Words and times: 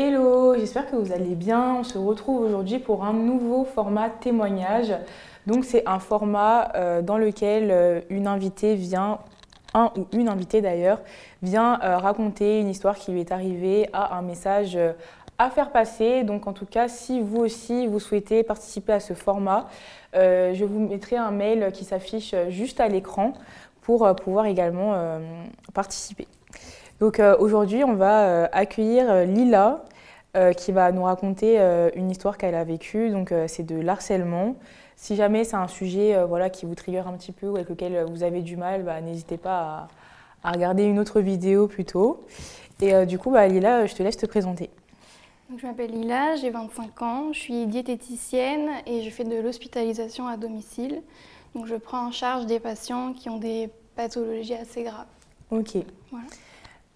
Hello, 0.00 0.54
j'espère 0.54 0.88
que 0.88 0.94
vous 0.94 1.10
allez 1.10 1.34
bien. 1.34 1.74
On 1.74 1.82
se 1.82 1.98
retrouve 1.98 2.42
aujourd'hui 2.42 2.78
pour 2.78 3.04
un 3.04 3.12
nouveau 3.12 3.64
format 3.64 4.08
témoignage. 4.08 4.94
Donc 5.48 5.64
c'est 5.64 5.82
un 5.88 5.98
format 5.98 6.70
euh, 6.76 7.02
dans 7.02 7.18
lequel 7.18 7.72
euh, 7.72 8.00
une 8.08 8.28
invitée 8.28 8.76
vient, 8.76 9.18
un 9.74 9.90
ou 9.96 10.06
une 10.12 10.28
invitée 10.28 10.60
d'ailleurs, 10.60 11.00
vient 11.42 11.80
euh, 11.82 11.96
raconter 11.96 12.60
une 12.60 12.68
histoire 12.68 12.94
qui 12.94 13.10
lui 13.10 13.18
est 13.18 13.32
arrivée, 13.32 13.88
a 13.92 14.16
un 14.16 14.22
message 14.22 14.78
à 15.36 15.50
faire 15.50 15.72
passer. 15.72 16.22
Donc 16.22 16.46
en 16.46 16.52
tout 16.52 16.66
cas, 16.66 16.86
si 16.86 17.20
vous 17.20 17.38
aussi 17.40 17.88
vous 17.88 17.98
souhaitez 17.98 18.44
participer 18.44 18.92
à 18.92 19.00
ce 19.00 19.14
format, 19.14 19.66
je 20.14 20.64
vous 20.64 20.78
mettrai 20.78 21.16
un 21.16 21.32
mail 21.32 21.72
qui 21.72 21.84
s'affiche 21.84 22.36
juste 22.50 22.78
à 22.78 22.86
l'écran 22.86 23.32
pour 23.82 24.14
pouvoir 24.14 24.46
également 24.46 24.94
participer. 25.74 26.28
Donc 27.00 27.20
aujourd'hui, 27.38 27.84
on 27.84 27.94
va 27.94 28.44
accueillir 28.46 29.24
Lila 29.24 29.84
qui 30.56 30.72
va 30.72 30.90
nous 30.92 31.04
raconter 31.04 31.58
une 31.94 32.10
histoire 32.10 32.36
qu'elle 32.36 32.54
a 32.54 32.64
vécue. 32.64 33.10
Donc 33.10 33.32
c'est 33.46 33.64
de 33.64 33.80
l'harcèlement. 33.80 34.56
Si 34.98 35.14
jamais 35.14 35.44
c'est 35.44 35.54
un 35.54 35.68
sujet 35.68 36.16
euh, 36.16 36.26
voilà, 36.26 36.50
qui 36.50 36.66
vous 36.66 36.74
trigger 36.74 37.04
un 37.06 37.12
petit 37.12 37.30
peu 37.30 37.46
ou 37.46 37.54
avec 37.54 37.68
lequel 37.68 38.04
vous 38.10 38.24
avez 38.24 38.42
du 38.42 38.56
mal, 38.56 38.82
bah, 38.82 39.00
n'hésitez 39.00 39.36
pas 39.36 39.88
à, 40.42 40.50
regarder 40.50 40.82
une 40.82 40.98
autre 40.98 41.20
vidéo 41.20 41.68
plutôt. 41.68 42.26
Et 42.80 42.92
euh, 42.92 43.04
du 43.06 43.16
coup, 43.16 43.30
bah, 43.30 43.46
Lila, 43.46 43.86
je 43.86 43.94
te 43.94 44.02
laisse 44.02 44.16
te 44.16 44.26
présenter. 44.26 44.70
je 45.56 45.64
m'appelle 45.64 45.92
Lila, 45.92 46.34
j'ai 46.34 46.50
25 46.50 47.02
ans, 47.02 47.32
je 47.32 47.38
suis 47.38 47.66
diététicienne 47.66 48.70
et 48.86 49.02
je 49.02 49.10
fais 49.10 49.22
de 49.22 49.40
l'hospitalisation 49.40 50.26
à 50.26 50.36
domicile. 50.36 51.00
Donc 51.54 51.66
je 51.66 51.76
prends 51.76 52.08
en 52.08 52.12
charge 52.12 52.46
des 52.46 52.58
patients 52.58 53.12
qui 53.12 53.30
ont 53.30 53.38
des 53.38 53.70
pathologies 53.94 54.54
assez 54.54 54.82
graves. 54.82 55.06
Ok. 55.52 55.76
Voilà. 56.10 56.26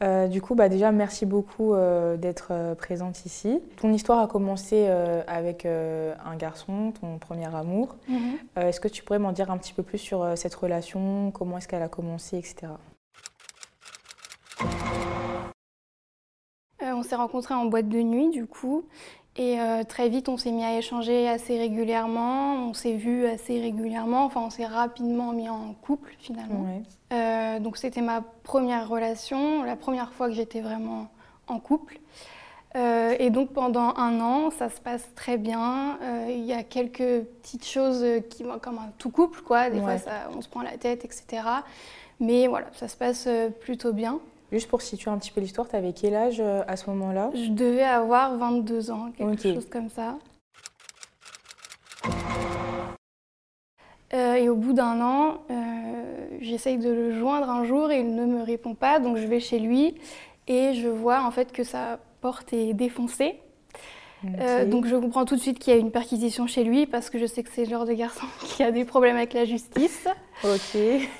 Euh, 0.02 0.26
du 0.26 0.42
coup, 0.42 0.54
bah, 0.54 0.68
déjà, 0.68 0.90
merci 0.90 1.26
beaucoup 1.26 1.74
euh, 1.74 2.16
d'être 2.16 2.48
euh, 2.50 2.74
présente 2.74 3.24
ici. 3.24 3.60
Ton 3.76 3.92
histoire 3.92 4.18
a 4.18 4.26
commencé 4.26 4.88
avec 5.26 5.66
un 5.66 6.36
garçon, 6.36 6.92
ton 7.00 7.18
premier 7.18 7.54
amour. 7.54 7.96
Mhm. 8.08 8.38
est-ce 8.56 8.80
que 8.80 8.88
tu 8.88 9.02
pourrais 9.02 9.18
m'en 9.18 9.32
dire 9.32 9.50
un 9.50 9.58
petit 9.58 9.72
peu 9.72 9.82
plus 9.82 9.98
sur 9.98 10.26
cette 10.36 10.54
relation? 10.54 11.30
Comment 11.30 11.58
est-ce 11.58 11.68
qu'elle 11.68 11.82
a 11.82 11.88
commencé, 11.88 12.38
etc. 12.38 12.72
on 16.80 17.02
s'est 17.02 17.16
rencontrés 17.16 17.54
en 17.54 17.66
boîte 17.66 17.88
de 17.88 18.00
nuit, 18.00 18.30
du 18.30 18.46
coup. 18.46 18.84
Et 19.36 19.56
très 19.88 20.08
vite, 20.08 20.28
on 20.28 20.36
s'est 20.36 20.50
mis 20.50 20.64
à 20.64 20.76
échanger 20.76 21.28
assez 21.28 21.58
régulièrement, 21.58 22.68
on 22.68 22.74
s'est 22.74 22.96
vu 22.96 23.26
assez 23.26 23.60
régulièrement, 23.60 24.24
enfin 24.24 24.42
on 24.42 24.50
s'est 24.50 24.66
rapidement 24.66 25.32
mis 25.32 25.48
en 25.48 25.74
couple 25.74 26.14
finalement. 26.18 26.66
Euh, 27.12 27.58
donc 27.60 27.76
c'était 27.76 28.00
ma 28.00 28.22
première 28.42 28.88
relation, 28.88 29.62
la 29.64 29.76
première 29.76 30.12
fois 30.12 30.28
que 30.28 30.34
j'étais 30.34 30.60
vraiment 30.60 31.08
en 31.46 31.58
couple. 31.58 31.98
Euh, 32.74 33.14
et 33.18 33.28
donc 33.28 33.52
pendant 33.52 33.94
un 33.96 34.20
an, 34.20 34.50
ça 34.50 34.70
se 34.70 34.80
passe 34.80 35.06
très 35.14 35.36
bien. 35.36 35.98
Euh, 36.02 36.26
il 36.30 36.44
y 36.44 36.54
a 36.54 36.62
quelques 36.62 37.24
petites 37.42 37.66
choses 37.66 38.04
qui 38.30 38.44
vont 38.44 38.58
comme 38.58 38.78
un 38.78 38.90
tout 38.98 39.10
couple, 39.10 39.42
quoi. 39.42 39.68
Des 39.68 39.80
fois, 39.80 39.96
on 40.34 40.40
se 40.40 40.48
prend 40.48 40.62
la 40.62 40.78
tête, 40.78 41.04
etc. 41.04 41.42
Mais 42.18 42.46
voilà, 42.46 42.66
ça 42.74 42.88
se 42.88 42.96
passe 42.96 43.28
plutôt 43.60 43.92
bien. 43.92 44.20
Juste 44.50 44.68
pour 44.68 44.82
situer 44.82 45.10
un 45.10 45.18
petit 45.18 45.30
peu 45.30 45.40
l'histoire, 45.40 45.68
tu 45.68 45.76
avais 45.76 45.92
quel 45.92 46.14
âge 46.14 46.40
à 46.40 46.76
ce 46.76 46.88
moment-là? 46.90 47.30
Je 47.34 47.50
devais 47.50 47.84
avoir 47.84 48.36
22 48.36 48.90
ans, 48.90 49.10
quelque 49.16 49.54
chose 49.54 49.68
comme 49.68 49.90
ça. 49.90 50.16
Et 54.12 54.48
au 54.48 54.56
bout 54.56 54.72
d'un 54.72 55.00
an, 55.00 55.38
j'essaye 56.40 56.78
de 56.78 56.90
le 56.90 57.18
joindre 57.18 57.48
un 57.48 57.64
jour 57.64 57.90
et 57.90 58.00
il 58.00 58.14
ne 58.14 58.26
me 58.26 58.42
répond 58.42 58.74
pas, 58.74 58.98
donc 58.98 59.16
je 59.16 59.26
vais 59.26 59.40
chez 59.40 59.58
lui 59.58 59.94
et 60.48 60.74
je 60.74 60.88
vois 60.88 61.22
en 61.22 61.30
fait 61.30 61.52
que 61.52 61.64
sa 61.64 61.98
porte 62.20 62.52
est 62.52 62.74
défoncée. 62.74 63.40
Euh, 64.40 64.64
donc 64.64 64.86
je 64.86 64.96
comprends 64.96 65.24
tout 65.24 65.36
de 65.36 65.40
suite 65.40 65.58
qu'il 65.58 65.72
y 65.72 65.76
a 65.76 65.78
une 65.78 65.90
perquisition 65.90 66.46
chez 66.46 66.64
lui 66.64 66.86
parce 66.86 67.10
que 67.10 67.18
je 67.18 67.26
sais 67.26 67.42
que 67.42 67.50
c'est 67.52 67.64
le 67.64 67.70
genre 67.70 67.86
de 67.86 67.92
garçon 67.92 68.26
qui 68.44 68.62
a 68.62 68.70
des 68.70 68.84
problèmes 68.84 69.16
avec 69.16 69.32
la 69.32 69.44
justice. 69.44 70.06
Ok. 70.44 70.78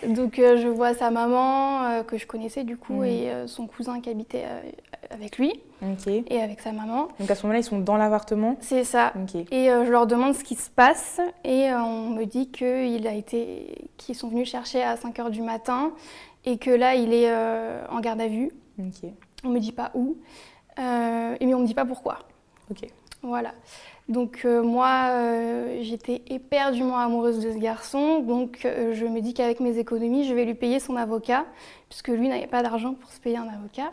Donc 0.09 0.39
euh, 0.39 0.57
je 0.57 0.69
vois 0.69 0.95
sa 0.95 1.11
maman 1.11 1.85
euh, 1.85 2.03
que 2.03 2.17
je 2.17 2.27
connaissais 2.27 2.65
du 2.65 2.77
coup 2.77 3.03
mm. 3.03 3.05
et 3.05 3.33
son 3.47 3.67
cousin 3.67 4.01
qui 4.01 4.11
habitait 4.11 4.45
avec 5.11 5.39
lui 5.39 5.53
et 6.29 6.41
avec 6.41 6.61
sa 6.61 6.73
maman. 6.73 7.09
Donc 7.19 7.31
à 7.31 7.35
ce 7.35 7.43
moment-là 7.43 7.61
ils 7.61 7.65
sont 7.65 7.81
dans 7.81 7.97
l'appartement? 7.97 8.57
C'est 8.61 8.85
ça. 8.85 9.13
Et 9.51 9.67
je 9.67 9.91
leur 9.91 10.07
demande 10.07 10.35
ce 10.35 10.45
qui 10.45 10.55
se 10.55 10.71
passe 10.71 11.21
et 11.45 11.73
on 11.73 12.11
me 12.11 12.25
dit 12.25 12.49
qu'ils 12.49 13.07
a 13.07 13.15
été, 13.15 13.89
qu'ils 13.97 14.15
sont 14.15 14.29
venus 14.29 14.49
chercher 14.49 14.83
à 14.83 14.97
5 14.97 15.17
h 15.19 15.31
du 15.31 15.43
matin 15.43 15.93
et 16.45 16.59
que 16.59 16.71
là 16.71 16.95
il 16.95 17.13
est 17.13 17.33
en 17.91 18.01
garde 18.01 18.21
à 18.21 18.29
vue. 18.29 18.51
On 19.45 19.49
me 19.49 19.59
dit 19.59 19.73
pas 19.73 19.91
où 19.95 20.17
et 20.79 21.47
mais 21.47 21.55
on 21.55 21.61
me 21.61 21.67
dit 21.67 21.75
pas 21.75 21.85
pourquoi. 21.85 22.19
Voilà. 23.23 23.53
Donc 24.09 24.43
euh, 24.45 24.63
moi, 24.63 25.09
euh, 25.11 25.79
j'étais 25.83 26.23
éperdument 26.27 26.99
amoureuse 26.99 27.39
de 27.39 27.53
ce 27.53 27.59
garçon, 27.59 28.19
donc 28.19 28.65
euh, 28.65 28.93
je 28.95 29.07
me 29.07 29.21
dis 29.21 29.33
qu'avec 29.33 29.61
mes 29.61 29.79
économies, 29.79 30.25
je 30.25 30.35
vais 30.35 30.45
lui 30.45 30.55
payer 30.55 30.81
son 30.81 30.97
avocat, 30.97 31.47
puisque 31.89 32.09
lui 32.09 32.29
n'avait 32.29 32.49
pas 32.49 32.63
d'argent 32.63 32.95
pour 32.95 33.11
se 33.11 33.21
payer 33.21 33.37
un 33.37 33.49
avocat. 33.49 33.93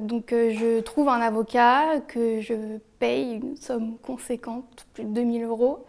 donc 0.00 0.30
je 0.30 0.80
trouve 0.80 1.10
un 1.10 1.20
avocat 1.20 2.00
que 2.08 2.40
je 2.40 2.78
paye 2.98 3.34
une 3.34 3.56
somme 3.56 3.98
conséquente, 3.98 4.86
plus 4.94 5.04
de 5.04 5.10
2000 5.10 5.44
euros. 5.44 5.84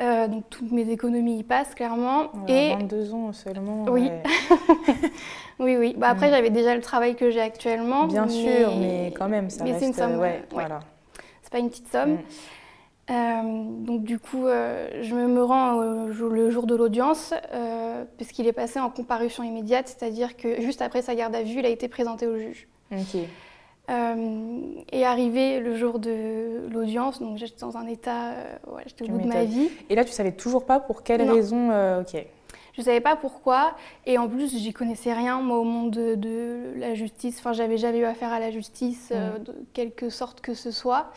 Donc 0.00 0.44
toutes 0.48 0.72
mes 0.72 0.88
économies 0.88 1.38
y 1.38 1.42
passent 1.42 1.74
clairement. 1.74 2.30
et 2.48 2.70
22 2.70 3.14
ans 3.14 3.32
seulement. 3.32 3.84
Oui. 3.88 4.10
oui, 5.58 5.76
oui. 5.76 5.94
Bah, 5.96 6.08
après, 6.08 6.28
mm. 6.28 6.32
j'avais 6.32 6.50
déjà 6.50 6.74
le 6.74 6.80
travail 6.80 7.16
que 7.16 7.30
j'ai 7.30 7.40
actuellement. 7.40 8.06
Bien 8.06 8.28
sûr, 8.28 8.72
mais 8.78 9.12
quand 9.16 9.28
même, 9.28 9.50
ça 9.50 9.64
mais 9.64 9.78
c'est 9.78 9.86
une 9.86 9.92
somme. 9.92 10.18
Ouais, 10.18 10.42
Voilà 10.52 10.80
pas 11.50 11.58
une 11.58 11.68
petite 11.68 11.88
somme. 11.88 12.14
Mm. 12.14 12.18
Euh, 13.10 13.64
donc 13.84 14.04
du 14.04 14.18
coup, 14.20 14.46
euh, 14.46 15.02
je 15.02 15.14
me 15.14 15.42
rends 15.42 15.80
le 15.80 16.50
jour 16.50 16.66
de 16.66 16.76
l'audience, 16.76 17.34
euh, 17.52 18.04
puisqu'il 18.16 18.46
est 18.46 18.52
passé 18.52 18.78
en 18.78 18.88
comparution 18.88 19.42
immédiate, 19.42 19.88
c'est-à-dire 19.88 20.36
que 20.36 20.60
juste 20.60 20.80
après 20.80 21.02
sa 21.02 21.16
garde 21.16 21.34
à 21.34 21.42
vue, 21.42 21.58
il 21.58 21.66
a 21.66 21.70
été 21.70 21.88
présenté 21.88 22.28
au 22.28 22.38
juge. 22.38 22.68
Et 23.90 25.04
arrivé 25.04 25.60
le 25.60 25.76
jour 25.76 25.98
de 25.98 26.68
l'audience, 26.70 27.20
donc 27.20 27.38
j'étais 27.38 27.60
dans 27.60 27.76
un 27.76 27.86
état, 27.86 28.34
j'étais 28.86 29.04
au 29.04 29.08
bout 29.08 29.22
de 29.22 29.26
ma 29.26 29.44
vie. 29.44 29.68
Et 29.88 29.94
là, 29.94 30.04
tu 30.04 30.12
savais 30.12 30.32
toujours 30.32 30.64
pas 30.64 30.80
pour 30.80 31.02
quelle 31.02 31.22
raison 31.22 31.70
Ok. 32.00 32.24
Je 32.72 32.82
savais 32.82 33.00
pas 33.00 33.16
pourquoi, 33.16 33.74
et 34.06 34.16
en 34.16 34.28
plus, 34.28 34.56
j'y 34.56 34.72
connaissais 34.72 35.12
rien, 35.12 35.40
moi, 35.40 35.58
au 35.58 35.64
monde 35.64 35.90
de, 35.90 36.72
la 36.76 36.94
justice. 36.94 37.36
Enfin, 37.40 37.52
j'avais 37.52 37.76
jamais 37.76 37.98
eu 37.98 38.04
affaire 38.04 38.32
à 38.32 38.38
la 38.38 38.50
justice, 38.50 39.10
mm. 39.10 39.42
de 39.42 39.54
quelque 39.74 40.08
sorte 40.08 40.40
que 40.40 40.54
ce 40.54 40.70
soit. 40.70 41.10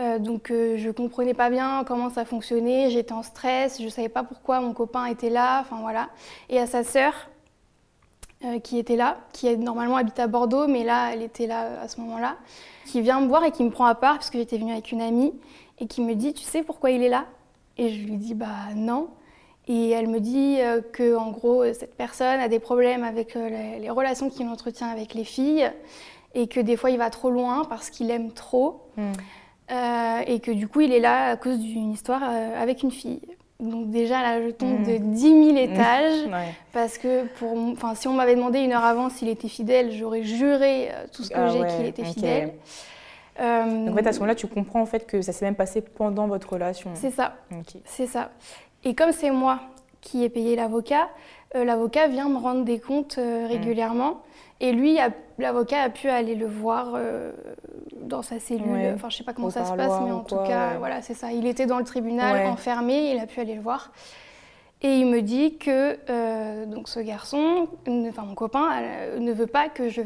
Euh, 0.00 0.18
donc 0.20 0.52
euh, 0.52 0.76
je 0.76 0.90
comprenais 0.90 1.34
pas 1.34 1.50
bien 1.50 1.82
comment 1.84 2.08
ça 2.08 2.24
fonctionnait, 2.24 2.88
j'étais 2.90 3.12
en 3.12 3.24
stress, 3.24 3.82
je 3.82 3.88
savais 3.88 4.08
pas 4.08 4.22
pourquoi 4.22 4.60
mon 4.60 4.72
copain 4.72 5.06
était 5.06 5.30
là, 5.30 5.60
enfin 5.60 5.78
voilà. 5.80 6.08
Et 6.48 6.60
à 6.60 6.66
sa 6.66 6.84
sœur 6.84 7.12
euh, 8.44 8.58
qui 8.58 8.78
était 8.78 8.96
là, 8.96 9.18
qui 9.32 9.56
normalement 9.56 9.96
habite 9.96 10.18
à 10.18 10.26
Bordeaux, 10.26 10.66
mais 10.66 10.84
là 10.84 11.12
elle 11.12 11.22
était 11.22 11.46
là 11.46 11.80
à 11.80 11.88
ce 11.88 12.00
moment-là, 12.00 12.36
qui 12.86 13.00
vient 13.00 13.20
me 13.20 13.28
voir 13.28 13.44
et 13.44 13.50
qui 13.50 13.64
me 13.64 13.70
prend 13.70 13.86
à 13.86 13.94
part 13.94 14.14
parce 14.14 14.30
que 14.30 14.38
j'étais 14.38 14.58
venue 14.58 14.72
avec 14.72 14.92
une 14.92 15.00
amie 15.00 15.32
et 15.78 15.86
qui 15.86 16.00
me 16.00 16.14
dit 16.14 16.34
tu 16.34 16.44
sais 16.44 16.62
pourquoi 16.62 16.90
il 16.90 17.02
est 17.02 17.08
là? 17.08 17.26
Et 17.76 17.90
je 17.90 18.06
lui 18.06 18.16
dis 18.16 18.34
bah 18.34 18.74
non. 18.74 19.08
Et 19.66 19.90
elle 19.90 20.08
me 20.08 20.18
dit 20.18 20.58
que 20.92 21.14
en 21.14 21.30
gros 21.30 21.62
cette 21.74 21.94
personne 21.94 22.40
a 22.40 22.48
des 22.48 22.58
problèmes 22.58 23.04
avec 23.04 23.34
les, 23.34 23.90
relations 23.90 24.30
qu'il 24.30 24.48
entretient 24.48 24.88
avec 24.88 25.12
les 25.12 25.24
filles 25.24 25.70
et 26.34 26.46
que 26.46 26.58
des 26.58 26.76
fois 26.76 26.90
il 26.90 26.96
va 26.96 27.10
trop 27.10 27.30
loin 27.30 27.64
parce 27.66 27.90
qu'il 27.90 28.10
aime 28.10 28.32
trop. 28.32 28.82
Hmm. 28.96 29.12
Euh, 29.70 30.22
et 30.26 30.40
que 30.40 30.50
du 30.50 30.66
coup 30.66 30.80
il 30.80 30.92
est 30.92 31.00
là 31.00 31.30
à 31.30 31.36
cause 31.36 31.58
d'une 31.58 31.92
histoire 31.92 32.22
euh, 32.24 32.62
avec 32.62 32.82
une 32.82 32.90
fille. 32.90 33.20
Donc 33.60 33.90
déjà 33.90 34.22
là 34.22 34.40
je 34.40 34.50
tombe 34.50 34.84
de 34.84 34.98
10 34.98 35.34
mmh. 35.34 35.44
000 35.44 35.56
étages 35.56 36.28
parce 36.72 36.96
que 36.96 37.24
pour, 37.38 37.56
enfin 37.72 37.96
si 37.96 38.06
on 38.06 38.12
m'avait 38.12 38.36
demandé 38.36 38.60
une 38.60 38.72
heure 38.72 38.84
avant 38.84 39.10
s'il 39.10 39.28
était 39.28 39.48
fidèle, 39.48 39.90
j'aurais 39.90 40.22
juré 40.22 40.90
euh, 40.90 41.06
tout 41.12 41.24
ce 41.24 41.30
que 41.30 41.34
ah 41.36 41.48
j'ai 41.48 41.66
qu'il 41.76 41.86
était 41.86 42.04
fidèle. 42.04 42.54
Donc 43.36 43.90
en 43.90 43.94
fait 43.94 44.06
à 44.06 44.12
ce 44.12 44.18
moment-là 44.20 44.36
tu 44.36 44.46
comprends 44.46 44.80
en 44.80 44.86
fait 44.86 45.06
que 45.06 45.22
ça 45.22 45.32
s'est 45.32 45.44
même 45.44 45.56
passé 45.56 45.80
pendant 45.80 46.28
votre 46.28 46.52
relation. 46.52 46.90
C'est 46.94 47.10
ça. 47.10 47.34
C'est 47.84 48.06
ça. 48.06 48.30
Et 48.84 48.94
comme 48.94 49.10
c'est 49.10 49.32
moi 49.32 49.60
qui 50.00 50.22
ai 50.22 50.28
payé 50.28 50.54
l'avocat, 50.54 51.08
l'avocat 51.52 52.06
vient 52.06 52.28
me 52.28 52.38
rendre 52.38 52.64
des 52.64 52.78
comptes 52.78 53.18
régulièrement. 53.18 54.22
Et 54.60 54.72
lui, 54.72 54.98
l'avocat 55.38 55.82
a 55.82 55.88
pu 55.88 56.08
aller 56.08 56.34
le 56.34 56.46
voir 56.46 56.92
euh, 56.94 57.32
dans 58.00 58.22
sa 58.22 58.40
cellule. 58.40 58.92
Enfin, 58.94 59.08
je 59.08 59.16
sais 59.16 59.24
pas 59.24 59.32
comment 59.32 59.50
ça 59.50 59.64
se 59.64 59.72
passe, 59.72 60.00
mais 60.04 60.12
en 60.12 60.24
tout 60.24 60.42
cas, 60.46 60.78
voilà, 60.78 61.02
c'est 61.02 61.14
ça. 61.14 61.32
Il 61.32 61.46
était 61.46 61.66
dans 61.66 61.78
le 61.78 61.84
tribunal, 61.84 62.46
enfermé, 62.46 63.12
il 63.12 63.18
a 63.18 63.26
pu 63.26 63.40
aller 63.40 63.54
le 63.54 63.62
voir. 63.62 63.92
Et 64.80 64.94
il 64.98 65.06
me 65.06 65.22
dit 65.22 65.58
que 65.58 65.98
euh, 66.08 66.64
donc 66.64 66.88
ce 66.88 67.00
garçon, 67.00 67.66
enfin 68.08 68.22
mon 68.22 68.36
copain, 68.36 68.80
euh, 68.80 69.18
ne 69.18 69.32
veut 69.32 69.48
pas 69.48 69.68
que 69.68 69.88
je 69.88 70.02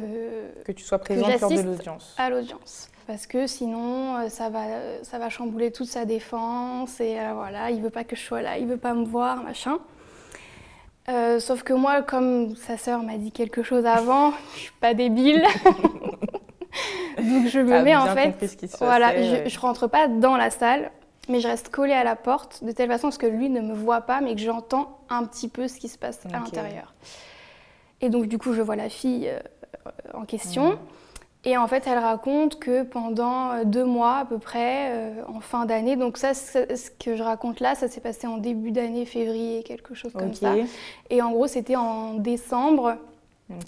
que 0.65 0.73
tu 0.73 0.83
sois 0.83 0.99
présente 0.99 1.39
lors 1.43 1.51
de 1.51 1.61
l'audience. 1.61 2.15
À 2.17 2.31
l'audience, 2.31 2.89
parce 3.07 3.27
que 3.27 3.47
sinon 3.47 4.31
ça 4.31 4.49
va 4.49 4.63
ça 5.03 5.19
va 5.19 5.29
chambouler 5.29 5.73
toute 5.73 5.89
sa 5.89 6.07
défense 6.07 7.01
et 7.01 7.19
voilà, 7.35 7.71
il 7.71 7.83
veut 7.83 7.91
pas 7.91 8.05
que 8.05 8.17
je 8.17 8.23
sois 8.23 8.41
là, 8.41 8.57
il 8.57 8.67
veut 8.67 8.79
pas 8.79 8.95
me 8.95 9.05
voir, 9.05 9.43
machin. 9.43 9.79
Euh, 11.09 11.41
sauf 11.41 11.63
que 11.63 11.73
moi, 11.73 12.03
comme 12.03 12.55
sa 12.55 12.77
sœur 12.77 13.03
m'a 13.03 13.17
dit 13.17 13.33
quelque 13.33 13.63
chose 13.63 13.87
avant, 13.87 14.33
je 14.55 14.61
suis 14.61 14.73
pas 14.81 14.95
débile. 14.95 15.45
Donc 17.19 17.49
je 17.49 17.61
me 17.61 17.83
mets 17.83 17.97
en 17.97 18.15
fait, 18.15 18.35
voilà, 18.79 19.15
je, 19.23 19.49
je 19.49 19.59
rentre 19.61 19.89
pas 19.89 20.09
dans 20.09 20.37
la 20.37 20.51
salle, 20.51 20.91
mais 21.29 21.41
je 21.41 21.49
reste 21.49 21.69
collée 21.69 21.93
à 21.93 22.05
la 22.05 22.17
porte 22.17 22.65
de 22.65 22.73
telle 22.73 22.89
façon 22.89 23.11
que 23.11 23.27
lui 23.27 23.51
ne 23.51 23.61
me 23.61 23.75
voit 23.75 24.01
pas, 24.03 24.21
mais 24.21 24.35
que 24.35 24.41
j'entends 24.41 24.99
un 25.11 25.25
petit 25.25 25.49
peu 25.49 25.69
ce 25.69 25.79
qui 25.79 25.89
se 25.89 25.99
passe 25.99 26.25
à 26.25 26.31
l'intérieur. 26.31 26.95
Et 28.01 28.09
donc 28.09 28.27
du 28.27 28.39
coup, 28.39 28.55
je 28.55 28.63
vois 28.63 28.77
la 28.77 28.89
fille 28.89 29.29
euh, 29.29 29.41
en 30.15 30.25
question. 30.25 30.79
Et 31.45 31.57
en 31.57 31.67
fait, 31.67 31.87
elle 31.87 31.99
raconte 31.99 32.61
que 32.61 32.85
pendant 32.85 33.51
euh, 33.51 33.65
deux 33.65 33.85
mois 33.85 34.19
à 34.19 34.25
peu 34.25 34.39
près, 34.39 34.91
euh, 34.91 35.23
en 35.27 35.41
fin 35.41 35.67
d'année, 35.67 35.97
donc 35.97 36.17
ça, 36.17 36.35
ce 36.35 36.91
que 36.91 37.17
je 37.17 37.23
raconte 37.23 37.59
là, 37.59 37.75
ça 37.75 37.89
s'est 37.89 38.01
passé 38.01 38.29
en 38.29 38.39
début 38.39 38.71
d'année, 38.71 39.05
février, 39.07 39.65
quelque 39.65 39.95
chose 39.95 40.13
comme 40.13 40.35
ça. 40.35 40.55
Et 41.11 41.21
en 41.21 41.33
gros, 41.33 41.49
c'était 41.49 41.77
en 41.77 42.15
décembre. 42.15 42.97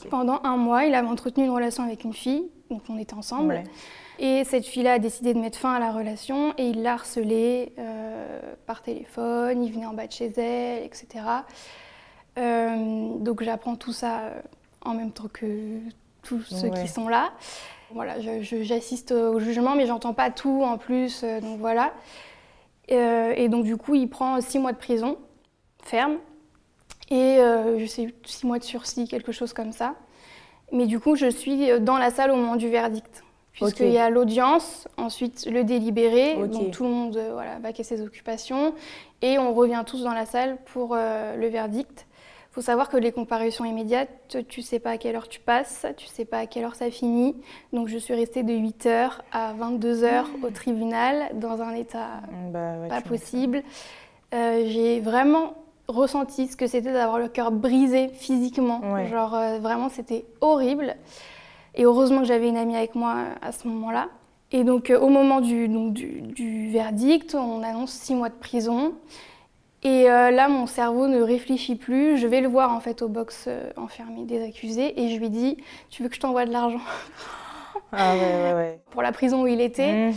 Pendant 0.09 0.41
un 0.45 0.57
mois, 0.57 0.85
il 0.85 0.95
avait 0.95 1.09
entretenu 1.09 1.45
une 1.45 1.51
relation 1.51 1.83
avec 1.83 2.05
une 2.05 2.15
fille, 2.15 2.49
donc 2.71 2.83
on 2.89 2.97
était 2.97 3.15
ensemble. 3.15 3.63
Et 4.19 4.45
cette 4.45 4.65
fille-là 4.65 4.95
a 4.95 4.99
décidé 5.01 5.35
de 5.35 5.41
mettre 5.41 5.59
fin 5.59 5.75
à 5.75 5.81
la 5.81 5.91
relation 5.91 6.55
et 6.57 6.69
il 6.69 6.83
l'a 6.83 6.93
harcelée 6.95 7.73
euh, 7.79 8.41
par 8.65 8.81
téléphone, 8.81 9.63
il 9.63 9.73
venait 9.73 9.87
en 9.87 9.93
bas 9.93 10.07
de 10.07 10.13
chez 10.13 10.33
elle, 10.39 10.85
etc. 10.85 11.25
donc 12.37 13.43
j'apprends 13.43 13.75
tout 13.75 13.93
ça 13.93 14.31
en 14.85 14.95
même 14.95 15.11
temps 15.11 15.29
que 15.31 15.81
tous 16.25 16.43
ceux 16.43 16.71
qui 16.71 16.89
sont 16.89 17.09
là. 17.09 17.33
Voilà, 17.91 18.17
j'assiste 18.19 19.13
au 19.13 19.39
jugement, 19.39 19.77
mais 19.77 19.87
j'entends 19.87 20.15
pas 20.15 20.31
tout 20.31 20.63
en 20.65 20.79
plus, 20.79 21.23
euh, 21.23 21.41
donc 21.41 21.61
voilà. 21.61 21.93
Euh, 22.91 23.33
et 23.37 23.49
donc 23.49 23.65
du 23.65 23.77
coup, 23.77 23.95
il 23.95 24.09
prend 24.09 24.41
six 24.41 24.59
mois 24.59 24.73
de 24.73 24.79
prison 24.79 25.17
ferme. 25.83 26.17
Et 27.11 27.39
euh, 27.39 27.79
je 27.79 27.87
sais 27.87 28.15
six 28.25 28.47
mois 28.47 28.59
de 28.59 28.65
sursis, 28.65 29.07
quelque 29.07 29.31
chose 29.31 29.53
comme 29.53 29.71
ça. 29.71 29.95
Mais 30.73 30.87
du 30.87 30.99
coup, 30.99 31.15
je 31.15 31.27
suis 31.27 31.69
dans 31.81 31.99
la 31.99 32.11
salle 32.11 32.31
au 32.31 32.37
moment 32.37 32.57
du 32.57 32.69
verdict, 32.69 33.23
puisqu'il 33.53 33.91
y 33.91 33.99
a 33.99 34.11
l'audience, 34.11 34.89
ensuite 34.97 35.47
le 35.47 35.63
délibéré, 35.63 36.35
donc 36.49 36.71
tout 36.73 36.85
le 36.85 36.91
monde 36.91 37.21
voilà, 37.33 37.59
va 37.61 37.73
ses 37.75 38.01
occupations, 38.01 38.75
et 39.21 39.39
on 39.39 39.53
revient 39.53 39.85
tous 39.87 40.03
dans 40.03 40.15
la 40.15 40.25
salle 40.25 40.57
pour 40.65 40.97
le 40.97 41.47
verdict 41.47 42.07
faut 42.55 42.61
savoir 42.61 42.89
que 42.89 42.97
les 42.97 43.11
comparutions 43.11 43.65
immédiates, 43.65 44.37
tu 44.49 44.63
sais 44.63 44.79
pas 44.79 44.91
à 44.91 44.97
quelle 44.97 45.17
heure 45.17 45.29
tu 45.29 45.41
passes, 45.41 45.87
tu 45.97 46.07
sais 46.07 46.25
pas 46.25 46.39
à 46.39 46.47
quelle 46.47 46.63
heure 46.63 46.77
ça 46.77 46.89
finit. 46.89 47.35
Donc 47.73 47.89
je 47.89 47.99
suis 47.99 48.15
restée 48.15 48.45
de 48.45 48.53
8h 48.53 49.11
à 49.33 49.55
22h 49.55 50.27
au 50.41 50.51
tribunal 50.51 51.31
dans 51.35 51.63
un 51.63 51.75
état 51.75 52.23
bah 52.53 52.75
pas 52.89 53.01
possible. 53.01 53.65
Euh, 54.35 54.63
j'ai 54.69 55.01
vraiment 55.01 55.55
ressenti 55.89 56.47
ce 56.47 56.57
que 56.57 56.69
c'était 56.69 56.93
d'avoir 56.93 57.19
le 57.19 57.27
cœur 57.27 57.51
brisé 57.51 58.09
physiquement. 58.09 58.81
Genre 59.07 59.35
euh, 59.35 59.59
vraiment 59.59 59.89
c'était 59.89 60.25
horrible. 60.41 60.95
Et 61.75 61.85
heureusement 61.85 62.21
que 62.21 62.27
j'avais 62.27 62.49
une 62.49 62.57
amie 62.57 62.77
avec 62.77 62.95
moi 62.95 63.17
à 63.43 63.51
ce 63.51 63.67
moment-là. 63.67 64.11
Et 64.53 64.63
donc 64.63 64.91
euh, 64.91 65.01
au 65.01 65.09
moment 65.09 65.41
du, 65.41 65.67
donc, 65.67 65.93
du, 65.93 66.23
du 66.23 66.71
verdict, 66.71 67.35
on 67.35 67.65
annonce 67.65 67.91
six 67.91 68.15
mois 68.15 68.29
de 68.29 68.35
prison. 68.35 68.95
Et 69.85 70.11
euh, 70.11 70.31
là, 70.31 70.49
mon 70.49 70.67
cerveau 70.67 71.07
ne 71.09 71.21
réfléchit 71.21 71.77
plus. 71.77 72.17
Je 72.17 72.27
vais 72.27 72.41
le 72.41 72.49
voir 72.49 72.73
en 72.73 72.81
fait 72.81 73.03
au 73.03 73.09
box 73.09 73.45
euh, 73.47 73.71
enfermé 73.77 74.25
des 74.25 74.43
accusés 74.43 74.99
et 75.01 75.11
je 75.11 75.21
lui 75.21 75.29
dis 75.29 75.59
Tu 75.91 76.03
veux 76.03 76.09
que 76.09 76.15
je 76.15 76.21
t'envoie 76.21 76.47
de 76.47 76.53
l'argent? 76.53 76.81
Ah 77.93 78.15
ouais, 78.15 78.21
ouais, 78.21 78.55
ouais. 78.55 78.81
Pour 78.91 79.03
la 79.03 79.13
prison 79.13 79.43
où 79.43 79.47
il 79.47 79.61
était. 79.61 80.11
Mmh. 80.11 80.15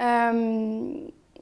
Euh, 0.00 0.92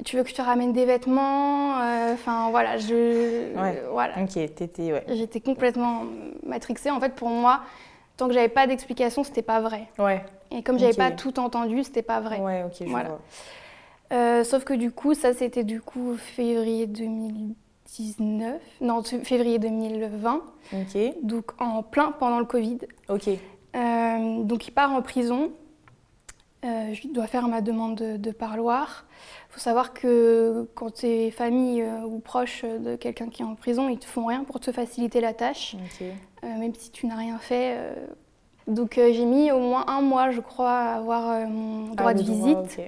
tu 0.05 0.17
veux 0.17 0.23
que 0.23 0.31
je 0.31 0.35
te 0.35 0.43
ramène 0.43 0.73
des 0.73 0.87
vêtements? 0.87 1.75
Enfin 2.13 2.51
voilà, 2.51 2.79
je. 2.79 3.53
voilà. 3.91 4.15
Ok, 4.23 4.33
t'étais. 4.55 4.93
Ouais. 4.93 5.05
J'étais 5.09 5.41
complètement 5.41 6.05
matrixée. 6.47 6.91
En 6.91 7.01
fait, 7.01 7.15
pour 7.15 7.29
moi, 7.29 7.61
tant 8.17 8.29
que 8.29 8.33
j'avais 8.33 8.49
pas 8.49 8.67
d'explication, 8.67 9.25
c'était 9.25 9.43
pas 9.43 9.61
vrai. 9.61 9.89
Ouais. 9.99 10.25
Et 10.51 10.63
comme 10.63 10.79
j'avais 10.79 10.95
pas 10.95 11.11
tout 11.11 11.39
entendu, 11.39 11.85
c'était 11.85 12.03
pas 12.03 12.21
vrai. 12.21 12.39
Ouais, 12.39 12.63
ok, 12.65 12.77
je 12.81 12.85
voilà. 12.87 13.09
vois. 13.11 13.21
Euh, 14.13 14.45
sauf 14.45 14.65
que 14.65 14.73
du 14.73 14.91
coup, 14.91 15.15
ça 15.15 15.33
c'était 15.35 15.65
du 15.65 15.81
coup 15.81 16.17
février 16.17 16.87
2019, 16.87 18.61
non 18.81 19.03
février 19.03 19.59
2020. 19.59 20.43
Ok. 20.73 20.99
Donc 21.23 21.61
en 21.61 21.83
plein 21.83 22.13
pendant 22.13 22.39
le 22.39 22.47
Covid. 22.47 22.79
Ok. 23.09 23.29
Euh, 23.29 24.43
donc 24.43 24.67
il 24.67 24.71
part 24.71 24.93
en 24.93 25.03
prison. 25.03 25.53
Euh, 26.65 26.93
je 26.93 27.07
dois 27.09 27.29
faire 27.29 27.47
ma 27.47 27.61
demande 27.61 27.97
de, 27.97 28.31
parloir. 28.33 29.07
Il 29.49 29.53
faut 29.53 29.61
savoir 29.61 29.95
que 29.95 30.69
quand 30.75 30.93
tu 30.93 31.07
es 31.07 31.31
famille 31.31 31.85
ou 32.05 32.19
proche 32.19 32.65
de 32.65 32.97
quelqu'un 32.97 33.29
qui 33.29 33.43
est 33.43 33.45
en 33.45 33.55
prison, 33.55 33.89
ils 33.89 33.99
te 33.99 34.07
font 34.07 34.27
rien 34.27 34.43
pour 34.43 34.59
te 34.59 34.73
faciliter 34.73 35.21
la 35.21 35.35
tâche. 35.35 35.77
même 36.43 36.75
si 36.75 36.91
tu 36.91 37.07
n'as 37.07 37.17
rien 37.17 37.39
fait, 37.39 37.77
donc 38.69 38.99
euh, 38.99 39.13
j'ai 39.13 39.25
mis 39.25 39.51
au 39.51 39.59
moins 39.59 39.85
un 39.89 40.03
mois, 40.03 40.31
je 40.31 40.41
crois, 40.41 40.71
à 40.71 40.97
avoir 40.97 41.31
euh, 41.31 41.47
mon 41.47 41.95
droit 41.95 42.11
ah, 42.11 42.15
de 42.15 42.23
visite. 42.23 42.81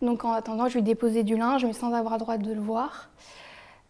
Donc 0.00 0.24
en 0.24 0.32
attendant, 0.32 0.68
je 0.68 0.74
lui 0.74 0.82
déposais 0.82 1.24
du 1.24 1.36
linge, 1.36 1.64
mais 1.64 1.72
sans 1.72 1.92
avoir 1.92 2.18
droit 2.18 2.38
de 2.38 2.52
le 2.52 2.60
voir. 2.60 3.10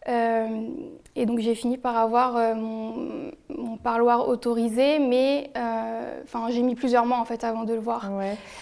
Euh, 0.07 0.69
et 1.15 1.25
donc 1.25 1.39
j'ai 1.39 1.55
fini 1.55 1.77
par 1.77 1.97
avoir 1.97 2.55
mon, 2.55 3.31
parloir 3.83 4.27
autorisé, 4.27 4.99
mais 4.99 5.51
enfin 6.23 6.49
j'ai 6.49 6.61
mis 6.61 6.75
plusieurs 6.75 7.05
mois 7.05 7.17
en 7.17 7.25
fait 7.25 7.43
avant 7.43 7.63
de 7.63 7.73
le 7.73 7.79
voir, 7.79 8.09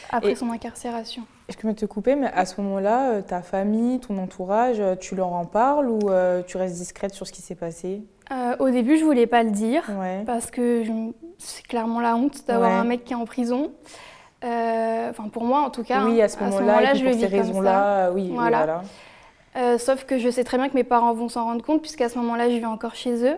après 0.10 0.36
son 0.36 0.52
incarcération. 0.52 1.24
Je 1.50 1.58
peux 1.58 1.74
te 1.74 1.86
couper, 1.86 2.16
mais 2.16 2.28
à 2.28 2.46
ce 2.46 2.62
moment-là, 2.62 3.22
ta 3.22 3.42
famille, 3.42 4.00
ton 4.00 4.18
entourage, 4.18 4.82
tu 5.00 5.16
leur 5.16 5.34
en 5.34 5.46
parles 5.46 5.90
ou 5.90 6.10
tu 6.48 6.58
restes 6.58 6.76
discrète 6.76 7.14
sur 7.14 7.28
ce 7.28 7.34
qui 7.34 7.42
s'est 7.42 7.56
passé? 7.56 8.04
Au 8.60 8.70
début, 8.70 8.98
je 8.98 9.04
voulais 9.04 9.28
pas 9.28 9.44
le 9.44 9.52
dire 9.52 9.84
parce 10.26 10.50
que 10.52 10.84
c'est 11.38 11.66
clairement 11.68 12.00
la 12.00 12.16
honte 12.16 12.46
d'avoir 12.48 12.72
un 12.72 12.84
mec 12.84 13.04
qui 13.04 13.14
est 13.14 13.18
en 13.18 13.26
prison. 13.26 13.72
Euh, 14.44 15.10
enfin, 15.10 15.30
pour 15.30 15.44
moi, 15.44 15.62
en 15.62 15.70
tout 15.70 15.84
cas. 15.84 16.06
Oui, 16.06 16.22
à 16.22 16.28
ce 16.28 16.40
moment-là, 16.40 16.94
je 16.94 17.06
pour 17.06 17.14
ces 17.14 17.28
raisons-là, 17.28 18.12
oui. 18.12 18.32
Voilà. 18.34 18.82
Euh, 19.56 19.78
sauf 19.78 20.06
que 20.06 20.18
je 20.18 20.30
sais 20.30 20.44
très 20.44 20.58
bien 20.58 20.68
que 20.68 20.74
mes 20.74 20.84
parents 20.84 21.14
vont 21.14 21.30
s'en 21.30 21.46
rendre 21.46 21.64
compte, 21.64 21.82
puisqu'à 21.82 22.10
ce 22.10 22.18
moment-là, 22.18 22.50
je 22.50 22.56
vis 22.56 22.66
encore 22.66 22.96
chez 22.96 23.24
eux. 23.26 23.38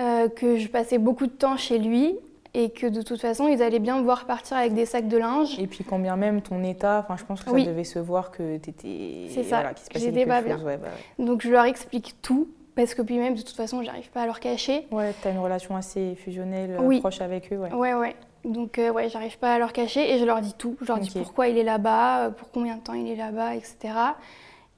Euh, 0.00 0.28
que 0.28 0.56
je 0.56 0.68
passais 0.68 0.98
beaucoup 0.98 1.26
de 1.26 1.32
temps 1.32 1.56
chez 1.56 1.78
lui 1.78 2.16
et 2.52 2.70
que 2.70 2.88
de 2.88 3.00
toute 3.00 3.20
façon, 3.20 3.46
ils 3.46 3.62
allaient 3.62 3.78
bien 3.78 3.98
me 3.98 4.02
voir 4.02 4.26
partir 4.26 4.56
avec 4.56 4.74
des 4.74 4.86
sacs 4.86 5.06
de 5.06 5.16
linge. 5.16 5.56
Et 5.60 5.68
puis, 5.68 5.84
quand 5.84 6.00
bien 6.00 6.16
même 6.16 6.42
ton 6.42 6.64
état, 6.64 7.04
enfin, 7.04 7.16
je 7.16 7.24
pense 7.24 7.42
que 7.42 7.50
ça 7.50 7.64
devait 7.64 7.84
se 7.84 8.00
voir 8.00 8.32
que 8.32 8.58
tu 8.58 8.70
étais. 8.70 9.28
C'est 9.32 9.44
ça, 9.44 9.60
voilà, 9.60 9.74
j'étais 9.94 10.26
pas 10.26 10.42
bien. 10.42 10.58
Bah 10.58 10.88
Donc, 11.20 11.42
je 11.42 11.50
leur 11.50 11.64
explique 11.64 12.16
tout. 12.22 12.48
Parce 12.80 12.94
que 12.94 13.02
puis 13.02 13.18
même, 13.18 13.34
de 13.34 13.42
toute 13.42 13.56
façon, 13.56 13.82
j'arrive 13.82 14.08
pas 14.08 14.22
à 14.22 14.26
leur 14.26 14.40
cacher. 14.40 14.86
Ouais, 14.90 15.12
tu 15.20 15.28
as 15.28 15.32
une 15.32 15.38
relation 15.38 15.76
assez 15.76 16.14
fusionnelle, 16.14 16.78
euh, 16.80 16.98
proche 17.00 17.20
avec 17.20 17.52
eux. 17.52 17.58
Ouais, 17.58 17.74
ouais. 17.74 17.92
ouais. 17.92 18.16
Donc, 18.46 18.78
euh, 18.78 18.90
ouais, 18.90 19.10
j'arrive 19.10 19.36
pas 19.36 19.52
à 19.52 19.58
leur 19.58 19.74
cacher 19.74 20.14
et 20.14 20.18
je 20.18 20.24
leur 20.24 20.40
dis 20.40 20.54
tout. 20.54 20.78
Je 20.80 20.86
leur 20.86 20.98
dis 20.98 21.10
pourquoi 21.10 21.48
il 21.48 21.58
est 21.58 21.62
là-bas, 21.62 22.20
euh, 22.20 22.30
pour 22.30 22.50
combien 22.50 22.76
de 22.76 22.80
temps 22.80 22.94
il 22.94 23.06
est 23.06 23.16
là-bas, 23.16 23.54
etc. 23.54 23.76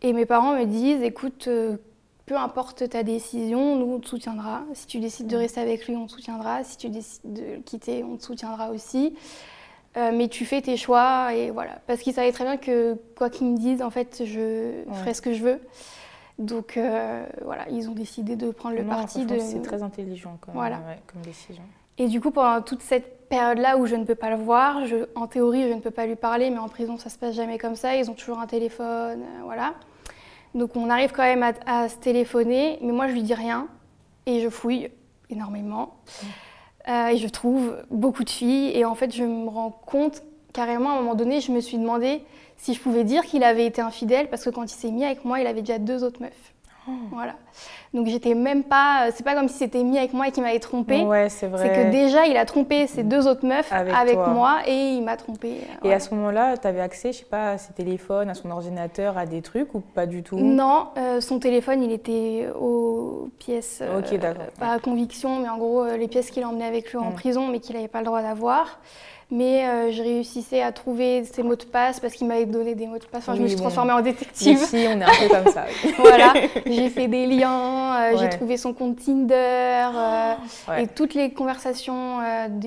Et 0.02 0.12
mes 0.12 0.26
parents 0.26 0.56
me 0.56 0.64
disent 0.64 1.00
écoute, 1.04 1.48
peu 2.26 2.36
importe 2.36 2.88
ta 2.88 3.04
décision, 3.04 3.76
nous, 3.76 3.94
on 3.94 4.00
te 4.00 4.08
soutiendra. 4.08 4.62
Si 4.74 4.88
tu 4.88 4.98
décides 4.98 5.28
de 5.28 5.36
rester 5.36 5.60
avec 5.60 5.86
lui, 5.86 5.94
on 5.94 6.06
te 6.06 6.10
soutiendra. 6.10 6.64
Si 6.64 6.76
tu 6.78 6.88
décides 6.88 7.32
de 7.32 7.42
le 7.42 7.58
quitter, 7.60 8.02
on 8.02 8.16
te 8.16 8.24
soutiendra 8.24 8.70
aussi. 8.70 9.14
mais 9.94 10.26
tu 10.26 10.44
fais 10.44 10.60
tes 10.60 10.76
choix 10.76 11.32
et 11.36 11.52
voilà. 11.52 11.78
Parce 11.86 12.00
qu'ils 12.00 12.14
savaient 12.14 12.32
très 12.32 12.42
bien 12.42 12.56
que 12.56 12.96
quoi 13.16 13.30
qu'ils 13.30 13.46
me 13.46 13.56
disent, 13.56 13.80
en 13.80 13.90
fait, 13.90 14.24
je 14.26 14.82
ferai 14.92 15.14
ce 15.14 15.22
que 15.22 15.34
je 15.34 15.44
veux. 15.44 15.60
Donc 16.38 16.76
euh, 16.76 17.24
voilà, 17.44 17.68
ils 17.70 17.88
ont 17.88 17.94
décidé 17.94 18.36
de 18.36 18.50
prendre 18.50 18.76
le 18.76 18.84
parti 18.84 19.26
de. 19.26 19.38
C'est 19.38 19.62
très 19.62 19.82
intelligent 19.82 20.38
comme, 20.40 20.54
voilà. 20.54 20.80
comme 21.06 21.22
décision. 21.22 21.62
Et 21.98 22.08
du 22.08 22.20
coup, 22.20 22.30
pendant 22.30 22.62
toute 22.62 22.82
cette 22.82 23.28
période-là 23.28 23.76
où 23.76 23.86
je 23.86 23.96
ne 23.96 24.04
peux 24.04 24.14
pas 24.14 24.30
le 24.30 24.36
voir, 24.36 24.86
je, 24.86 25.06
en 25.14 25.26
théorie, 25.26 25.68
je 25.68 25.74
ne 25.74 25.80
peux 25.80 25.90
pas 25.90 26.06
lui 26.06 26.16
parler, 26.16 26.50
mais 26.50 26.58
en 26.58 26.68
prison, 26.68 26.96
ça 26.96 27.10
se 27.10 27.18
passe 27.18 27.34
jamais 27.34 27.58
comme 27.58 27.76
ça. 27.76 27.96
Ils 27.96 28.10
ont 28.10 28.14
toujours 28.14 28.38
un 28.38 28.46
téléphone, 28.46 29.22
euh, 29.22 29.42
voilà. 29.44 29.74
Donc 30.54 30.76
on 30.76 30.90
arrive 30.90 31.12
quand 31.12 31.22
même 31.22 31.42
à, 31.66 31.88
se 31.88 31.96
téléphoner, 31.96 32.78
mais 32.82 32.92
moi 32.92 33.08
je 33.08 33.12
lui 33.12 33.22
dis 33.22 33.34
rien 33.34 33.68
et 34.26 34.40
je 34.40 34.50
fouille 34.50 34.90
énormément. 35.30 35.96
Euh, 36.88 37.08
et 37.08 37.16
je 37.16 37.28
trouve 37.28 37.76
beaucoup 37.90 38.24
de 38.24 38.30
filles 38.30 38.76
et 38.76 38.84
en 38.84 38.94
fait 38.94 39.14
je 39.14 39.24
me 39.24 39.48
rends 39.48 39.70
compte 39.70 40.22
carrément 40.52 40.90
à 40.90 40.92
un 40.94 40.96
moment 40.96 41.14
donné, 41.14 41.40
je 41.40 41.52
me 41.52 41.60
suis 41.60 41.78
demandé 41.78 42.22
si 42.56 42.74
je 42.74 42.80
pouvais 42.80 43.04
dire 43.04 43.22
qu'il 43.22 43.44
avait 43.44 43.66
été 43.66 43.80
infidèle, 43.80 44.28
parce 44.28 44.44
que 44.44 44.50
quand 44.50 44.64
il 44.64 44.76
s'est 44.76 44.90
mis 44.90 45.04
avec 45.04 45.24
moi, 45.24 45.40
il 45.40 45.46
avait 45.46 45.62
déjà 45.62 45.78
deux 45.78 46.04
autres 46.04 46.20
meufs. 46.20 46.52
Oh. 46.88 46.92
Voilà. 47.12 47.34
Donc 47.94 48.06
j'étais 48.06 48.34
même 48.34 48.64
pas. 48.64 49.10
C'est 49.14 49.22
pas 49.22 49.34
comme 49.34 49.48
si 49.48 49.58
c'était 49.58 49.84
mis 49.84 49.98
avec 49.98 50.14
moi 50.14 50.28
et 50.28 50.32
qu'il 50.32 50.42
m'avait 50.42 50.58
trompé. 50.58 51.02
Ouais, 51.04 51.28
c'est 51.28 51.46
vrai. 51.46 51.62
C'est 51.62 51.84
que 51.84 51.90
déjà 51.90 52.26
il 52.26 52.36
a 52.36 52.44
trompé 52.44 52.86
ses 52.86 53.04
deux 53.04 53.28
autres 53.28 53.46
meufs 53.46 53.70
avec, 53.72 54.16
moi 54.16 54.62
et 54.66 54.94
il 54.94 55.02
m'a 55.02 55.16
trompé. 55.16 55.58
Et 55.84 55.92
à 55.92 56.00
ce 56.00 56.12
moment-là, 56.14 56.56
tu 56.56 56.66
avais 56.66 56.80
accès, 56.80 57.12
je 57.12 57.18
sais 57.18 57.24
pas, 57.24 57.52
à 57.52 57.58
ses 57.58 57.72
téléphones, 57.72 58.30
à 58.30 58.34
son 58.34 58.50
ordinateur, 58.50 59.16
à 59.16 59.26
des 59.26 59.42
trucs 59.42 59.74
ou 59.74 59.80
pas 59.80 60.06
du 60.06 60.22
tout? 60.22 60.38
Non, 60.38 60.88
euh, 60.96 61.20
son 61.20 61.38
téléphone 61.38 61.82
il 61.82 61.92
était 61.92 62.48
aux 62.58 63.28
pièces. 63.38 63.82
ok, 63.98 64.18
d'accord. 64.18 64.46
pas 64.58 64.72
à 64.72 64.78
conviction, 64.78 65.38
mais 65.38 65.48
en 65.48 65.58
gros 65.58 65.84
euh, 65.84 65.96
les 65.96 66.08
pièces 66.08 66.30
qu'il 66.30 66.44
emmenait 66.44 66.66
avec 66.66 66.90
lui 66.90 66.98
en 66.98 67.10
mm. 67.10 67.14
prison, 67.14 67.48
mais 67.48 67.60
qu'il 67.60 67.76
n'avait 67.76 67.88
pas 67.88 68.00
le 68.00 68.06
droit 68.06 68.22
d'avoir. 68.22 68.80
Mais 69.32 69.66
euh, 69.66 69.90
je 69.90 70.02
réussissais 70.02 70.60
à 70.60 70.72
trouver 70.72 71.24
ses 71.24 71.42
mots 71.42 71.56
de 71.56 71.64
passe 71.64 71.98
parce 72.00 72.12
qu'il 72.12 72.26
m'avait 72.26 72.44
donné 72.44 72.74
des 72.74 72.86
mots 72.86 72.98
de 72.98 73.04
passe. 73.04 73.22
Enfin, 73.22 73.34
je 73.34 73.40
me 73.40 73.48
suis 73.48 73.56
transformée 73.56 73.92
en 73.92 74.02
détective. 74.02 74.58
Ici, 74.58 74.84
on 74.86 75.00
est 75.00 75.04
un 75.04 75.06
peu 75.06 75.28
comme 75.28 75.52
ça. 75.52 75.64
voilà, 75.98 76.34
j'ai 76.66 76.90
fait 76.90 77.08
des 77.08 77.26
liens, 77.26 78.12
euh, 78.12 78.18
j'ai 78.18 78.28
trouvé 78.28 78.58
son 78.58 78.74
compte 78.74 78.96
Tinder 79.02 79.88
et 80.78 80.86
toutes 80.86 81.14
les 81.14 81.32
conversations 81.32 82.18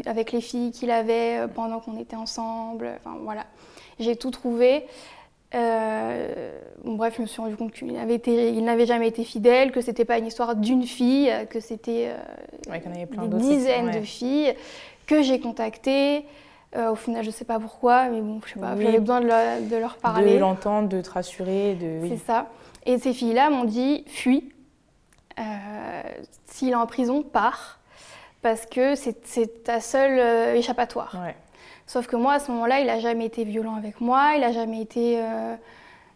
avec 0.07 0.31
les 0.31 0.41
filles 0.41 0.71
qu'il 0.71 0.89
avait 0.89 1.47
pendant 1.53 1.79
qu'on 1.79 1.99
était 1.99 2.15
ensemble. 2.15 2.93
Enfin, 2.99 3.15
voilà, 3.21 3.45
j'ai 3.99 4.15
tout 4.15 4.31
trouvé. 4.31 4.87
Euh, 5.53 6.51
bref, 6.83 7.13
je 7.17 7.21
me 7.21 7.27
suis 7.27 7.41
rendu 7.41 7.55
compte 7.55 7.73
qu'il 7.73 7.93
n'avait 7.93 8.85
jamais 8.87 9.07
été 9.07 9.23
fidèle, 9.23 9.71
que 9.71 9.81
c'était 9.81 10.03
pas 10.03 10.17
une 10.17 10.25
histoire 10.25 10.55
d'une 10.55 10.83
fille, 10.83 11.31
que 11.51 11.59
c'était 11.59 12.09
euh, 12.09 12.77
des 13.27 13.37
dizaines 13.37 13.91
de 13.91 14.01
filles 14.01 14.55
que 15.05 15.21
j'ai 15.21 15.39
contactées. 15.39 16.25
Euh, 16.75 16.91
au 16.91 16.95
final, 16.95 17.23
je 17.23 17.31
sais 17.31 17.45
pas 17.45 17.59
pourquoi, 17.59 18.09
mais 18.09 18.21
bon, 18.21 18.41
je 18.45 18.53
sais 18.53 18.59
pas, 18.59 18.75
j'avais 18.75 18.99
besoin 18.99 19.21
de, 19.21 19.77
leur 19.77 19.95
parler. 19.97 20.35
De 20.35 20.39
l'entendre, 20.39 20.89
de 20.89 21.01
te 21.01 21.09
rassurer. 21.09 21.75
De... 21.75 22.07
C'est 22.09 22.25
ça. 22.25 22.47
Et 22.85 22.97
ces 22.97 23.13
filles-là 23.13 23.49
m'ont 23.49 23.65
dit 23.65 24.03
fuis. 24.07 24.51
S'il 26.47 26.69
est 26.69 26.75
en 26.75 26.85
prison, 26.85 27.23
pars. 27.23 27.79
Parce 28.41 28.65
que 28.65 28.95
c'est 28.95 29.63
ta 29.63 29.79
seule 29.79 30.55
échappatoire. 30.55 31.15
Sauf 31.87 32.07
que 32.07 32.15
moi, 32.15 32.33
à 32.33 32.39
ce 32.39 32.51
moment-là, 32.51 32.79
il 32.79 32.87
n'a 32.87 32.99
jamais 32.99 33.25
été 33.25 33.43
violent 33.43 33.75
avec 33.75 34.01
moi, 34.01 34.31
il 34.35 34.41
n'a 34.41 34.51
jamais 34.51 34.81
été, 34.81 35.19
euh, 35.19 35.55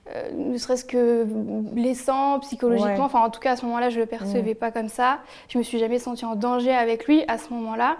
euh, 0.10 0.32
ne 0.34 0.58
serait-ce 0.58 0.84
que 0.84 1.24
blessant 1.25 2.39
psychologiquement. 2.39 3.06
Enfin, 3.06 3.22
en 3.22 3.30
tout 3.30 3.39
cas, 3.39 3.51
à 3.51 3.56
ce 3.56 3.66
moment-là, 3.66 3.89
je 3.89 3.98
ne 3.98 4.01
le 4.01 4.08
percevais 4.08 4.56
pas 4.56 4.72
comme 4.72 4.89
ça. 4.89 5.20
Je 5.48 5.58
me 5.60 5.63
suis 5.63 5.78
jamais 5.78 6.00
sentie 6.00 6.25
en 6.25 6.36
danger 6.36 6.74
avec 6.74 7.06
lui 7.06 7.24
à 7.28 7.38
ce 7.38 7.54
moment-là. 7.54 7.98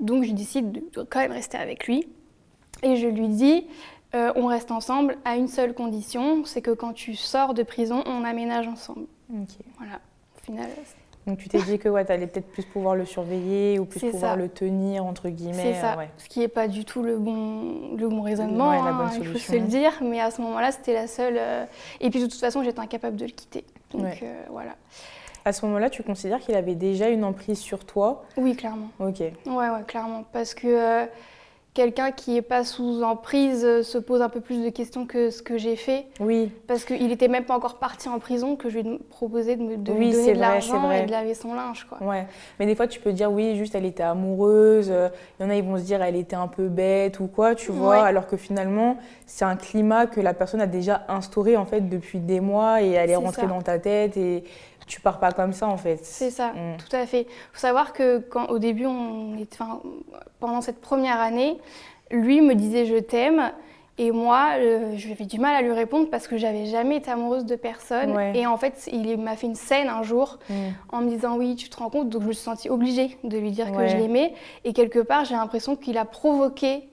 Donc, 0.00 0.24
je 0.24 0.32
décide 0.32 0.72
de 0.72 1.02
quand 1.02 1.20
même 1.20 1.32
rester 1.32 1.58
avec 1.58 1.86
lui. 1.86 2.08
Et 2.82 2.96
je 2.96 3.06
lui 3.06 3.28
dis, 3.28 3.66
euh, 4.14 4.32
on 4.36 4.46
reste 4.46 4.70
ensemble 4.70 5.16
à 5.24 5.36
une 5.36 5.48
seule 5.48 5.74
condition, 5.74 6.44
c'est 6.44 6.62
que 6.62 6.70
quand 6.70 6.92
tu 6.92 7.14
sors 7.14 7.54
de 7.54 7.62
prison, 7.62 8.02
on 8.06 8.24
aménage 8.24 8.68
ensemble. 8.68 9.06
Voilà. 9.78 10.00
Au 10.36 10.44
final, 10.44 10.68
donc 11.26 11.38
tu 11.38 11.48
t'es 11.48 11.60
dit 11.60 11.78
que 11.78 11.88
ouais, 11.88 12.04
tu 12.04 12.12
allais 12.12 12.28
peut-être 12.28 12.46
plus 12.46 12.62
pouvoir 12.62 12.94
le 12.94 13.04
surveiller 13.04 13.80
ou 13.80 13.84
plus 13.84 13.98
pouvoir 13.98 14.36
le 14.36 14.48
tenir, 14.48 15.04
entre 15.04 15.28
guillemets. 15.28 15.74
C'est 15.74 15.80
ça, 15.80 15.96
ce 16.18 16.28
qui 16.28 16.38
n'est 16.38 16.48
pas 16.48 16.68
du 16.68 16.84
tout 16.84 17.02
le 17.02 17.18
bon, 17.18 17.96
le 17.96 18.08
bon 18.08 18.22
raisonnement, 18.22 18.70
hein, 18.70 19.10
il 19.18 19.26
faut 19.26 19.38
se 19.38 19.52
le 19.52 19.62
dire. 19.62 19.92
Mais 20.02 20.20
à 20.20 20.30
ce 20.30 20.40
moment-là, 20.42 20.70
c'était 20.70 20.94
la 20.94 21.08
seule... 21.08 21.36
Euh, 21.36 21.64
et 22.00 22.10
puis 22.10 22.20
de 22.20 22.26
toute 22.26 22.38
façon, 22.38 22.62
j'étais 22.62 22.78
incapable 22.78 23.16
de 23.16 23.24
le 23.24 23.32
quitter. 23.32 23.64
Donc 23.90 24.22
euh, 24.22 24.42
voilà. 24.50 24.76
À 25.46 25.52
ce 25.52 25.64
moment-là, 25.66 25.90
tu 25.90 26.02
considères 26.02 26.40
qu'il 26.40 26.56
avait 26.56 26.74
déjà 26.74 27.08
une 27.08 27.22
emprise 27.22 27.60
sur 27.60 27.84
toi 27.84 28.24
Oui, 28.36 28.56
clairement. 28.56 28.88
Ok. 28.98 29.20
Ouais, 29.20 29.32
ouais, 29.46 29.84
clairement. 29.86 30.24
Parce 30.32 30.54
que... 30.54 30.66
Euh, 30.66 31.06
quelqu'un 31.72 32.10
qui 32.10 32.32
n'est 32.32 32.42
pas 32.42 32.64
sous 32.64 33.02
emprise 33.02 33.62
euh, 33.62 33.82
se 33.82 33.98
pose 33.98 34.22
un 34.22 34.30
peu 34.30 34.40
plus 34.40 34.64
de 34.64 34.70
questions 34.70 35.04
que 35.04 35.28
ce 35.28 35.42
que 35.42 35.58
j'ai 35.58 35.76
fait. 35.76 36.06
Oui. 36.20 36.50
Parce 36.66 36.86
qu'il 36.86 37.06
n'était 37.08 37.28
même 37.28 37.44
pas 37.44 37.54
encore 37.54 37.78
parti 37.78 38.08
en 38.08 38.18
prison 38.18 38.56
que 38.56 38.70
je 38.70 38.78
lui 38.78 38.94
ai 38.94 38.98
proposé 39.10 39.56
de 39.56 39.62
me 39.62 39.76
de 39.76 39.92
lui 39.92 40.10
donner 40.10 40.32
de 40.32 40.40
l'argent 40.40 40.90
et 40.90 41.02
de 41.02 41.10
laver 41.10 41.34
son 41.34 41.52
linge. 41.52 41.86
Quoi. 41.86 41.98
Ouais. 42.04 42.26
Mais 42.58 42.64
des 42.64 42.74
fois, 42.74 42.88
tu 42.88 42.98
peux 42.98 43.12
dire 43.12 43.30
oui, 43.30 43.56
juste 43.56 43.74
elle 43.74 43.84
était 43.84 44.02
amoureuse. 44.02 44.88
Il 44.88 45.42
y 45.42 45.46
en 45.46 45.50
a, 45.50 45.54
ils 45.54 45.62
vont 45.62 45.76
se 45.76 45.82
dire 45.82 46.02
elle 46.02 46.16
était 46.16 46.34
un 46.34 46.48
peu 46.48 46.68
bête 46.68 47.20
ou 47.20 47.26
quoi, 47.26 47.54
tu 47.54 47.72
vois. 47.72 48.02
Alors 48.04 48.26
que 48.26 48.38
finalement, 48.38 48.96
c'est 49.26 49.44
un 49.44 49.56
climat 49.56 50.06
que 50.06 50.22
la 50.22 50.32
personne 50.32 50.62
a 50.62 50.66
déjà 50.66 51.04
instauré 51.08 51.58
en 51.58 51.66
fait 51.66 51.82
depuis 51.82 52.20
des 52.20 52.40
mois 52.40 52.80
et 52.80 52.92
elle 52.92 53.10
est, 53.10 53.16
rentrée 53.16 53.46
dans 53.46 53.60
ta 53.60 53.78
tête 53.78 54.16
et 54.16 54.44
tu 54.86 55.00
pars 55.00 55.18
pas 55.18 55.32
comme 55.32 55.52
ça 55.52 55.68
en 55.68 55.76
fait. 55.76 55.98
C'est 56.02 56.30
ça, 56.30 56.52
mm. 56.52 56.76
tout 56.78 56.94
à 56.96 57.06
fait. 57.06 57.22
Il 57.22 57.52
faut 57.52 57.60
savoir 57.60 57.92
que 57.92 58.18
quand, 58.18 58.46
au 58.46 58.58
début, 58.58 58.86
on 58.86 59.34
enfin, 59.52 59.80
pendant 60.40 60.60
cette 60.60 60.80
première 60.80 61.20
année, 61.20 61.58
lui 62.10 62.40
me 62.40 62.54
disait 62.54 62.86
je 62.86 62.96
t'aime. 62.96 63.52
Et 63.98 64.10
moi, 64.10 64.50
euh, 64.58 64.92
j'avais 64.96 65.24
du 65.24 65.38
mal 65.38 65.56
à 65.56 65.62
lui 65.62 65.72
répondre 65.72 66.10
parce 66.10 66.28
que 66.28 66.36
j'avais 66.36 66.66
jamais 66.66 66.96
été 66.96 67.10
amoureuse 67.10 67.46
de 67.46 67.56
personne. 67.56 68.20
Et 68.34 68.46
en 68.46 68.58
fait, 68.58 68.90
il 68.92 69.16
m'a 69.16 69.36
fait 69.36 69.46
une 69.46 69.54
scène 69.54 69.88
un 69.88 70.02
jour 70.02 70.38
mm. 70.50 70.54
en 70.90 71.00
me 71.00 71.08
disant 71.08 71.38
oui, 71.38 71.56
tu 71.56 71.70
te 71.70 71.78
rends 71.78 71.88
compte. 71.88 72.10
Donc 72.10 72.22
je 72.22 72.28
me 72.28 72.32
suis 72.32 72.44
sentie 72.44 72.68
obligée 72.68 73.16
de 73.24 73.38
lui 73.38 73.52
dire 73.52 73.72
que 73.72 73.86
je 73.86 73.96
l'aimais. 73.96 74.34
Et 74.64 74.74
quelque 74.74 74.98
part, 74.98 75.24
j'ai 75.24 75.34
l'impression 75.34 75.76
qu'il 75.76 75.96
a 75.96 76.04
provoqué 76.04 76.88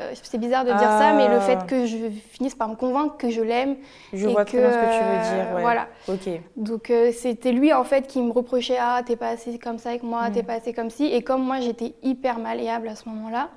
euh, 0.00 0.12
c'est 0.22 0.38
bizarre 0.38 0.64
de 0.64 0.70
dire 0.70 0.80
ça, 0.80 1.12
mais 1.12 1.28
le 1.28 1.36
ah. 1.36 1.40
fait 1.40 1.66
que 1.66 1.86
je 1.86 1.96
finisse 2.32 2.54
par 2.54 2.68
me 2.68 2.74
convaincre 2.74 3.16
que 3.16 3.30
je 3.30 3.42
l'aime. 3.42 3.76
Je 4.12 4.26
vois 4.26 4.44
bien 4.44 4.52
ce 4.52 4.76
que 4.76 4.98
tu 4.98 5.04
veux 5.04 5.36
dire. 5.36 5.56
Euh, 5.56 5.60
voilà. 5.60 5.88
Ok. 6.08 6.28
Donc 6.56 6.90
euh, 6.90 7.12
c'était 7.12 7.52
lui 7.52 7.72
en 7.72 7.84
fait 7.84 8.06
qui 8.06 8.20
me 8.22 8.32
reprochait 8.32 8.78
ah 8.80 9.02
t'es 9.04 9.16
pas 9.16 9.28
assez 9.28 9.58
comme 9.58 9.78
ça 9.78 9.90
avec 9.90 10.02
moi, 10.02 10.30
t'es 10.30 10.42
mm. 10.42 10.46
pas 10.46 10.54
assez 10.54 10.72
comme 10.72 10.90
ci. 10.90 11.06
Et 11.06 11.22
comme 11.22 11.44
moi 11.44 11.60
j'étais 11.60 11.94
hyper 12.02 12.38
malléable 12.38 12.88
à 12.88 12.94
ce 12.94 13.08
moment-là, 13.08 13.50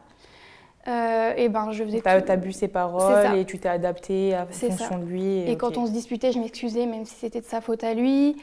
et 1.38 1.50
ben 1.50 1.72
je 1.72 1.84
faisais. 1.84 2.02
T'as 2.02 2.20
as 2.20 2.36
bu 2.36 2.52
ses 2.52 2.68
paroles 2.68 3.38
et 3.38 3.46
tu 3.46 3.58
t'es 3.58 3.70
adapté 3.70 4.34
à 4.34 4.46
fonction 4.46 5.00
de 5.00 5.06
lui. 5.06 5.50
Et, 5.50 5.56
quand 5.56 5.78
on 5.78 5.86
se 5.86 5.92
disputait, 5.92 6.32
je 6.32 6.40
m'excusais 6.40 6.86
même 6.86 7.06
si 7.06 7.16
c'était 7.16 7.42
de 7.42 7.46
sa 7.46 7.62
faute 7.62 7.84
à 7.84 7.94
lui. 7.94 8.36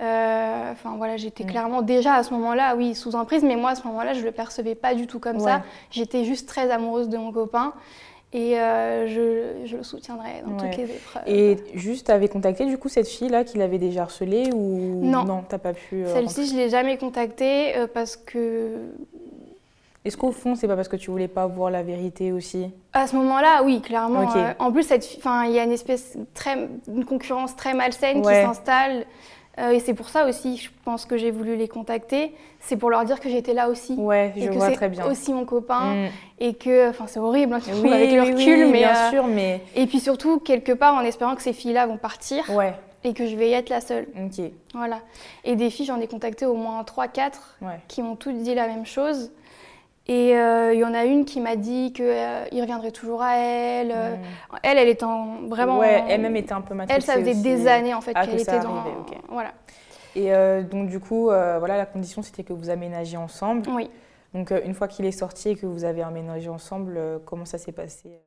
Euh, 0.00 0.72
enfin 0.72 0.94
voilà, 0.96 1.16
j'étais 1.16 1.44
mm. 1.44 1.48
clairement 1.48 1.82
déjà 1.82 2.14
à 2.14 2.22
ce 2.22 2.32
moment-là, 2.34 2.76
oui, 2.76 2.94
sous 2.94 3.16
emprise, 3.16 3.42
mais 3.42 3.56
moi 3.56 3.70
à 3.70 3.74
ce 3.74 3.86
moment-là, 3.88 4.12
je 4.12 4.22
le 4.22 4.30
percevais 4.30 4.74
pas 4.74 4.94
du 4.94 5.06
tout 5.06 5.18
comme 5.18 5.40
ça. 5.40 5.62
J'étais 5.90 6.24
juste 6.24 6.48
très 6.48 6.70
amoureuse 6.70 7.08
de 7.08 7.16
mon 7.16 7.32
copain. 7.32 7.72
Et 8.34 8.58
euh, 8.58 9.06
je, 9.06 9.66
je, 9.66 9.78
le 9.78 9.82
soutiendrai 9.82 10.42
dans 10.44 10.58
toutes 10.58 10.76
les 10.76 10.84
épreuves. 10.84 11.22
Et 11.26 11.56
juste, 11.72 12.06
tu 12.06 12.12
avais 12.12 12.28
contacté 12.28 12.66
du 12.66 12.76
coup 12.76 12.90
cette 12.90 13.08
fille-là 13.08 13.42
qui 13.42 13.56
l'avait 13.56 13.78
déjà 13.78 14.02
harcelée 14.02 14.50
ou 14.52 15.00
non 15.02 15.24
Non, 15.24 15.44
t'as 15.48 15.56
pas 15.56 15.72
pu. 15.72 16.04
Euh, 16.04 16.12
Celle-ci, 16.12 16.46
je 16.46 16.54
l'ai 16.54 16.68
jamais 16.68 16.98
contactée 16.98 17.72
parce 17.94 18.16
que. 18.16 18.72
Est-ce 20.04 20.18
qu'au 20.18 20.30
fond, 20.30 20.54
c'est 20.54 20.68
pas 20.68 20.76
parce 20.76 20.88
que 20.88 20.96
tu 20.96 21.10
voulais 21.10 21.26
pas 21.26 21.46
voir 21.46 21.70
la 21.70 21.82
vérité 21.82 22.30
aussi? 22.30 22.70
À 22.92 23.06
ce 23.06 23.16
moment-là, 23.16 23.62
oui, 23.64 23.80
clairement. 23.80 24.26
en 24.58 24.72
plus, 24.72 24.90
il 24.90 25.52
y 25.52 25.58
a 25.58 25.64
une 25.64 25.72
espèce 25.72 26.18
très, 26.34 26.68
une 26.86 27.06
concurrence 27.06 27.56
très 27.56 27.72
malsaine 27.72 28.20
qui 28.20 28.28
s'installe. 28.28 29.06
Euh, 29.58 29.70
et 29.70 29.80
c'est 29.80 29.94
pour 29.94 30.08
ça 30.08 30.26
aussi, 30.26 30.56
je 30.56 30.70
pense 30.84 31.04
que 31.04 31.16
j'ai 31.16 31.30
voulu 31.30 31.56
les 31.56 31.68
contacter. 31.68 32.32
C'est 32.60 32.76
pour 32.76 32.90
leur 32.90 33.04
dire 33.04 33.18
que 33.20 33.28
j'étais 33.28 33.54
là 33.54 33.68
aussi. 33.68 33.94
Ouais, 33.94 34.32
je 34.36 34.46
que 34.46 34.58
c'est 34.60 35.02
aussi 35.04 35.32
mon 35.32 35.44
copain. 35.44 35.94
Mm. 35.94 36.08
Et 36.40 36.54
que, 36.54 36.90
enfin, 36.90 37.06
c'est 37.06 37.18
horrible 37.18 37.54
hein, 37.54 37.60
avec 37.92 38.12
le 38.12 38.22
recul, 38.22 38.66
mais. 38.70 38.78
Bien 38.78 38.94
euh, 38.94 39.10
sûr, 39.10 39.26
mais. 39.26 39.62
Et 39.74 39.86
puis 39.86 40.00
surtout, 40.00 40.38
quelque 40.38 40.72
part, 40.72 40.94
en 40.94 41.00
espérant 41.00 41.34
que 41.34 41.42
ces 41.42 41.52
filles-là 41.52 41.86
vont 41.86 41.96
partir. 41.96 42.48
Ouais. 42.50 42.74
Et 43.04 43.14
que 43.14 43.26
je 43.26 43.36
vais 43.36 43.50
y 43.50 43.52
être 43.52 43.68
la 43.68 43.80
seule. 43.80 44.06
Ok. 44.16 44.44
Voilà. 44.74 45.00
Et 45.44 45.54
des 45.56 45.70
filles, 45.70 45.86
j'en 45.86 46.00
ai 46.00 46.08
contacté 46.08 46.46
au 46.46 46.54
moins 46.54 46.82
3-4 46.82 47.32
qui 47.86 48.02
m'ont 48.02 48.16
toutes 48.16 48.38
dit 48.42 48.54
la 48.54 48.66
même 48.66 48.86
chose. 48.86 49.30
Et 50.10 50.34
euh, 50.34 50.72
il 50.72 50.80
y 50.80 50.84
en 50.84 50.94
a 50.94 51.04
une 51.04 51.26
qui 51.26 51.38
m'a 51.38 51.54
dit 51.54 51.92
qu'il 51.92 52.06
euh, 52.06 52.44
reviendrait 52.50 52.92
toujours 52.92 53.22
à 53.22 53.36
elle. 53.36 53.92
Euh, 53.94 54.16
hmm. 54.16 54.56
Elle, 54.62 54.78
elle 54.78 54.88
était 54.88 55.04
en, 55.04 55.46
vraiment. 55.48 55.78
Ouais, 55.78 56.02
elle-même 56.08 56.34
était 56.36 56.54
un 56.54 56.62
peu. 56.62 56.74
Elle, 56.88 57.02
ça 57.02 57.14
faisait 57.14 57.34
des 57.34 57.66
années 57.66 57.92
en 57.92 58.00
fait 58.00 58.12
ah, 58.14 58.26
qu'elle 58.26 58.40
était 58.40 58.58
dans. 58.60 58.84
Voilà. 59.28 59.52
Et 60.16 60.32
donc 60.64 60.88
du 60.88 60.98
coup, 60.98 61.26
voilà, 61.26 61.76
la 61.76 61.86
condition 61.86 62.22
c'était 62.22 62.42
que 62.42 62.54
vous 62.54 62.70
aménagiez 62.70 63.18
ensemble. 63.18 63.68
Oui. 63.70 63.90
Donc 64.34 64.52
une 64.64 64.74
fois 64.74 64.88
qu'il 64.88 65.04
est 65.04 65.12
sorti 65.12 65.50
et 65.50 65.56
que 65.56 65.66
vous 65.66 65.84
avez 65.84 66.02
aménagé 66.02 66.48
ensemble, 66.48 66.98
comment 67.26 67.44
ça 67.44 67.58
s'est 67.58 67.72
passé? 67.72 68.20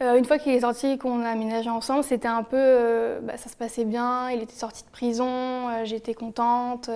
Euh, 0.00 0.16
une 0.16 0.24
fois 0.24 0.38
qu'il 0.38 0.52
est 0.52 0.60
sorti 0.60 0.86
et 0.86 0.98
qu'on 0.98 1.24
a 1.24 1.30
aménagé 1.30 1.68
ensemble, 1.70 2.04
c'était 2.04 2.28
un 2.28 2.44
peu. 2.44 2.56
Euh, 2.56 3.20
bah, 3.20 3.36
ça 3.36 3.48
se 3.48 3.56
passait 3.56 3.84
bien, 3.84 4.30
il 4.30 4.42
était 4.42 4.54
sorti 4.54 4.84
de 4.84 4.90
prison, 4.90 5.26
euh, 5.26 5.84
j'étais 5.84 6.14
contente. 6.14 6.88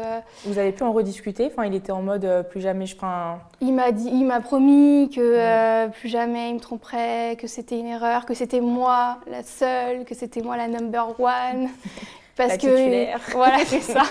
Vous 0.44 0.58
avez 0.58 0.70
pu 0.72 0.84
en 0.84 0.92
rediscuter? 0.92 1.50
Enfin, 1.52 1.66
il 1.66 1.74
était 1.74 1.92
en 1.92 2.02
mode 2.02 2.46
plus 2.50 2.60
jamais 2.60 2.86
je 2.86 2.96
prends. 2.96 3.38
Il 3.60 3.74
m'a 3.74 3.90
dit, 3.90 4.08
il 4.08 4.24
m'a 4.24 4.40
promis 4.40 5.10
que 5.14 5.88
plus 5.88 6.08
jamais 6.08 6.50
il 6.50 6.54
me 6.54 6.60
tromperait, 6.60 7.36
que 7.40 7.48
c'était 7.48 7.78
une 7.78 7.88
erreur, 7.88 8.24
que 8.24 8.34
c'était 8.34 8.60
moi 8.60 9.18
la 9.28 9.42
seule, 9.42 10.04
que 10.04 10.14
c'était 10.14 10.42
moi 10.42 10.56
la 10.56 10.68
number 10.68 11.20
one. 11.20 11.68
Parce 12.36 12.52
la 12.52 12.58
que. 12.58 13.32
Voilà, 13.32 13.58
c'est 13.66 13.80
ça. 13.80 14.04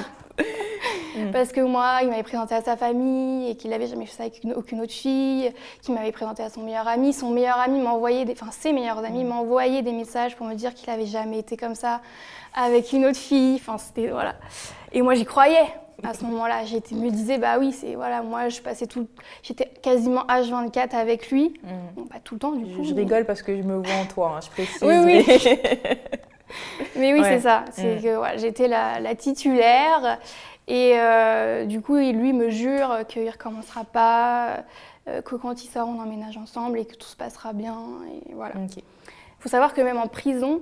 Mm. 1.22 1.32
Parce 1.32 1.52
que 1.52 1.62
moi, 1.62 2.00
il 2.02 2.10
m'avait 2.10 2.24
présenté 2.24 2.56
à 2.56 2.62
sa 2.62 2.78
famille 2.78 3.50
et 3.50 3.56
qu'il 3.56 3.70
n'avait 3.72 3.88
jamais 3.88 4.06
fait 4.06 4.18
ça 4.18 4.24
avec 4.24 4.42
aucune 4.56 4.82
autre 4.82 4.94
fille, 4.94 5.52
qu'il 5.82 5.94
m'avait 5.94 6.12
présenté 6.12 6.44
à 6.44 6.50
son 6.50 6.62
meilleur 6.62 6.88
ami. 6.88 7.14
Son 7.14 7.30
meilleur 7.30 7.60
ami 7.60 7.80
m'envoyait, 7.80 8.26
des... 8.26 8.34
enfin 8.34 8.52
ses 8.52 8.74
meilleurs 8.74 9.04
amis 9.04 9.24
mm. 9.24 9.28
m'envoyaient 9.28 9.82
des 9.82 9.94
messages 9.94 10.36
pour 10.36 10.46
me 10.46 10.56
dire 10.56 10.74
qu'il 10.74 10.90
n'avait 10.90 11.06
jamais 11.06 11.40
été 11.40 11.58
comme 11.58 11.76
ça 11.76 12.02
avec 12.54 12.94
une 12.94 13.06
autre 13.06 13.20
fille. 13.20 13.56
Enfin, 13.56 13.78
c'était 13.78 14.08
voilà. 14.08 14.36
Et 14.92 15.02
moi, 15.02 15.16
j'y 15.16 15.26
croyais. 15.26 15.68
À 16.04 16.16
ce 16.16 16.24
moment-là, 16.26 16.66
j'étais 16.66 16.96
me 16.96 17.12
disais 17.12 17.38
bah 17.38 17.58
oui, 17.60 17.72
c'est 17.72 17.94
voilà, 17.94 18.24
moi 18.24 18.50
je 18.50 18.60
passais 18.62 18.88
tout, 18.88 19.08
j'étais 19.44 19.70
quasiment 19.84 20.24
H24 20.24 20.96
avec 20.96 21.30
lui, 21.30 21.54
mm. 21.64 22.08
pas 22.08 22.20
tout 22.24 22.36
le 22.36 22.40
temps 22.40 22.52
du 22.54 22.66
coup. 22.66 22.84
Je, 22.84 22.96
rigole 22.96 23.26
parce 23.26 23.44
que 23.44 23.56
je 23.56 23.62
me 23.62 23.76
vois 23.76 23.94
en 24.02 24.06
toi, 24.06 24.34
hein, 24.36 24.40
je 24.44 24.50
précise. 24.50 24.82
Oui 24.82 24.96
oui. 24.98 25.26
Mais, 26.96 27.14
oui, 27.14 27.22
c'est 27.24 27.42
ça. 27.42 27.66
C'est 27.72 28.02
que 28.02 28.20
j'étais 28.38 28.68
la, 28.68 29.00
la, 29.00 29.14
titulaire 29.14 30.18
et 30.68 30.94
euh, 30.96 31.66
du 31.66 31.82
coup, 31.82 31.98
lui 31.98 32.34
me 32.34 32.50
jure 32.50 33.00
qu'il 33.08 33.26
ne 33.26 33.32
recommencera 33.32 33.84
pas, 33.84 34.64
euh, 35.08 35.22
que 35.22 35.36
quand 35.36 35.64
il 35.64 35.68
sort, 35.68 35.88
on 35.88 36.00
emménage 36.00 36.38
ensemble 36.38 36.80
et 36.80 36.86
que 36.86 36.96
tout 36.96 37.08
se 37.08 37.16
passera 37.16 37.54
bien. 37.54 37.78
Et 38.14 38.34
voilà. 38.34 38.54
Il 38.58 38.84
faut 39.40 39.50
savoir 39.50 39.74
que 39.74 39.82
même 39.82 39.98
en 39.98 40.08
prison, 40.08 40.62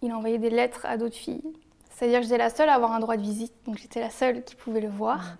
il 0.00 0.12
envoyait 0.12 0.38
des 0.38 0.50
lettres 0.50 0.86
à 0.86 0.96
d'autres 0.96 1.16
filles. 1.16 1.42
C'est-à-dire 1.90 2.20
que 2.20 2.24
j'étais 2.24 2.38
la 2.38 2.50
seule 2.50 2.68
à 2.68 2.74
avoir 2.74 2.92
un 2.92 3.00
droit 3.00 3.16
de 3.16 3.22
visite, 3.22 3.52
donc 3.66 3.78
j'étais 3.78 4.00
la 4.00 4.10
seule 4.10 4.42
qui 4.42 4.54
pouvait 4.54 4.80
le 4.80 4.88
voir. 4.88 5.36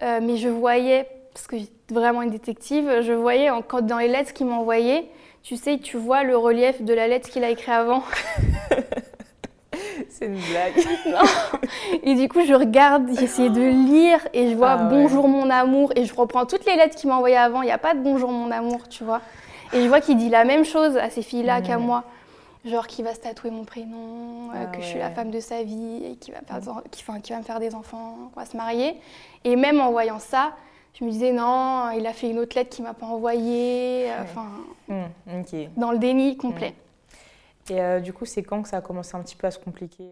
mais 0.00 0.36
je 0.36 0.48
voyais, 0.48 1.06
parce 1.32 1.46
que 1.46 1.58
j'étais 1.58 1.94
vraiment 1.94 2.22
une 2.22 2.30
détective, 2.30 3.02
je 3.02 3.12
voyais 3.12 3.50
quand, 3.68 3.82
dans 3.82 3.98
les 3.98 4.08
lettres 4.08 4.32
qu'il 4.32 4.46
m'envoyait, 4.46 5.08
tu 5.42 5.56
sais, 5.56 5.78
tu 5.78 5.98
vois 5.98 6.24
le 6.24 6.36
relief 6.36 6.82
de 6.82 6.94
la 6.94 7.06
lettre 7.06 7.28
qu'il 7.28 7.44
a 7.44 7.50
écrit 7.50 7.70
avant. 7.70 8.02
C'est 10.08 10.26
une 10.26 10.38
blague. 10.38 10.74
Et 12.02 12.14
du 12.14 12.28
coup, 12.28 12.44
je 12.44 12.54
regarde, 12.54 13.08
j'essaie 13.18 13.50
de 13.50 13.62
lire 13.62 14.18
et 14.32 14.50
je 14.50 14.56
vois 14.56 14.72
ah 14.72 14.84
Bonjour 14.84 15.28
mon 15.28 15.50
amour 15.50 15.92
et 15.96 16.04
je 16.04 16.14
reprends 16.14 16.46
toutes 16.46 16.66
les 16.66 16.76
lettres 16.76 16.96
qu'il 16.96 17.08
m'a 17.08 17.16
envoyées 17.16 17.36
avant. 17.36 17.62
Il 17.62 17.66
n'y 17.66 17.72
a 17.72 17.78
pas 17.78 17.94
de 17.94 18.00
Bonjour 18.00 18.30
mon 18.30 18.50
amour, 18.50 18.88
tu 18.88 19.04
vois. 19.04 19.20
Et 19.72 19.82
je 19.82 19.88
vois 19.88 20.00
qu'il 20.00 20.16
dit 20.16 20.28
la 20.28 20.44
même 20.44 20.64
chose 20.64 20.96
à 20.96 21.10
ces 21.10 21.22
filles-là 21.22 21.60
qu'à 21.60 21.78
moi. 21.78 22.04
Genre 22.64 22.86
qu'il 22.86 23.04
va 23.04 23.14
se 23.14 23.20
tatouer 23.20 23.50
mon 23.50 23.64
prénom, 23.64 24.48
euh, 24.54 24.62
ah 24.62 24.66
que 24.66 24.80
je 24.80 24.86
suis 24.86 24.98
la 24.98 25.10
femme 25.10 25.30
de 25.30 25.38
sa 25.38 25.62
vie 25.62 26.02
et 26.02 26.16
qu'il 26.16 26.32
va, 26.32 26.40
va 26.58 27.38
me 27.38 27.42
faire 27.42 27.60
des 27.60 27.74
enfants, 27.74 28.16
qu'on 28.32 28.40
va 28.40 28.46
se 28.46 28.56
marier. 28.56 28.98
Et 29.44 29.54
même 29.54 29.80
en 29.80 29.90
voyant 29.90 30.18
ça, 30.18 30.52
je 30.98 31.04
me 31.04 31.10
disais 31.10 31.32
non, 31.32 31.90
il 31.90 32.06
a 32.06 32.14
fait 32.14 32.30
une 32.30 32.38
autre 32.38 32.56
lettre 32.56 32.70
qu'il 32.70 32.84
m'a 32.84 32.94
pas 32.94 33.04
envoyée. 33.04 34.06
Enfin, 34.22 34.46
mmh, 34.88 35.02
dans 35.76 35.90
le 35.90 35.98
déni 35.98 36.38
complet. 36.38 36.74
Et 37.70 37.80
euh, 37.80 38.00
du 38.00 38.12
coup, 38.12 38.24
c'est 38.24 38.42
quand 38.42 38.62
que 38.62 38.68
ça 38.68 38.78
a 38.78 38.80
commencé 38.80 39.16
un 39.16 39.22
petit 39.22 39.36
peu 39.36 39.46
à 39.46 39.50
se 39.50 39.58
compliquer? 39.58 40.10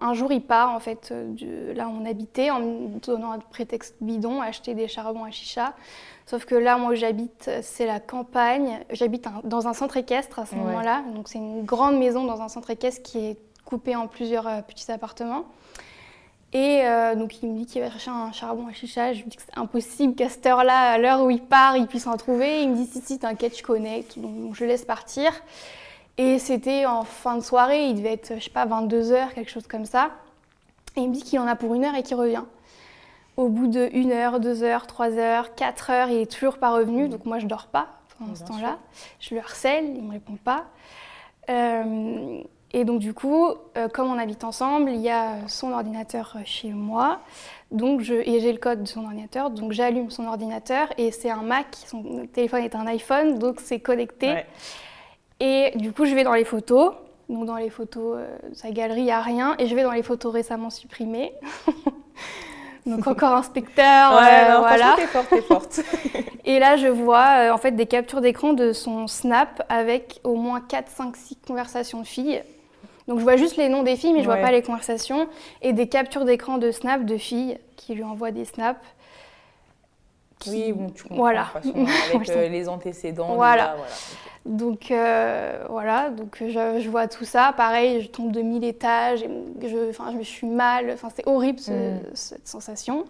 Un 0.00 0.14
jour, 0.14 0.30
il 0.30 0.42
part, 0.42 0.70
en 0.70 0.80
fait, 0.80 1.10
euh, 1.10 1.32
de 1.32 1.72
là 1.72 1.88
où 1.88 1.90
on 1.90 2.04
habitait, 2.04 2.50
en 2.50 2.60
me 2.60 2.98
donnant 3.00 3.32
un 3.32 3.38
prétexte 3.38 3.96
bidon, 4.00 4.40
acheter 4.40 4.74
des 4.74 4.86
charbons 4.86 5.24
à 5.24 5.30
chicha. 5.30 5.74
Sauf 6.26 6.44
que 6.44 6.54
là, 6.54 6.78
moi 6.78 6.92
où 6.92 6.94
j'habite, 6.94 7.50
c'est 7.62 7.86
la 7.86 8.00
campagne. 8.00 8.80
J'habite 8.90 9.26
dans 9.44 9.66
un 9.66 9.72
centre 9.72 9.96
équestre 9.96 10.38
à 10.38 10.46
ce 10.46 10.54
moment-là. 10.54 11.02
Donc, 11.14 11.28
c'est 11.28 11.38
une 11.38 11.64
grande 11.64 11.98
maison 11.98 12.24
dans 12.24 12.42
un 12.42 12.48
centre 12.48 12.70
équestre 12.70 13.02
qui 13.02 13.18
est 13.18 13.38
coupée 13.64 13.96
en 13.96 14.06
plusieurs 14.08 14.46
euh, 14.46 14.62
petits 14.62 14.90
appartements. 14.90 15.44
Et 16.54 16.80
euh, 16.82 17.14
donc 17.14 17.42
il 17.42 17.50
me 17.50 17.58
dit 17.58 17.66
qu'il 17.66 17.82
va 17.82 17.90
chercher 17.90 18.10
un 18.10 18.32
charbon 18.32 18.66
à 18.68 18.72
chicha. 18.72 19.12
Je 19.12 19.22
lui 19.22 19.28
dis 19.28 19.36
que 19.36 19.42
c'est 19.42 19.58
impossible 19.58 20.14
qu'à 20.14 20.28
cette 20.28 20.46
heure-là, 20.46 20.92
à 20.92 20.98
l'heure 20.98 21.22
où 21.22 21.30
il 21.30 21.42
part, 21.42 21.76
il 21.76 21.86
puisse 21.86 22.06
en 22.06 22.16
trouver. 22.16 22.62
Il 22.62 22.70
me 22.70 22.76
dit 22.76 22.86
si, 22.86 23.00
si, 23.00 23.18
t'inquiète, 23.18 23.56
je 23.58 23.62
connais. 23.62 24.04
Donc 24.16 24.54
je 24.54 24.64
laisse 24.64 24.84
partir. 24.84 25.30
Et 26.16 26.38
c'était 26.38 26.84
en 26.84 27.04
fin 27.04 27.36
de 27.36 27.42
soirée, 27.42 27.86
il 27.86 27.96
devait 27.96 28.14
être, 28.14 28.34
je 28.38 28.44
sais 28.44 28.50
pas, 28.50 28.66
22h, 28.66 29.34
quelque 29.34 29.50
chose 29.50 29.68
comme 29.68 29.84
ça. 29.84 30.10
Et 30.96 31.00
il 31.00 31.10
me 31.10 31.14
dit 31.14 31.22
qu'il 31.22 31.38
en 31.38 31.46
a 31.46 31.54
pour 31.54 31.74
une 31.74 31.84
heure 31.84 31.94
et 31.94 32.02
qu'il 32.02 32.16
revient. 32.16 32.42
Au 33.36 33.48
bout 33.48 33.68
de 33.68 33.88
une 33.92 34.10
heure, 34.10 34.40
deux 34.40 34.64
heures, 34.64 34.88
trois 34.88 35.12
heures, 35.12 35.54
quatre 35.54 35.90
heures, 35.90 36.08
il 36.08 36.18
est 36.18 36.30
toujours 36.30 36.58
pas 36.58 36.72
revenu. 36.72 37.08
Donc 37.08 37.24
moi, 37.24 37.38
je 37.38 37.46
dors 37.46 37.68
pas 37.68 37.86
pendant 38.18 38.34
ce 38.34 38.42
temps-là. 38.44 38.78
Je 39.20 39.34
le 39.34 39.40
harcèle, 39.40 39.84
il 39.94 40.02
me 40.02 40.10
répond 40.10 40.36
pas. 40.42 40.64
Euh, 41.50 42.42
et 42.72 42.84
donc 42.84 43.00
du 43.00 43.14
coup, 43.14 43.46
euh, 43.76 43.88
comme 43.88 44.08
on 44.08 44.18
habite 44.18 44.44
ensemble, 44.44 44.90
il 44.90 45.00
y 45.00 45.08
a 45.08 45.36
son 45.46 45.72
ordinateur 45.72 46.36
chez 46.44 46.68
moi, 46.70 47.20
donc 47.70 48.02
je, 48.02 48.14
et 48.14 48.40
j'ai 48.40 48.52
le 48.52 48.58
code 48.58 48.82
de 48.82 48.88
son 48.88 49.04
ordinateur, 49.04 49.50
donc 49.50 49.72
j'allume 49.72 50.10
son 50.10 50.26
ordinateur 50.26 50.88
et 50.98 51.10
c'est 51.10 51.30
un 51.30 51.42
Mac, 51.42 51.66
son 51.86 52.26
téléphone 52.32 52.62
est 52.62 52.74
un 52.74 52.86
iPhone, 52.86 53.38
donc 53.38 53.60
c'est 53.60 53.80
connecté. 53.80 54.44
Et 55.40 55.72
du 55.76 55.92
coup, 55.92 56.04
je 56.04 56.14
vais 56.14 56.24
dans 56.24 56.34
les 56.34 56.44
photos, 56.44 56.92
donc 57.30 57.46
dans 57.46 57.56
les 57.56 57.70
photos 57.70 58.18
euh, 58.18 58.38
sa 58.52 58.70
galerie, 58.70 59.00
il 59.00 59.04
n'y 59.04 59.12
a 59.12 59.22
rien, 59.22 59.54
et 59.58 59.66
je 59.66 59.74
vais 59.74 59.82
dans 59.82 59.92
les 59.92 60.02
photos 60.02 60.30
récemment 60.30 60.68
supprimées. 60.68 61.32
donc 62.86 63.06
encore 63.06 63.32
inspecteur, 63.32 64.12
ouais, 64.12 64.50
euh, 64.50 64.58
voilà. 64.58 64.94
T'es 64.96 65.06
forte, 65.06 65.28
t'es 65.30 65.40
forte. 65.40 65.80
et 66.44 66.58
là, 66.58 66.76
je 66.76 66.88
vois 66.88 67.50
en 67.50 67.56
fait 67.56 67.72
des 67.72 67.86
captures 67.86 68.20
d'écran 68.20 68.52
de 68.52 68.74
son 68.74 69.06
Snap 69.06 69.64
avec 69.70 70.20
au 70.22 70.34
moins 70.34 70.60
4, 70.60 70.90
5, 70.90 71.16
6 71.16 71.36
conversations 71.46 72.00
de 72.00 72.06
filles 72.06 72.42
donc 73.08 73.18
je 73.18 73.24
vois 73.24 73.36
juste 73.36 73.56
les 73.56 73.70
noms 73.70 73.82
des 73.82 73.96
filles, 73.96 74.12
mais 74.12 74.20
je 74.20 74.26
vois 74.26 74.36
pas 74.36 74.52
les 74.52 74.62
conversations. 74.62 75.28
Et 75.62 75.72
des 75.72 75.88
captures 75.88 76.26
d'écran 76.26 76.58
de 76.58 76.70
Snap 76.70 77.06
de 77.06 77.16
filles 77.16 77.58
qui 77.76 77.94
lui 77.94 78.04
envoient 78.04 78.30
des 78.30 78.44
snaps. 78.44 78.78
Oui, 80.46 80.72
bon, 80.72 80.90
tu 80.90 81.02
comprends. 81.04 81.16
Voilà. 81.16 81.46
avec 82.14 82.28
euh, 82.28 82.48
les 82.48 82.68
antécédents. 82.68 83.34
Voilà. 83.34 83.76
Donc 84.44 84.90
euh, 84.90 85.64
voilà, 85.68 86.10
donc 86.10 86.36
je, 86.40 86.88
vois 86.88 87.08
tout 87.08 87.24
ça. 87.24 87.52
Pareil, 87.56 88.02
je 88.02 88.08
tombe 88.08 88.30
de 88.30 88.40
mille 88.40 88.64
étages, 88.64 89.22
et 89.22 89.28
je, 89.62 89.92
je 89.92 90.16
me 90.16 90.22
suis 90.22 90.46
mal. 90.46 90.90
Enfin, 90.92 91.08
c'est 91.14 91.26
horrible 91.26 91.58
mm. 91.58 92.14
cette 92.14 92.46
sensation. 92.46 93.04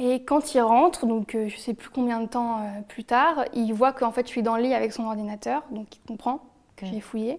Et 0.00 0.22
quand 0.22 0.54
il 0.54 0.60
rentre, 0.60 1.06
donc 1.06 1.34
euh, 1.34 1.48
je 1.48 1.56
sais 1.56 1.74
plus 1.74 1.90
combien 1.90 2.20
de 2.20 2.26
temps 2.26 2.60
plus 2.88 3.04
tard, 3.04 3.44
il 3.52 3.72
voit 3.72 3.92
qu'en 3.92 4.12
fait 4.12 4.26
je 4.26 4.30
suis 4.30 4.42
dans 4.42 4.56
le 4.56 4.62
lit 4.62 4.74
avec 4.74 4.92
son 4.92 5.04
ordinateur, 5.04 5.62
donc 5.70 5.86
il 5.94 6.00
comprend 6.06 6.40
que 6.76 6.86
mm. 6.86 6.88
j'ai 6.92 7.00
fouillé. 7.00 7.36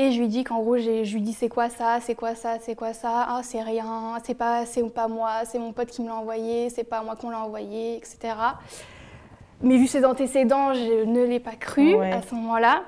Et 0.00 0.12
je 0.12 0.18
lui 0.18 0.28
dis 0.28 0.44
qu'en 0.44 0.60
gros, 0.62 0.78
je 0.78 1.12
lui 1.12 1.20
dis 1.20 1.34
c'est 1.34 1.50
quoi 1.50 1.68
ça, 1.68 1.98
c'est 2.00 2.14
quoi 2.14 2.34
ça, 2.34 2.56
c'est 2.58 2.74
quoi 2.74 2.94
ça, 2.94 3.26
ah 3.28 3.42
c'est 3.42 3.60
rien, 3.60 4.16
c'est 4.24 4.34
pas, 4.34 4.64
c'est 4.64 4.82
pas 4.88 5.08
moi, 5.08 5.44
c'est 5.44 5.58
mon 5.58 5.74
pote 5.74 5.88
qui 5.88 6.00
me 6.00 6.08
l'a 6.08 6.14
envoyé, 6.14 6.70
c'est 6.70 6.84
pas 6.84 7.02
moi 7.02 7.16
qu'on 7.16 7.28
l'a 7.28 7.40
envoyé, 7.40 7.98
etc. 7.98 8.34
Mais 9.60 9.76
vu 9.76 9.86
ses 9.86 10.06
antécédents, 10.06 10.72
je 10.72 11.04
ne 11.04 11.22
l'ai 11.22 11.38
pas 11.38 11.54
cru 11.54 12.02
à 12.02 12.22
ce 12.22 12.34
moment-là. 12.34 12.84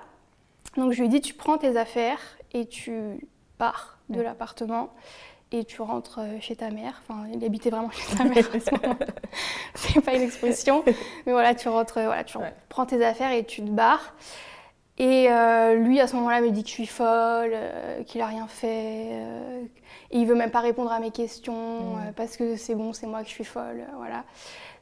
Donc 0.78 0.92
je 0.92 1.02
lui 1.02 1.10
dis 1.10 1.20
tu 1.20 1.34
prends 1.34 1.58
tes 1.58 1.76
affaires 1.76 2.18
et 2.54 2.64
tu 2.64 3.28
pars 3.58 3.98
de 4.08 4.22
l'appartement 4.22 4.88
et 5.50 5.64
tu 5.66 5.82
rentres 5.82 6.20
euh, 6.20 6.40
chez 6.40 6.56
ta 6.56 6.70
mère. 6.70 7.02
Enfin, 7.06 7.26
il 7.30 7.44
habitait 7.44 7.68
vraiment 7.68 7.90
chez 7.90 8.16
ta 8.16 8.24
mère 8.24 8.48
à 8.54 8.58
ce 8.58 8.70
moment-là. 8.70 9.06
c'est 9.74 10.00
pas 10.00 10.14
une 10.14 10.22
expression, 10.22 10.82
mais 11.26 11.32
voilà, 11.32 11.54
tu 11.54 11.68
rentres, 11.68 12.00
voilà, 12.00 12.24
tu 12.24 12.38
prends 12.70 12.86
tes 12.86 13.04
affaires 13.04 13.32
et 13.32 13.44
tu 13.44 13.60
te 13.60 13.68
barres. 13.68 14.14
Et 14.98 15.26
euh, 15.30 15.74
lui, 15.74 16.00
à 16.00 16.06
ce 16.06 16.16
moment-là, 16.16 16.40
me 16.40 16.50
dit 16.50 16.62
que 16.62 16.68
je 16.68 16.74
suis 16.74 16.86
folle, 16.86 17.52
euh, 17.54 18.02
qu'il 18.04 18.20
a 18.20 18.26
rien 18.26 18.46
fait. 18.46 19.08
Euh, 19.12 19.62
et 20.10 20.18
il 20.18 20.26
veut 20.26 20.34
même 20.34 20.50
pas 20.50 20.60
répondre 20.60 20.92
à 20.92 21.00
mes 21.00 21.10
questions 21.10 21.96
mm. 21.96 22.12
parce 22.14 22.36
que 22.36 22.56
c'est 22.56 22.74
bon, 22.74 22.92
c'est 22.92 23.06
moi 23.06 23.22
que 23.22 23.28
je 23.28 23.34
suis 23.34 23.44
folle. 23.44 23.84
voilà. 23.96 24.24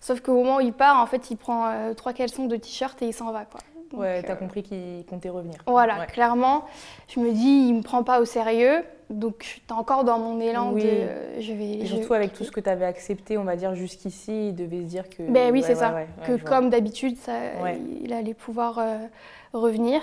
Sauf 0.01 0.21
qu'au 0.21 0.35
moment 0.35 0.57
où 0.57 0.61
il 0.61 0.73
part, 0.73 1.01
en 1.01 1.07
fait, 1.07 1.31
il 1.31 1.37
prend 1.37 1.71
trois 1.95 2.13
caleçons, 2.13 2.47
de 2.47 2.57
t-shirts 2.57 3.01
et 3.03 3.07
il 3.07 3.13
s'en 3.13 3.31
va. 3.33 3.45
Quoi. 3.45 3.61
Donc, 3.93 4.01
ouais, 4.01 4.23
t'as 4.23 4.35
compris 4.35 4.63
qu'il 4.63 5.05
comptait 5.09 5.29
revenir. 5.29 5.59
Voilà, 5.67 6.07
clairement. 6.07 6.65
Je 7.09 7.21
me 7.21 7.31
dis, 7.33 7.67
il 7.69 7.75
me 7.75 7.83
prend 7.83 8.03
pas 8.03 8.21
au 8.21 8.25
sérieux. 8.25 8.83
Donc, 9.11 9.55
j'étais 9.55 9.73
encore 9.73 10.05
dans 10.05 10.19
mon 10.19 10.41
élan 10.41 10.73
de. 10.73 10.81
je 11.39 11.53
vais, 11.53 11.73
et 11.73 11.87
surtout 11.87 12.15
avec 12.15 12.33
tout 12.33 12.45
ce 12.45 12.51
que 12.51 12.61
tu 12.61 12.71
avais 12.71 12.87
accepté, 12.87 13.37
on 13.37 13.45
va 13.45 13.57
dire, 13.57 13.75
jusqu'ici, 13.75 14.49
il 14.49 14.55
devait 14.55 14.81
se 14.81 14.87
dire 14.87 15.09
que. 15.11 15.23
Ben 15.31 15.53
oui, 15.53 15.63
c'est 15.63 15.75
ça. 15.75 15.95
que 16.27 16.37
comme 16.37 16.71
d'habitude, 16.71 17.17
il 18.03 18.13
allait 18.13 18.35
pouvoir 18.35 18.81
revenir. 19.53 20.03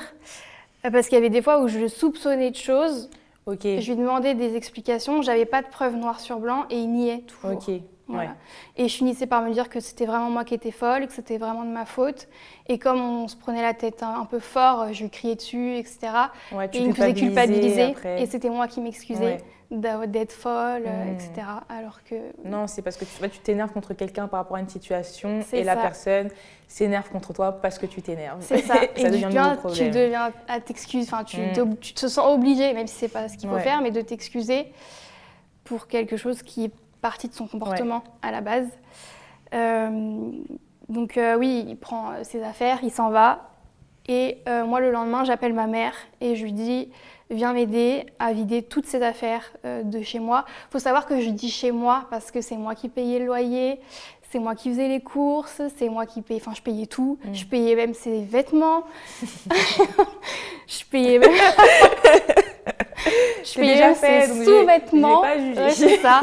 Euh, 0.85 0.91
parce 0.91 1.07
qu'il 1.07 1.15
y 1.15 1.19
avait 1.19 1.29
des 1.29 1.41
fois 1.41 1.61
où 1.61 1.67
je 1.67 1.87
soupçonnais 1.87 2.51
de 2.51 2.55
choses. 2.55 3.09
Je 3.47 3.91
lui 3.91 3.95
demandais 3.95 4.35
des 4.35 4.55
explications. 4.55 5.21
J'avais 5.21 5.45
pas 5.45 5.61
de 5.61 5.67
preuves 5.67 5.95
noir 5.95 6.19
sur 6.19 6.39
blanc 6.39 6.65
et 6.69 6.77
il 6.77 6.91
niait 6.91 7.23
toujours. 7.27 7.51
Et 8.77 8.87
je 8.87 8.95
finissais 8.95 9.25
par 9.25 9.41
me 9.41 9.51
dire 9.51 9.69
que 9.69 9.79
c'était 9.79 10.05
vraiment 10.05 10.29
moi 10.29 10.45
qui 10.45 10.53
étais 10.53 10.71
folle, 10.71 11.07
que 11.07 11.13
c'était 11.13 11.37
vraiment 11.37 11.63
de 11.63 11.69
ma 11.69 11.85
faute. 11.85 12.27
Et 12.67 12.77
comme 12.77 12.99
on 12.99 13.27
se 13.27 13.35
prenait 13.35 13.61
la 13.61 13.73
tête 13.73 14.03
un, 14.03 14.25
peu 14.25 14.39
fort, 14.39 14.93
je 14.93 15.03
lui 15.03 15.09
criais 15.09 15.35
dessus, 15.35 15.75
etc. 15.75 15.99
et 16.51 16.77
il 16.77 16.89
me 16.89 16.93
faisait 16.93 17.13
culpabiliser. 17.13 17.95
Et 18.17 18.25
c'était 18.25 18.49
moi 18.49 18.67
qui 18.67 18.81
m'excusais 18.81 19.39
d'être 19.69 20.31
folle, 20.31 20.83
hmm. 20.83 21.13
etc. 21.13 21.47
Alors 21.69 22.03
que... 22.03 22.15
Non, 22.45 22.67
c'est 22.67 22.81
parce 22.81 22.97
que 22.97 23.05
tu 23.05 23.39
t'énerves 23.39 23.71
contre 23.71 23.93
quelqu'un 23.93 24.27
par 24.27 24.39
rapport 24.39 24.57
à 24.57 24.61
une 24.61 24.69
situation 24.69 25.39
et 25.51 25.63
la 25.63 25.75
personne 25.75 26.29
s'énerve 26.67 27.09
contre 27.09 27.33
toi 27.33 27.51
parce 27.51 27.77
que 27.77 27.85
tu 27.85 28.01
t'énerves. 28.01 28.39
C'est 28.41 28.59
ça. 28.59 28.75
et 28.95 29.01
ça 29.01 29.09
devient 29.09 29.57
tu 29.73 29.89
deviens 29.89 30.31
à 30.47 30.59
t'excuser, 30.59 31.07
enfin 31.11 31.23
tu, 31.23 31.37
hmm. 31.37 31.75
tu, 31.81 31.93
te 31.93 32.07
sens 32.07 32.33
obligé, 32.33 32.73
même 32.73 32.87
si 32.87 32.95
c'est 32.95 33.07
pas 33.07 33.27
ce 33.27 33.37
qu'il 33.37 33.49
faut 33.49 33.59
faire, 33.59 33.81
mais 33.81 33.91
de 33.91 34.01
t'excuser 34.01 34.71
pour 35.63 35.87
quelque 35.87 36.15
chose 36.15 36.41
qui 36.43 36.65
est 36.65 36.71
partie 37.01 37.27
de 37.27 37.33
son 37.33 37.47
comportement 37.47 38.03
à 38.21 38.31
la 38.31 38.41
base. 38.41 38.67
Euh, 39.53 40.31
donc 40.89 41.17
euh, 41.17 41.35
oui, 41.37 41.65
il 41.67 41.77
prend 41.77 42.11
euh, 42.11 42.23
ses 42.23 42.43
affaires, 42.43 42.79
il 42.83 42.91
s'en 42.91 43.09
va. 43.09 43.49
Et 44.09 44.37
moi, 44.65 44.79
le 44.79 44.89
lendemain, 44.89 45.25
j'appelle 45.25 45.51
ma 45.51 45.67
mère 45.67 45.93
et 46.21 46.37
je 46.37 46.43
lui 46.45 46.53
dis, 46.53 46.89
viens 47.29 47.53
m'aider 47.53 48.05
à 48.19 48.33
vider 48.33 48.63
toutes 48.63 48.85
ses 48.85 49.01
affaires 49.03 49.51
de 49.63 50.01
chez 50.01 50.19
moi. 50.19 50.45
Il 50.69 50.71
faut 50.71 50.79
savoir 50.79 51.05
que 51.05 51.19
je 51.19 51.29
dis 51.29 51.49
chez 51.49 51.71
moi 51.71 52.05
parce 52.09 52.31
que 52.31 52.41
c'est 52.41 52.55
moi 52.57 52.75
qui 52.75 52.89
payais 52.89 53.19
le 53.19 53.25
loyer, 53.25 53.79
c'est 54.31 54.39
moi 54.39 54.55
qui 54.55 54.69
faisais 54.69 54.87
les 54.87 54.99
courses, 54.99 55.61
c'est 55.77 55.89
moi 55.89 56.05
qui 56.05 56.21
payais, 56.21 56.41
enfin 56.41 56.53
je 56.55 56.61
payais 56.61 56.85
tout, 56.85 57.17
mm. 57.23 57.33
je 57.33 57.45
payais 57.45 57.75
même 57.75 57.93
ses 57.93 58.21
vêtements, 58.21 58.83
je 60.67 60.83
payais 60.89 61.19
même... 61.19 61.31
je 63.43 63.55
payais 63.55 63.73
déjà 63.73 63.93
fait, 63.93 64.27
sous-vêtements. 64.43 65.23
c'est 65.69 65.97
ça, 65.97 66.19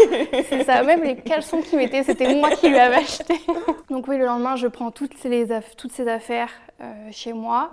c'est 0.48 0.64
ça. 0.64 0.82
Même 0.82 1.02
les 1.02 1.16
caleçons 1.16 1.62
qu'il 1.62 1.78
mettait, 1.78 2.02
c'était 2.02 2.34
moi 2.34 2.50
qui 2.50 2.68
lui 2.68 2.78
avais 2.78 2.96
acheté. 2.96 3.40
Donc 3.90 4.06
oui, 4.08 4.18
le 4.18 4.26
lendemain, 4.26 4.56
je 4.56 4.66
prends 4.66 4.90
toutes, 4.90 5.16
ces, 5.16 5.46
toutes 5.76 5.92
ces 5.92 6.06
affaires 6.08 6.50
euh, 6.82 7.08
chez 7.10 7.32
moi. 7.32 7.72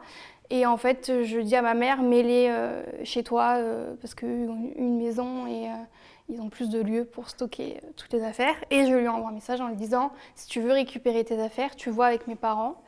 Et 0.54 0.66
en 0.66 0.76
fait, 0.76 1.24
je 1.24 1.40
dis 1.40 1.56
à 1.56 1.62
ma 1.62 1.74
mère, 1.74 2.02
mets-les 2.02 2.50
euh, 2.50 2.84
chez 3.06 3.24
toi, 3.24 3.56
euh, 3.58 3.96
parce 4.02 4.14
qu'une 4.14 4.74
une 4.76 4.98
maison 4.98 5.48
et 5.48 5.70
ils 6.28 6.42
ont 6.42 6.50
plus 6.50 6.70
de 6.70 6.82
lieux 6.82 7.06
pour 7.06 7.30
stocker 7.30 7.80
toutes 7.96 8.12
les 8.12 8.22
affaires. 8.22 8.56
Et 8.70 8.86
je 8.86 8.94
lui 8.94 9.08
envoie 9.08 9.30
un 9.30 9.34
message 9.34 9.62
en 9.62 9.70
lui 9.70 9.78
disant, 9.78 10.12
si 10.36 10.48
tu 10.48 10.60
veux 10.60 10.74
récupérer 10.74 11.24
tes 11.24 11.42
affaires, 11.42 11.76
tu 11.78 11.90
vois 11.90 12.08
avec 12.08 12.28
mes 12.28 12.36
parents 12.36 12.84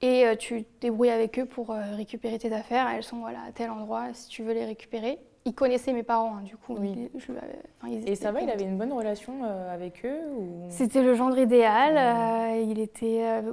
et 0.00 0.24
tu 0.38 0.64
te 0.64 0.80
débrouilles 0.80 1.10
avec 1.10 1.38
eux 1.38 1.46
pour 1.46 1.68
récupérer 1.68 2.38
tes 2.38 2.52
affaires. 2.54 2.88
Elles 2.88 3.02
sont 3.02 3.18
voilà, 3.18 3.40
à 3.46 3.52
tel 3.52 3.70
endroit 3.70 4.14
si 4.14 4.28
tu 4.28 4.42
veux 4.42 4.54
les 4.54 4.64
récupérer. 4.64 5.18
Il 5.44 5.54
connaissait 5.54 5.92
mes 5.92 6.02
parents, 6.02 6.36
hein, 6.36 6.42
du 6.44 6.56
coup. 6.56 6.76
Oui. 6.78 7.08
Il- 7.14 7.20
je- 7.20 7.32
euh, 7.32 7.36
enfin, 7.80 7.92
ils 7.92 8.06
Et 8.08 8.14
ça 8.16 8.32
va, 8.32 8.40
il 8.42 8.50
avait 8.50 8.64
une 8.64 8.76
bonne 8.76 8.92
relation 8.92 9.32
euh, 9.44 9.72
avec 9.74 10.04
eux 10.04 10.20
ou... 10.36 10.66
C'était 10.68 11.02
le 11.02 11.14
gendre 11.14 11.38
idéal. 11.38 11.94
Ouais. 11.94 12.58
euh, 12.60 12.62
il 12.70 12.78
était 12.78 13.22
euh, 13.24 13.52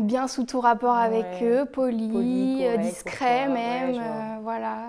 bien 0.00 0.26
sous 0.26 0.44
tout 0.44 0.60
rapport 0.60 0.96
avec 0.96 1.24
eux, 1.42 1.64
poli, 1.64 2.08
Poli, 2.08 2.58
correct, 2.64 2.80
discret 2.80 3.46
ouais, 3.46 3.52
même. 3.52 4.00
voilà. 4.42 4.86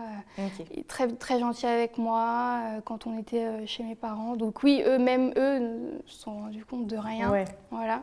Et 0.76 0.84
très, 0.84 1.08
très 1.08 1.40
gentil 1.40 1.66
avec 1.68 1.98
moi 1.98 2.60
quand 2.86 3.06
on 3.08 3.18
était 3.18 3.66
chez 3.68 3.84
mes 3.84 3.96
parents. 3.96 4.36
Donc 4.36 4.64
oui, 4.64 4.84
eux-mêmes, 4.86 5.32
eux, 5.38 5.60
ne 5.60 5.92
se 6.06 6.20
sont 6.22 6.34
rendus 6.34 6.66
compte 6.66 6.88
de 6.88 6.98
rien. 6.98 7.32
Voilà. 7.72 8.02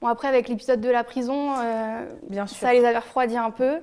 Bon, 0.00 0.08
après, 0.08 0.28
avec 0.28 0.48
l'épisode 0.48 0.80
de 0.80 0.90
la 0.90 1.04
prison, 1.04 1.52
bien 2.28 2.46
sûr. 2.46 2.58
ça 2.58 2.72
les 2.74 2.84
avait 2.84 2.98
refroidis 2.98 3.36
un 3.38 3.50
peu. 3.50 3.78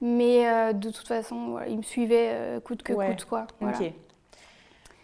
Mais 0.00 0.48
euh, 0.48 0.72
de 0.72 0.90
toute 0.90 1.06
façon, 1.06 1.50
voilà, 1.50 1.68
ils 1.68 1.76
me 1.76 1.82
suivaient 1.82 2.30
euh, 2.32 2.60
coûte 2.60 2.82
que 2.82 2.92
Ouais. 2.92 3.08
coûte, 3.10 3.24
quoi. 3.26 3.46
Voilà. 3.60 3.76
Ok. 3.78 3.92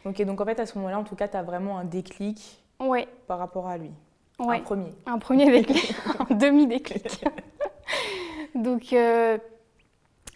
Ok, 0.06 0.22
donc 0.22 0.40
en 0.40 0.44
fait, 0.44 0.58
à 0.60 0.66
ce 0.66 0.78
moment-là, 0.78 0.98
en 0.98 1.04
tout 1.04 1.16
cas, 1.16 1.28
tu 1.28 1.36
as 1.36 1.42
vraiment 1.42 1.78
un 1.78 1.84
déclic 1.84 2.62
Ouais, 2.80 3.08
par 3.26 3.38
rapport 3.38 3.66
à 3.66 3.76
lui. 3.76 3.90
Un 4.38 4.44
ouais. 4.44 4.60
premier. 4.60 4.94
Un 5.06 5.18
premier 5.18 5.50
déclic, 5.50 5.94
un 6.30 6.34
demi-déclic. 6.34 7.24
Donc, 8.54 8.92
euh, 8.92 9.36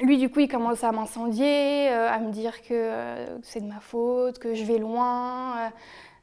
lui, 0.01 0.18
du 0.18 0.29
coup, 0.31 0.40
il 0.40 0.49
commence 0.49 0.83
à 0.85 0.92
m'incendier, 0.92 1.88
à 1.88 2.18
me 2.18 2.31
dire 2.31 2.62
que 2.62 3.27
c'est 3.42 3.61
de 3.61 3.66
ma 3.66 3.81
faute, 3.81 4.38
que 4.38 4.55
je 4.55 4.64
vais 4.64 4.79
loin, 4.79 5.70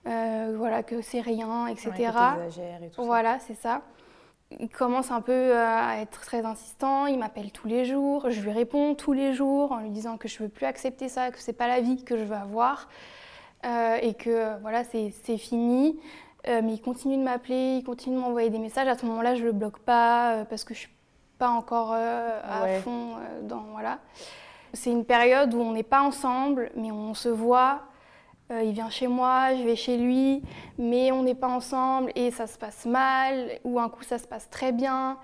voilà, 0.06 0.84
que 0.84 1.02
c'est 1.02 1.22
rien, 1.22 1.68
etc. 1.68 1.92
Que 1.92 2.02
et 2.86 2.90
tout 2.90 3.02
ça. 3.02 3.02
Voilà, 3.04 3.40
c'est 3.40 3.56
ça. 3.56 3.82
Il 4.60 4.70
commence 4.70 5.12
un 5.12 5.20
peu 5.22 5.32
euh, 5.34 5.66
à 5.68 5.98
être 6.02 6.22
très 6.22 6.46
insistant, 6.46 7.06
il 7.06 7.20
m'appelle 7.20 7.52
tous 7.52 7.68
les 7.68 7.84
jours, 7.84 8.30
je 8.30 8.40
lui 8.42 8.52
réponds 8.52 8.96
tous 8.96 9.12
les 9.12 9.34
jours 9.34 9.74
en 9.74 9.78
lui 9.80 9.90
disant 9.90 10.16
que 10.18 10.30
je 10.30 10.38
ne 10.42 10.48
veux 10.48 10.50
plus 10.50 10.66
accepter 10.66 11.10
ça, 11.10 11.32
que 11.32 11.40
c'est 11.40 11.52
pas 11.54 11.68
la 11.68 11.82
vie 11.82 12.04
que 12.06 12.16
je 12.18 12.24
veux 12.24 12.36
avoir 12.36 12.88
euh, 13.66 13.98
et 14.02 14.14
que 14.14 14.30
euh, 14.30 14.58
voilà, 14.62 14.84
c'est 14.86 15.38
fini. 15.38 16.00
Euh, 16.48 16.62
mais 16.64 16.76
il 16.76 16.82
continue 16.82 17.18
de 17.18 17.24
m'appeler, 17.24 17.76
il 17.80 17.84
continue 17.84 18.16
de 18.16 18.22
m'envoyer 18.22 18.50
des 18.50 18.60
messages. 18.60 18.88
À 18.88 18.98
ce 18.98 19.06
moment-là, 19.06 19.36
je 19.36 19.44
le 19.44 19.52
bloque 19.52 19.80
pas 19.80 20.32
euh, 20.36 20.46
parce 20.46 20.64
que 20.64 20.74
je 20.74 20.80
suis 20.80 20.94
pas 21.40 21.50
encore 21.50 21.92
à 21.94 22.64
Ouais. 22.64 22.80
fond 22.80 23.16
dans 23.44 23.64
voilà. 23.74 24.00
C'est 24.74 24.92
une 24.92 25.04
période 25.06 25.54
où 25.54 25.60
on 25.60 25.74
n'est 25.74 25.84
pas 25.84 26.02
ensemble, 26.02 26.72
mais 26.76 26.92
on 26.92 27.14
se 27.14 27.28
voit. 27.30 27.82
Euh, 28.52 28.64
il 28.64 28.72
vient 28.72 28.90
chez 28.90 29.08
moi, 29.08 29.56
je 29.56 29.64
vais 29.64 29.76
chez 29.76 29.98
lui, 29.98 30.42
mais 30.78 31.12
on 31.12 31.24
n'est 31.24 31.36
pas 31.36 31.50
ensemble 31.50 32.12
et 32.16 32.32
ça 32.32 32.48
se 32.48 32.58
passe 32.58 32.86
mal, 32.86 33.60
ou 33.66 33.80
un 33.80 33.90
coup 33.90 34.04
ça 34.04 34.18
se 34.18 34.28
passe 34.28 34.50
très 34.50 34.72
bien. 34.72 35.18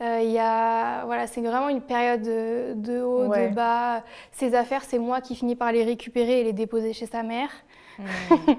Euh, 0.00 0.20
il 0.22 0.30
y 0.30 0.38
a, 0.38 1.04
voilà, 1.04 1.26
c'est 1.26 1.42
vraiment 1.42 1.68
une 1.68 1.82
période 1.82 2.22
de, 2.22 2.72
de 2.74 3.00
haut, 3.02 3.26
Ouais. 3.26 3.50
de 3.50 3.54
bas. 3.54 4.02
Ses 4.32 4.54
affaires, 4.54 4.82
c'est 4.84 4.98
moi 4.98 5.20
qui 5.20 5.36
finis 5.36 5.54
par 5.54 5.70
les 5.70 5.84
récupérer 5.84 6.40
et 6.40 6.44
les 6.44 6.52
déposer 6.54 6.92
chez 6.92 7.06
sa 7.06 7.22
mère. 7.22 7.50
Mmh, 7.98 8.04
ouais. 8.48 8.56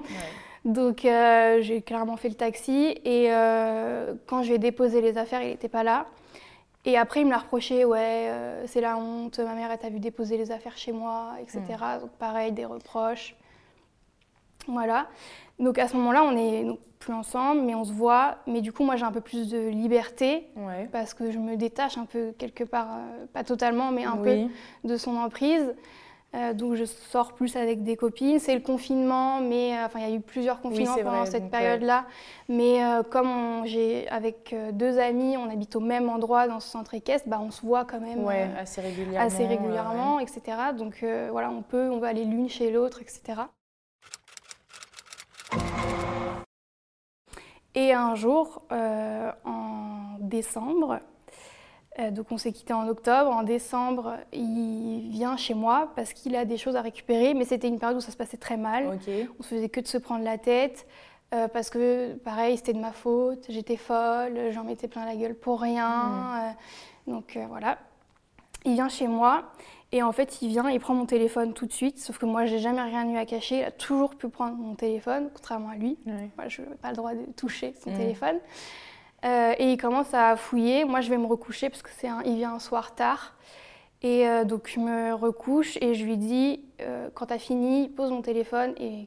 Donc 0.64 1.04
euh, 1.04 1.58
j'ai 1.60 1.82
clairement 1.82 2.16
fait 2.16 2.28
le 2.30 2.36
taxi 2.36 2.98
et 3.04 3.26
euh, 3.30 4.14
quand 4.26 4.42
je 4.42 4.50
vais 4.52 4.58
déposer 4.58 5.00
les 5.02 5.18
affaires, 5.18 5.42
il 5.42 5.48
n'était 5.48 5.68
pas 5.68 5.82
là. 5.82 6.06
Et 6.86 6.96
après, 6.96 7.20
il 7.20 7.26
me 7.26 7.30
l'a 7.30 7.38
reproché, 7.38 7.84
ouais, 7.84 8.28
euh, 8.28 8.62
c'est 8.66 8.80
la 8.80 8.96
honte, 8.96 9.38
ma 9.40 9.54
mère, 9.54 9.70
elle 9.70 9.78
t'a 9.78 9.88
vu 9.88 10.00
déposer 10.00 10.36
les 10.36 10.50
affaires 10.52 10.76
chez 10.76 10.92
moi, 10.92 11.32
etc. 11.40 11.62
Donc 12.00 12.10
pareil, 12.12 12.52
des 12.52 12.64
reproches. 12.64 13.34
Voilà. 14.68 15.06
Donc 15.58 15.78
à 15.78 15.88
ce 15.88 15.96
moment-là, 15.96 16.24
on 16.24 16.36
est 16.36 16.64
donc 16.64 16.78
plus 16.98 17.12
ensemble, 17.12 17.60
mais 17.62 17.74
on 17.74 17.84
se 17.84 17.92
voit. 17.92 18.36
Mais 18.46 18.60
du 18.60 18.72
coup, 18.72 18.82
moi, 18.82 18.96
j'ai 18.96 19.04
un 19.04 19.12
peu 19.12 19.20
plus 19.20 19.48
de 19.50 19.68
liberté 19.68 20.48
Ouais. 20.56 20.88
parce 20.90 21.12
que 21.14 21.30
je 21.30 21.38
me 21.38 21.56
détache 21.56 21.98
un 21.98 22.06
peu 22.06 22.32
quelque 22.38 22.64
part, 22.64 22.88
euh, 22.92 23.26
pas 23.32 23.44
totalement, 23.44 23.90
mais 23.90 24.04
un 24.04 24.16
peu 24.16 24.38
de 24.84 24.96
son 24.96 25.16
emprise. 25.16 25.74
Euh, 26.34 26.52
donc 26.52 26.74
je 26.74 26.84
sors 26.84 27.32
plus 27.34 27.54
avec 27.56 27.84
des 27.84 27.94
copines. 27.96 28.40
C'est 28.40 28.54
le 28.54 28.60
confinement, 28.60 29.40
mais 29.40 29.76
euh, 29.76 29.86
enfin 29.86 30.00
il 30.00 30.08
y 30.08 30.12
a 30.12 30.16
eu 30.16 30.20
plusieurs 30.20 30.60
confinements 30.60 30.96
pendant 30.96 31.18
vrai, 31.18 31.26
cette 31.26 31.48
période-là. 31.48 32.06
Mais 32.48 32.84
euh, 32.84 33.02
comme 33.04 33.62
j'ai 33.66 34.08
avec 34.08 34.52
deux 34.72 34.98
amis, 34.98 35.36
on 35.36 35.48
habite 35.48 35.76
au 35.76 35.80
même 35.80 36.08
endroit 36.08 36.48
dans 36.48 36.58
ce 36.58 36.68
centre 36.68 36.94
équestre, 36.94 37.28
bah, 37.28 37.38
on 37.40 37.52
se 37.52 37.64
voit 37.64 37.84
quand 37.84 38.00
même 38.00 38.24
Ouais, 38.24 38.48
assez 38.58 38.80
régulièrement. 38.80 39.20
assez 39.26 39.46
régulièrement, 39.46 40.18
etc. 40.18 40.42
Donc 40.76 41.04
voilà, 41.30 41.50
on 41.50 41.62
peut, 41.62 41.88
on 41.90 41.98
va 41.98 42.08
aller 42.08 42.24
l'une 42.24 42.48
chez 42.48 42.72
l'autre, 42.72 43.00
etc. 43.00 43.42
Et 47.74 47.92
un 47.92 48.14
jour, 48.14 48.62
euh, 48.70 49.32
en 49.44 50.16
décembre, 50.20 51.00
euh, 51.98 52.10
donc 52.12 52.30
on 52.30 52.38
s'est 52.38 52.52
quitté 52.52 52.72
en 52.72 52.86
octobre, 52.88 53.30
en 53.30 53.42
décembre, 53.42 54.16
il 54.32 55.08
vient 55.10 55.36
chez 55.36 55.54
moi 55.54 55.90
parce 55.96 56.12
qu'il 56.12 56.36
a 56.36 56.44
des 56.44 56.56
choses 56.56 56.76
à 56.76 56.82
récupérer, 56.82 57.34
mais 57.34 57.44
c'était 57.44 57.66
une 57.68 57.78
période 57.80 57.96
où 57.98 58.00
ça 58.00 58.12
se 58.12 58.16
passait 58.16 58.36
très 58.36 58.56
mal. 58.56 58.86
On 59.38 59.42
se 59.42 59.48
faisait 59.48 59.68
que 59.68 59.80
de 59.80 59.86
se 59.88 59.98
prendre 59.98 60.24
la 60.24 60.38
tête. 60.38 60.86
euh, 61.34 61.48
parce 61.48 61.68
que, 61.68 62.14
pareil, 62.14 62.56
c'était 62.56 62.74
de 62.74 62.78
ma 62.78 62.92
faute, 62.92 63.46
j'étais 63.48 63.76
folle, 63.76 64.50
j'en 64.52 64.62
mettais 64.62 64.86
plein 64.86 65.04
la 65.04 65.16
gueule 65.16 65.34
pour 65.34 65.60
rien. 65.60 65.90
euh, 67.08 67.10
donc 67.12 67.36
voilà. 67.48 67.78
Il 68.64 68.74
vient 68.74 68.88
chez 68.88 69.08
moi 69.08 69.44
et 69.94 70.02
en 70.02 70.10
fait, 70.10 70.42
il 70.42 70.48
vient, 70.48 70.68
il 70.68 70.80
prend 70.80 70.92
mon 70.92 71.06
téléphone 71.06 71.52
tout 71.52 71.66
de 71.66 71.72
suite, 71.72 72.00
sauf 72.00 72.18
que 72.18 72.26
moi, 72.26 72.46
j'ai 72.46 72.58
jamais 72.58 72.82
rien 72.82 73.08
eu 73.08 73.16
à 73.16 73.24
cacher. 73.24 73.60
Il 73.60 73.62
a 73.62 73.70
toujours 73.70 74.16
pu 74.16 74.28
prendre 74.28 74.56
mon 74.56 74.74
téléphone, 74.74 75.30
contrairement 75.32 75.68
à 75.68 75.76
lui. 75.76 75.96
Moi, 76.04 76.48
je 76.48 76.62
n'ai 76.62 76.74
pas 76.82 76.90
le 76.90 76.96
droit 76.96 77.14
de 77.14 77.24
toucher 77.36 77.74
son 77.80 77.92
téléphone. 77.92 78.40
Euh, 79.24 79.54
et 79.56 79.70
il 79.70 79.76
commence 79.76 80.12
à 80.12 80.34
fouiller. 80.34 80.84
Moi, 80.84 81.00
je 81.00 81.10
vais 81.10 81.16
me 81.16 81.26
recoucher 81.26 81.70
parce 81.70 81.82
que 81.82 81.90
c'est 81.96 82.08
un, 82.08 82.22
il 82.24 82.34
vient 82.34 82.54
un 82.54 82.58
soir 82.58 82.96
tard. 82.96 83.36
Et 84.02 84.26
euh, 84.26 84.42
donc, 84.42 84.68
je 84.68 84.80
me 84.80 85.14
recouche 85.14 85.78
et 85.80 85.94
je 85.94 86.04
lui 86.04 86.16
dis, 86.16 86.64
euh, 86.80 87.08
quand 87.14 87.26
tu 87.26 87.34
as 87.34 87.38
fini, 87.38 87.88
pose 87.88 88.10
mon 88.10 88.20
téléphone 88.20 88.74
et 88.76 89.06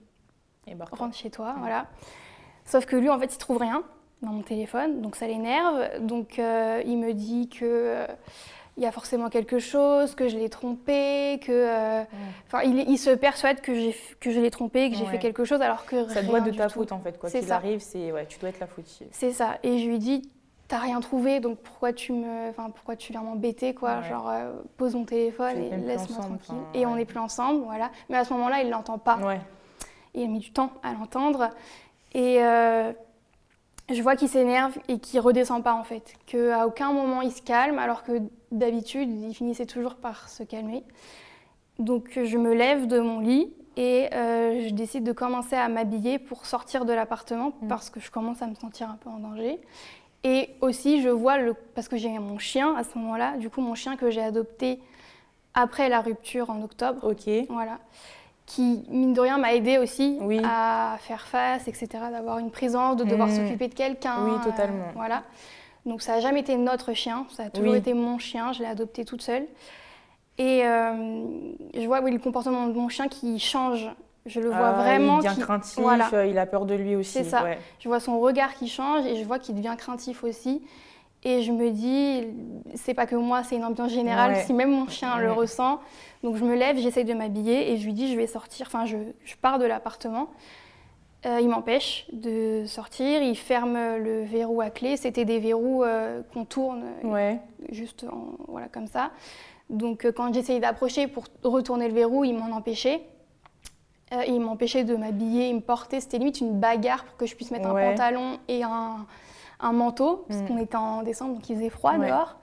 Et 0.68 0.76
rentre 0.92 1.18
chez 1.18 1.30
toi, 1.30 1.56
voilà. 1.60 1.88
Sauf 2.64 2.86
que 2.86 2.96
lui, 2.96 3.10
en 3.10 3.20
fait, 3.20 3.36
il 3.36 3.38
trouve 3.38 3.58
rien 3.58 3.84
dans 4.22 4.32
mon 4.32 4.42
téléphone, 4.42 5.02
donc 5.02 5.18
ça 5.18 5.28
l'énerve. 5.28 6.00
Donc 6.00 6.38
il 6.38 6.98
me 6.98 7.12
dit 7.12 7.50
que 7.50 8.08
il 8.78 8.84
y 8.84 8.86
a 8.86 8.92
forcément 8.92 9.30
quelque 9.30 9.60
chose, 9.60 10.14
que 10.16 10.28
je 10.28 10.38
l'ai 10.38 10.50
trompé, 10.50 11.40
que, 11.44 11.52
euh, 11.52 12.04
il, 12.64 12.78
il 12.90 12.98
se 12.98 13.10
persuade 13.10 13.60
que 13.62 13.72
que 14.20 14.32
je 14.32 14.40
l'ai 14.40 14.52
trompé, 14.52 14.90
que 14.90 14.96
j'ai 14.96 15.04
Ouais. 15.06 15.12
fait 15.12 15.20
quelque 15.20 15.44
chose, 15.46 15.62
alors 15.62 15.86
que 15.86 16.08
ça 16.10 16.22
doit 16.22 16.38
être 16.40 16.46
de 16.46 16.52
ta 16.52 16.70
faute 16.70 16.92
en 16.92 17.00
fait. 17.00 17.18
Quoi 17.20 17.30
qu'il 17.30 17.44
ça. 17.44 17.56
arrive, 17.56 17.80
c'est 17.80 18.12
ouais, 18.12 18.26
tu 18.28 18.38
dois 18.40 18.50
être 18.50 18.60
la 18.60 18.68
fautière. 18.68 19.08
C'est 19.12 19.32
ça. 19.32 19.58
Et 19.64 19.80
je 19.80 19.88
lui 19.88 19.98
dis, 20.00 20.30
t'as 20.68 20.78
rien 20.80 21.00
trouvé, 21.00 21.40
donc 21.40 21.58
pourquoi 21.60 21.92
tu 21.94 22.12
me, 22.14 22.50
enfin 22.50 22.70
pourquoi 22.70 22.96
tu 22.96 23.12
viens 23.14 23.22
m'embêter, 23.22 23.74
quoi? 23.74 23.98
Ouais. 24.00 24.10
Genre 24.10 24.30
euh, 24.30 24.52
pose 24.78 24.94
mon 24.96 25.06
téléphone 25.06 25.58
et 25.58 25.76
laisse-moi 25.78 26.20
tranquille. 26.26 26.56
Et 26.74 26.86
on 26.86 26.96
n'est 26.96 27.06
plus 27.06 27.20
ensemble, 27.20 27.64
voilà. 27.64 27.90
Mais 28.10 28.18
à 28.18 28.26
ce 28.26 28.34
moment-là, 28.34 28.62
il 28.62 28.70
l'entend 28.70 28.98
pas. 29.00 29.18
Il 30.14 30.24
a 30.24 30.28
mis 30.28 30.40
du 30.40 30.52
temps 30.52 30.72
à 30.84 30.94
l'entendre. 30.94 31.50
Et 32.14 32.38
euh, 32.44 32.92
je 33.90 34.02
vois 34.02 34.16
qu'il 34.16 34.28
s'énerve 34.30 34.78
et 34.88 35.00
qu'il 35.00 35.20
redescend 35.20 35.64
pas 35.64 35.74
en 35.74 35.84
fait. 35.84 36.14
Qu'à 36.26 36.68
aucun 36.68 36.92
moment 36.92 37.22
il 37.22 37.32
se 37.32 37.42
calme, 37.42 37.80
alors 37.80 38.04
que 38.04 38.22
d'habitude 38.52 39.10
il 39.10 39.34
finissait 39.34 39.66
toujours 39.66 39.96
par 39.96 40.30
se 40.30 40.44
calmer. 40.44 40.84
Donc 41.80 42.20
je 42.24 42.38
me 42.38 42.54
lève 42.54 42.88
de 42.88 43.00
mon 43.00 43.20
lit 43.20 43.54
et 43.78 44.10
euh, 44.14 44.68
je 44.68 44.74
décide 44.74 45.04
de 45.04 45.12
commencer 45.12 45.56
à 45.56 45.70
m'habiller 45.70 46.18
pour 46.20 46.46
sortir 46.46 46.86
de 46.86 46.94
l'appartement 46.94 47.54
Mm. 47.62 47.68
parce 47.68 47.90
que 47.90 48.00
je 48.00 48.10
commence 48.12 48.42
à 48.42 48.48
me 48.48 48.56
sentir 48.56 48.90
un 48.90 48.96
peu 48.96 49.10
en 49.10 49.20
danger. 49.20 49.60
Et 50.24 50.50
aussi 50.62 51.02
je 51.02 51.10
vois, 51.10 51.38
le, 51.38 51.54
parce 51.54 51.88
que 51.88 51.96
j'ai 51.96 52.10
mon 52.20 52.40
chien 52.40 52.76
à 52.76 52.84
ce 52.84 52.98
moment-là, 52.98 53.38
du 53.38 53.50
coup 53.50 53.62
mon 53.62 53.76
chien 53.76 53.96
que 53.96 54.10
j'ai 54.10 54.22
adopté 54.22 54.80
après 55.54 55.90
la 55.90 56.02
rupture 56.02 56.50
en 56.50 56.62
octobre. 56.62 57.04
Ok. 57.04 57.30
Voilà. 57.50 57.80
Qui, 58.48 58.82
mine 58.90 59.14
de 59.14 59.20
rien, 59.20 59.38
m'a 59.38 59.54
aidé 59.54 59.78
aussi 59.78 60.18
Oui. 60.22 60.40
à 60.44 60.96
faire 61.02 61.28
face, 61.28 61.68
etc., 61.68 61.88
d'avoir 62.12 62.40
une 62.40 62.50
présence, 62.50 62.96
de 62.96 63.04
devoir 63.04 63.28
Mm. 63.28 63.32
s'occuper 63.36 63.68
de 63.68 63.74
quelqu'un. 63.76 64.16
Oui, 64.26 64.32
euh, 64.40 64.44
totalement. 64.50 64.86
voilà. 64.96 65.24
Donc 65.86 66.02
ça 66.02 66.14
n'a 66.16 66.22
jamais 66.22 66.40
été 66.40 66.56
notre 66.58 66.94
chien, 66.94 67.26
ça 67.30 67.44
a 67.44 67.50
toujours 67.50 67.74
Oui. 67.74 67.78
été 67.78 67.94
mon 67.94 68.18
chien, 68.20 68.54
je 68.54 68.60
l'ai 68.60 68.66
adopté 68.70 69.04
toute 69.06 69.22
seule. 69.22 69.46
Et 70.38 70.66
euh, 70.66 71.24
je 71.76 71.86
vois 71.86 72.02
oui, 72.02 72.12
le 72.12 72.20
comportement 72.20 72.68
de 72.68 72.74
mon 72.74 72.88
chien 72.90 73.08
qui 73.10 73.38
change. 73.40 73.90
Je 74.26 74.40
le 74.40 74.48
vois 74.50 74.68
Ah, 74.70 74.82
vraiment. 74.82 75.20
Il 75.20 75.24
devient 75.24 75.36
qui- 75.36 75.42
craintif, 75.42 75.80
Voilà. 75.80 76.10
euh, 76.14 76.26
il 76.26 76.38
a 76.38 76.46
peur 76.46 76.66
de 76.66 76.74
lui 76.76 76.96
aussi. 76.96 77.12
C'est 77.14 77.24
ça. 77.24 77.44
ouais. 77.44 77.58
Je 77.80 77.88
vois 77.90 78.00
son 78.00 78.20
regard 78.20 78.54
qui 78.56 78.68
change 78.70 79.06
et 79.06 79.16
je 79.18 79.24
vois 79.26 79.40
qu'il 79.40 79.56
devient 79.56 79.76
craintif 79.78 80.24
aussi. 80.24 80.62
Et 81.24 81.42
je 81.42 81.52
me 81.52 81.70
dis, 81.72 82.28
c'est 82.76 82.94
pas 82.94 83.06
que 83.08 83.16
moi, 83.16 83.44
c'est 83.44 83.56
une 83.56 83.66
ambiance 83.66 83.92
générale, 83.92 84.34
Ouais. 84.34 84.44
si 84.44 84.54
même 84.54 84.72
mon 84.72 84.88
chien 84.88 85.18
le 85.18 85.32
ressent. 85.32 85.80
Donc 86.24 86.36
je 86.36 86.44
me 86.44 86.56
lève, 86.56 86.78
j'essaye 86.78 87.06
de 87.06 87.14
m'habiller 87.14 87.72
et 87.72 87.78
je 87.78 87.86
lui 87.86 87.94
dis, 87.94 88.12
je 88.12 88.18
vais 88.18 88.28
sortir, 88.28 88.68
enfin 88.68 88.86
je, 88.86 88.98
je 89.24 89.36
pars 89.36 89.60
de 89.60 89.66
l'appartement. 89.66 90.28
Euh, 91.26 91.40
il 91.42 91.50
m'empêche 91.50 92.06
de 92.14 92.64
sortir, 92.68 93.22
il 93.22 93.36
ferme 93.36 93.74
le 93.98 94.24
verrou 94.24 94.62
à 94.62 94.70
clé. 94.70 94.98
C'était 94.98 95.26
des 95.26 95.40
verrous 95.40 95.84
euh, 95.84 96.22
qu'on 96.34 96.46
tourne 96.46 96.84
Ouais. 97.04 97.40
juste 97.72 98.06
en- 98.12 98.36
voilà, 98.48 98.68
comme 98.68 98.88
ça. 98.88 99.12
Donc 99.70 100.06
euh, 100.06 100.12
quand 100.12 100.34
j'essayais 100.34 100.60
d'approcher 100.60 101.08
pour 101.08 101.26
retourner 101.44 101.88
le 101.88 101.94
verrou, 101.94 102.24
il 102.24 102.34
m'en 102.38 102.56
empêchait. 102.56 103.02
Euh, 104.14 104.24
il 104.28 104.40
m'empêchait 104.40 104.84
de 104.86 104.96
m'habiller, 104.96 105.50
il 105.50 105.56
me 105.56 105.62
portait. 105.62 106.00
C'était 106.00 106.18
limite 106.20 106.40
une 106.40 106.60
bagarre 106.60 107.04
pour 107.04 107.18
que 107.18 107.26
je 107.26 107.36
puisse 107.36 107.52
mettre 107.52 107.72
Ouais. 107.74 107.86
un 107.88 107.90
pantalon 107.92 108.38
et 108.48 108.64
un, 108.64 109.06
un 109.60 109.72
manteau, 109.74 110.24
parce 110.30 110.42
Mm. 110.42 110.48
qu'on 110.48 110.58
était 110.60 110.78
en 110.78 111.02
décembre, 111.04 111.34
donc 111.36 111.50
il 111.50 111.56
faisait 111.58 111.70
froid 111.70 111.96
Ouais. 111.98 112.08
dehors. 112.08 112.38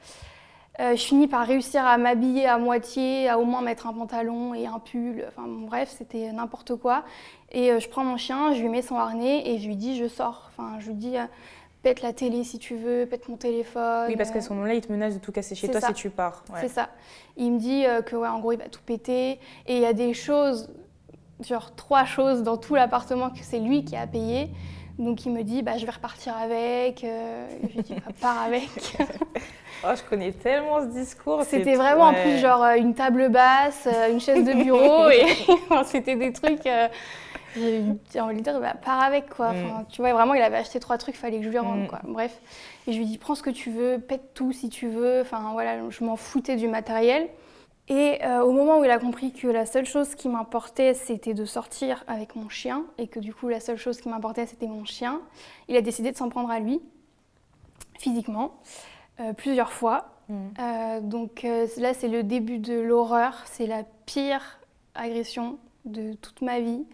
Je 0.78 0.96
finis 0.96 1.28
par 1.28 1.46
réussir 1.46 1.84
à 1.86 1.98
m'habiller 1.98 2.46
à 2.46 2.58
moitié, 2.58 3.28
à 3.28 3.38
au 3.38 3.44
moins 3.44 3.62
mettre 3.62 3.86
un 3.86 3.92
pantalon 3.92 4.54
et 4.54 4.66
un 4.66 4.78
pull. 4.78 5.24
Enfin 5.28 5.46
bref, 5.46 5.94
c'était 5.96 6.32
n'importe 6.32 6.74
quoi. 6.76 7.04
Et 7.52 7.78
je 7.78 7.88
prends 7.88 8.04
mon 8.04 8.16
chien, 8.16 8.52
je 8.52 8.60
lui 8.60 8.68
mets 8.68 8.82
son 8.82 8.96
harnais 8.96 9.48
et 9.48 9.58
je 9.58 9.68
lui 9.68 9.76
dis 9.76 9.96
je 9.96 10.08
sors. 10.08 10.50
Enfin, 10.50 10.78
je 10.80 10.88
lui 10.88 10.94
dis 10.94 11.14
pète 11.82 12.02
la 12.02 12.12
télé 12.12 12.44
si 12.44 12.58
tu 12.58 12.74
veux, 12.76 13.06
pète 13.06 13.28
mon 13.28 13.36
téléphone. 13.36 14.06
Oui, 14.08 14.16
parce 14.16 14.30
qu'à 14.30 14.40
ce 14.40 14.52
moment-là, 14.54 14.74
il 14.74 14.80
te 14.80 14.90
menace 14.90 15.14
de 15.14 15.20
tout 15.20 15.32
casser 15.32 15.54
chez 15.54 15.70
toi 15.70 15.80
si 15.80 15.92
tu 15.92 16.10
pars. 16.10 16.42
C'est 16.60 16.68
ça. 16.68 16.88
Il 17.36 17.52
me 17.52 17.58
dit 17.58 17.84
que 18.06 18.16
ouais, 18.16 18.28
en 18.28 18.40
gros, 18.40 18.52
il 18.52 18.58
va 18.58 18.68
tout 18.68 18.82
péter. 18.84 19.38
Et 19.66 19.76
il 19.76 19.80
y 19.80 19.86
a 19.86 19.92
des 19.92 20.14
choses, 20.14 20.70
genre 21.40 21.74
trois 21.76 22.04
choses 22.04 22.42
dans 22.42 22.56
tout 22.56 22.74
l'appartement 22.74 23.30
que 23.30 23.40
c'est 23.42 23.60
lui 23.60 23.84
qui 23.84 23.96
a 23.96 24.06
payé. 24.06 24.50
Donc 24.98 25.26
il 25.26 25.32
me 25.32 25.42
dit, 25.42 25.62
bah, 25.62 25.76
je 25.76 25.86
vais 25.86 25.92
repartir 25.92 26.36
avec. 26.36 27.02
Euh, 27.02 27.48
je 27.62 27.76
lui 27.76 27.82
dis, 27.82 27.94
bah, 27.94 28.12
pars 28.20 28.42
avec. 28.42 28.68
oh, 29.84 29.88
je 29.96 30.02
connais 30.08 30.32
tellement 30.32 30.80
ce 30.82 30.86
discours. 30.86 31.42
C'était 31.44 31.74
vraiment 31.74 32.04
en 32.04 32.14
plus 32.14 32.38
genre 32.38 32.62
euh, 32.62 32.76
une 32.76 32.94
table 32.94 33.28
basse, 33.28 33.88
euh, 33.92 34.12
une 34.12 34.20
chaise 34.20 34.44
de 34.44 34.52
bureau 34.52 35.08
et 35.10 35.26
c'était 35.84 36.14
des 36.14 36.32
trucs. 36.32 36.68
J'ai 37.56 38.20
envie 38.20 38.36
de 38.36 38.42
dire, 38.42 38.60
bah, 38.60 38.74
pars 38.84 39.02
avec 39.02 39.30
quoi. 39.30 39.52
Mm. 39.52 39.86
tu 39.90 40.00
vois, 40.00 40.12
vraiment, 40.12 40.34
il 40.34 40.42
avait 40.42 40.58
acheté 40.58 40.78
trois 40.78 40.96
trucs, 40.96 41.16
il 41.16 41.18
fallait 41.18 41.38
que 41.38 41.44
je 41.44 41.50
lui 41.50 41.58
rende 41.58 41.84
mm. 41.84 41.88
quoi. 41.88 42.00
Bref. 42.04 42.40
Et 42.86 42.92
je 42.92 42.98
lui 42.98 43.06
dis, 43.06 43.18
prends 43.18 43.34
ce 43.34 43.42
que 43.42 43.50
tu 43.50 43.70
veux, 43.70 43.98
pète 43.98 44.32
tout 44.32 44.52
si 44.52 44.68
tu 44.68 44.88
veux. 44.88 45.22
Enfin 45.22 45.50
voilà, 45.52 45.78
je 45.90 46.04
m'en 46.04 46.16
foutais 46.16 46.54
du 46.54 46.68
matériel. 46.68 47.28
Et 47.88 48.24
euh, 48.24 48.42
au 48.42 48.52
moment 48.52 48.78
où 48.78 48.84
il 48.84 48.90
a 48.90 48.98
compris 48.98 49.32
que 49.32 49.46
la 49.46 49.66
seule 49.66 49.84
chose 49.84 50.14
qui 50.14 50.28
m'importait, 50.28 50.94
c'était 50.94 51.34
de 51.34 51.44
sortir 51.44 52.02
avec 52.06 52.34
mon 52.34 52.48
chien, 52.48 52.84
et 52.96 53.08
que 53.08 53.20
du 53.20 53.34
coup 53.34 53.48
la 53.48 53.60
seule 53.60 53.76
chose 53.76 54.00
qui 54.00 54.08
m'importait, 54.08 54.46
c'était 54.46 54.66
mon 54.66 54.84
chien, 54.84 55.20
il 55.68 55.76
a 55.76 55.82
décidé 55.82 56.10
de 56.10 56.16
s'en 56.16 56.30
prendre 56.30 56.50
à 56.50 56.60
lui, 56.60 56.80
physiquement, 57.98 58.54
euh, 59.20 59.34
plusieurs 59.34 59.72
fois. 59.72 60.14
Mmh. 60.30 60.34
Euh, 60.58 61.00
donc 61.00 61.46
là, 61.76 61.92
c'est 61.92 62.08
le 62.08 62.22
début 62.22 62.58
de 62.58 62.74
l'horreur, 62.74 63.42
c'est 63.44 63.66
la 63.66 63.84
pire 64.06 64.60
agression 64.94 65.58
de 65.84 66.14
toute 66.14 66.40
ma 66.40 66.60
vie. 66.60 66.86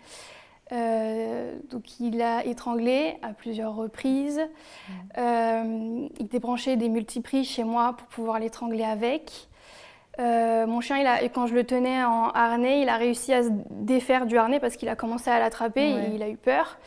donc 1.70 2.00
il 2.00 2.20
a 2.20 2.44
étranglé 2.44 3.16
à 3.22 3.33
plusieurs 3.33 3.76
reprises. 3.76 4.40
Mmh. 4.88 6.09
il 6.18 6.26
débranchait 6.29 6.76
des 6.76 6.88
multiprises 6.88 7.46
chez 7.46 7.62
moi 7.62 7.94
pour 7.96 8.09
pouvoir 8.09 8.40
l'étrangler 8.40 8.83
avec. 8.83 9.50
Euh, 10.20 10.66
mon 10.66 10.80
chien, 10.80 10.98
il 10.98 11.06
a, 11.06 11.22
quand 11.28 11.46
je 11.46 11.54
le 11.54 11.64
tenais 11.64 12.04
en 12.04 12.28
harnais, 12.30 12.83
il 12.83 12.88
a 12.88 12.96
réussi 12.96 13.33
à 13.33 13.42
se 13.42 13.48
défaire 13.70 14.26
du 14.26 14.37
harnais 14.37 14.61
parce 14.61 14.76
qu'il 14.76 14.88
a 14.88 14.96
commencé 14.96 15.30
à 15.30 15.38
l'attraper 15.38 15.90
et 15.90 16.14
il 16.14 16.22
a 16.22 16.28
eu 16.28 16.37
peur. 16.37 16.78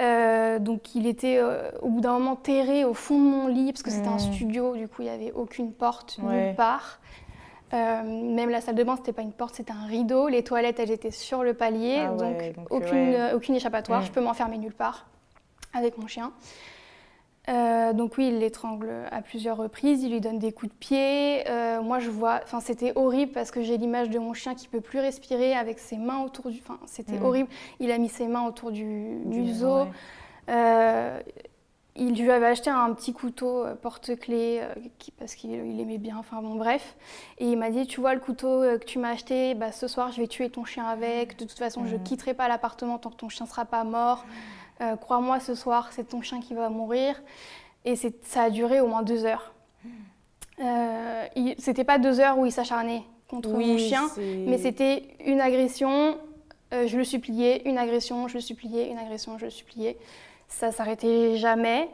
Euh, 0.00 0.58
donc 0.58 0.94
il 0.94 1.06
était 1.06 1.36
euh, 1.38 1.70
au 1.82 1.88
bout 1.88 2.00
d'un 2.00 2.12
moment 2.12 2.34
terré 2.34 2.84
au 2.84 2.94
fond 2.94 3.18
de 3.18 3.24
mon 3.24 3.46
lit 3.46 3.72
parce 3.72 3.82
que 3.82 3.90
c'était 3.90 4.08
un 4.08 4.18
studio, 4.18 4.74
du 4.74 4.88
coup 4.88 5.02
il 5.02 5.04
n'y 5.04 5.10
avait 5.10 5.32
aucune 5.32 5.70
porte 5.72 6.18
nulle 6.18 6.54
part. 6.54 7.00
même 7.72 8.48
la 8.48 8.60
salle 8.60 8.76
de 8.76 8.84
bain, 8.84 8.96
c'était 8.96 9.12
pas 9.12 9.22
une 9.22 9.32
porte, 9.32 9.56
c'était 9.56 9.72
un 9.72 9.86
rideau. 9.86 10.28
Les 10.28 10.44
toilettes, 10.44 10.78
elles 10.78 10.92
étaient 10.92 11.10
sur 11.10 11.42
le 11.42 11.54
palier, 11.54 12.04
ah 12.06 12.14
donc, 12.14 12.36
aucune, 12.70 13.16
aucune 13.34 13.54
échappatoire. 13.56 14.02
Mmh. 14.02 14.06
Je 14.06 14.12
peux 14.12 14.20
m'enfermer 14.20 14.58
nulle 14.58 14.74
part 14.74 15.06
avec 15.74 15.98
mon 15.98 16.06
chien. 16.06 16.32
Euh, 17.48 17.92
donc 17.92 18.18
oui, 18.18 18.28
il 18.28 18.38
l'étrangle 18.38 18.88
à 19.10 19.20
plusieurs 19.20 19.56
reprises, 19.56 20.02
il 20.04 20.12
lui 20.12 20.20
donne 20.20 20.38
des 20.38 20.52
coups 20.52 20.72
de 20.72 20.78
pied. 20.78 21.48
Euh, 21.48 21.82
moi, 21.82 21.98
je 21.98 22.08
vois, 22.08 22.40
enfin, 22.44 22.60
c'était 22.60 22.92
horrible 22.94 23.32
parce 23.32 23.50
que 23.50 23.62
j'ai 23.62 23.76
l'image 23.78 24.10
de 24.10 24.18
mon 24.18 24.32
chien 24.32 24.54
qui 24.54 24.68
peut 24.68 24.80
plus 24.80 25.00
respirer 25.00 25.54
avec 25.54 25.80
ses 25.80 25.96
mains 25.96 26.22
autour 26.22 26.50
du, 26.50 26.60
enfin, 26.60 26.78
c'était 26.86 27.18
mm. 27.18 27.24
horrible. 27.24 27.48
Il 27.80 27.90
a 27.90 27.98
mis 27.98 28.08
ses 28.08 28.28
mains 28.28 28.46
autour 28.46 28.70
du, 28.70 29.16
du, 29.24 29.52
zoo. 29.52 29.86
Euh, 30.48 31.20
il 31.94 32.14
lui 32.14 32.30
avait 32.30 32.46
acheté 32.46 32.70
un 32.70 32.90
petit 32.94 33.12
couteau 33.12 33.66
porte-clés 33.82 34.62
parce 35.18 35.34
qu'il 35.34 35.52
aimait 35.52 35.98
bien. 35.98 36.16
Enfin 36.18 36.40
bon, 36.40 36.54
bref. 36.54 36.96
Et 37.38 37.50
il 37.50 37.58
m'a 37.58 37.70
dit, 37.70 37.86
tu 37.86 38.00
vois 38.00 38.14
le 38.14 38.20
couteau 38.20 38.62
que 38.78 38.84
tu 38.84 38.98
m'as 38.98 39.10
acheté, 39.10 39.54
bah, 39.54 39.72
ce 39.72 39.88
soir, 39.88 40.10
je 40.12 40.20
vais 40.20 40.28
tuer 40.28 40.48
ton 40.48 40.64
chien 40.64 40.86
avec. 40.86 41.36
De 41.36 41.44
toute 41.44 41.58
façon, 41.58 41.84
je 41.84 41.90
je 41.90 41.96
mm. 41.96 42.02
quitterai 42.04 42.34
pas 42.34 42.46
l'appartement 42.46 42.98
tant 42.98 43.10
que 43.10 43.16
ton 43.16 43.28
chien 43.28 43.46
sera 43.46 43.64
pas 43.64 43.82
mort. 43.82 44.24
Euh, 44.82 44.96
crois-moi, 44.96 45.40
ce 45.40 45.54
soir, 45.54 45.90
c'est 45.92 46.08
ton 46.08 46.20
chien 46.20 46.40
qui 46.40 46.54
va 46.54 46.68
mourir. 46.68 47.22
Et 47.84 47.96
ça 47.96 48.42
a 48.42 48.50
duré 48.50 48.80
au 48.80 48.86
moins 48.86 49.02
deux 49.02 49.24
heures. 49.24 49.52
Euh, 50.60 51.26
c'était 51.58 51.84
pas 51.84 51.98
deux 51.98 52.20
heures 52.20 52.38
où 52.38 52.46
il 52.46 52.52
s'acharnait 52.52 53.02
contre 53.28 53.50
mon 53.50 53.78
chien, 53.78 54.08
mais 54.18 54.58
c'était 54.58 55.04
une 55.24 55.40
agression, 55.40 56.18
euh, 56.72 56.86
je 56.86 56.98
le 56.98 57.04
suppliais, 57.04 57.62
une 57.64 57.78
agression, 57.78 58.28
je 58.28 58.34
le 58.34 58.40
suppliais, 58.40 58.90
une 58.90 58.98
agression, 58.98 59.38
je 59.38 59.46
le 59.46 59.50
suppliais. 59.50 59.96
Ça 60.48 60.70
s'arrêtait 60.70 61.36
jamais. 61.36 61.88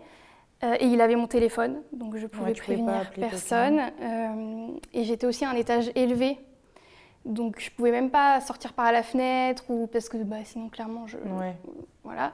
Euh, 0.64 0.74
et 0.80 0.86
il 0.86 1.00
avait 1.00 1.14
mon 1.14 1.28
téléphone, 1.28 1.80
donc 1.92 2.16
je 2.16 2.26
pouvais 2.26 2.52
prévenir 2.52 3.10
personne. 3.14 3.80
et 4.92 5.04
j'étais 5.04 5.26
aussi 5.26 5.44
à 5.44 5.50
un 5.50 5.54
étage 5.54 5.92
élevé, 5.94 6.36
donc 7.24 7.60
je 7.60 7.70
pouvais 7.70 7.92
même 7.92 8.10
pas 8.10 8.40
sortir 8.40 8.72
par 8.72 8.90
la 8.90 9.04
fenêtre 9.04 9.62
ou 9.68 9.86
parce 9.86 10.08
que 10.08 10.16
bah, 10.16 10.38
sinon 10.44 10.68
clairement 10.68 11.06
je 11.06 11.16
voilà. 12.02 12.32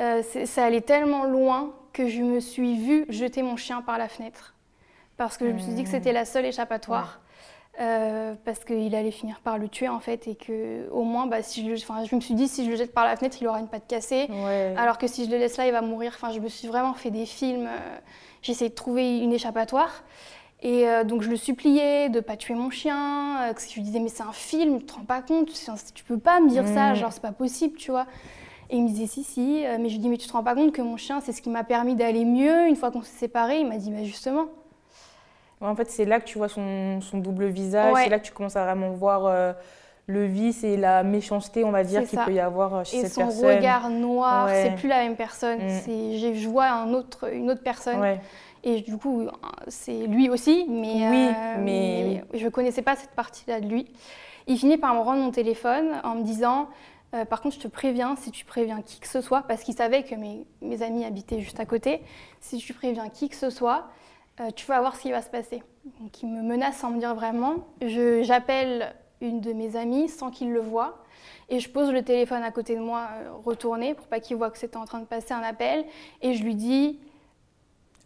Euh, 0.00 0.22
ça 0.44 0.64
allait 0.64 0.80
tellement 0.80 1.24
loin 1.24 1.72
que 1.92 2.08
je 2.08 2.22
me 2.22 2.40
suis 2.40 2.76
vue 2.76 3.06
jeter 3.08 3.42
mon 3.42 3.56
chien 3.56 3.82
par 3.82 3.98
la 3.98 4.08
fenêtre. 4.08 4.54
Parce 5.16 5.36
que 5.36 5.46
je 5.46 5.52
me 5.52 5.58
suis 5.58 5.72
dit 5.72 5.84
que 5.84 5.90
c'était 5.90 6.12
la 6.12 6.24
seule 6.24 6.46
échappatoire. 6.46 7.20
Euh, 7.80 8.34
parce 8.44 8.64
qu'il 8.64 8.94
allait 8.94 9.10
finir 9.10 9.40
par 9.40 9.58
le 9.58 9.66
tuer 9.66 9.88
en 9.88 9.98
fait 9.98 10.28
et 10.28 10.36
que 10.36 10.88
au 10.92 11.02
moins 11.02 11.26
bah, 11.26 11.42
si 11.42 11.68
je, 11.68 11.74
je 11.74 12.14
me 12.14 12.20
suis 12.20 12.34
dit 12.34 12.46
si 12.46 12.64
je 12.64 12.70
le 12.70 12.76
jette 12.76 12.94
par 12.94 13.04
la 13.04 13.16
fenêtre 13.16 13.38
il 13.40 13.48
aura 13.48 13.58
une 13.58 13.66
patte 13.66 13.88
cassée. 13.88 14.28
Alors 14.76 14.96
que 14.96 15.08
si 15.08 15.24
je 15.24 15.30
le 15.30 15.38
laisse 15.38 15.56
là 15.56 15.66
il 15.66 15.72
va 15.72 15.82
mourir. 15.82 16.12
Enfin 16.14 16.32
je 16.32 16.38
me 16.38 16.48
suis 16.48 16.68
vraiment 16.68 16.94
fait 16.94 17.10
des 17.10 17.26
films 17.26 17.66
euh, 17.66 17.98
essayé 18.46 18.70
de 18.70 18.74
trouver 18.74 19.18
une 19.18 19.32
échappatoire. 19.32 20.04
Et 20.62 20.86
donc 21.04 21.20
je 21.20 21.28
le 21.28 21.36
suppliais 21.36 22.08
de 22.08 22.20
pas 22.20 22.38
tuer 22.38 22.54
mon 22.54 22.70
chien 22.70 23.52
que 23.54 23.60
je 23.60 23.74
lui 23.74 23.82
disais 23.82 23.98
mais 23.98 24.08
c'est 24.08 24.22
un 24.22 24.32
film 24.32 24.78
tu 24.78 24.86
te 24.86 24.94
rends 24.94 25.04
pas 25.04 25.20
compte 25.20 25.50
tu 25.92 26.04
peux 26.04 26.16
pas 26.16 26.40
me 26.40 26.48
dire 26.48 26.66
ça 26.66 26.92
mm. 26.92 26.94
genre 26.94 27.12
c'est 27.12 27.20
pas 27.20 27.32
possible 27.32 27.76
tu 27.76 27.90
vois 27.90 28.06
et 28.70 28.76
il 28.76 28.82
me 28.82 28.88
disait 28.88 29.06
si, 29.06 29.24
si. 29.24 29.64
Euh, 29.64 29.76
mais 29.78 29.88
je 29.88 29.94
lui 29.94 30.00
dis, 30.00 30.08
mais 30.08 30.16
tu 30.16 30.26
te 30.26 30.32
rends 30.32 30.42
pas 30.42 30.54
compte 30.54 30.72
que 30.72 30.82
mon 30.82 30.96
chien, 30.96 31.20
c'est 31.20 31.32
ce 31.32 31.42
qui 31.42 31.50
m'a 31.50 31.64
permis 31.64 31.94
d'aller 31.94 32.24
mieux 32.24 32.66
une 32.66 32.76
fois 32.76 32.90
qu'on 32.90 33.02
s'est 33.02 33.18
séparés? 33.18 33.58
Il 33.60 33.68
m'a 33.68 33.76
dit, 33.76 33.90
bah 33.90 34.04
justement. 34.04 34.46
en 35.60 35.74
fait, 35.74 35.90
c'est 35.90 36.04
là 36.04 36.20
que 36.20 36.24
tu 36.24 36.38
vois 36.38 36.48
son, 36.48 37.00
son 37.00 37.18
double 37.18 37.46
visage, 37.46 37.94
c'est 37.96 38.08
là 38.08 38.18
que 38.18 38.24
tu 38.24 38.32
commences 38.32 38.56
à 38.56 38.64
vraiment 38.64 38.90
voir 38.90 39.26
euh, 39.26 39.52
le 40.06 40.24
vice 40.24 40.64
et 40.64 40.76
la 40.76 41.02
méchanceté, 41.02 41.64
on 41.64 41.70
va 41.70 41.84
dire, 41.84 42.04
qu'il 42.08 42.18
peut 42.18 42.32
y 42.32 42.40
avoir 42.40 42.74
euh, 42.74 42.84
chez 42.84 43.02
cette 43.02 43.16
personne. 43.16 43.28
Et 43.28 43.52
son 43.52 43.56
regard 43.56 43.90
noir, 43.90 44.48
c'est 44.48 44.74
plus 44.74 44.88
la 44.88 45.02
même 45.02 45.16
personne. 45.16 45.58
Mm. 45.58 46.34
Je 46.34 46.48
vois 46.48 46.66
un 46.66 46.92
autre, 46.92 47.32
une 47.32 47.50
autre 47.50 47.62
personne. 47.62 48.02
Et 48.66 48.80
du 48.80 48.96
coup, 48.96 49.28
c'est 49.68 50.06
lui 50.06 50.30
aussi, 50.30 50.64
mais, 50.66 51.06
oui, 51.10 51.28
mais... 51.58 52.24
mais 52.32 52.38
je 52.38 52.48
connaissais 52.48 52.80
pas 52.80 52.96
cette 52.96 53.10
partie-là 53.10 53.60
de 53.60 53.66
lui. 53.66 53.86
Il 54.46 54.58
finit 54.58 54.78
par 54.78 54.94
me 54.94 55.00
rendre 55.00 55.22
mon 55.22 55.30
téléphone 55.30 56.00
en 56.02 56.14
me 56.14 56.22
disant 56.22 56.68
euh, 57.14 57.24
par 57.24 57.40
contre, 57.40 57.56
je 57.56 57.60
te 57.60 57.68
préviens, 57.68 58.16
si 58.16 58.30
tu 58.30 58.44
préviens 58.44 58.82
qui 58.82 58.98
que 58.98 59.06
ce 59.06 59.20
soit, 59.20 59.42
parce 59.42 59.62
qu'il 59.62 59.74
savait 59.74 60.02
que 60.02 60.14
mes, 60.14 60.82
amis 60.82 61.04
habitaient 61.04 61.40
juste 61.40 61.60
à 61.60 61.66
côté, 61.66 62.02
si 62.40 62.58
tu 62.58 62.74
préviens 62.74 63.08
qui 63.08 63.28
que 63.28 63.36
ce 63.36 63.50
soit, 63.50 63.88
euh, 64.40 64.50
tu 64.50 64.66
vas 64.66 64.80
voir 64.80 64.96
ce 64.96 65.02
qui 65.02 65.12
va 65.12 65.22
se 65.22 65.30
passer. 65.30 65.62
Donc 66.00 66.22
il 66.22 66.28
me 66.28 66.42
menace 66.42 66.78
sans 66.78 66.90
me 66.90 66.98
dire 66.98 67.14
vraiment. 67.14 67.66
J'appelle 67.82 68.94
une 69.20 69.40
de 69.40 69.52
mes 69.52 69.76
amies 69.76 70.08
sans 70.08 70.30
qu'il 70.30 70.52
le 70.52 70.60
voie. 70.60 71.04
Et 71.50 71.60
je 71.60 71.68
pose 71.68 71.92
le 71.92 72.02
téléphone 72.02 72.42
à 72.42 72.50
côté 72.50 72.74
de 72.74 72.80
moi, 72.80 73.08
euh, 73.12 73.30
retourné, 73.44 73.94
pour 73.94 74.06
pas 74.06 74.18
qu'il 74.18 74.36
voit 74.36 74.50
que 74.50 74.58
c'était 74.58 74.78
en 74.78 74.86
train 74.86 74.98
de 74.98 75.04
passer 75.04 75.34
un 75.34 75.42
appel. 75.42 75.84
Et 76.20 76.34
je 76.34 76.42
lui 76.42 76.54
dis 76.54 76.98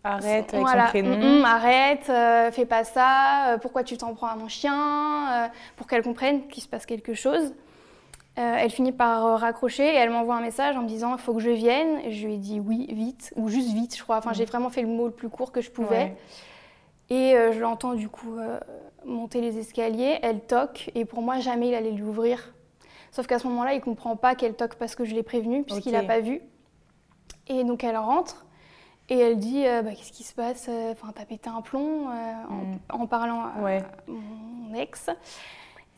Arrête 0.04 0.52
avec 0.54 0.68
son 0.68 0.86
prénom. 0.88 1.16
Mm, 1.16 1.40
mm, 1.40 1.44
arrête, 1.44 2.52
fais 2.54 2.66
pas 2.66 2.84
ça, 2.84 3.58
pourquoi 3.60 3.84
tu 3.84 3.96
t'en 3.96 4.14
prends 4.14 4.28
à 4.28 4.36
mon 4.36 4.48
chien, 4.48 5.50
pour 5.76 5.86
qu'elle 5.86 6.02
comprenne 6.02 6.46
qu'il 6.48 6.62
se 6.62 6.68
passe 6.68 6.86
quelque 6.86 7.14
chose. 7.14 7.52
Euh, 8.38 8.54
elle 8.56 8.70
finit 8.70 8.92
par 8.92 9.26
euh, 9.26 9.34
raccrocher 9.34 9.82
et 9.82 9.96
elle 9.96 10.10
m'envoie 10.10 10.36
un 10.36 10.40
message 10.40 10.76
en 10.76 10.82
me 10.82 10.88
disant 10.88 11.14
il 11.16 11.18
faut 11.18 11.34
que 11.34 11.40
je 11.40 11.50
vienne. 11.50 12.08
je 12.08 12.26
lui 12.26 12.34
ai 12.34 12.38
dit 12.38 12.60
oui, 12.60 12.86
vite, 12.92 13.32
ou 13.34 13.48
juste 13.48 13.72
vite, 13.72 13.96
je 13.96 14.02
crois. 14.02 14.18
Enfin, 14.18 14.32
j'ai 14.32 14.44
vraiment 14.44 14.70
fait 14.70 14.82
le 14.82 14.88
mot 14.88 15.06
le 15.06 15.12
plus 15.12 15.28
court 15.28 15.50
que 15.50 15.60
je 15.60 15.70
pouvais. 15.70 16.14
Et 17.10 17.34
euh, 17.34 17.52
je 17.52 17.58
l'entends 17.58 17.94
du 17.94 18.08
coup 18.08 18.36
monter 19.04 19.40
les 19.40 19.58
escaliers. 19.58 20.20
Elle 20.22 20.40
toque 20.40 20.90
et 20.94 21.04
pour 21.04 21.20
moi, 21.20 21.40
jamais 21.40 21.68
il 21.68 21.74
allait 21.74 21.90
l'ouvrir. 21.90 22.54
Sauf 23.10 23.26
qu'à 23.26 23.40
ce 23.40 23.48
moment-là, 23.48 23.74
il 23.74 23.80
comprend 23.80 24.14
pas 24.14 24.36
qu'elle 24.36 24.54
toque 24.54 24.76
parce 24.76 24.94
que 24.94 25.04
je 25.04 25.14
l'ai 25.14 25.24
prévenu, 25.24 25.64
puisqu'il 25.64 25.92
n'a 25.92 26.04
pas 26.04 26.20
vu. 26.20 26.40
Et 27.48 27.64
donc 27.64 27.82
elle 27.82 27.96
rentre 27.96 28.44
et 29.08 29.18
elle 29.18 29.38
dit 29.38 29.64
bah, 29.64 29.90
Qu'est-ce 29.96 30.12
qui 30.12 30.22
se 30.22 30.34
passe? 30.34 30.68
Enfin, 30.92 31.12
t'as 31.12 31.24
pété 31.24 31.50
un 31.50 31.62
plomb 31.62 32.06
en, 32.90 32.98
mm. 32.98 33.08
parlant 33.08 33.40
à 33.42 33.80
mon 34.06 34.74
ex 34.74 35.10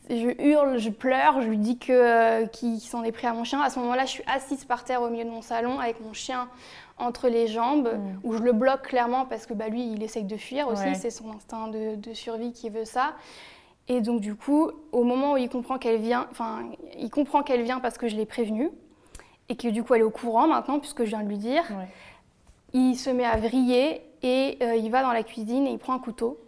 je 0.09 0.41
hurle, 0.41 0.77
je 0.77 0.89
pleure, 0.89 1.41
je 1.41 1.47
lui 1.47 1.57
dis 1.57 1.77
que 1.77 1.91
euh, 1.91 2.45
qu'il 2.47 2.79
s'en 2.79 3.03
est 3.03 3.11
pris 3.11 3.27
à 3.27 3.33
mon 3.33 3.43
chien. 3.43 3.61
À 3.61 3.69
ce 3.69 3.79
moment-là, 3.79 4.05
je 4.05 4.11
suis 4.11 4.23
assise 4.27 4.65
par 4.65 4.83
terre 4.83 5.01
au 5.01 5.09
milieu 5.09 5.25
de 5.25 5.29
mon 5.29 5.41
salon 5.41 5.79
avec 5.79 6.01
mon 6.01 6.13
chien 6.13 6.49
entre 6.97 7.29
les 7.29 7.47
jambes, 7.47 7.89
mm. 7.93 8.19
où 8.23 8.33
je 8.33 8.43
le 8.43 8.51
bloque 8.51 8.83
clairement 8.83 9.25
parce 9.25 9.45
que 9.45 9.53
bah, 9.53 9.69
lui, 9.69 9.91
il 9.91 10.03
essaye 10.03 10.23
de 10.23 10.37
fuir 10.37 10.67
aussi, 10.67 10.95
c'est 10.95 11.09
son 11.09 11.31
instinct 11.31 11.67
de, 11.69 12.13
survie 12.13 12.51
qui 12.51 12.69
veut 12.69 12.85
ça. 12.85 13.13
Et 13.87 14.01
donc 14.01 14.21
du 14.21 14.35
coup, 14.35 14.71
au 14.91 15.03
moment 15.03 15.33
où 15.33 15.37
il 15.37 15.49
comprend 15.49 15.77
qu'elle 15.77 15.99
vient, 15.99 16.27
enfin, 16.31 16.63
il 16.97 17.09
comprend 17.09 17.41
qu'elle 17.41 17.63
vient 17.63 17.79
parce 17.79 17.97
que 17.97 18.07
je 18.07 18.15
l'ai 18.15 18.25
prévenue 18.25 18.69
et 19.49 19.55
que 19.55 19.67
du 19.67 19.83
coup 19.83 19.95
elle 19.95 20.01
est 20.01 20.05
au 20.05 20.11
courant 20.11 20.47
maintenant 20.47 20.79
puisque 20.79 21.03
je 21.03 21.09
viens 21.09 21.23
de 21.23 21.27
lui 21.27 21.37
dire. 21.37 21.63
Il 22.73 22.95
se 22.95 23.09
met 23.09 23.25
à 23.25 23.35
vriller 23.35 24.01
et 24.21 24.57
euh, 24.61 24.75
il 24.75 24.89
va 24.91 25.01
dans 25.01 25.11
la 25.11 25.23
cuisine 25.23 25.67
et 25.67 25.71
il 25.71 25.77
prend 25.77 25.93
un 25.93 25.99
couteau 25.99 26.39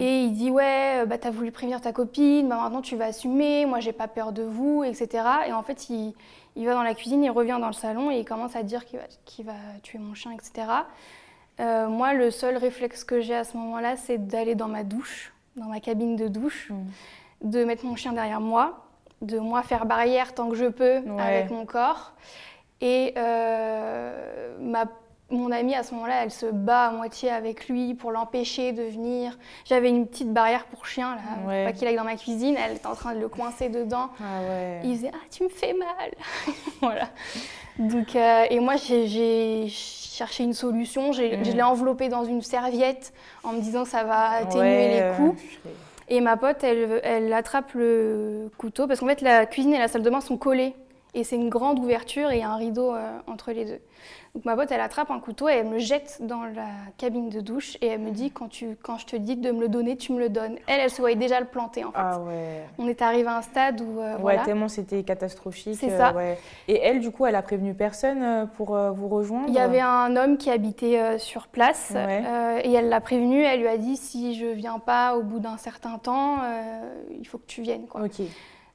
Et 0.00 0.22
il 0.24 0.32
dit 0.32 0.50
ouais, 0.50 1.04
bah 1.06 1.18
t'as 1.18 1.30
voulu 1.30 1.50
prévenir 1.50 1.80
ta 1.80 1.92
copine, 1.92 2.48
bah 2.48 2.56
maintenant 2.56 2.82
tu 2.82 2.96
vas 2.96 3.06
assumer, 3.06 3.66
moi 3.66 3.80
j'ai 3.80 3.92
pas 3.92 4.08
peur 4.08 4.32
de 4.32 4.42
vous, 4.42 4.84
etc. 4.84 5.24
Et 5.46 5.52
en 5.52 5.62
fait 5.62 5.88
il, 5.90 6.14
il, 6.56 6.66
va 6.66 6.74
dans 6.74 6.82
la 6.82 6.94
cuisine, 6.94 7.24
il 7.24 7.30
revient 7.30 7.58
dans 7.60 7.66
le 7.66 7.72
salon 7.72 8.10
et 8.10 8.18
il 8.18 8.24
commence 8.24 8.54
à 8.56 8.62
dire 8.62 8.84
qu'il 8.84 8.98
va, 9.44 9.52
va, 9.52 9.58
tuer 9.82 9.98
mon 9.98 10.14
chien, 10.14 10.32
etc. 10.32 10.68
Euh, 11.60 11.88
moi 11.88 12.14
le 12.14 12.30
seul 12.30 12.56
réflexe 12.56 13.02
que 13.02 13.20
j'ai 13.20 13.34
à 13.34 13.44
ce 13.44 13.56
moment-là 13.56 13.96
c'est 13.96 14.18
d'aller 14.28 14.54
dans 14.54 14.68
ma 14.68 14.84
douche, 14.84 15.32
dans 15.56 15.66
ma 15.66 15.80
cabine 15.80 16.14
de 16.14 16.28
douche, 16.28 16.70
mm. 16.70 17.50
de 17.50 17.64
mettre 17.64 17.84
mon 17.84 17.96
chien 17.96 18.12
derrière 18.12 18.40
moi, 18.40 18.84
de 19.22 19.38
moi 19.38 19.62
faire 19.62 19.86
barrière 19.86 20.34
tant 20.34 20.48
que 20.48 20.54
je 20.54 20.66
peux 20.66 21.02
avec 21.18 21.50
mon 21.50 21.66
corps. 21.66 22.12
Et 22.80 23.14
euh, 23.16 24.56
ma 24.60 24.84
mon 25.30 25.52
amie 25.52 25.74
à 25.74 25.82
ce 25.82 25.94
moment-là, 25.94 26.22
elle 26.24 26.30
se 26.30 26.46
bat 26.46 26.86
à 26.86 26.90
moitié 26.90 27.30
avec 27.30 27.68
lui 27.68 27.94
pour 27.94 28.12
l'empêcher 28.12 28.72
de 28.72 28.82
venir. 28.82 29.38
J'avais 29.66 29.90
une 29.90 30.06
petite 30.06 30.32
barrière 30.32 30.64
pour 30.64 30.86
chien, 30.86 31.16
là, 31.16 31.64
pas 31.66 31.72
qu'il 31.72 31.86
aille 31.86 31.96
dans 31.96 32.04
ma 32.04 32.16
cuisine. 32.16 32.56
Elle 32.56 32.76
était 32.76 32.86
en 32.86 32.94
train 32.94 33.14
de 33.14 33.20
le 33.20 33.28
coincer 33.28 33.68
dedans. 33.68 34.08
Ah 34.20 34.40
ouais. 34.48 34.80
Il 34.84 34.90
disait 34.90 35.10
Ah, 35.12 35.26
tu 35.30 35.44
me 35.44 35.48
fais 35.48 35.74
mal 35.74 36.10
Voilà. 36.80 37.08
Donc, 37.78 38.16
euh, 38.16 38.44
et 38.48 38.58
moi, 38.58 38.76
j'ai 38.76 39.66
cherché 39.68 40.44
une 40.44 40.54
solution. 40.54 41.12
Je 41.12 41.22
mm. 41.22 41.54
l'ai 41.54 41.62
enveloppé 41.62 42.08
dans 42.08 42.24
une 42.24 42.42
serviette 42.42 43.12
en 43.44 43.52
me 43.52 43.60
disant 43.60 43.84
Ça 43.84 44.04
va 44.04 44.30
atténuer 44.30 44.88
les 44.88 45.16
coups. 45.16 45.42
Et 46.08 46.22
ma 46.22 46.38
pote, 46.38 46.64
elle, 46.64 47.00
elle 47.04 47.32
attrape 47.34 47.72
le 47.74 48.50
couteau 48.56 48.86
parce 48.86 49.00
qu'en 49.00 49.06
fait, 49.06 49.20
la 49.20 49.44
cuisine 49.44 49.74
et 49.74 49.78
la 49.78 49.88
salle 49.88 50.02
de 50.02 50.08
bain 50.08 50.22
sont 50.22 50.38
collées. 50.38 50.74
Et 51.14 51.24
c'est 51.24 51.36
une 51.36 51.48
grande 51.48 51.78
ouverture 51.78 52.30
et 52.30 52.42
un 52.42 52.56
rideau 52.56 52.94
euh, 52.94 53.18
entre 53.26 53.50
les 53.52 53.64
deux. 53.64 53.80
Donc 54.34 54.44
ma 54.44 54.54
pote, 54.54 54.70
elle 54.70 54.80
attrape 54.80 55.10
un 55.10 55.20
couteau 55.20 55.48
et 55.48 55.54
elle 55.54 55.66
me 55.66 55.78
jette 55.78 56.18
dans 56.20 56.44
la 56.44 56.68
cabine 56.98 57.30
de 57.30 57.40
douche 57.40 57.78
et 57.80 57.86
elle 57.86 58.00
me 58.00 58.10
dit 58.10 58.30
quand, 58.30 58.48
tu, 58.48 58.76
quand 58.82 58.98
je 58.98 59.06
te 59.06 59.16
dis 59.16 59.34
de 59.36 59.50
me 59.50 59.62
le 59.62 59.68
donner, 59.68 59.96
tu 59.96 60.12
me 60.12 60.18
le 60.18 60.28
donnes. 60.28 60.58
Elle, 60.66 60.80
elle 60.80 60.90
se 60.90 61.00
voyait 61.00 61.16
déjà 61.16 61.40
le 61.40 61.46
planter 61.46 61.84
en 61.84 61.92
fait. 61.92 61.98
Ah 61.98 62.20
ouais. 62.20 62.62
On 62.76 62.86
est 62.86 63.00
arrivé 63.00 63.26
à 63.26 63.38
un 63.38 63.42
stade 63.42 63.80
où. 63.80 64.00
Euh, 64.00 64.18
ouais, 64.18 64.40
tellement 64.44 64.68
c'était 64.68 65.02
catastrophique. 65.02 65.78
C'est 65.80 65.96
ça. 65.96 66.12
Euh, 66.14 66.34
et 66.68 66.78
elle, 66.78 67.00
du 67.00 67.10
coup, 67.10 67.24
elle 67.24 67.36
a 67.36 67.42
prévenu 67.42 67.72
personne 67.72 68.46
pour 68.56 68.76
vous 68.76 69.08
rejoindre? 69.08 69.48
Il 69.48 69.54
y 69.54 69.58
avait 69.58 69.80
un 69.80 70.14
homme 70.14 70.36
qui 70.36 70.50
habitait 70.50 71.18
sur 71.18 71.48
place 71.48 71.94
et 71.94 72.72
elle 72.72 72.90
l'a 72.90 73.00
prévenu. 73.00 73.42
Elle 73.42 73.60
lui 73.60 73.68
a 73.68 73.78
dit 73.78 73.96
si 73.96 74.34
je 74.34 74.46
viens 74.46 74.78
pas 74.78 75.16
au 75.16 75.22
bout 75.22 75.38
d'un 75.38 75.56
certain 75.56 75.96
temps, 75.98 76.36
il 77.18 77.26
faut 77.26 77.38
que 77.38 77.46
tu 77.46 77.62
viennes. 77.62 77.86
Quoi. 77.86 78.02
Ok. 78.02 78.20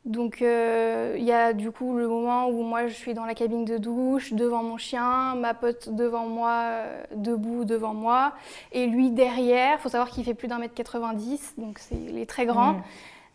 Donc 0.05 0.41
euh, 0.41 1.15
il 1.17 1.23
y 1.23 1.31
a 1.31 1.53
du 1.53 1.71
coup 1.71 1.95
le 1.97 2.09
moment 2.09 2.49
où 2.49 2.63
moi 2.63 2.87
je 2.87 2.93
suis 2.93 3.13
dans 3.13 3.23
la 3.23 3.35
cabine 3.35 3.63
de 3.63 3.77
douche 3.77 4.33
devant 4.33 4.61
mon 4.61 4.77
chien, 4.77 5.35
ma 5.35 5.53
pote 5.53 5.95
devant 5.95 6.27
moi, 6.27 6.51
euh, 6.65 7.03
debout 7.15 7.63
devant 7.63 7.93
moi, 7.93 8.33
et 8.73 8.85
lui 8.85 9.11
derrière. 9.11 9.77
Il 9.79 9.81
faut 9.81 9.89
savoir 9.89 10.09
qu'il 10.09 10.25
fait 10.25 10.33
plus 10.33 10.49
d'un 10.49 10.57
mètre 10.57 10.73
90, 10.73 11.53
donc 11.57 11.79
c'est, 11.79 11.95
il 11.95 12.17
est 12.17 12.25
très 12.25 12.45
grand. 12.45 12.73
Mmh. 12.73 12.83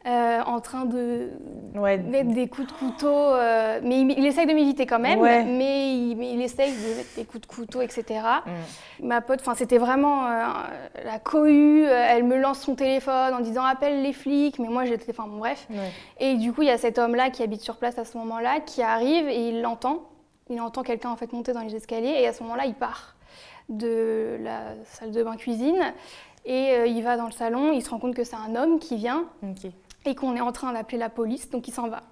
Euh, 0.09 0.41
en 0.47 0.61
train 0.61 0.87
de 0.87 1.29
mettre 1.75 2.33
des 2.33 2.49
coups 2.49 2.69
de 2.69 2.73
couteau. 2.73 3.09
Euh, 3.09 3.79
mais 3.83 4.01
il, 4.01 4.25
essaye 4.25 4.47
de 4.47 4.55
m'éviter 4.55 4.87
quand 4.87 4.99
même, 4.99 5.21
mais, 5.21 5.93
il, 5.93 6.41
essaye 6.41 6.73
de 6.73 6.97
mettre 6.97 7.15
des 7.15 7.25
coups 7.27 7.43
de 7.43 7.47
couteau, 7.47 7.83
etc. 7.83 8.21
Mm. 9.01 9.07
Ma 9.07 9.21
pote, 9.21 9.43
c'était 9.55 9.77
vraiment 9.77 10.25
euh, 10.27 10.47
la 11.05 11.19
cohue. 11.19 11.85
Elle 11.85 12.25
me 12.25 12.39
lance 12.39 12.61
son 12.61 12.75
téléphone 12.75 13.35
en 13.35 13.41
disant 13.41 13.65
appelle 13.65 14.03
les 14.03 14.15
flics, 14.15 14.59
mais 14.59 14.69
moi 14.69 14.87
j'étais. 14.87 15.11
Enfin 15.11 15.29
bon, 15.29 15.37
bref. 15.37 15.69
Et 16.19 16.37
du 16.37 16.55
coup, 16.55 16.63
il 16.63 16.69
y 16.69 16.71
a 16.71 16.79
cet 16.79 16.97
homme-là 16.97 17.29
qui 17.29 17.43
habite 17.43 17.61
sur 17.61 17.77
place 17.77 17.99
à 17.99 18.07
ce 18.07 18.17
moment-là, 18.17 18.61
qui 18.61 18.83
arrive 18.83 19.29
et 19.29 19.49
il 19.49 19.61
l'entend. 19.61 20.05
Il 20.49 20.61
entend 20.63 20.85
quelqu'un 20.85 21.11
en 21.11 21.17
fait 21.17 21.31
monter 21.35 21.53
dans 21.53 21.61
les 21.61 21.75
escaliers 21.75 22.15
et 22.21 22.27
à 22.27 22.33
ce 22.33 22.43
moment-là, 22.45 22.65
il 22.65 22.75
part 22.75 23.17
de 23.69 24.39
la 24.41 24.75
salle 24.85 25.11
de 25.11 25.23
bain 25.23 25.37
cuisine 25.37 25.93
et 26.47 26.87
il 26.87 27.03
va 27.03 27.19
dans 27.19 27.27
le 27.27 27.33
salon. 27.33 27.73
Il 27.73 27.83
se 27.83 27.91
rend 27.91 27.99
compte 27.99 28.15
que 28.15 28.25
c'est 28.25 28.37
un 28.37 28.57
homme 28.57 28.79
qui 28.79 28.97
vient 28.97 29.27
et 30.05 30.15
qu'on 30.15 30.37
est 30.37 30.41
en 30.41 30.53
train 30.53 30.73
d'appeler 30.73 30.99
la 30.99 31.09
police, 31.09 31.51
donc 31.51 31.69
il 31.69 31.75
s'en 31.75 31.89
va. 31.89 32.03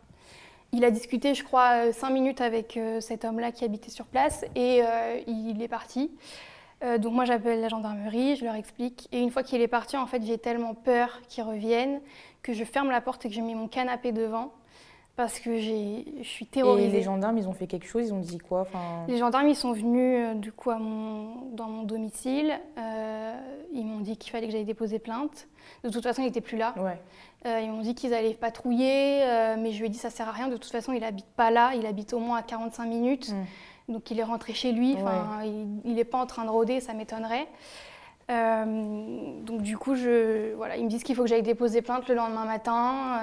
Il 0.72 0.84
a 0.84 0.90
discuté, 0.90 1.34
je 1.34 1.44
crois, 1.44 1.86
euh, 1.86 1.92
cinq 1.92 2.10
minutes 2.10 2.40
avec 2.40 2.76
euh, 2.76 3.00
cet 3.00 3.24
homme-là 3.24 3.52
qui 3.52 3.64
habitait 3.64 3.90
sur 3.90 4.06
place 4.06 4.44
et 4.54 4.82
euh, 4.82 5.20
il 5.26 5.62
est 5.62 5.68
parti. 5.68 6.10
donc 6.98 7.14
moi 7.14 7.24
j'appelle 7.24 7.60
la 7.62 7.68
gendarmerie, 7.68 8.36
je 8.36 8.44
leur 8.44 8.54
explique. 8.54 9.08
Et 9.12 9.20
une 9.20 9.30
fois 9.30 9.42
qu'il 9.42 9.60
est 9.62 9.68
parti, 9.68 9.96
en 9.96 10.06
fait 10.06 10.22
j'ai 10.22 10.38
tellement 10.38 10.74
peur 10.74 11.20
qu'il 11.28 11.44
revienne 11.44 12.00
que 12.42 12.52
je 12.52 12.64
ferme 12.64 12.90
la 12.90 13.00
porte 13.00 13.24
et 13.24 13.28
que 13.28 13.34
je 13.34 13.40
mets 13.40 13.54
mon 13.54 13.68
canapé 13.68 14.12
devant 14.12 14.52
parce 15.16 15.40
que 15.40 15.58
je 15.58 16.22
suis 16.22 16.46
terrorisée. 16.46 16.88
Et 16.88 16.92
les 16.92 17.02
gendarmes, 17.02 17.38
ils 17.38 17.48
ont 17.48 17.52
fait 17.52 17.66
quelque 17.66 17.86
chose 17.86 18.06
Ils 18.06 18.12
ont 18.12 18.20
dit 18.20 18.38
quoi 18.38 18.60
enfin... 18.60 19.04
Les 19.08 19.16
gendarmes, 19.16 19.48
ils 19.48 19.56
sont 19.56 19.72
venus 19.72 20.36
du 20.36 20.52
coup 20.52 20.70
à 20.70 20.78
mon, 20.78 21.50
dans 21.52 21.68
mon 21.68 21.82
domicile. 21.82 22.58
ils 23.72 23.84
m'ont 23.84 24.00
dit 24.00 24.16
qu'il 24.16 24.30
fallait 24.30 24.46
que 24.46 24.52
j'aille 24.52 24.64
déposer 24.64 24.98
plainte. 24.98 25.48
De 25.84 25.88
toute 25.88 26.02
façon, 26.02 26.22
il 26.22 26.26
n'était 26.26 26.40
plus 26.40 26.58
là. 26.58 26.74
Ouais. 26.78 26.98
Euh, 27.46 27.60
ils 27.60 27.70
m'ont 27.70 27.82
dit 27.82 27.94
qu'ils 27.94 28.12
allaient 28.12 28.34
patrouiller, 28.34 29.22
euh, 29.22 29.56
mais 29.58 29.70
je 29.70 29.78
lui 29.78 29.86
ai 29.86 29.88
dit 29.88 29.98
ça 29.98 30.10
sert 30.10 30.28
à 30.28 30.32
rien. 30.32 30.48
De 30.48 30.56
toute 30.56 30.72
façon, 30.72 30.92
il 30.92 31.04
habite 31.04 31.26
pas 31.36 31.50
là, 31.50 31.72
il 31.74 31.86
habite 31.86 32.12
au 32.12 32.18
moins 32.18 32.38
à 32.38 32.42
45 32.42 32.86
minutes. 32.86 33.32
Mm. 33.32 33.92
Donc 33.92 34.10
il 34.10 34.18
est 34.18 34.24
rentré 34.24 34.52
chez 34.52 34.72
lui. 34.72 34.96
Il 35.84 35.94
n'est 35.94 36.04
pas 36.04 36.18
en 36.18 36.26
train 36.26 36.44
de 36.44 36.50
rôder, 36.50 36.80
ça 36.80 36.92
m'étonnerait. 36.92 37.46
Euh, 38.28 39.40
donc 39.42 39.62
du 39.62 39.78
coup, 39.78 39.94
je, 39.94 40.54
voilà, 40.54 40.76
ils 40.76 40.84
me 40.84 40.90
disent 40.90 41.04
qu'il 41.04 41.14
faut 41.14 41.22
que 41.22 41.28
j'aille 41.28 41.44
déposer 41.44 41.82
plainte 41.82 42.08
le 42.08 42.16
lendemain 42.16 42.44
matin. 42.44 43.20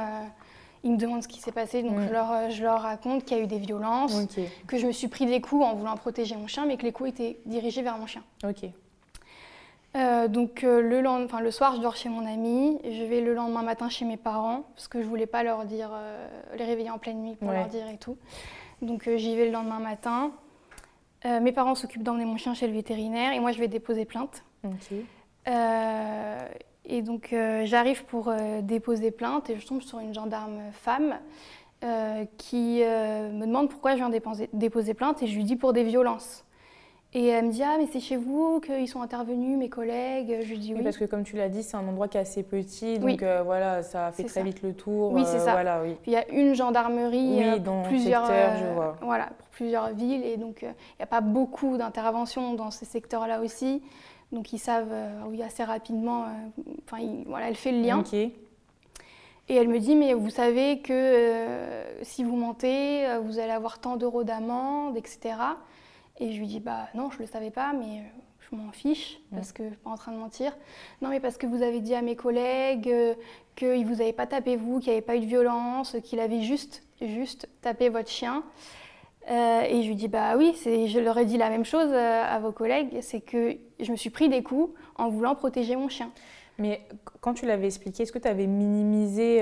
Ils 0.84 0.92
me 0.92 0.98
demandent 0.98 1.24
ce 1.24 1.28
qui 1.28 1.40
s'est 1.40 1.52
passé, 1.52 1.82
donc 1.82 1.98
mm. 1.98 2.08
je, 2.08 2.12
leur, 2.12 2.52
je, 2.52 2.64
leur, 2.64 2.82
raconte 2.82 3.24
qu'il 3.24 3.38
y 3.38 3.40
a 3.40 3.44
eu 3.44 3.48
des 3.48 3.60
violences, 3.60 4.18
que 4.68 4.78
je 4.78 4.86
me 4.86 4.92
suis 4.92 5.08
pris 5.08 5.26
des 5.26 5.42
coups 5.42 5.64
en 5.64 5.76
voulant 5.76 5.96
protéger 5.96 6.36
mon 6.36 6.48
chien, 6.48 6.66
mais 6.66 6.78
que 6.78 6.84
les 6.84 6.92
coups 6.92 7.10
étaient 7.10 7.38
dirigés 7.46 7.82
vers 7.82 7.98
mon 7.98 8.06
chien. 8.06 8.24
Ok. 8.44 8.70
Euh, 9.96 10.28
donc 10.28 10.64
euh, 10.64 10.82
le, 10.82 11.08
enfin, 11.08 11.40
le 11.40 11.52
soir, 11.52 11.76
je 11.76 11.82
dors 11.82 11.96
chez 11.96 12.10
mon 12.10 12.26
ami. 12.26 12.80
Je 12.84 13.04
vais 13.04 13.22
le 13.22 13.34
lendemain 13.34 13.62
matin 13.62 13.90
chez 13.90 14.06
mes 14.06 14.18
parents 14.18 14.64
parce 14.74 14.88
que 14.88 15.02
je 15.02 15.08
voulais 15.08 15.28
pas 15.28 15.44
leur 15.44 15.66
dire, 15.66 15.92
euh, 15.94 16.28
les 16.58 16.66
réveiller 16.66 16.90
en 16.90 16.98
pleine 16.98 17.22
nuit 17.22 17.36
pour 17.36 17.52
leur 17.52 17.68
dire 17.68 17.88
et 17.88 17.98
tout. 17.98 18.18
Donc 18.82 19.10
j'y 19.16 19.36
vais 19.36 19.46
le 19.46 19.52
lendemain 19.52 19.80
matin. 19.80 20.32
mes 21.26 21.52
parents 21.52 21.76
s'occupent 21.76 22.04
d'emmener 22.04 22.26
mon 22.26 22.38
chien 22.38 22.54
chez 22.54 22.68
le 22.68 22.74
vétérinaire 22.74 23.34
et 23.34 23.40
moi 23.40 23.52
je 23.52 23.60
vais 23.60 23.68
déposer 23.68 24.06
plainte. 24.06 24.44
Et 26.86 27.02
donc 27.02 27.34
j'arrive 27.64 28.06
pour 28.06 28.34
déposer 28.62 29.12
plainte 29.12 29.50
et 29.50 29.58
je 29.58 29.66
tombe 29.66 29.82
sur 29.82 30.00
une 30.00 30.14
gendarme 30.14 30.60
femme 30.72 31.16
qui 32.38 32.82
me 32.82 33.46
demande 33.46 33.70
pourquoi 33.70 33.92
je 33.92 33.98
viens 33.98 34.10
déposer, 34.10 34.50
déposer 34.54 34.94
plainte 34.94 35.24
et 35.24 35.28
je 35.28 35.36
lui 35.36 35.44
dis 35.44 35.56
pour 35.56 35.74
des 35.74 35.84
violences. 35.84 36.46
Et 37.16 37.28
elle 37.28 37.46
me 37.46 37.52
dit 37.52 37.62
Ah, 37.62 37.76
mais 37.78 37.88
c'est 37.92 38.00
chez 38.00 38.16
vous 38.16 38.60
qu'ils 38.60 38.88
sont 38.88 39.02
intervenus, 39.02 39.58
mes 39.58 39.70
collègues 39.70 40.40
Je 40.42 40.50
lui 40.50 40.58
dis 40.58 40.74
oui. 40.74 40.82
parce 40.84 40.98
que 40.98 41.06
comme 41.06 41.24
tu 41.24 41.36
l'as 41.36 41.50
dit, 41.50 41.62
c'est 41.62 41.78
un 41.78 41.88
endroit 41.88 42.08
qui 42.08 42.18
est 42.18 42.22
assez 42.22 42.42
petit, 42.42 42.98
donc 42.98 43.22
euh, 43.22 43.44
voilà, 43.44 43.84
ça 43.84 44.12
fait 44.12 44.24
très 44.24 44.42
vite 44.42 44.64
le 44.64 44.74
tour. 44.74 45.12
Oui, 45.12 45.24
c'est 45.26 45.38
euh, 45.38 45.46
ça. 45.46 45.52
Voilà, 45.52 45.82
oui. 45.84 45.96
Puis 46.02 46.12
il 46.12 46.16
y 46.16 46.18
a 46.18 46.28
une 46.30 46.56
gendarmerie 46.56 47.44
euh, 47.44 47.60
pour, 47.60 47.84
plusieurs, 47.84 48.26
je 48.26 48.74
vois. 48.74 48.96
Voilà, 49.02 49.28
pour 49.38 49.48
plusieurs 49.50 49.90
villes, 49.90 50.24
et 50.24 50.38
donc 50.38 50.64
il 50.64 50.68
n'y 50.68 51.04
a 51.04 51.08
pas 51.08 51.22
beaucoup 51.22 51.78
d'interventions 51.78 52.56
dans 52.56 52.72
ces 52.72 52.86
secteurs-là 52.86 53.42
aussi. 53.42 53.84
Donc 54.34 54.52
ils 54.52 54.60
savent 54.60 54.94
oui, 55.28 55.42
assez 55.42 55.64
rapidement, 55.64 56.26
enfin 56.86 57.02
voilà, 57.26 57.48
elle 57.48 57.56
fait 57.56 57.72
le 57.72 57.82
lien. 57.82 58.04
Et 59.50 59.56
elle 59.56 59.68
me 59.68 59.80
dit, 59.80 59.96
mais 59.96 60.14
vous 60.14 60.30
savez 60.30 60.80
que 60.80 61.84
si 62.02 62.24
vous 62.24 62.36
mentez, 62.36 63.06
vous 63.24 63.40
allez 63.40 63.52
avoir 63.52 63.80
tant 63.80 63.96
d'euros 63.96 64.24
d'amende, 64.24 64.98
etc. 64.98 65.36
Et 66.20 66.32
je 66.32 66.40
lui 66.40 66.48
dis, 66.48 66.60
bah 66.60 66.88
non, 66.94 67.10
je 67.10 67.18
ne 67.18 67.22
le 67.22 67.28
savais 67.28 67.50
pas, 67.50 67.74
mais 67.74 68.00
euh, 68.00 68.02
je 68.40 68.56
m'en 68.56 68.72
fiche 68.72 69.20
parce 69.34 69.52
que 69.52 69.64
je 69.64 69.70
suis 69.70 69.78
pas 69.78 69.90
en 69.90 69.98
train 69.98 70.12
de 70.12 70.18
mentir. 70.18 70.56
Non, 71.02 71.10
mais 71.10 71.20
parce 71.20 71.38
que 71.38 71.48
vous 71.48 71.64
avez 71.64 71.80
dit 71.80 71.96
à 71.96 72.02
mes 72.02 72.16
collègues 72.16 72.90
euh, 72.90 73.16
qu'il 73.56 73.82
ne 73.82 73.86
vous 73.86 74.02
avait 74.02 74.14
pas 74.14 74.28
tapé 74.28 74.56
vous, 74.56 74.80
qu'il 74.80 74.90
n'y 74.90 74.98
avait 74.98 75.06
pas 75.06 75.16
eu 75.16 75.22
de 75.22 75.26
violence, 75.26 75.96
qu'il 76.04 76.20
avait 76.20 76.42
juste, 76.42 76.84
juste 77.02 77.50
tapé 77.62 77.90
votre 77.90 78.10
chien. 78.10 78.44
Euh, 79.30 79.62
et 79.62 79.84
je 79.84 79.88
lui 79.88 79.96
dis, 79.96 80.08
bah 80.08 80.36
oui, 80.38 80.56
je 80.66 81.00
leur 81.00 81.18
ai 81.18 81.26
dit 81.26 81.38
la 81.38 81.50
même 81.50 81.66
chose 81.66 81.92
à 81.94 82.38
vos 82.40 82.52
collègues, 82.52 82.98
c'est 83.02 83.22
que 83.22 83.56
je 83.80 83.92
me 83.92 83.98
suis 83.98 84.10
pris 84.10 84.30
des 84.30 84.44
coups 84.44 84.74
en 84.96 85.10
voulant 85.10 85.36
protéger 85.36 85.76
mon 85.76 85.90
chien. 85.90 86.12
Mais 86.60 86.82
quand 87.22 87.34
tu 87.34 87.46
l'avais 87.46 87.66
expliqué, 87.66 88.04
est-ce 88.04 88.12
que 88.12 88.20
tu 88.20 88.28
avais 88.28 88.48
minimisé 88.48 89.42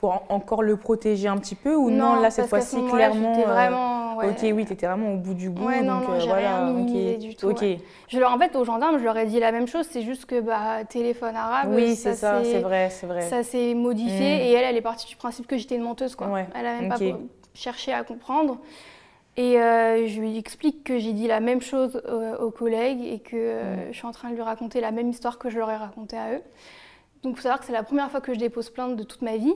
pour 0.00 0.24
encore 0.30 0.62
le 0.62 0.76
protéger 0.76 1.28
un 1.28 1.36
petit 1.36 1.54
peu 1.54 1.76
ou 1.76 1.90
non, 1.90 2.20
là 2.20 2.30
cette 2.30 2.48
fois-ci 2.48 2.76
clairement 2.90 3.38
euh, 3.38 3.44
vraiment 3.44 4.16
ok 4.16 4.52
oui 4.54 4.64
tu 4.64 4.72
étais 4.72 4.86
vraiment 4.86 5.12
au 5.12 5.16
bout 5.16 5.34
du 5.34 5.50
bout 5.50 5.66
ouais, 5.66 5.82
non, 5.82 6.00
donc 6.00 6.08
non, 6.08 6.14
euh, 6.14 6.24
voilà 6.24 6.66
rien 6.66 7.16
du 7.16 7.36
tout 7.36 7.50
ok. 7.50 7.64
je 8.08 8.18
leur 8.18 8.32
en 8.32 8.38
fait 8.38 8.56
aux 8.56 8.64
gendarmes 8.64 8.98
je 8.98 9.04
leur 9.04 9.16
ai 9.18 9.26
dit 9.26 9.38
la 9.38 9.52
même 9.52 9.66
chose 9.66 9.86
c'est 9.90 10.02
juste 10.02 10.24
que 10.24 10.40
bah 10.40 10.84
téléphone 10.88 11.36
arabe 11.36 11.68
oui 11.70 11.94
c'est 11.96 12.14
ça 12.14 12.42
c'est 12.42 12.60
vrai 12.60 12.88
c'est 12.90 13.06
vrai. 13.06 13.20
ça 13.22 13.42
s'est 13.42 13.74
modifié 13.74 14.36
mm. 14.36 14.40
et 14.40 14.52
elle 14.52 14.64
elle 14.64 14.76
est 14.76 14.82
partie 14.82 15.06
du 15.06 15.16
principe 15.16 15.46
que 15.46 15.58
j'étais 15.58 15.76
une 15.76 15.82
menteuse 15.82 16.16
quoi. 16.16 16.28
Elle 16.54 16.66
a 16.66 16.80
même 16.80 16.88
pas 16.88 16.96
cherché 17.52 17.92
à 17.92 18.02
comprendre 18.02 18.58
et 19.40 19.60
euh, 19.60 20.06
je 20.06 20.20
lui 20.20 20.36
explique 20.36 20.84
que 20.84 20.98
j'ai 20.98 21.12
dit 21.12 21.26
la 21.26 21.40
même 21.40 21.62
chose 21.62 22.02
aux 22.40 22.50
collègues 22.50 23.04
et 23.04 23.20
que 23.20 23.36
mm. 23.36 23.92
je 23.92 23.96
suis 23.96 24.06
en 24.06 24.12
train 24.12 24.30
de 24.30 24.34
lui 24.34 24.42
raconter 24.42 24.80
la 24.80 24.90
même 24.90 25.08
histoire 25.08 25.38
que 25.38 25.50
je 25.50 25.58
leur 25.58 25.70
ai 25.70 25.76
racontée 25.76 26.18
à 26.18 26.32
eux 26.34 26.42
donc 27.22 27.34
il 27.34 27.36
faut 27.36 27.42
savoir 27.42 27.60
que 27.60 27.66
c'est 27.66 27.72
la 27.72 27.82
première 27.82 28.10
fois 28.10 28.20
que 28.20 28.34
je 28.34 28.38
dépose 28.38 28.70
plainte 28.70 28.96
de 28.96 29.02
toute 29.04 29.22
ma 29.22 29.36
vie 29.36 29.54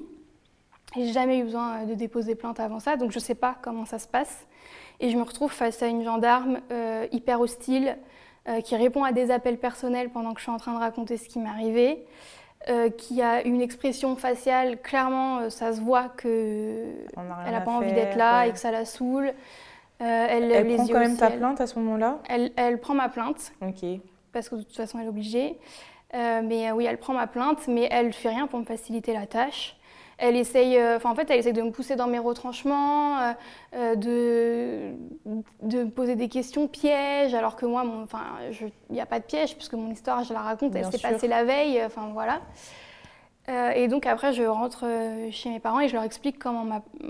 j'ai 0.97 1.13
jamais 1.13 1.39
eu 1.39 1.45
besoin 1.45 1.83
euh, 1.83 1.87
de 1.87 1.95
déposer 1.95 2.35
plainte 2.35 2.61
avant 2.61 2.81
ça, 2.81 2.97
donc 2.97 3.11
je 3.11 3.19
ne 3.19 3.23
sais 3.23 3.35
pas 3.35 3.57
comment 3.63 3.85
ça 3.85 3.99
se 3.99 4.07
passe. 4.07 4.47
Et 5.01 5.11
je 5.11 5.17
me 5.17 5.23
retrouve 5.23 5.53
face 5.53 5.83
à 5.83 5.87
une 5.87 6.05
gendarme 6.05 6.61
euh, 6.71 7.07
hyper 7.13 7.41
hostile, 7.41 7.97
euh, 8.49 8.61
qui 8.61 8.77
répond 8.77 9.03
à 9.05 9.13
des 9.13 9.31
appels 9.31 9.59
personnels 9.59 10.11
pendant 10.11 10.35
que 10.35 10.41
je 10.41 10.45
suis 10.45 10.53
en 10.53 10.59
train 10.59 10.75
de 10.75 10.79
raconter 10.79 11.17
ce 11.17 11.29
qui 11.29 11.39
m'est 11.39 11.49
arrivé. 11.49 12.07
qui 12.97 13.21
a 13.21 13.43
une 13.43 13.61
expression 13.61 14.17
faciale, 14.17 14.81
clairement, 14.81 15.51
ça 15.51 15.75
se 15.75 15.83
voit 15.83 16.09
qu'elle 16.09 17.07
n'a 17.17 17.61
pas 17.61 17.73
envie 17.73 17.93
d'être 17.93 18.17
là 18.17 18.47
et 18.47 18.53
que 18.53 18.59
ça 18.59 18.71
la 18.71 18.87
saoule. 18.87 19.35
Elle, 19.99 20.51
elle 20.51 20.75
prend 20.77 20.87
quand 20.87 20.99
même 20.99 21.17
ta 21.17 21.31
plainte 21.31 21.61
à 21.61 21.67
ce 21.67 21.79
moment-là? 21.79 22.19
Elle, 22.29 22.53
elle, 22.57 22.81
prend 22.81 22.95
ma 22.95 23.09
plainte. 23.09 23.53
Ok. 23.63 23.85
Parce 24.33 24.49
que 24.49 24.57
de 24.57 24.63
toute 24.63 24.77
façon, 24.77 24.99
elle 24.99 25.07
est 25.07 25.09
obligée. 25.09 25.59
mais 26.13 26.73
oui, 26.73 26.87
elle 26.87 26.99
prend 26.99 27.15
ma 27.15 27.27
plainte, 27.27 27.69
mais 27.69 27.89
elle 27.91 28.09
ne 28.09 28.13
fait 28.13 28.31
rien 28.31 28.47
pour 28.47 28.59
me 28.59 28.65
faciliter 28.65 29.13
la 29.13 29.27
tâche 29.27 29.77
elle 30.19 30.37
essaye, 30.37 30.79
euh, 30.79 30.99
en 31.03 31.15
fait, 31.15 31.31
elle 31.31 31.39
essaye 31.39 31.53
de 31.53 31.63
me 31.63 31.71
pousser 31.71 31.97
dans 31.97 32.07
mes 32.07 32.19
retranchements, 32.19 33.19
euh, 33.19 33.33
euh, 33.75 33.95
de, 33.97 34.93
de 35.63 35.85
me 35.85 35.91
poser 35.91 36.17
des 36.17 36.29
questions 36.29 36.69
pièges, 36.69 37.35
alors 37.35 37.57
que 37.57 37.67
moi, 37.67 37.85
il 38.51 38.95
n'y 38.95 39.01
a 39.01 39.07
pas 39.07 39.19
de 39.19 39.25
piège 39.25 39.57
puisque 39.57 39.75
mon 39.75 39.91
histoire, 39.91 40.25
je 40.25 40.33
la 40.33 40.41
raconte, 40.41 40.75
elle 40.77 40.91
s'est 40.91 40.99
passée 40.99 41.29
la 41.29 41.45
veille, 41.45 41.83
enfin 41.85 42.11
voilà. 42.13 42.41
Et 43.49 43.89
donc 43.89 44.07
après, 44.07 44.33
je 44.33 44.43
rentre 44.43 44.87
chez 45.31 45.51
mes 45.51 45.61
parents 45.61 45.81
et 45.81 45.89
je 45.89 45.95
leur 45.95 46.03
explique 46.03 46.39
comment 46.39 46.65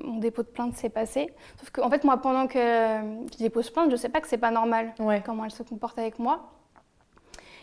mon 0.04 0.18
dépôt 0.18 0.42
de 0.42 0.48
plainte 0.48 0.74
s'est 0.74 0.88
passé. 0.88 1.32
Sauf 1.60 1.70
qu'en 1.70 1.86
en 1.86 1.90
fait, 1.90 2.04
moi, 2.04 2.16
pendant 2.16 2.46
que 2.46 2.58
je 2.58 3.38
dépose 3.38 3.70
plainte, 3.70 3.86
je 3.86 3.92
ne 3.92 3.96
sais 3.96 4.08
pas 4.08 4.20
que 4.20 4.28
c'est 4.28 4.38
pas 4.38 4.50
normal 4.50 4.94
comment 5.24 5.44
elle 5.44 5.52
se 5.52 5.62
comporte 5.62 5.98
avec 5.98 6.18
moi. 6.18 6.50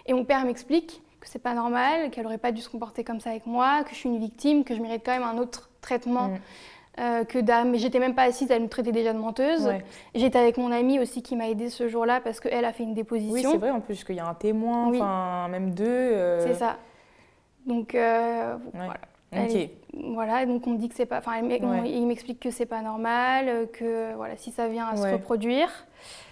Et 0.06 0.14
mon 0.14 0.26
père 0.26 0.46
m'explique 0.46 1.02
que 1.22 1.28
c'est 1.30 1.40
pas 1.40 1.54
normal, 1.54 2.10
qu'elle 2.10 2.26
aurait 2.26 2.40
pas 2.40 2.52
dû 2.52 2.62
se 2.62 2.70
comporter 2.70 3.04
comme 3.04 3.20
ça 3.20 3.30
avec 3.30 3.46
moi, 3.46 3.84
que 3.84 3.92
je 3.92 3.96
suis 3.96 4.10
une 4.10 4.20
victime, 4.20 4.64
que 4.64 4.76
je 4.76 4.82
mérite 4.82 5.04
quand 5.06 5.12
même 5.12 5.24
un 5.24 5.38
autre 5.38 5.70
traitement. 5.82 6.30
Mm. 6.30 6.40
Euh, 7.00 7.24
que 7.24 7.64
mais 7.64 7.78
j'étais 7.78 8.00
même 8.00 8.16
pas 8.16 8.24
assise, 8.24 8.52
elle 8.52 8.64
me 8.64 8.68
traitait 8.68 8.92
déjà 8.92 9.14
de 9.14 9.18
menteuse. 9.18 9.72
J'étais 10.14 10.38
avec 10.38 10.58
mon 10.58 10.74
amie 10.74 11.00
aussi 11.00 11.22
qui 11.22 11.38
m'a 11.38 11.48
aidée 11.48 11.70
ce 11.70 11.88
jour-là 11.88 12.20
parce 12.20 12.42
qu'elle 12.42 12.66
a 12.66 12.74
fait 12.74 12.84
une 12.84 12.94
déposition. 12.94 13.34
Oui, 13.34 13.48
c'est 13.50 13.58
vrai 13.58 13.72
en 13.72 13.80
plus 13.80 14.04
qu'il 14.04 14.16
y 14.16 14.20
a 14.20 14.28
un 14.28 14.34
témoin, 14.34 14.88
enfin 14.88 15.48
même 15.48 15.74
deux. 15.74 15.86
Euh. 15.86 16.46
C'est 16.46 16.56
ça. 16.56 16.78
Donc 17.72 17.96
euh, 17.96 18.58
voilà. 18.74 19.00
voilà, 19.94 20.46
donc 20.46 20.68
on 20.68 20.72
me 20.72 20.78
dit 20.78 20.90
que 20.90 20.96
c'est 20.96 21.06
pas. 21.06 21.20
Enfin, 21.20 21.38
il 21.40 22.06
m'explique 22.06 22.40
que 22.40 22.52
c'est 22.52 22.66
pas 22.66 22.82
normal, 22.82 23.70
que 23.72 24.14
voilà, 24.16 24.36
si 24.36 24.52
ça 24.52 24.68
vient 24.68 24.88
à 24.88 24.98
se 24.98 25.08
reproduire, 25.08 25.70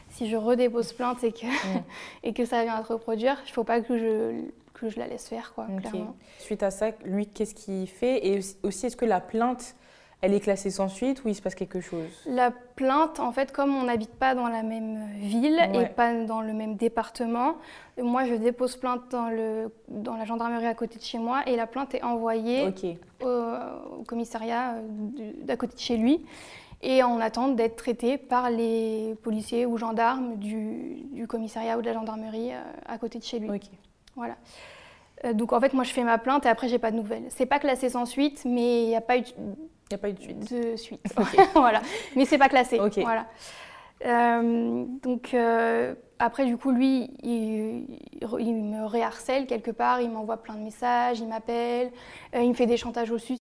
si 0.10 0.30
je 0.30 0.36
redépose 0.36 0.92
plainte 0.92 1.24
et 1.24 1.32
que, 1.32 1.46
mm. 1.46 1.84
et 2.24 2.34
que 2.34 2.46
ça 2.46 2.64
vient 2.64 2.76
à 2.76 2.84
se 2.84 2.92
reproduire, 2.92 3.42
il 3.46 3.52
faut 3.52 3.64
pas 3.64 3.82
que 3.82 3.98
je 3.98 4.42
que 4.74 4.90
je 4.90 4.98
la 4.98 5.08
laisse 5.08 5.28
faire, 5.28 5.54
quoi, 5.54 5.68
clairement. 5.80 6.16
Suite 6.38 6.64
à 6.64 6.72
ça, 6.72 6.92
lui, 7.04 7.28
qu'est-ce 7.28 7.54
qu'il 7.54 7.88
fait? 7.88 8.26
Et 8.26 8.40
aussi, 8.64 8.86
est-ce 8.86 8.96
que 8.96 9.06
la 9.06 9.20
plainte, 9.20 9.76
elle 10.22 10.34
est 10.34 10.40
classée 10.42 10.70
sans 10.70 10.90
suite 10.90 11.24
ou 11.24 11.30
il 11.30 11.36
se 11.36 11.42
passe 11.42 11.56
quelque 11.56 11.80
chose 11.80 12.10
La 12.26 12.52
plainte, 12.52 13.20
en 13.20 13.32
fait, 13.32 13.52
comme 13.52 13.76
on 13.76 13.84
n'habite 13.84 14.14
pas 14.14 14.36
dans 14.36 14.50
la 14.50 14.64
même 14.64 15.08
ville 15.16 15.60
et 15.74 15.86
pas 15.86 16.14
dans 16.26 16.42
le 16.42 16.52
même 16.54 16.76
département, 16.76 17.56
moi, 18.02 18.26
je 18.26 18.34
dépose 18.34 18.76
plainte 18.76 19.04
dans, 19.12 19.30
le, 19.30 19.72
dans 19.88 20.16
la 20.16 20.26
gendarmerie 20.26 20.66
à 20.66 20.74
côté 20.74 21.00
de 21.00 21.04
chez 21.04 21.20
moi 21.20 21.44
et 21.48 21.56
la 21.56 21.68
plainte 21.68 21.96
est 21.96 22.04
envoyée 22.04 22.68
au, 23.22 24.04
commissariat 24.06 24.76
euh, 24.76 25.32
d'à 25.44 25.56
côté 25.56 25.76
de 25.76 25.80
chez 25.80 25.98
lui 25.98 26.26
et 26.82 27.04
en 27.04 27.20
attente 27.20 27.56
d'être 27.56 27.76
traitée 27.76 28.18
par 28.18 28.50
les 28.50 29.16
policiers 29.22 29.66
ou 29.66 29.78
gendarmes 29.78 30.38
du, 30.38 31.04
du, 31.12 31.28
commissariat 31.28 31.78
ou 31.78 31.82
de 31.82 31.88
la 31.88 31.94
gendarmerie 31.94 32.54
euh, 32.54 32.62
à 32.86 32.98
côté 32.98 33.20
de 33.20 33.24
chez 33.24 33.40
lui. 33.40 33.50
Voilà. 34.16 34.36
Euh, 35.26 35.34
donc 35.34 35.54
en 35.54 35.60
fait, 35.60 35.74
moi 35.74 35.84
je 35.84 35.92
fais 35.92 36.04
ma 36.04 36.18
plainte 36.18 36.46
et 36.46 36.50
après 36.50 36.68
j'ai 36.68 36.80
pas 36.80 36.92
de 36.92 36.98
nouvelles. 36.98 37.24
C'est 37.30 37.46
pas 37.46 37.60
classé 37.60 37.90
sans 37.90 38.06
suite, 38.06 38.44
mais 38.46 38.84
il 38.84 38.88
n'y 38.88 38.96
a 38.96 39.02
pas 39.02 39.18
eu 39.18 39.24
a 39.96 39.98
pas 39.98 40.10
eu 40.10 40.14
de 40.14 40.22
suite. 40.22 40.54
De 40.54 40.76
suite. 40.76 41.02
voilà. 41.54 41.82
Mais 42.16 42.26
c'est 42.26 42.38
pas 42.38 42.50
classé. 42.50 42.80
Voilà. 42.98 43.28
Euh, 44.06 44.86
donc 45.02 45.34
euh, 45.34 45.94
après, 46.20 46.46
du 46.46 46.58
coup, 46.58 46.72
lui, 46.72 47.10
il, 47.24 48.00
il, 48.40 48.56
me 48.56 48.86
réharcèle 48.86 49.46
quelque 49.46 49.72
part, 49.72 50.02
il 50.02 50.10
m'envoie 50.10 50.38
plein 50.38 50.56
de 50.56 50.62
messages, 50.62 51.20
il 51.20 51.28
m'appelle, 51.28 51.92
il 52.34 52.50
me 52.50 52.54
fait 52.54 52.66
des 52.66 52.78
chantages 52.78 53.12
au 53.12 53.18
suicide. 53.18 53.39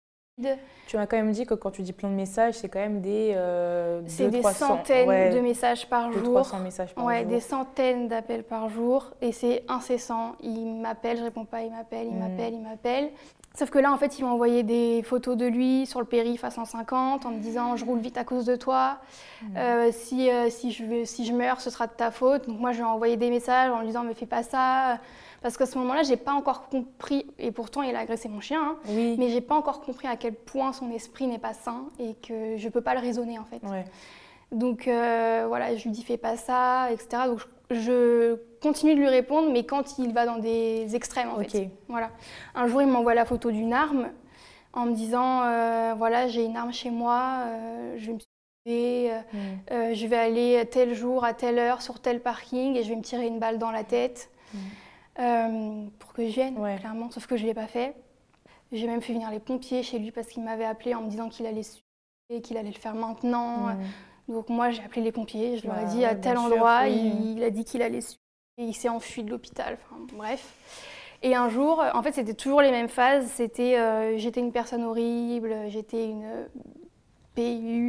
Tu 0.87 0.97
m'as 0.97 1.07
quand 1.07 1.17
même 1.17 1.33
dit 1.33 1.45
que 1.45 1.55
quand 1.55 1.71
tu 1.71 1.83
dis 1.83 1.93
plein 1.93 2.09
de 2.09 2.15
messages, 2.15 2.55
c'est 2.55 2.69
quand 2.69 2.79
même 2.79 3.01
des. 3.01 3.33
Euh, 3.37 4.01
c'est 4.07 4.31
des 4.31 4.43
centaines 4.43 5.35
de 5.35 5.41
messages 5.41 5.89
par 5.89 6.11
jour. 6.13 6.23
300 6.23 6.61
messages 6.61 6.95
par 6.95 7.05
ouais, 7.05 7.25
Des 7.25 7.41
centaines 7.41 8.09
d'appels 8.09 8.45
par 8.45 8.69
jour 8.69 9.13
et 9.21 9.33
c'est 9.33 9.65
incessant. 9.69 10.37
Il 10.41 10.81
m'appelle, 10.81 11.19
je 11.19 11.25
réponds 11.25 11.45
pas, 11.45 11.63
il 11.63 11.71
m'appelle, 11.71 12.07
il 12.07 12.15
hmm. 12.15 12.19
m'appelle, 12.19 12.55
il 12.55 12.63
m'appelle. 12.63 13.11
Sauf 13.55 13.71
que 13.71 13.79
là, 13.79 13.93
en 13.93 13.99
fait, 13.99 14.19
il 14.19 14.25
m'a 14.25 14.31
envoyé 14.31 14.63
des 14.63 15.03
photos 15.03 15.37
de 15.37 15.45
lui 15.45 15.85
sur 15.85 15.99
le 15.99 16.07
périph' 16.07 16.45
à 16.45 16.51
150 16.51 17.27
en 17.27 17.31
me 17.33 17.41
disant 17.41 17.77
Je 17.77 17.85
roule 17.85 17.99
vite 17.99 18.17
à 18.17 18.25
cause 18.25 18.47
de 18.47 18.57
toi. 18.57 18.99
Hmm. 19.43 19.57
Euh, 19.57 19.89
si, 19.93 20.31
euh, 20.31 20.49
si, 20.49 20.71
je, 20.71 21.05
si 21.05 21.27
je 21.27 21.33
meurs, 21.33 21.61
ce 21.61 21.69
sera 21.69 21.87
de 21.87 21.93
ta 21.93 22.11
faute. 22.11 22.49
Donc, 22.49 22.61
moi, 22.61 22.73
je 22.73 22.79
lui 22.79 22.85
ai 22.85 22.89
envoyé 22.89 23.17
des 23.17 23.31
messages 23.31 23.71
en 23.71 23.81
lui 23.81 23.89
disant 23.89 24.05
Mais 24.05 24.15
fais 24.15 24.27
pas 24.27 24.43
ça. 24.43 25.01
Parce 25.41 25.57
qu'à 25.57 25.67
ce 25.67 25.79
moment-là, 25.79 26.03
j'ai 26.03 26.17
pas 26.17 26.33
encore 26.33 26.69
compris, 26.69 27.27
et 27.39 27.53
pourtant 27.53 27.83
il 27.83 27.95
a 27.95 28.01
agressé 28.01 28.29
mon 28.29 28.41
chien, 28.41 28.61
hein, 28.61 28.77
oui. 28.89 29.15
mais 29.19 29.29
j'ai 29.29 29.41
pas 29.41 29.55
encore 29.55 29.81
compris 29.81 30.09
à 30.09 30.17
quel 30.17 30.35
point 30.35 30.73
son 30.73 30.91
esprit 30.91 31.27
n'est 31.27 31.39
pas 31.39 31.55
sain 31.55 31.87
et 32.01 32.15
que 32.15 32.57
je 32.57 32.69
peux 32.69 32.81
pas 32.81 32.95
le 32.95 33.01
raisonner 33.01 33.39
en 33.39 33.45
fait. 33.45 33.63
Donc 34.51 34.89
euh, 34.89 35.45
voilà, 35.47 35.77
je 35.77 35.85
lui 35.85 35.91
dis 35.91 36.03
fais 36.03 36.17
pas 36.17 36.37
ça, 36.37 36.91
etc. 36.91 37.25
Donc 37.27 37.43
je, 37.71 38.37
continue 38.63 38.95
de 38.95 39.01
lui 39.01 39.09
répondre, 39.09 39.51
mais 39.53 39.65
quand 39.65 39.99
il 39.99 40.13
va 40.13 40.27
dans 40.27 40.39
des 40.39 40.97
extrêmes 40.97 41.29
en 41.29 41.39
fait. 41.39 41.69
Voilà. 41.89 42.11
Un 42.55 42.67
jour, 42.67 42.83
il 42.83 42.89
m'envoie 42.89 43.15
la 43.15 43.25
photo 43.25 43.51
d'une 43.51 43.73
arme 43.73 44.09
en 44.73 44.87
me 44.87 44.93
disant 44.93 45.43
euh, 45.45 45.95
voilà, 45.97 46.27
j'ai 46.27 46.45
une 46.45 46.57
arme 46.57 46.73
chez 46.73 46.91
moi, 46.91 47.45
euh, 47.47 47.95
je 47.97 48.07
vais 48.07 48.13
me 48.15 48.19
mm. 48.19 49.95
je 49.95 50.07
vais 50.07 50.17
aller 50.17 50.67
tel 50.71 50.95
jour 50.95 51.25
à 51.25 51.35
telle 51.35 51.59
heure 51.59 51.81
sur 51.81 52.01
tel 52.01 52.21
parking 52.21 52.75
et 52.75 52.83
je 52.83 52.89
vais 52.89 52.97
me 52.97 53.03
tirer 53.03 53.27
une 53.27 53.39
balle 53.39 53.59
dans 53.59 53.71
la 53.71 53.85
tête. 53.85 54.31
Mm. 54.53 54.59
Euh, 55.19 55.87
pour 55.99 56.13
que 56.13 56.27
je 56.27 56.33
vienne, 56.33 56.55
clairement, 56.79 57.11
sauf 57.11 57.27
que 57.27 57.37
je 57.37 57.43
ne 57.43 57.49
l'ai 57.49 57.55
pas 57.55 57.67
fait. 57.67 57.95
J'ai 58.71 58.87
même 58.87 59.01
fait 59.01 59.13
venir 59.13 59.31
les 59.31 59.41
pompiers 59.41 59.83
chez 59.83 59.99
lui 59.99 60.11
parce 60.11 60.29
qu'il 60.29 60.43
m'avait 60.43 60.65
appelé 60.65 60.95
en 60.95 61.03
me 61.03 61.11
disant 61.11 61.29
qu'il 61.29 61.47
allait 61.47 61.63
et 62.31 62.43
qu'il 62.43 62.57
allait 62.57 62.69
le 62.69 62.79
faire 62.79 62.95
maintenant. 62.95 63.77
Donc 64.29 64.51
moi, 64.51 64.71
j'ai 64.71 64.83
appelé 64.83 65.01
les 65.01 65.13
pompiers, 65.13 65.57
je 65.57 65.67
leur 65.67 65.79
ai 65.79 65.87
dit 65.87 66.05
à 66.05 66.15
tel 66.15 66.37
endroit, 66.37 66.87
il, 66.87 67.43
a 67.43 67.51
dit 67.51 67.65
qu'il 67.65 67.81
allait 67.81 68.03
suivre 68.03 68.21
et 68.59 68.65
il 68.65 68.75
s'est 68.75 68.91
enfui 68.91 69.23
de 69.23 69.31
l'hôpital. 69.31 69.79
Enfin, 69.81 70.07
bref. 70.15 70.53
Et 71.23 71.35
un 71.35 71.49
jour, 71.49 71.83
en 71.95 72.03
fait, 72.03 72.13
c'était 72.13 72.35
toujours 72.35 72.61
les 72.61 72.71
mêmes 72.71 72.89
phases. 72.89 73.27
C'était 73.27 73.79
euh, 73.79 74.19
j'étais 74.19 74.41
une 74.41 74.53
personne 74.53 74.85
horrible, 74.85 75.55
j'étais 75.69 76.09
une 76.09 76.47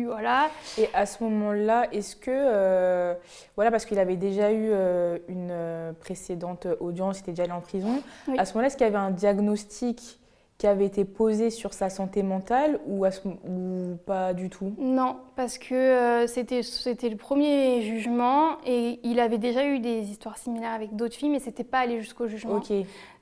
voilà. 0.05 0.49
Et 0.77 0.89
à 0.93 1.05
ce 1.05 1.23
moment-là, 1.23 1.87
est-ce 1.91 2.15
que, 2.15 2.31
euh, 2.31 3.13
voilà, 3.55 3.71
parce 3.71 3.85
qu'il 3.85 3.99
avait 3.99 4.15
déjà 4.15 4.51
eu 4.51 4.69
euh, 4.71 5.17
une 5.27 5.49
euh, 5.51 5.91
précédente 5.93 6.67
audience, 6.79 7.19
il 7.19 7.21
était 7.21 7.31
déjà 7.31 7.43
allé 7.43 7.51
en 7.51 7.61
prison, 7.61 8.01
à 8.37 8.45
ce 8.45 8.53
moment-là, 8.53 8.67
est-ce 8.67 8.77
qu'il 8.77 8.85
y 8.85 8.89
avait 8.89 8.97
un 8.97 9.11
diagnostic 9.11 10.19
qui 10.59 10.67
avait 10.67 10.85
été 10.85 11.05
posé 11.05 11.51
sur 11.51 11.73
sa 11.73 11.89
santé 11.89 12.21
mentale 12.21 12.81
ou, 12.85 13.05
ou 13.05 13.97
pas 14.05 14.33
du 14.33 14.49
tout? 14.49 14.73
Non, 14.77 15.15
parce 15.37 15.57
que 15.57 16.25
c'était, 16.27 16.63
c'était 16.63 17.07
le 17.07 17.15
premier 17.15 17.81
jugement 17.81 18.57
et 18.65 18.99
il 19.03 19.21
avait 19.21 19.37
déjà 19.37 19.65
eu 19.65 19.79
des 19.79 20.01
histoires 20.11 20.37
similaires 20.37 20.73
avec 20.73 20.97
d'autres 20.97 21.15
filles, 21.15 21.29
mais 21.29 21.39
c'était 21.39 21.63
pas 21.63 21.79
allé 21.79 22.01
jusqu'au 22.01 22.27
jugement. 22.27 22.57
Ok. 22.57 22.73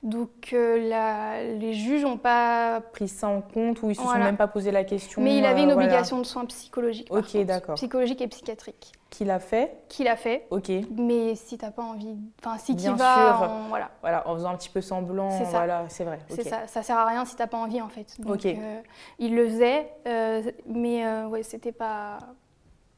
Donc 0.02 0.50
euh, 0.52 1.56
les 1.58 1.74
juges 1.74 2.02
n'ont 2.02 2.18
pas 2.18 2.80
pris 2.92 3.06
ça 3.06 3.28
en 3.28 3.40
compte 3.40 3.82
ou 3.82 3.86
ils 3.86 3.90
ne 3.90 3.94
se 3.94 4.02
sont 4.02 4.18
même 4.18 4.36
pas 4.36 4.48
posé 4.48 4.72
la 4.72 4.82
question. 4.82 5.22
Mais 5.22 5.38
il 5.38 5.44
avait 5.44 5.62
une 5.62 5.70
euh, 5.70 5.76
obligation 5.76 6.18
de 6.18 6.24
soins 6.24 6.44
psychologiques. 6.46 7.08
Ok, 7.12 7.36
d'accord. 7.44 7.76
Psychologique 7.76 8.20
et 8.20 8.26
psychiatrique. 8.26 8.97
Qu'il 9.10 9.30
a 9.30 9.38
fait 9.38 9.84
Qu'il 9.88 10.06
a 10.06 10.16
fait. 10.16 10.46
Ok. 10.50 10.70
Mais 10.96 11.34
si 11.34 11.56
tu 11.56 11.64
n'as 11.64 11.70
pas 11.70 11.82
envie, 11.82 12.16
enfin 12.40 12.58
si 12.58 12.76
tu 12.76 12.88
vas, 12.90 13.40
en, 13.40 13.68
voilà. 13.68 13.90
Voilà, 14.00 14.28
en 14.28 14.34
faisant 14.34 14.50
un 14.50 14.56
petit 14.56 14.68
peu 14.68 14.80
semblant, 14.80 15.30
c'est 15.30 15.44
voilà, 15.44 15.84
c'est 15.88 16.04
vrai. 16.04 16.18
C'est 16.28 16.44
ça. 16.44 16.66
Ça 16.66 16.82
sert 16.82 16.98
à 16.98 17.06
rien 17.06 17.24
si 17.24 17.34
tu 17.34 17.42
n'as 17.42 17.48
pas 17.48 17.58
envie 17.58 17.80
en 17.80 17.88
fait. 17.88 18.20
Donc, 18.20 18.44
euh, 18.44 18.80
il 19.18 19.34
le 19.34 19.48
faisait, 19.48 19.90
mais 20.66 21.24
ouais, 21.24 21.42
c'était 21.42 21.72
pas 21.72 22.18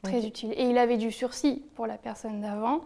très 0.03 0.27
utile. 0.27 0.53
Et 0.57 0.65
il 0.65 0.79
avait 0.79 0.97
du 0.97 1.13
sursis 1.13 1.63
pour 1.75 1.87
la 1.87 1.99
personne 1.99 2.41
d'avant. 2.41 2.81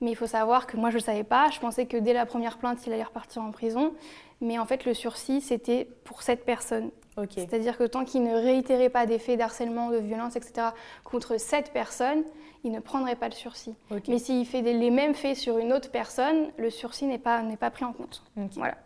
Mais 0.00 0.10
il 0.10 0.16
faut 0.16 0.26
savoir 0.26 0.66
que 0.66 0.76
moi, 0.76 0.90
je 0.90 0.96
ne 0.96 1.02
savais 1.02 1.24
pas. 1.24 1.50
Je 1.50 1.60
pensais 1.60 1.86
que 1.86 1.96
dès 1.96 2.14
la 2.14 2.24
première 2.24 2.56
plainte, 2.58 2.86
il 2.86 2.92
allait 2.92 3.02
repartir 3.02 3.42
en 3.42 3.50
prison. 3.50 3.92
Mais 4.40 4.58
en 4.58 4.64
fait, 4.64 4.86
le 4.86 4.94
sursis, 4.94 5.42
c'était 5.42 5.86
pour 6.04 6.22
cette 6.22 6.44
personne. 6.46 6.90
C'est-à-dire 7.28 7.76
que 7.76 7.84
tant 7.84 8.04
qu'il 8.04 8.22
ne 8.22 8.34
réitérait 8.34 8.88
pas 8.88 9.06
des 9.06 9.18
faits 9.18 9.38
d'harcèlement, 9.38 9.90
de 9.90 9.98
violence, 9.98 10.36
etc., 10.36 10.68
contre 11.04 11.38
cette 11.38 11.72
personne, 11.72 12.22
il 12.64 12.72
ne 12.72 12.80
prendrait 12.80 13.16
pas 13.16 13.28
le 13.28 13.34
sursis. 13.34 13.74
Mais 14.08 14.18
s'il 14.18 14.46
fait 14.46 14.62
les 14.62 14.90
mêmes 14.90 15.14
faits 15.14 15.36
sur 15.36 15.58
une 15.58 15.72
autre 15.72 15.90
personne, 15.90 16.48
le 16.56 16.70
sursis 16.70 17.06
n'est 17.06 17.18
pas, 17.18 17.42
pas 17.58 17.70
pris 17.70 17.84
en 17.84 17.92
compte. 17.92 18.22
Voilà. 18.56 18.76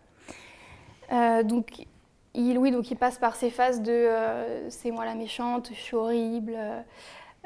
Euh, 1.13 1.43
donc, 1.43 1.87
il, 2.35 2.59
oui, 2.59 2.71
donc 2.71 2.91
il 2.91 2.97
passe 2.97 3.19
par 3.19 3.37
ces 3.37 3.51
phases 3.51 3.83
de 3.83 3.93
euh, 3.93 4.69
c'est 4.71 4.91
moi 4.91 5.05
la 5.05 5.15
méchante, 5.15 5.69
je 5.71 5.79
suis 5.79 5.97
horrible, 5.97 6.57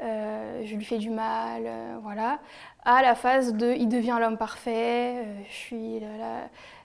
euh, 0.01 0.61
je 0.63 0.75
lui 0.75 0.85
fais 0.85 0.97
du 0.97 1.09
mal, 1.09 1.69
voilà 2.01 2.39
à 2.85 3.01
la 3.01 3.13
phase 3.13 3.53
de 3.53 3.73
il 3.73 3.89
devient 3.89 4.17
l'homme 4.19 4.37
parfait, 4.37 5.25
je 5.49 5.53
suis 5.53 5.99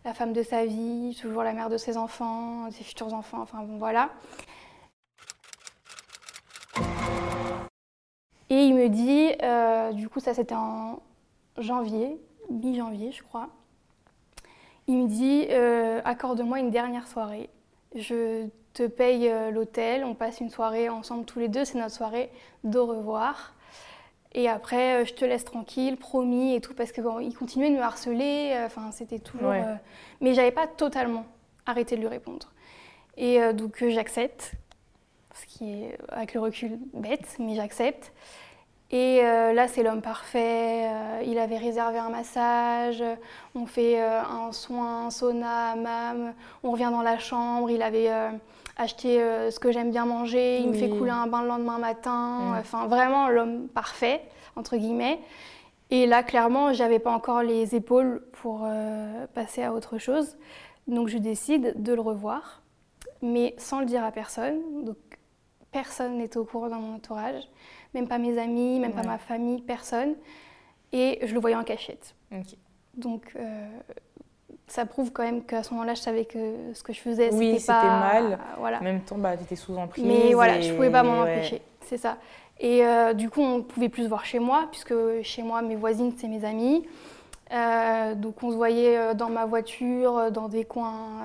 la, 0.04 0.14
femme 0.14 0.32
de 0.32 0.42
sa 0.42 0.66
vie, 0.66 1.16
toujours 1.20 1.42
la 1.42 1.52
mère 1.52 1.68
de 1.68 1.76
ses 1.76 1.96
enfants, 1.96 2.66
de 2.66 2.72
ses 2.72 2.84
futurs 2.84 3.12
enfants, 3.14 3.40
enfin 3.40 3.62
bon 3.62 3.78
voilà. 3.78 4.10
Et 8.50 8.66
il 8.66 8.74
me 8.74 8.88
dit, 8.88 9.32
euh, 9.42 9.92
du 9.92 10.08
coup 10.08 10.20
ça 10.20 10.34
c'était 10.34 10.54
en 10.54 11.00
janvier, 11.58 12.20
mi-janvier 12.50 13.12
je 13.12 13.22
crois, 13.22 13.48
Il 14.86 14.98
me 14.98 15.08
dit 15.08 15.46
euh, 15.50 16.00
accorde-moi 16.04 16.60
une 16.60 16.70
dernière 16.70 17.08
soirée. 17.08 17.50
Je 17.94 18.48
te 18.74 18.86
paye 18.86 19.28
euh, 19.28 19.50
l'hôtel, 19.50 20.04
on 20.04 20.14
passe 20.14 20.40
une 20.40 20.50
soirée 20.50 20.88
ensemble 20.88 21.24
tous 21.24 21.38
les 21.38 21.48
deux, 21.48 21.64
c'est 21.64 21.78
notre 21.78 21.94
soirée 21.94 22.30
d'au 22.64 22.86
revoir. 22.86 23.53
Et 24.34 24.48
après, 24.48 25.02
euh, 25.02 25.04
je 25.04 25.14
te 25.14 25.24
laisse 25.24 25.44
tranquille, 25.44 25.96
promis 25.96 26.54
et 26.54 26.60
tout, 26.60 26.74
parce 26.74 26.92
qu'il 26.92 27.34
continuait 27.38 27.70
de 27.70 27.76
me 27.76 27.82
harceler. 27.82 28.54
Enfin, 28.64 28.90
c'était 28.92 29.18
toujours. 29.18 29.50
Mais 29.50 29.64
mais 30.20 30.34
j'avais 30.34 30.52
pas 30.52 30.66
totalement 30.66 31.26
arrêté 31.66 31.96
de 31.96 32.00
lui 32.00 32.08
répondre. 32.08 32.52
Et 33.16 33.38
donc, 33.52 33.84
j'accepte, 33.86 34.54
ce 35.34 35.46
qui 35.46 35.70
est 35.70 35.98
avec 36.08 36.34
le 36.34 36.40
recul 36.40 36.78
bête, 36.92 37.36
mais 37.38 37.54
j'accepte. 37.54 38.12
Et 38.94 39.24
euh, 39.24 39.52
là, 39.52 39.66
c'est 39.66 39.82
l'homme 39.82 40.02
parfait. 40.02 40.86
Euh, 40.86 41.22
il 41.26 41.38
avait 41.38 41.56
réservé 41.56 41.98
un 41.98 42.10
massage. 42.10 43.02
On 43.56 43.66
fait 43.66 44.00
euh, 44.00 44.22
un 44.22 44.52
soin, 44.52 45.06
un 45.06 45.10
sauna, 45.10 45.72
hammam. 45.72 46.32
On 46.62 46.70
revient 46.70 46.90
dans 46.92 47.02
la 47.02 47.18
chambre. 47.18 47.70
Il 47.70 47.82
avait 47.82 48.08
acheté 48.76 49.18
ce 49.50 49.58
que 49.58 49.72
j'aime 49.72 49.90
bien 49.90 50.04
manger. 50.04 50.58
Il 50.58 50.68
me 50.68 50.72
fait 50.74 50.88
couler 50.88 51.10
un 51.10 51.26
bain 51.26 51.42
le 51.42 51.48
lendemain 51.48 51.78
matin. 51.78 52.56
Enfin, 52.58 52.86
vraiment 52.86 53.28
l'homme 53.28 53.68
parfait, 53.68 54.22
entre 54.56 54.76
guillemets. 54.76 55.20
Et 55.90 56.06
là, 56.06 56.22
clairement, 56.22 56.72
j'avais 56.72 56.98
pas 56.98 57.12
encore 57.12 57.42
les 57.42 57.74
épaules 57.74 58.22
pour 58.32 58.66
passer 59.34 59.62
à 59.62 59.72
autre 59.72 59.98
chose. 59.98 60.36
Donc, 60.88 61.08
je 61.08 61.18
décide 61.18 61.82
de 61.82 61.92
le 61.92 62.00
revoir, 62.00 62.62
mais 63.22 63.54
sans 63.58 63.80
le 63.80 63.86
dire 63.86 64.04
à 64.04 64.10
personne. 64.10 64.84
Donc, 64.84 64.96
personne 65.70 66.18
n'était 66.18 66.38
au 66.38 66.44
courant 66.44 66.68
dans 66.68 66.80
mon 66.80 66.96
entourage 66.96 67.48
même 67.94 68.08
pas 68.08 68.18
mes 68.18 68.38
amis, 68.38 68.78
même 68.80 68.92
pas 68.92 69.02
ma 69.02 69.18
famille, 69.18 69.62
personne. 69.62 70.14
Et 70.92 71.20
je 71.22 71.32
le 71.32 71.40
voyais 71.40 71.56
en 71.56 71.64
cachette. 71.64 72.14
Donc, 72.94 73.32
euh, 73.36 73.68
ça 74.74 74.86
prouve 74.86 75.12
quand 75.12 75.22
même 75.22 75.44
qu'à 75.44 75.62
ce 75.62 75.72
moment-là, 75.72 75.94
je 75.94 76.00
savais 76.00 76.24
que 76.24 76.38
ce 76.74 76.82
que 76.82 76.92
je 76.92 76.98
faisais, 76.98 77.32
oui, 77.32 77.60
c'était 77.60 77.74
pas... 77.74 78.12
mal. 78.12 78.38
voilà. 78.58 78.80
En 78.80 78.82
même 78.82 79.02
temps, 79.02 79.16
bah, 79.16 79.36
tu 79.36 79.44
étais 79.44 79.54
sous 79.54 79.76
emprise. 79.76 80.04
Mais 80.04 80.34
voilà, 80.34 80.60
je 80.60 80.74
pouvais 80.74 80.90
pas 80.90 81.04
m'en 81.04 81.20
empêcher. 81.20 81.62
C'est 81.82 81.96
ça. 81.96 82.16
Et 82.58 82.84
euh, 82.84 83.12
du 83.12 83.30
coup, 83.30 83.40
on 83.40 83.62
pouvait 83.62 83.88
plus 83.88 84.02
se 84.02 84.08
voir 84.08 84.24
chez 84.24 84.40
moi, 84.40 84.66
puisque 84.72 84.94
chez 85.22 85.44
moi, 85.44 85.62
mes 85.62 85.76
voisines, 85.76 86.12
c'est 86.16 86.26
mes 86.26 86.44
amis. 86.44 86.84
Euh, 87.52 88.16
donc 88.16 88.42
on 88.42 88.50
se 88.50 88.56
voyait 88.56 88.96
euh, 88.96 89.14
dans 89.14 89.28
ma 89.28 89.44
voiture, 89.44 90.32
dans 90.32 90.48
des 90.48 90.64
coins 90.64 91.20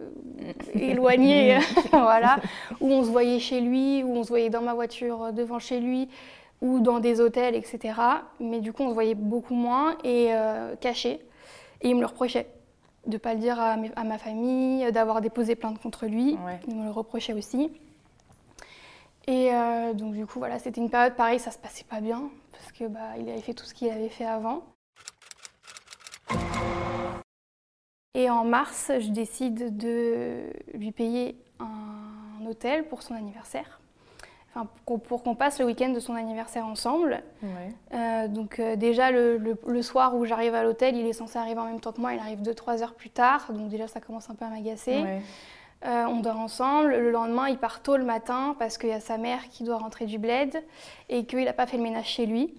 éloignés, 0.74 1.58
voilà, 1.90 2.38
où 2.80 2.90
on 2.90 3.04
se 3.04 3.10
voyait 3.10 3.38
chez 3.38 3.60
lui, 3.60 4.02
où 4.02 4.16
on 4.16 4.22
se 4.22 4.28
voyait 4.28 4.50
dans 4.50 4.62
ma 4.62 4.72
voiture 4.72 5.34
devant 5.34 5.58
chez 5.58 5.78
lui, 5.78 6.08
ou 6.62 6.80
dans 6.80 7.00
des 7.00 7.20
hôtels, 7.20 7.54
etc. 7.54 7.92
Mais 8.40 8.60
du 8.60 8.72
coup, 8.72 8.84
on 8.84 8.88
se 8.88 8.94
voyait 8.94 9.14
beaucoup 9.14 9.54
moins 9.54 9.98
et 10.04 10.30
caché. 10.80 11.20
Et 11.82 11.88
il 11.88 11.96
me 11.96 12.00
le 12.00 12.06
reprochait 12.06 12.46
de 13.06 13.12
ne 13.12 13.18
pas 13.18 13.34
le 13.34 13.40
dire 13.40 13.60
à, 13.60 13.76
ma 13.76 14.18
famille, 14.18 14.90
d'avoir 14.92 15.20
déposé 15.20 15.54
plainte 15.56 15.80
contre 15.80 16.06
lui. 16.06 16.36
Il 16.68 16.76
me 16.76 16.84
le 16.84 16.90
reprochait 16.90 17.32
aussi. 17.32 17.70
Et 19.26 19.50
donc 19.94 20.14
du 20.14 20.26
coup, 20.26 20.38
voilà, 20.38 20.58
c'était 20.58 20.80
une 20.80 20.90
période 20.90 21.14
pareille, 21.14 21.38
ça 21.38 21.50
se 21.50 21.58
passait 21.58 21.84
pas 21.84 22.00
bien 22.00 22.30
parce 22.52 22.72
que 22.72 22.84
bah, 22.86 23.16
il 23.18 23.28
avait 23.28 23.40
fait 23.40 23.54
tout 23.54 23.64
ce 23.64 23.74
qu'il 23.74 23.90
avait 23.90 24.08
fait 24.08 24.24
avant. 24.24 24.62
Et 28.14 28.28
en 28.28 28.44
mars, 28.44 28.92
je 29.00 29.08
décide 29.08 29.76
de 29.76 30.52
lui 30.74 30.92
payer 30.92 31.36
un 31.58 32.46
hôtel 32.46 32.86
pour 32.88 33.02
son 33.02 33.14
anniversaire. 33.14 33.81
Enfin, 34.54 34.68
pour 34.84 35.22
qu'on 35.22 35.34
passe 35.34 35.58
le 35.60 35.64
week-end 35.64 35.88
de 35.88 36.00
son 36.00 36.14
anniversaire 36.14 36.66
ensemble. 36.66 37.22
Euh, 37.94 38.28
donc 38.28 38.58
euh, 38.58 38.76
déjà, 38.76 39.10
le, 39.10 39.82
soir 39.82 40.14
où 40.14 40.26
j'arrive 40.26 40.54
à 40.54 40.62
l'hôtel, 40.62 40.94
il 40.94 41.06
est 41.06 41.14
censé 41.14 41.38
arriver 41.38 41.58
en 41.58 41.64
même 41.64 41.80
temps 41.80 41.92
que 41.92 42.00
moi, 42.00 42.12
il 42.12 42.18
arrive 42.18 42.40
2-3 42.42 42.82
heures 42.82 42.92
plus 42.92 43.08
tard. 43.08 43.50
Donc 43.52 43.68
déjà, 43.68 43.88
ça 43.88 44.00
commence 44.00 44.28
un 44.28 44.34
peu 44.34 44.44
à 44.44 44.48
m'agacer. 44.48 45.02
Euh, 45.86 46.04
on 46.04 46.20
dort 46.20 46.38
ensemble. 46.38 46.90
Le 46.90 47.10
lendemain, 47.10 47.48
il 47.48 47.56
part 47.56 47.82
tôt 47.82 47.96
le 47.96 48.04
matin 48.04 48.54
parce 48.58 48.76
qu'il 48.76 48.90
y 48.90 48.92
a 48.92 49.00
sa 49.00 49.16
mère 49.16 49.48
qui 49.48 49.64
doit 49.64 49.78
rentrer 49.78 50.04
du 50.04 50.18
bled 50.18 50.62
et 51.08 51.24
qu'il 51.24 51.44
n'a 51.44 51.54
pas 51.54 51.66
fait 51.66 51.78
le 51.78 51.82
ménage 51.82 52.08
chez 52.08 52.26
lui. 52.26 52.54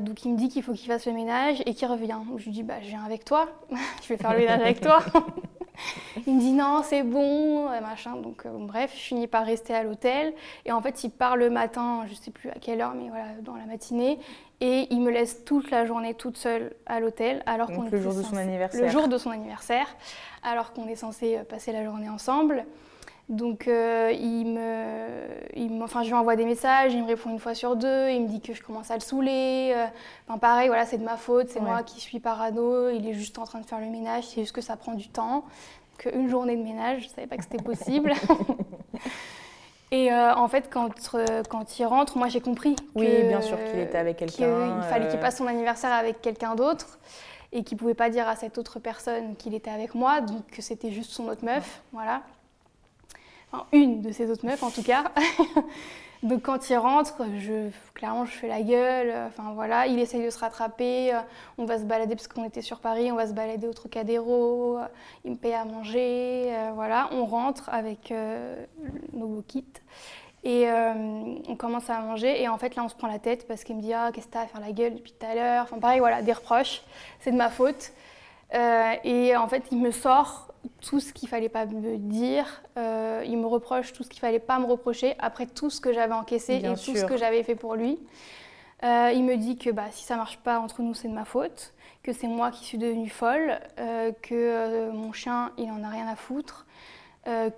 Donc 0.00 0.24
il 0.24 0.32
me 0.32 0.36
dit 0.36 0.48
qu'il 0.48 0.64
faut 0.64 0.72
qu'il 0.72 0.88
fasse 0.88 1.06
le 1.06 1.12
ménage 1.12 1.62
et 1.64 1.72
qu'il 1.72 1.86
revient. 1.86 2.18
je 2.36 2.44
lui 2.46 2.50
dis 2.50 2.64
bah 2.64 2.80
je 2.82 2.88
viens 2.88 3.04
avec 3.04 3.24
toi, 3.24 3.48
je 4.02 4.08
vais 4.08 4.16
faire 4.16 4.32
le 4.32 4.40
ménage 4.40 4.60
avec 4.60 4.80
toi. 4.80 4.98
il 6.26 6.36
me 6.36 6.40
dit 6.40 6.52
non 6.52 6.82
c'est 6.82 7.02
bon, 7.02 7.68
machin. 7.80 8.16
Donc 8.16 8.46
euh, 8.46 8.50
bref, 8.52 8.92
je 8.94 9.00
finis 9.00 9.26
par 9.26 9.44
rester 9.44 9.74
à 9.74 9.82
l'hôtel 9.82 10.34
et 10.64 10.72
en 10.72 10.80
fait 10.80 11.04
il 11.04 11.10
part 11.10 11.36
le 11.36 11.50
matin, 11.50 12.04
je 12.08 12.14
sais 12.14 12.30
plus 12.30 12.50
à 12.50 12.54
quelle 12.60 12.80
heure, 12.80 12.94
mais 12.94 13.08
voilà 13.08 13.26
dans 13.42 13.56
la 13.56 13.66
matinée 13.66 14.18
et 14.60 14.86
il 14.90 15.00
me 15.00 15.10
laisse 15.10 15.44
toute 15.44 15.70
la 15.70 15.86
journée 15.86 16.14
toute 16.14 16.36
seule 16.36 16.74
à 16.86 17.00
l'hôtel 17.00 17.42
alors 17.46 17.70
qu'on 17.70 17.82
le 17.82 18.00
jour 18.00 18.14
de 18.14 18.22
son 18.22 18.36
anniversaire. 18.36 18.82
Le 18.82 18.88
jour 18.88 19.08
de 19.08 19.18
son 19.18 19.30
anniversaire, 19.30 19.86
alors 20.42 20.72
qu'on 20.72 20.88
est 20.88 20.96
censé 20.96 21.36
euh, 21.36 21.44
passer 21.44 21.72
la 21.72 21.84
journée 21.84 22.08
ensemble. 22.08 22.64
Donc 23.28 23.68
euh, 23.68 24.10
il 24.18 24.46
me, 24.54 25.82
enfin, 25.82 26.02
je 26.02 26.08
lui 26.08 26.14
envoie 26.14 26.34
des 26.34 26.46
messages, 26.46 26.94
il 26.94 27.02
me 27.02 27.06
répond 27.06 27.28
une 27.28 27.38
fois 27.38 27.54
sur 27.54 27.76
deux, 27.76 28.08
il 28.08 28.22
me 28.22 28.28
dit 28.28 28.40
que 28.40 28.54
je 28.54 28.62
commence 28.62 28.90
à 28.90 28.94
le 28.94 29.00
saouler. 29.00 29.72
Euh, 29.76 29.84
enfin, 30.26 30.38
pareil, 30.38 30.68
voilà, 30.68 30.86
c'est 30.86 30.96
de 30.96 31.04
ma 31.04 31.18
faute, 31.18 31.48
c'est 31.50 31.60
moi 31.60 31.82
qui 31.82 32.00
suis 32.00 32.20
parano, 32.20 32.88
il 32.88 33.06
est 33.06 33.12
juste 33.12 33.38
en 33.38 33.44
train 33.44 33.60
de 33.60 33.66
faire 33.66 33.80
le 33.80 33.86
ménage, 33.86 34.24
c'est 34.28 34.40
juste 34.40 34.54
que 34.54 34.62
ça 34.62 34.76
prend 34.76 34.94
du 34.94 35.08
temps. 35.08 35.44
Qu'une 35.98 36.28
journée 36.28 36.56
de 36.56 36.62
ménage, 36.62 37.02
je 37.02 37.08
ne 37.08 37.10
savais 37.10 37.26
pas 37.26 37.36
que 37.36 37.42
c'était 37.42 37.62
possible. 37.62 38.12
Et 39.90 40.12
euh, 40.12 40.34
en 40.34 40.48
fait, 40.48 40.68
quand, 40.70 40.90
quand 41.48 41.78
il 41.78 41.86
rentre, 41.86 42.16
moi 42.16 42.28
j'ai 42.28 42.40
compris. 42.40 42.76
Oui, 42.94 43.08
bien 43.24 43.40
sûr 43.40 43.58
qu'il 43.64 43.80
était 43.80 43.98
avec 43.98 44.16
quelqu'un. 44.16 44.78
Il 44.78 44.82
fallait 44.84 45.08
qu'il 45.08 45.18
passe 45.18 45.36
son 45.38 45.46
anniversaire 45.46 45.92
avec 45.92 46.22
quelqu'un 46.22 46.54
d'autre 46.54 46.98
et 47.52 47.64
qu'il 47.64 47.76
ne 47.76 47.80
pouvait 47.80 47.94
pas 47.94 48.10
dire 48.10 48.28
à 48.28 48.36
cette 48.36 48.58
autre 48.58 48.78
personne 48.78 49.34
qu'il 49.36 49.54
était 49.54 49.70
avec 49.70 49.94
moi, 49.94 50.20
donc 50.20 50.46
que 50.46 50.62
c'était 50.62 50.90
juste 50.90 51.10
son 51.10 51.28
autre 51.28 51.44
meuf. 51.44 51.82
Voilà 51.92 52.22
une 53.72 54.02
de 54.02 54.12
ces 54.12 54.30
autres 54.30 54.46
meufs 54.46 54.62
en 54.62 54.70
tout 54.70 54.82
cas. 54.82 55.12
Donc 56.22 56.42
quand 56.42 56.68
il 56.68 56.76
rentre, 56.76 57.14
clairement 57.94 58.24
je 58.24 58.32
fais 58.32 58.48
la 58.48 58.62
gueule, 58.62 59.14
enfin 59.28 59.52
voilà, 59.54 59.86
il 59.86 60.00
essaye 60.00 60.24
de 60.24 60.30
se 60.30 60.38
rattraper, 60.38 61.16
on 61.58 61.64
va 61.64 61.78
se 61.78 61.84
balader 61.84 62.16
parce 62.16 62.26
qu'on 62.26 62.44
était 62.44 62.62
sur 62.62 62.80
Paris, 62.80 63.12
on 63.12 63.14
va 63.14 63.28
se 63.28 63.32
balader 63.32 63.68
au 63.68 63.72
Trocadéro, 63.72 64.78
il 65.24 65.32
me 65.32 65.36
paye 65.36 65.54
à 65.54 65.64
manger, 65.64 66.48
euh, 66.48 66.70
voilà, 66.74 67.08
on 67.12 67.24
rentre 67.24 67.68
avec 67.68 68.10
euh, 68.10 68.64
nos 69.12 69.42
kits. 69.42 69.64
Et 70.44 70.68
euh, 70.68 70.92
on 71.48 71.56
commence 71.56 71.90
à 71.90 72.00
manger. 72.00 72.42
Et 72.42 72.48
en 72.48 72.58
fait 72.58 72.74
là 72.74 72.82
on 72.84 72.88
se 72.88 72.94
prend 72.94 73.08
la 73.08 73.18
tête 73.18 73.46
parce 73.46 73.62
qu'il 73.62 73.76
me 73.76 73.82
dit 73.82 73.92
ah 73.92 74.10
qu'est-ce 74.12 74.26
que 74.26 74.32
t'as 74.32 74.42
à 74.42 74.46
faire 74.46 74.60
la 74.60 74.72
gueule 74.72 74.94
depuis 74.94 75.12
tout 75.12 75.26
à 75.26 75.36
l'heure, 75.36 75.64
enfin 75.64 75.78
pareil 75.78 76.00
voilà, 76.00 76.22
des 76.22 76.32
reproches, 76.32 76.82
c'est 77.20 77.30
de 77.30 77.36
ma 77.36 77.48
faute. 77.48 77.92
et 78.52 79.36
en 79.36 79.46
fait 79.46 79.62
il 79.70 79.78
me 79.78 79.92
sort 79.92 80.47
tout 80.80 81.00
ce 81.00 81.12
qu'il 81.12 81.28
fallait 81.28 81.48
pas 81.48 81.66
me 81.66 81.96
dire. 81.96 82.62
Euh, 82.76 83.22
il 83.26 83.38
me 83.38 83.46
reproche 83.46 83.92
tout 83.92 84.02
ce 84.02 84.08
qu'il 84.08 84.20
fallait 84.20 84.38
pas 84.38 84.58
me 84.58 84.66
reprocher 84.66 85.14
après 85.18 85.46
tout 85.46 85.70
ce 85.70 85.80
que 85.80 85.92
j'avais 85.92 86.14
encaissé 86.14 86.56
et 86.56 86.62
tout 86.62 86.96
ce 86.96 87.04
que 87.04 87.16
j'avais 87.16 87.42
fait 87.42 87.54
pour 87.54 87.74
lui. 87.74 87.98
Euh, 88.84 89.10
il 89.12 89.24
me 89.24 89.36
dit 89.36 89.56
que 89.56 89.70
bah, 89.70 89.86
si 89.90 90.04
ça 90.04 90.16
marche 90.16 90.38
pas 90.38 90.60
entre 90.60 90.82
nous, 90.82 90.94
c'est 90.94 91.08
de 91.08 91.12
ma 91.12 91.24
faute, 91.24 91.72
que 92.04 92.12
c'est 92.12 92.28
moi 92.28 92.52
qui 92.52 92.64
suis 92.64 92.78
devenue 92.78 93.08
folle, 93.08 93.58
euh, 93.80 94.12
que 94.22 94.90
mon 94.92 95.12
chien, 95.12 95.50
il 95.58 95.68
en 95.70 95.82
a 95.82 95.88
rien 95.88 96.06
à 96.06 96.14
foutre, 96.14 96.64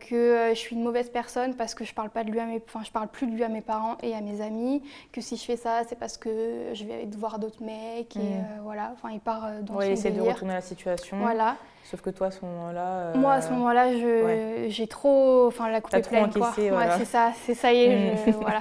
que 0.01 0.49
je 0.49 0.59
suis 0.59 0.75
une 0.75 0.83
mauvaise 0.83 1.11
personne 1.11 1.55
parce 1.55 1.77
que 1.77 1.85
je 1.85 1.95
parle 1.95 2.11
pas 2.11 2.25
de 2.25 2.31
lui 2.33 2.41
à 2.41 2.45
mes, 2.45 2.61
enfin 2.67 2.81
je 2.85 2.91
parle 2.91 3.07
plus 3.07 3.29
de 3.29 3.33
lui 3.33 3.45
à 3.45 3.49
mes 3.49 3.61
parents 3.61 3.97
et 4.03 4.17
à 4.17 4.21
mes 4.21 4.41
amis, 4.41 4.83
que 5.13 5.21
si 5.21 5.37
je 5.37 5.45
fais 5.45 5.57
ça 5.57 5.83
c'est 5.89 5.95
parce 5.95 6.17
que 6.17 6.71
je 6.73 6.85
vais 6.85 7.09
voir 7.17 7.39
d'autres 7.39 7.63
mecs 7.63 8.17
et 8.17 8.19
mm. 8.19 8.63
voilà, 8.65 8.91
enfin 8.95 9.11
il 9.13 9.21
part 9.21 9.49
dans 9.63 9.75
ouais, 9.75 9.91
il 9.91 9.93
essaie 9.93 10.11
de 10.11 10.21
retourner 10.21 10.55
la 10.55 10.61
situation. 10.61 11.19
Voilà. 11.21 11.57
Sauf 11.85 12.03
que 12.03 12.11
toi 12.11 12.29
à 12.29 12.31
ce 12.31 12.45
moment-là. 12.45 13.13
Moi 13.17 13.33
à 13.33 13.41
ce 13.41 13.51
moment-là 13.51 14.69
j'ai 14.69 14.87
trop, 14.87 15.47
enfin 15.47 15.69
la 15.71 15.81
coupe 15.81 15.95
est 15.95 16.09
pleine 16.09 16.31
quoi. 16.31 16.53
Ouais, 16.57 16.89
c'est 16.99 17.05
ça, 17.05 17.33
c'est 17.45 17.55
ça 17.55 17.73
y 17.73 17.83
est, 17.83 18.15
mm. 18.27 18.31
voilà. 18.41 18.61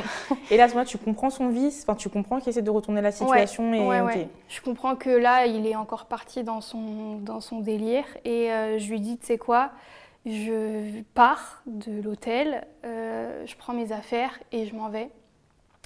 et 0.49 0.57
là 0.57 0.63
à 0.63 0.67
ce 0.67 0.73
moment-là 0.73 0.89
tu 0.89 0.97
comprends 0.97 1.29
son 1.29 1.49
vice, 1.49 1.85
enfin 1.87 1.95
tu 1.95 2.09
comprends 2.09 2.39
qu'il 2.39 2.49
essaie 2.49 2.61
de 2.61 2.71
retourner 2.71 3.01
la 3.01 3.11
situation 3.11 3.73
et. 3.73 3.85
Ouais, 3.85 4.27
Je 4.47 4.61
comprends 4.61 4.95
que 4.95 5.09
là 5.09 5.45
il 5.45 5.67
est 5.67 5.75
encore 5.75 6.05
parti 6.05 6.43
dans 6.43 6.61
son 6.61 7.17
dans 7.17 7.41
son 7.41 7.59
délire 7.59 8.05
et 8.25 8.49
je 8.77 8.89
lui 8.89 8.99
dis 8.99 9.17
tu 9.17 9.27
sais 9.27 9.37
quoi. 9.37 9.71
Je 10.25 11.01
pars 11.13 11.61
de 11.65 12.01
l'hôtel, 12.01 12.67
euh, 12.85 13.45
je 13.45 13.55
prends 13.55 13.73
mes 13.73 13.91
affaires 13.91 14.37
et 14.51 14.65
je 14.65 14.75
m'en 14.75 14.89
vais. 14.89 15.09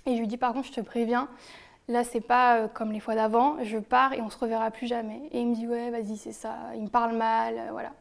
Et 0.06 0.16
je 0.16 0.20
lui 0.20 0.28
dis 0.28 0.38
par 0.38 0.54
contre, 0.54 0.68
je 0.68 0.74
te 0.74 0.82
préviens, 0.82 1.30
là 1.88 2.04
c'est 2.04 2.22
pas 2.22 2.58
euh, 2.58 2.68
comme 2.68 2.92
les 2.92 3.00
fois 3.00 3.16
d'avant, 3.16 3.58
je 3.64 3.78
pars 3.78 4.14
et 4.14 4.22
on 4.22 4.30
se 4.30 4.38
reverra 4.38 4.72
plus 4.72 4.88
jamais. 4.88 5.22
Et 5.32 5.42
il 5.42 5.48
me 5.48 5.56
dit 5.56 5.68
ouais, 5.68 5.90
vas-y, 5.90 6.18
c'est 6.18 6.32
ça, 6.32 6.56
il 6.76 6.84
me 6.84 6.90
parle 6.90 7.16
mal, 7.16 7.56
euh, 7.58 7.72
voilà. 7.72 7.92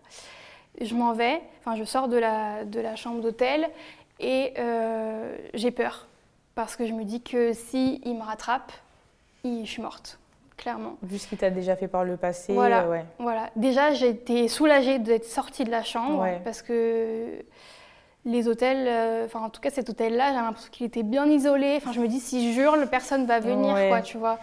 Je 0.81 0.95
m'en 0.95 1.13
vais, 1.13 1.43
enfin 1.61 1.77
je 1.77 1.85
sors 1.85 2.09
de 2.09 2.17
la, 2.17 2.65
de 2.65 2.81
la 2.81 2.97
chambre 2.97 3.21
d'hôtel 3.21 3.69
et 4.21 4.55
j'ai 5.53 5.71
peur 5.71 6.07
parce 6.55 6.77
que 6.77 6.87
je 6.87 6.93
me 6.93 7.05
dis 7.05 7.21
que 7.21 7.53
si 7.53 8.01
il 8.05 8.17
me 8.17 8.23
rattrape, 8.23 8.73
je 9.45 9.65
suis 9.65 9.83
morte 9.83 10.19
clairement. 10.63 10.97
Vu 11.03 11.19
ce 11.19 11.27
qu'il 11.27 11.39
t'a 11.39 11.51
déjà 11.51 11.75
fait 11.77 11.89
par 11.89 12.05
le 12.05 12.17
passé. 12.17 12.53
Voilà. 12.53 12.85
Euh, 12.85 13.03
voilà. 13.19 13.51
Déjà, 13.57 13.93
j'étais 13.93 14.47
soulagée 14.49 14.99
d'être 14.99 15.25
sortie 15.25 15.65
de 15.65 15.71
la 15.71 15.83
chambre 15.83 16.27
parce 16.45 16.63
que 16.63 17.45
les 18.25 18.47
hôtels, 18.49 18.87
euh, 18.89 19.27
enfin 19.27 19.41
en 19.41 19.49
tout 19.51 19.61
cas 19.61 19.71
cet 19.71 19.91
hôtel-là, 19.91 20.29
j'ai 20.31 20.37
l'impression 20.37 20.71
qu'il 20.71 20.87
était 20.87 21.03
bien 21.03 21.27
isolé. 21.27 21.75
Enfin, 21.77 21.93
je 21.93 22.01
me 22.01 22.09
dis 22.09 22.21
si 22.21 22.53
je 22.53 22.61
hurle, 22.61 22.87
personne 22.89 23.27
va 23.27 23.41
venir, 23.41 23.75
quoi, 23.89 24.01
tu 24.01 24.17
vois. 24.19 24.39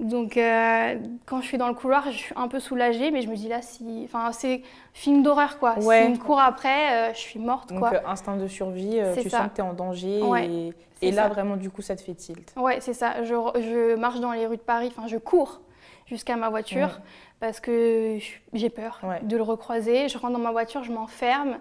Donc, 0.00 0.36
euh, 0.36 0.94
quand 1.26 1.40
je 1.40 1.46
suis 1.46 1.58
dans 1.58 1.66
le 1.66 1.74
couloir, 1.74 2.04
je 2.12 2.16
suis 2.16 2.34
un 2.36 2.46
peu 2.46 2.60
soulagée, 2.60 3.10
mais 3.10 3.20
je 3.20 3.28
me 3.28 3.34
dis 3.34 3.48
là, 3.48 3.62
si. 3.62 4.02
Enfin, 4.04 4.30
c'est 4.30 4.62
film 4.92 5.24
d'horreur, 5.24 5.58
quoi. 5.58 5.76
Ouais. 5.80 6.02
S'il 6.04 6.12
me 6.12 6.18
court 6.18 6.38
après, 6.38 6.92
euh, 7.10 7.14
je 7.14 7.18
suis 7.18 7.40
morte, 7.40 7.70
Donc, 7.70 7.80
quoi. 7.80 8.08
instinct 8.08 8.36
de 8.36 8.46
survie, 8.46 9.00
tu 9.20 9.28
ça. 9.28 9.38
sens 9.38 9.48
que 9.48 9.54
tu 9.56 9.60
es 9.60 9.64
en 9.64 9.72
danger. 9.72 10.22
Ouais, 10.22 10.72
et 11.02 11.10
là, 11.10 11.24
ça. 11.24 11.28
vraiment, 11.28 11.56
du 11.56 11.70
coup, 11.70 11.82
ça 11.82 11.96
te 11.96 12.00
fait 12.02 12.14
tilt. 12.14 12.52
Ouais, 12.56 12.78
c'est 12.80 12.92
ça. 12.94 13.24
Je, 13.24 13.34
je 13.56 13.96
marche 13.96 14.20
dans 14.20 14.30
les 14.32 14.46
rues 14.46 14.56
de 14.56 14.62
Paris, 14.62 14.92
enfin, 14.96 15.08
je 15.08 15.16
cours 15.16 15.60
jusqu'à 16.06 16.36
ma 16.36 16.48
voiture 16.48 17.00
parce 17.40 17.58
que 17.60 18.18
j'ai 18.52 18.70
peur 18.70 19.00
de 19.22 19.36
le 19.36 19.42
recroiser. 19.42 20.08
Je 20.08 20.16
rentre 20.16 20.32
dans 20.34 20.38
ma 20.38 20.52
voiture, 20.52 20.82
je 20.84 20.92
m'enferme 20.92 21.58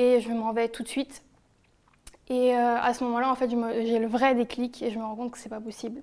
et 0.00 0.20
je 0.20 0.30
m'en 0.30 0.52
vais 0.52 0.68
tout 0.68 0.82
de 0.82 0.88
suite. 0.88 1.22
Et 2.30 2.54
euh, 2.54 2.76
à 2.80 2.94
ce 2.94 3.04
moment-là, 3.04 3.30
en 3.30 3.34
fait, 3.34 3.50
j'ai 3.84 3.98
le 3.98 4.06
vrai 4.06 4.34
déclic 4.34 4.82
et 4.82 4.90
je 4.90 4.98
me 4.98 5.04
rends 5.04 5.16
compte 5.16 5.32
que 5.32 5.38
c'est 5.38 5.48
pas 5.48 5.60
possible, 5.60 6.00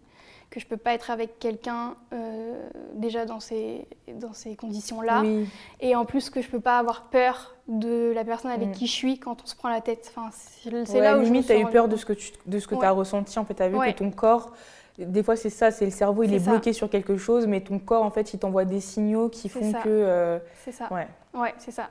que 0.52 0.60
je 0.60 0.68
peux 0.68 0.78
pas 0.78 0.94
être 0.94 1.10
avec 1.10 1.40
quelqu'un 1.40 1.96
euh, 2.14 2.70
déjà 2.94 3.26
dans 3.26 3.40
ces, 3.40 3.88
dans 4.14 4.34
ces 4.34 4.56
conditions-là. 4.56 5.22
Oui, 5.22 5.48
Et 5.80 5.96
en 5.96 6.06
plus 6.06 6.30
que 6.30 6.42
je 6.42 6.50
peux 6.50 6.60
pas 6.60 6.78
avoir 6.80 7.04
peur 7.06 7.56
de 7.70 8.12
la 8.14 8.24
personne 8.26 8.52
avec 8.52 8.70
Mm. 8.70 8.72
qui 8.74 8.88
je 8.88 8.92
suis 8.92 9.20
quand 9.20 9.42
on 9.44 9.48
se 9.48 9.56
prend 9.56 9.70
la 9.70 9.82
tête. 9.82 10.12
Enfin, 10.16 10.30
c'est 10.32 10.70
Ouais, 10.94 11.00
là 11.02 11.14
où 11.18 11.22
je 11.22 11.30
me 11.30 11.34
limite, 11.34 11.48
tu 11.48 11.54
as 11.54 11.60
eu 11.60 11.66
peur 11.70 11.88
de 11.88 11.96
ce 11.96 12.06
que 12.06 12.14
tu 12.14 12.34
de 12.46 12.60
ce 12.60 12.68
que 12.68 12.76
Ouais. 12.76 12.86
as 12.86 12.92
ressenti. 12.92 13.40
En 13.40 13.46
fait, 13.46 13.56
tu 13.56 13.64
as 13.64 13.70
vu 13.70 13.78
Ouais. 13.78 13.94
que 13.94 13.98
ton 14.00 14.12
corps, 14.12 14.54
des 15.00 15.24
fois, 15.24 15.36
c'est 15.38 15.50
ça, 15.50 15.72
c'est 15.72 15.86
le 15.86 15.92
cerveau, 15.92 16.24
il 16.24 16.34
est 16.34 16.46
bloqué 16.46 16.74
sur 16.74 16.90
quelque 16.90 17.16
chose, 17.18 17.48
mais 17.48 17.62
ton 17.62 17.80
corps, 17.80 18.04
en 18.04 18.12
fait, 18.12 18.34
il 18.34 18.40
t'envoie 18.40 18.66
des 18.66 18.82
signaux 18.82 19.30
qui 19.30 19.48
font 19.48 19.72
ça. 19.72 19.80
que. 19.80 19.88
euh, 19.90 20.40
C'est 20.66 20.72
ça. 20.74 20.88
ouais. 20.92 21.08
Ouais, 21.34 21.54
c'est 21.58 21.72
ça. 21.72 21.90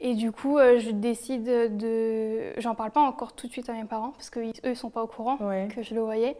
Et 0.00 0.14
du 0.14 0.30
coup, 0.32 0.58
euh, 0.58 0.78
je 0.78 0.90
décide 0.90 1.44
de. 1.76 2.52
J'en 2.58 2.74
parle 2.74 2.90
pas 2.92 3.00
encore 3.00 3.32
tout 3.32 3.46
de 3.48 3.52
suite 3.52 3.68
à 3.68 3.72
mes 3.72 3.84
parents 3.84 4.10
parce 4.12 4.30
qu'eux, 4.30 4.44
ils 4.64 4.76
sont 4.76 4.90
pas 4.90 5.02
au 5.02 5.06
courant 5.08 5.36
Ouais. 5.40 5.68
que 5.74 5.82
je 5.82 5.94
le 5.94 6.00
voyais. 6.00 6.36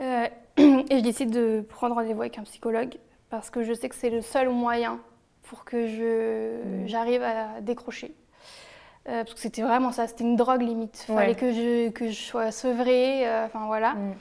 Euh, 0.00 0.26
et 0.58 0.98
je 0.98 1.00
décide 1.00 1.30
de 1.30 1.62
prendre 1.66 1.94
rendez-vous 1.94 2.20
avec 2.20 2.38
un 2.38 2.42
psychologue 2.42 2.96
parce 3.30 3.48
que 3.50 3.62
je 3.64 3.72
sais 3.72 3.88
que 3.88 3.94
c'est 3.94 4.10
le 4.10 4.20
seul 4.20 4.50
moyen 4.50 5.00
pour 5.44 5.64
que 5.64 5.86
je 5.86 6.62
Mm. 6.62 6.86
j'arrive 6.86 7.22
à 7.22 7.60
décrocher. 7.62 8.12
Euh, 9.08 9.22
parce 9.22 9.34
que 9.34 9.40
c'était 9.40 9.62
vraiment 9.62 9.92
ça, 9.92 10.06
c'était 10.06 10.24
une 10.24 10.36
drogue 10.36 10.62
limite. 10.62 11.06
Il 11.08 11.14
Ouais. 11.14 11.20
fallait 11.22 11.34
que 11.34 11.52
je, 11.52 11.88
que 11.90 12.08
je 12.08 12.14
sois 12.20 12.50
sevrée. 12.50 13.24
Enfin 13.46 13.66
voilà. 13.66 13.94
Mm. 13.94 14.14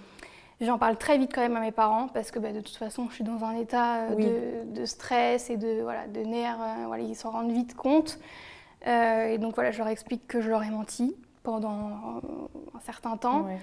J'en 0.62 0.78
parle 0.78 0.98
très 0.98 1.18
vite 1.18 1.32
quand 1.36 1.42
même 1.42 1.58
à 1.58 1.60
mes 1.60 1.72
parents 1.72 2.08
parce 2.08 2.32
que 2.32 2.40
bah, 2.40 2.54
de 2.54 2.62
toute 2.62 2.76
façon, 2.78 3.08
je 3.10 3.16
suis 3.16 3.24
dans 3.26 3.44
un 3.44 3.56
état 3.56 4.04
euh, 4.04 4.14
Oui. 4.16 4.26
de, 4.26 4.80
de 4.80 4.86
stress 4.86 5.50
et 5.50 5.58
de, 5.58 5.82
voilà, 5.82 6.08
de 6.08 6.22
nerfs. 6.22 6.58
euh, 6.62 6.86
voilà, 6.88 7.04
ils 7.04 7.16
s'en 7.16 7.32
rendent 7.32 7.52
vite 7.52 7.76
compte. 7.76 8.20
Euh, 8.88 9.28
et 9.34 9.38
donc 9.38 9.56
voilà, 9.56 9.72
je 9.72 9.78
leur 9.80 9.88
explique 9.90 10.28
que 10.28 10.40
je 10.42 10.50
leur 10.50 10.64
ai 10.64 10.70
menti 10.70 11.16
pendant 11.44 12.22
un 12.74 12.80
certain 12.86 13.18
temps. 13.18 13.42
Ouais. 13.44 13.58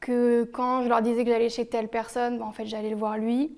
Que 0.00 0.42
quand 0.44 0.82
je 0.82 0.88
leur 0.88 1.00
disais 1.00 1.24
que 1.24 1.30
j'allais 1.30 1.48
chez 1.48 1.64
telle 1.66 1.86
personne, 1.88 2.38
bah, 2.38 2.44
en 2.44 2.52
fait, 2.52 2.66
j'allais 2.66 2.90
le 2.90 2.96
voir 2.96 3.18
lui. 3.18 3.56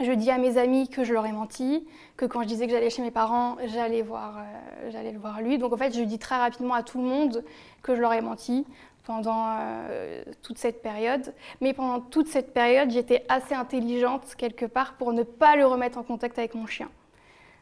Je 0.00 0.12
dis 0.12 0.30
à 0.30 0.38
mes 0.38 0.58
amis 0.58 0.88
que 0.88 1.02
je 1.02 1.12
leur 1.12 1.26
ai 1.26 1.32
menti, 1.32 1.84
que 2.16 2.24
quand 2.24 2.42
je 2.42 2.46
disais 2.46 2.66
que 2.66 2.72
j'allais 2.72 2.90
chez 2.90 3.02
mes 3.02 3.10
parents, 3.10 3.56
j'allais 3.66 4.02
voir, 4.02 4.38
euh, 4.38 4.90
j'allais 4.90 5.10
le 5.10 5.18
voir 5.18 5.40
lui. 5.42 5.58
Donc 5.58 5.72
en 5.72 5.76
fait, 5.76 5.92
je 5.92 6.02
dis 6.02 6.18
très 6.18 6.36
rapidement 6.36 6.74
à 6.74 6.84
tout 6.84 6.98
le 6.98 7.04
monde 7.04 7.44
que 7.82 7.96
je 7.96 8.00
leur 8.00 8.12
ai 8.12 8.20
menti 8.20 8.64
pendant 9.04 9.56
euh, 9.58 10.22
toute 10.42 10.58
cette 10.58 10.82
période. 10.82 11.34
Mais 11.60 11.72
pendant 11.72 12.00
toute 12.00 12.28
cette 12.28 12.52
période, 12.52 12.90
j'étais 12.90 13.24
assez 13.28 13.54
intelligente 13.54 14.34
quelque 14.36 14.66
part 14.66 14.94
pour 14.94 15.12
ne 15.12 15.24
pas 15.24 15.56
le 15.56 15.66
remettre 15.66 15.98
en 15.98 16.04
contact 16.04 16.38
avec 16.38 16.54
mon 16.54 16.66
chien. 16.66 16.88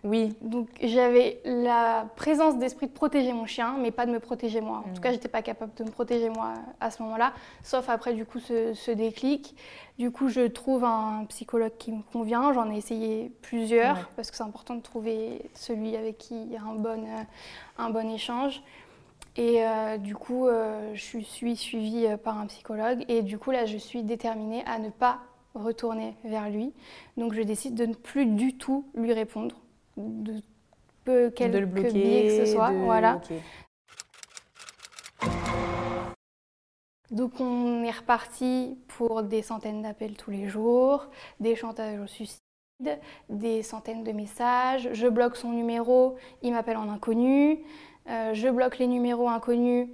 Oui, 0.04 0.34
Donc 0.40 0.68
j'avais 0.82 1.40
la 1.44 2.06
présence 2.16 2.58
d'esprit 2.58 2.86
de 2.86 2.92
protéger 2.92 3.32
mon 3.32 3.46
chien, 3.46 3.76
mais 3.80 3.90
pas 3.90 4.06
de 4.06 4.12
me 4.12 4.20
protéger 4.20 4.60
moi. 4.60 4.84
En 4.86 4.90
Mm. 4.90 4.94
tout 4.94 5.00
cas, 5.00 5.10
j'étais 5.10 5.28
pas 5.28 5.42
capable 5.42 5.74
de 5.74 5.82
me 5.84 5.90
protéger 5.90 6.28
moi 6.30 6.54
à 6.80 6.90
ce 6.92 7.02
moment-là, 7.02 7.32
sauf 7.64 7.88
après 7.88 8.12
du 8.14 8.24
coup 8.24 8.38
ce, 8.38 8.72
ce 8.74 8.90
déclic. 8.92 9.56
Du 9.98 10.10
coup, 10.12 10.28
je 10.28 10.46
trouve 10.46 10.84
un 10.84 11.24
psychologue 11.28 11.72
qui 11.78 11.90
me 11.90 12.02
convient. 12.12 12.52
J'en 12.52 12.70
ai 12.70 12.76
essayé 12.76 13.32
plusieurs 13.42 13.96
Ouais. 13.96 14.02
parce 14.14 14.30
que 14.30 14.36
c'est 14.36 14.44
important 14.44 14.74
de 14.76 14.82
trouver 14.82 15.40
celui 15.54 15.96
avec 15.96 16.18
qui 16.18 16.40
il 16.40 16.52
y 16.52 16.56
a 16.56 16.62
un 16.62 16.74
bon, 16.74 17.02
euh, 17.04 17.22
un 17.78 17.90
bon 17.90 18.08
échange. 18.10 18.62
Et 19.38 19.66
euh, 19.66 19.96
du 19.98 20.14
coup, 20.14 20.46
euh, 20.46 20.92
je 20.94 21.18
suis 21.18 21.56
suivie 21.56 22.06
par 22.22 22.38
un 22.38 22.46
psychologue 22.46 23.04
et 23.08 23.22
du 23.22 23.38
coup 23.38 23.50
là, 23.50 23.66
je 23.66 23.76
suis 23.76 24.02
déterminée 24.02 24.62
à 24.66 24.78
ne 24.78 24.88
pas 24.90 25.18
retourner 25.54 26.14
vers 26.24 26.48
lui. 26.48 26.72
Donc 27.16 27.32
je 27.34 27.42
décide 27.42 27.74
de 27.74 27.86
ne 27.86 27.94
plus 27.94 28.26
du 28.26 28.56
tout 28.56 28.84
lui 28.94 29.12
répondre, 29.12 29.56
de 29.96 30.40
peu 31.04 31.30
quelque 31.30 31.52
de 31.54 31.58
le 31.58 31.66
bloquer. 31.66 31.90
biais 31.92 32.26
que 32.26 32.46
ce 32.46 32.52
soit. 32.52 32.70
de- 32.70 32.76
Voilà. 32.78 33.20
Donc 37.10 37.40
on 37.40 37.84
est 37.84 37.90
reparti 37.90 38.76
pour 38.88 39.22
des 39.22 39.42
centaines 39.42 39.82
d'appels 39.82 40.16
tous 40.16 40.30
les 40.32 40.48
jours, 40.48 41.06
des 41.38 41.54
chantages 41.54 42.00
au 42.00 42.06
suicide, 42.08 42.40
des 43.28 43.62
centaines 43.62 44.02
de 44.02 44.10
messages. 44.12 44.88
Je 44.92 45.06
bloque 45.06 45.36
son 45.36 45.52
numéro, 45.52 46.16
il 46.42 46.52
m'appelle 46.52 46.76
en 46.76 46.88
inconnu. 46.90 47.60
Euh, 48.08 48.34
je 48.34 48.48
bloque 48.48 48.78
les 48.78 48.88
numéros 48.88 49.28
inconnus, 49.28 49.88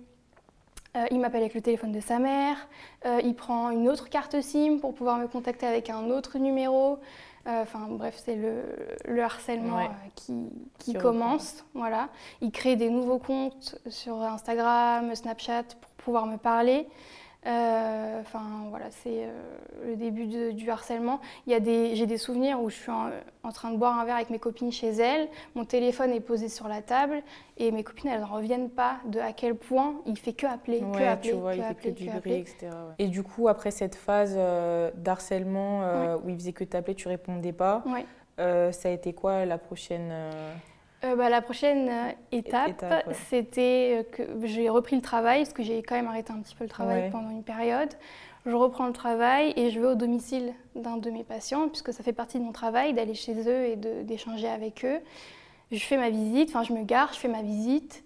euh, 0.96 1.04
il 1.10 1.18
m'appelle 1.20 1.42
avec 1.42 1.54
le 1.54 1.60
téléphone 1.60 1.92
de 1.92 2.00
sa 2.00 2.18
mère. 2.18 2.56
Euh, 3.04 3.20
il 3.22 3.34
prend 3.34 3.70
une 3.70 3.88
autre 3.88 4.08
carte 4.08 4.40
SIM 4.40 4.78
pour 4.80 4.94
pouvoir 4.94 5.18
me 5.18 5.28
contacter 5.28 5.66
avec 5.66 5.90
un 5.90 6.08
autre 6.10 6.38
numéro. 6.38 6.98
Euh, 7.46 7.62
Enfin 7.62 7.86
bref, 7.90 8.20
c'est 8.24 8.36
le, 8.36 8.62
le 9.06 9.22
harcèlement 9.22 9.76
Ouais. 9.78 9.84
euh, 9.86 10.08
qui, 10.14 10.32
qui 10.78 10.92
Qui 10.92 10.98
commence. 10.98 11.64
Voilà. 11.74 12.08
Il 12.40 12.50
crée 12.52 12.76
des 12.76 12.88
nouveaux 12.90 13.18
comptes 13.18 13.76
sur 13.88 14.22
Instagram, 14.22 15.14
Snapchat 15.14 15.64
pour 15.80 15.90
pouvoir 16.04 16.26
me 16.26 16.36
parler. 16.36 16.86
Euh, 17.46 18.20
Enfin 18.20 18.42
voilà, 18.70 18.86
c'est 18.90 19.24
euh, 19.24 19.30
le 19.84 19.96
début 19.96 20.26
de- 20.26 20.52
du 20.52 20.70
harcèlement. 20.70 21.20
Il 21.46 21.52
y 21.52 21.56
a 21.56 21.60
des, 21.60 21.96
j'ai 21.96 22.06
des 22.06 22.16
souvenirs 22.16 22.60
où 22.62 22.70
je 22.70 22.76
suis 22.76 22.90
en, 22.90 23.10
en 23.42 23.50
train 23.50 23.70
de 23.72 23.76
boire 23.76 23.98
un 23.98 24.04
verre 24.04 24.14
avec 24.14 24.30
mes 24.30 24.38
copines 24.38 24.70
chez 24.70 24.90
elles. 24.90 25.28
Mon 25.56 25.64
téléphone 25.64 26.12
est 26.12 26.20
posé 26.20 26.48
sur 26.48 26.68
la 26.68 26.82
table 26.82 27.20
et 27.58 27.72
mes 27.72 27.82
copines 27.82 28.10
elles 28.10 28.20
n'en 28.20 28.26
reviennent 28.28 28.70
pas 28.70 28.98
de 29.06 29.18
à 29.18 29.32
quel 29.32 29.56
point 29.56 29.96
il 30.06 30.16
fait 30.16 30.34
que 30.34 30.46
appeler, 30.46 30.80
que 30.80 31.02
appeler, 31.02 31.30
tu 31.32 31.36
vois, 31.36 31.50
que 31.52 31.56
il 31.56 31.62
fait 31.62 31.68
appeler, 31.68 31.90
que 31.92 31.96
du 31.98 32.04
que 32.04 32.10
bruit, 32.10 32.18
appeler. 32.18 32.36
etc. 32.38 32.56
ouais. 32.70 32.94
Et 33.00 33.08
du 33.08 33.24
coup, 33.24 33.48
après 33.48 33.72
cette 33.72 33.96
phase 33.96 34.34
euh, 34.36 34.92
d'harcèlement 34.94 35.82
euh, 35.82 36.16
où 36.24 36.28
il 36.28 36.36
faisait 36.36 36.52
que 36.52 36.64
t'appeler, 36.64 36.94
tu 36.94 37.08
répondais 37.08 37.52
pas, 37.52 37.82
Ouais. 37.86 38.06
euh, 38.38 38.70
ça 38.70 38.88
a 38.88 38.92
été 38.92 39.12
quoi 39.14 39.44
la 39.46 39.58
prochaine 39.58 40.10
euh, 40.12 40.52
Euh, 41.04 41.16
bah, 41.16 41.28
la 41.28 41.42
prochaine 41.42 41.88
euh, 41.88 42.12
étape, 42.30 42.68
étape, 42.70 43.06
ouais. 43.08 43.14
c'était 43.28 43.98
euh, 43.98 44.02
que 44.04 44.46
j'ai 44.46 44.68
repris 44.68 44.94
le 44.94 45.02
travail, 45.02 45.42
parce 45.42 45.52
que 45.52 45.62
j'ai 45.62 45.82
quand 45.82 45.96
même 45.96 46.06
arrêté 46.06 46.32
un 46.32 46.40
petit 46.40 46.54
peu 46.54 46.64
le 46.64 46.70
travail 46.70 47.02
Ouais. 47.02 47.10
pendant 47.10 47.30
une 47.30 47.42
période. 47.42 47.90
Je 48.46 48.54
reprends 48.54 48.86
le 48.86 48.92
travail 48.92 49.52
et 49.56 49.70
je 49.70 49.80
vais 49.80 49.86
au 49.86 49.94
domicile 49.94 50.52
d'un 50.74 50.96
de 50.96 51.10
mes 51.10 51.24
patients, 51.24 51.68
puisque 51.68 51.92
ça 51.92 52.02
fait 52.02 52.12
partie 52.12 52.38
de 52.38 52.44
mon 52.44 52.52
travail 52.52 52.92
d'aller 52.92 53.14
chez 53.14 53.34
eux 53.48 53.66
et 53.66 53.76
d'échanger 53.76 54.48
avec 54.48 54.84
eux. 54.84 54.98
Je 55.70 55.78
fais 55.78 55.96
ma 55.96 56.10
visite, 56.10 56.50
enfin 56.50 56.64
je 56.64 56.72
me 56.72 56.82
gare, 56.82 57.12
je 57.12 57.18
fais 57.18 57.28
ma 57.28 57.42
visite 57.42 58.02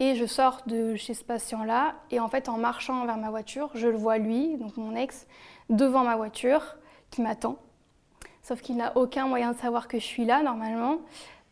et 0.00 0.16
je 0.16 0.26
sors 0.26 0.62
de 0.66 0.96
chez 0.96 1.14
ce 1.14 1.24
patient-là. 1.24 1.94
Et 2.10 2.18
en 2.20 2.28
fait, 2.28 2.48
en 2.48 2.58
marchant 2.58 3.06
vers 3.06 3.16
ma 3.16 3.30
voiture, 3.30 3.70
je 3.74 3.86
le 3.86 3.96
vois 3.96 4.18
lui, 4.18 4.56
donc 4.56 4.76
mon 4.76 4.94
ex, 4.96 5.26
devant 5.70 6.02
ma 6.02 6.16
voiture, 6.16 6.76
qui 7.10 7.22
m'attend. 7.22 7.56
Sauf 8.42 8.60
qu'il 8.62 8.76
n'a 8.76 8.96
aucun 8.96 9.26
moyen 9.26 9.52
de 9.52 9.56
savoir 9.56 9.88
que 9.88 9.98
je 9.98 10.04
suis 10.04 10.24
là 10.24 10.42
normalement 10.42 10.98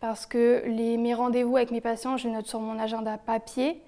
parce 0.05 0.27
que 0.27 0.65
les, 0.67 0.99
mes 0.99 1.15
rendez-vous 1.15 1.57
avec 1.57 1.71
mes 1.71 1.81
patients, 1.81 2.19
je 2.19 2.29
les 2.29 2.35
note 2.35 2.47
sur 2.47 2.61
mon 2.61 2.79
agenda 2.79 3.17
papier. 3.17 3.81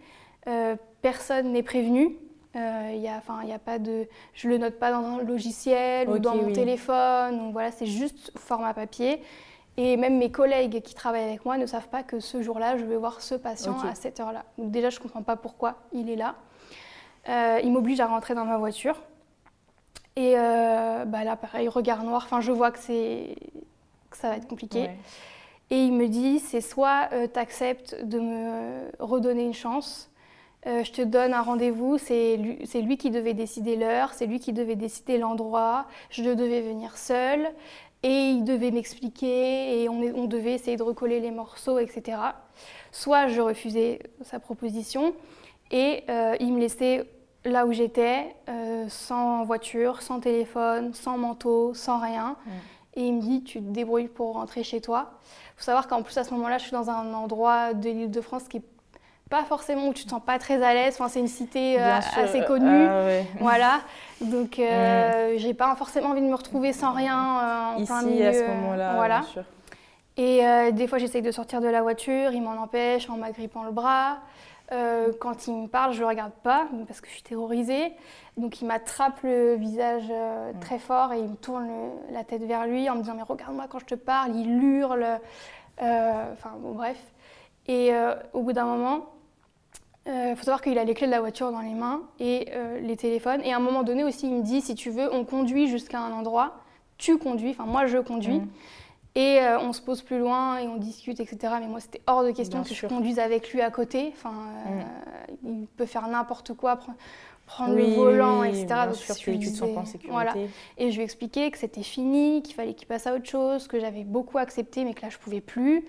Euh, 0.48 0.74
personne 1.02 1.52
n'est 1.52 1.62
prévenu. 1.62 2.16
Euh, 2.56 2.90
y 2.94 3.06
a, 3.06 3.20
y 3.44 3.52
a 3.52 3.58
pas 3.58 3.78
de, 3.78 4.08
je 4.32 4.48
le 4.48 4.56
note 4.56 4.78
pas 4.78 4.92
dans 4.92 5.04
un 5.04 5.22
logiciel 5.22 6.08
ou 6.08 6.18
dans 6.18 6.34
mon 6.34 6.46
oui. 6.46 6.52
téléphone. 6.54 7.36
Donc 7.36 7.52
voilà, 7.52 7.70
c'est 7.70 7.84
juste 7.84 8.32
format 8.38 8.72
papier. 8.72 9.20
Et 9.76 9.98
même 9.98 10.16
mes 10.16 10.30
collègues 10.30 10.80
qui 10.80 10.94
travaillent 10.94 11.24
avec 11.24 11.44
moi 11.44 11.58
ne 11.58 11.66
savent 11.66 11.88
pas 11.88 12.02
que 12.02 12.18
ce 12.18 12.40
jour-là, 12.40 12.78
je 12.78 12.86
vais 12.86 12.96
voir 12.96 13.20
ce 13.20 13.34
patient 13.34 13.78
à 13.80 13.94
cette 13.94 14.18
heure-là. 14.18 14.46
Donc 14.56 14.70
déjà, 14.70 14.88
je 14.88 14.98
comprends 14.98 15.22
pas 15.22 15.36
pourquoi 15.36 15.74
il 15.92 16.08
est 16.08 16.16
là. 16.16 16.36
Euh, 17.28 17.60
il 17.62 17.70
m'oblige 17.72 18.00
à 18.00 18.06
rentrer 18.06 18.34
dans 18.34 18.46
ma 18.46 18.56
voiture. 18.56 19.02
Et 20.16 20.32
euh, 20.38 21.04
bah 21.04 21.24
là, 21.24 21.36
pareil, 21.36 21.68
regard 21.68 22.04
noir. 22.04 22.22
Enfin, 22.24 22.40
je 22.40 22.52
vois 22.52 22.70
que 22.70 22.78
que 22.78 24.16
ça 24.16 24.30
va 24.30 24.36
être 24.38 24.48
compliqué. 24.48 24.80
ouais. 24.80 24.96
Et 25.70 25.84
il 25.84 25.92
me 25.92 26.06
dit, 26.08 26.38
c'est 26.38 26.60
soit 26.60 27.08
tu 27.32 27.38
acceptes 27.38 27.96
de 28.04 28.20
me 28.20 28.90
redonner 29.00 29.44
une 29.44 29.54
chance, 29.54 30.10
euh, 30.66 30.82
je 30.84 30.92
te 30.92 31.02
donne 31.02 31.32
un 31.32 31.42
rendez-vous, 31.42 31.98
c'est 31.98 32.36
lui, 32.36 32.58
lui 32.82 32.96
qui 32.96 33.10
devait 33.10 33.34
décider 33.34 33.76
l'heure, 33.76 34.12
c'est 34.14 34.26
lui 34.26 34.38
qui 34.40 34.52
devait 34.52 34.76
décider 34.76 35.18
l'endroit, 35.18 35.86
je 36.10 36.22
devais 36.22 36.60
venir 36.60 36.96
seule, 36.96 37.48
et 38.02 38.30
il 38.30 38.44
devait 38.44 38.70
m'expliquer, 38.70 39.82
et 39.82 39.88
on, 39.88 40.02
est- 40.02 40.12
on 40.12 40.26
devait 40.26 40.52
essayer 40.52 40.76
de 40.76 40.82
recoller 40.84 41.18
les 41.20 41.30
morceaux, 41.32 41.78
etc. 41.78 42.18
Soit 42.92 43.28
je 43.28 43.40
refusais 43.40 44.00
sa 44.22 44.38
proposition, 44.38 45.14
et 45.72 46.04
euh, 46.08 46.36
il 46.40 46.52
me 46.52 46.60
laissait 46.60 47.04
là 47.44 47.66
où 47.66 47.72
j'étais, 47.72 48.34
euh, 48.48 48.86
sans 48.88 49.44
voiture, 49.44 50.02
sans 50.02 50.20
téléphone, 50.20 50.94
sans 50.94 51.16
manteau, 51.18 51.74
sans 51.74 51.98
rien. 52.00 52.36
Et 52.98 53.06
il 53.06 53.14
me 53.14 53.20
dit, 53.20 53.42
tu 53.44 53.58
te 53.60 53.68
débrouilles 53.70 54.08
pour 54.08 54.34
rentrer 54.34 54.62
chez 54.64 54.80
toi. 54.80 55.12
Il 55.56 55.60
faut 55.60 55.64
savoir 55.64 55.88
qu'en 55.88 56.02
plus, 56.02 56.16
à 56.18 56.24
ce 56.24 56.32
moment-là, 56.34 56.58
je 56.58 56.64
suis 56.64 56.72
dans 56.72 56.90
un 56.90 57.14
endroit 57.14 57.72
de 57.72 57.88
l'île 57.88 58.10
de 58.10 58.20
France 58.20 58.44
qui 58.48 58.58
est 58.58 58.64
pas 59.30 59.42
forcément 59.44 59.88
où 59.88 59.92
tu 59.92 60.04
te 60.04 60.10
sens 60.10 60.22
pas 60.24 60.38
très 60.38 60.62
à 60.62 60.74
l'aise. 60.74 60.94
Enfin, 60.98 61.08
c'est 61.08 61.18
une 61.18 61.28
cité 61.28 61.80
euh, 61.80 61.98
assez 62.16 62.42
connue. 62.44 62.86
Ah 62.86 63.22
voilà. 63.40 63.80
Donc, 64.20 64.58
euh, 64.58 65.34
mm. 65.34 65.38
j'ai 65.38 65.54
pas 65.54 65.74
forcément 65.76 66.10
envie 66.10 66.20
de 66.20 66.26
me 66.26 66.34
retrouver 66.34 66.72
sans 66.72 66.92
rien 66.92 67.16
euh, 67.16 67.74
en 67.74 67.78
Ici, 67.78 67.86
plein 67.86 68.02
milieu. 68.02 68.26
à 68.28 68.32
ce 68.32 68.42
moment-là, 68.42 68.94
voilà. 68.94 69.20
bien 69.20 69.28
sûr. 69.28 69.44
Et 70.18 70.72
des 70.72 70.86
fois, 70.86 70.98
j'essaye 70.98 71.22
de 71.22 71.30
sortir 71.30 71.60
de 71.60 71.68
la 71.68 71.82
voiture, 71.82 72.32
il 72.32 72.42
m'en 72.42 72.62
empêche 72.62 73.10
en 73.10 73.16
m'agrippant 73.16 73.64
le 73.64 73.70
bras. 73.70 74.18
Quand 74.70 75.46
il 75.46 75.54
me 75.54 75.66
parle, 75.68 75.92
je 75.92 76.00
le 76.00 76.06
regarde 76.06 76.32
pas 76.42 76.68
parce 76.86 77.00
que 77.00 77.08
je 77.08 77.12
suis 77.12 77.22
terrorisée. 77.22 77.92
Donc, 78.36 78.60
il 78.60 78.66
m'attrape 78.66 79.22
le 79.22 79.54
visage 79.54 80.08
mm. 80.10 80.58
très 80.60 80.78
fort 80.78 81.12
et 81.12 81.18
il 81.18 81.28
me 81.28 81.36
tourne 81.36 81.70
la 82.10 82.24
tête 82.24 82.42
vers 82.42 82.66
lui 82.66 82.88
en 82.90 82.96
me 82.96 83.00
disant 83.00 83.14
Mais 83.14 83.22
regarde-moi 83.22 83.66
quand 83.68 83.78
je 83.78 83.86
te 83.86 83.94
parle. 83.94 84.34
Il 84.34 84.62
hurle. 84.62 85.06
Enfin, 85.78 86.52
bon, 86.58 86.72
bref. 86.72 86.98
Et 87.68 87.92
au 88.32 88.42
bout 88.42 88.52
d'un 88.52 88.64
moment, 88.64 89.06
il 90.06 90.12
euh, 90.12 90.36
faut 90.36 90.44
savoir 90.44 90.62
qu'il 90.62 90.78
a 90.78 90.84
les 90.84 90.94
clés 90.94 91.08
de 91.08 91.12
la 91.12 91.20
voiture 91.20 91.50
dans 91.50 91.60
les 91.60 91.74
mains 91.74 92.02
et 92.20 92.48
euh, 92.52 92.78
les 92.78 92.96
téléphones. 92.96 93.40
Et 93.42 93.52
à 93.52 93.56
un 93.56 93.60
moment 93.60 93.82
donné 93.82 94.04
aussi, 94.04 94.28
il 94.28 94.34
me 94.34 94.42
dit, 94.42 94.60
si 94.60 94.76
tu 94.76 94.90
veux, 94.90 95.12
on 95.12 95.24
conduit 95.24 95.66
jusqu'à 95.66 95.98
un 95.98 96.12
endroit, 96.12 96.54
tu 96.96 97.18
conduis, 97.18 97.50
enfin 97.50 97.66
moi 97.66 97.86
je 97.86 97.98
conduis. 97.98 98.38
Mm. 98.38 98.48
Et 99.16 99.40
euh, 99.40 99.58
on 99.58 99.72
se 99.72 99.80
pose 99.80 100.02
plus 100.02 100.18
loin 100.18 100.58
et 100.58 100.68
on 100.68 100.76
discute, 100.76 101.18
etc. 101.18 101.54
Mais 101.60 101.66
moi, 101.66 101.80
c'était 101.80 102.02
hors 102.06 102.22
de 102.22 102.30
question 102.30 102.62
que 102.62 102.72
je 102.72 102.86
conduise 102.86 103.18
avec 103.18 103.52
lui 103.52 103.62
à 103.62 103.70
côté. 103.70 104.12
Enfin, 104.14 104.30
mm. 105.42 105.48
il 105.48 105.66
peut 105.76 105.86
faire 105.86 106.06
n'importe 106.06 106.52
quoi, 106.54 106.78
prendre 107.46 107.74
le 107.74 107.94
volant, 107.94 108.44
etc. 108.44 108.66
Bien 108.66 108.92
sûr, 108.92 109.14
tu 109.14 109.38
te 109.38 109.44
sens 109.56 109.74
pas 109.74 109.80
en 109.80 109.84
sécurité. 109.86 110.12
Voilà. 110.12 110.34
Et 110.78 110.92
je 110.92 110.96
lui 110.96 111.02
expliquais 111.02 111.50
que 111.50 111.58
c'était 111.58 111.82
fini, 111.82 112.42
qu'il 112.42 112.54
fallait 112.54 112.74
qu'il 112.74 112.86
passe 112.86 113.08
à 113.08 113.14
autre 113.14 113.28
chose, 113.28 113.66
que 113.66 113.80
j'avais 113.80 114.04
beaucoup 114.04 114.38
accepté, 114.38 114.84
mais 114.84 114.94
que 114.94 115.02
là, 115.02 115.08
je 115.08 115.18
pouvais 115.18 115.40
plus. 115.40 115.84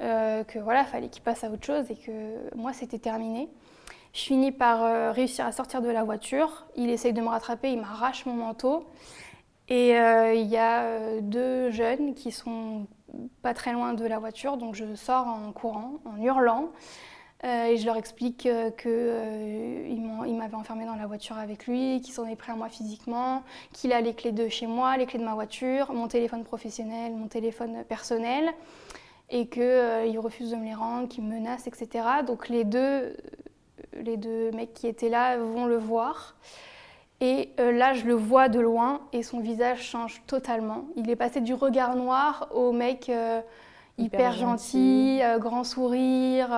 que 0.00 0.58
voilà, 0.58 0.84
fallait 0.84 1.08
qu'il 1.08 1.22
passe 1.22 1.44
à 1.44 1.50
autre 1.50 1.64
chose 1.64 1.88
et 1.90 1.96
que 1.96 2.54
moi, 2.56 2.72
c'était 2.72 2.98
terminé. 2.98 3.48
Je 4.12 4.20
finis 4.20 4.52
par 4.52 4.84
euh, 4.84 5.10
réussir 5.10 5.46
à 5.46 5.52
sortir 5.52 5.80
de 5.80 5.88
la 5.88 6.04
voiture. 6.04 6.66
Il 6.76 6.90
essaye 6.90 7.12
de 7.12 7.20
me 7.20 7.28
rattraper, 7.28 7.72
il 7.72 7.80
m'arrache 7.80 8.26
mon 8.26 8.34
manteau. 8.34 8.86
Et 9.68 9.98
euh, 9.98 10.34
il 10.34 10.46
y 10.48 10.56
a 10.56 10.82
euh, 10.82 11.20
deux 11.20 11.70
jeunes 11.70 12.14
qui 12.14 12.32
sont 12.32 12.86
pas 13.42 13.54
très 13.54 13.72
loin 13.72 13.94
de 13.94 14.04
la 14.06 14.18
voiture, 14.18 14.56
donc 14.56 14.74
je 14.74 14.94
sors 14.94 15.26
en 15.26 15.52
courant, 15.52 16.00
en 16.04 16.16
hurlant. 16.16 16.70
et 17.44 17.76
je 17.76 17.84
leur 17.84 17.96
explique 17.96 18.48
qu'il 18.78 20.36
m'avait 20.36 20.54
enfermé 20.54 20.86
dans 20.86 20.94
la 20.94 21.06
voiture 21.06 21.36
avec 21.36 21.66
lui, 21.66 22.00
qu'il 22.00 22.14
s'en 22.14 22.26
est 22.26 22.36
pris 22.36 22.52
à 22.52 22.56
moi 22.56 22.68
physiquement, 22.68 23.42
qu'il 23.72 23.92
a 23.92 24.00
les 24.00 24.14
clés 24.14 24.32
de 24.32 24.48
chez 24.48 24.66
moi, 24.66 24.96
les 24.96 25.04
clés 25.06 25.18
de 25.18 25.24
ma 25.24 25.34
voiture, 25.34 25.92
mon 25.92 26.08
téléphone 26.08 26.44
professionnel, 26.44 27.12
mon 27.12 27.28
téléphone 27.28 27.84
personnel, 27.84 28.50
et 29.28 29.46
qu'il 29.46 30.18
refuse 30.18 30.52
de 30.52 30.56
me 30.56 30.64
les 30.64 30.74
rendre, 30.74 31.08
qu'il 31.08 31.24
me 31.24 31.34
menace, 31.34 31.66
etc. 31.66 32.04
Donc 32.26 32.48
les 32.48 32.64
deux 32.64 33.14
les 33.94 34.16
deux 34.16 34.50
mecs 34.52 34.74
qui 34.74 34.86
étaient 34.86 35.08
là 35.08 35.36
vont 35.36 35.66
le 35.66 35.76
voir. 35.76 36.36
Et 37.22 37.50
euh, 37.60 37.70
là, 37.70 37.94
je 37.94 38.04
le 38.04 38.14
vois 38.14 38.48
de 38.48 38.58
loin 38.58 39.00
et 39.12 39.22
son 39.22 39.38
visage 39.38 39.80
change 39.80 40.22
totalement. 40.26 40.86
Il 40.96 41.08
est 41.08 41.14
passé 41.14 41.40
du 41.40 41.54
regard 41.54 41.94
noir 41.94 42.48
au 42.52 42.72
mec 42.72 43.08
euh, 43.08 43.40
hyper, 43.96 44.32
gentil, 44.32 45.20
euh, 45.22 45.38
grand 45.38 45.62
sourire. 45.62 46.50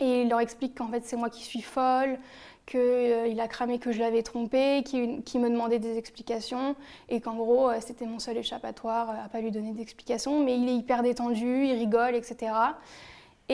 et 0.00 0.22
il 0.22 0.28
leur 0.28 0.40
explique 0.40 0.76
qu'en 0.76 0.88
fait, 0.88 1.04
c'est 1.04 1.14
moi 1.14 1.30
qui 1.30 1.44
suis 1.44 1.62
folle, 1.62 2.18
qu'il 2.66 3.38
a 3.38 3.46
cramé 3.46 3.78
que 3.78 3.92
je 3.92 4.00
l'avais 4.00 4.24
trompé, 4.24 4.82
qu'il 4.82 5.40
me 5.40 5.48
demandait 5.48 5.78
des 5.78 5.96
explications 5.96 6.74
et 7.08 7.20
qu'en 7.20 7.36
gros, 7.36 7.70
c'était 7.78 8.06
mon 8.06 8.18
seul 8.18 8.38
échappatoire 8.38 9.10
à 9.10 9.28
pas 9.28 9.40
lui 9.40 9.52
donner 9.52 9.70
d'explications. 9.70 10.44
Mais 10.44 10.56
il 10.56 10.68
est 10.68 10.74
hyper 10.74 11.04
détendu, 11.04 11.66
il 11.66 11.74
rigole, 11.74 12.16
etc. 12.16 12.52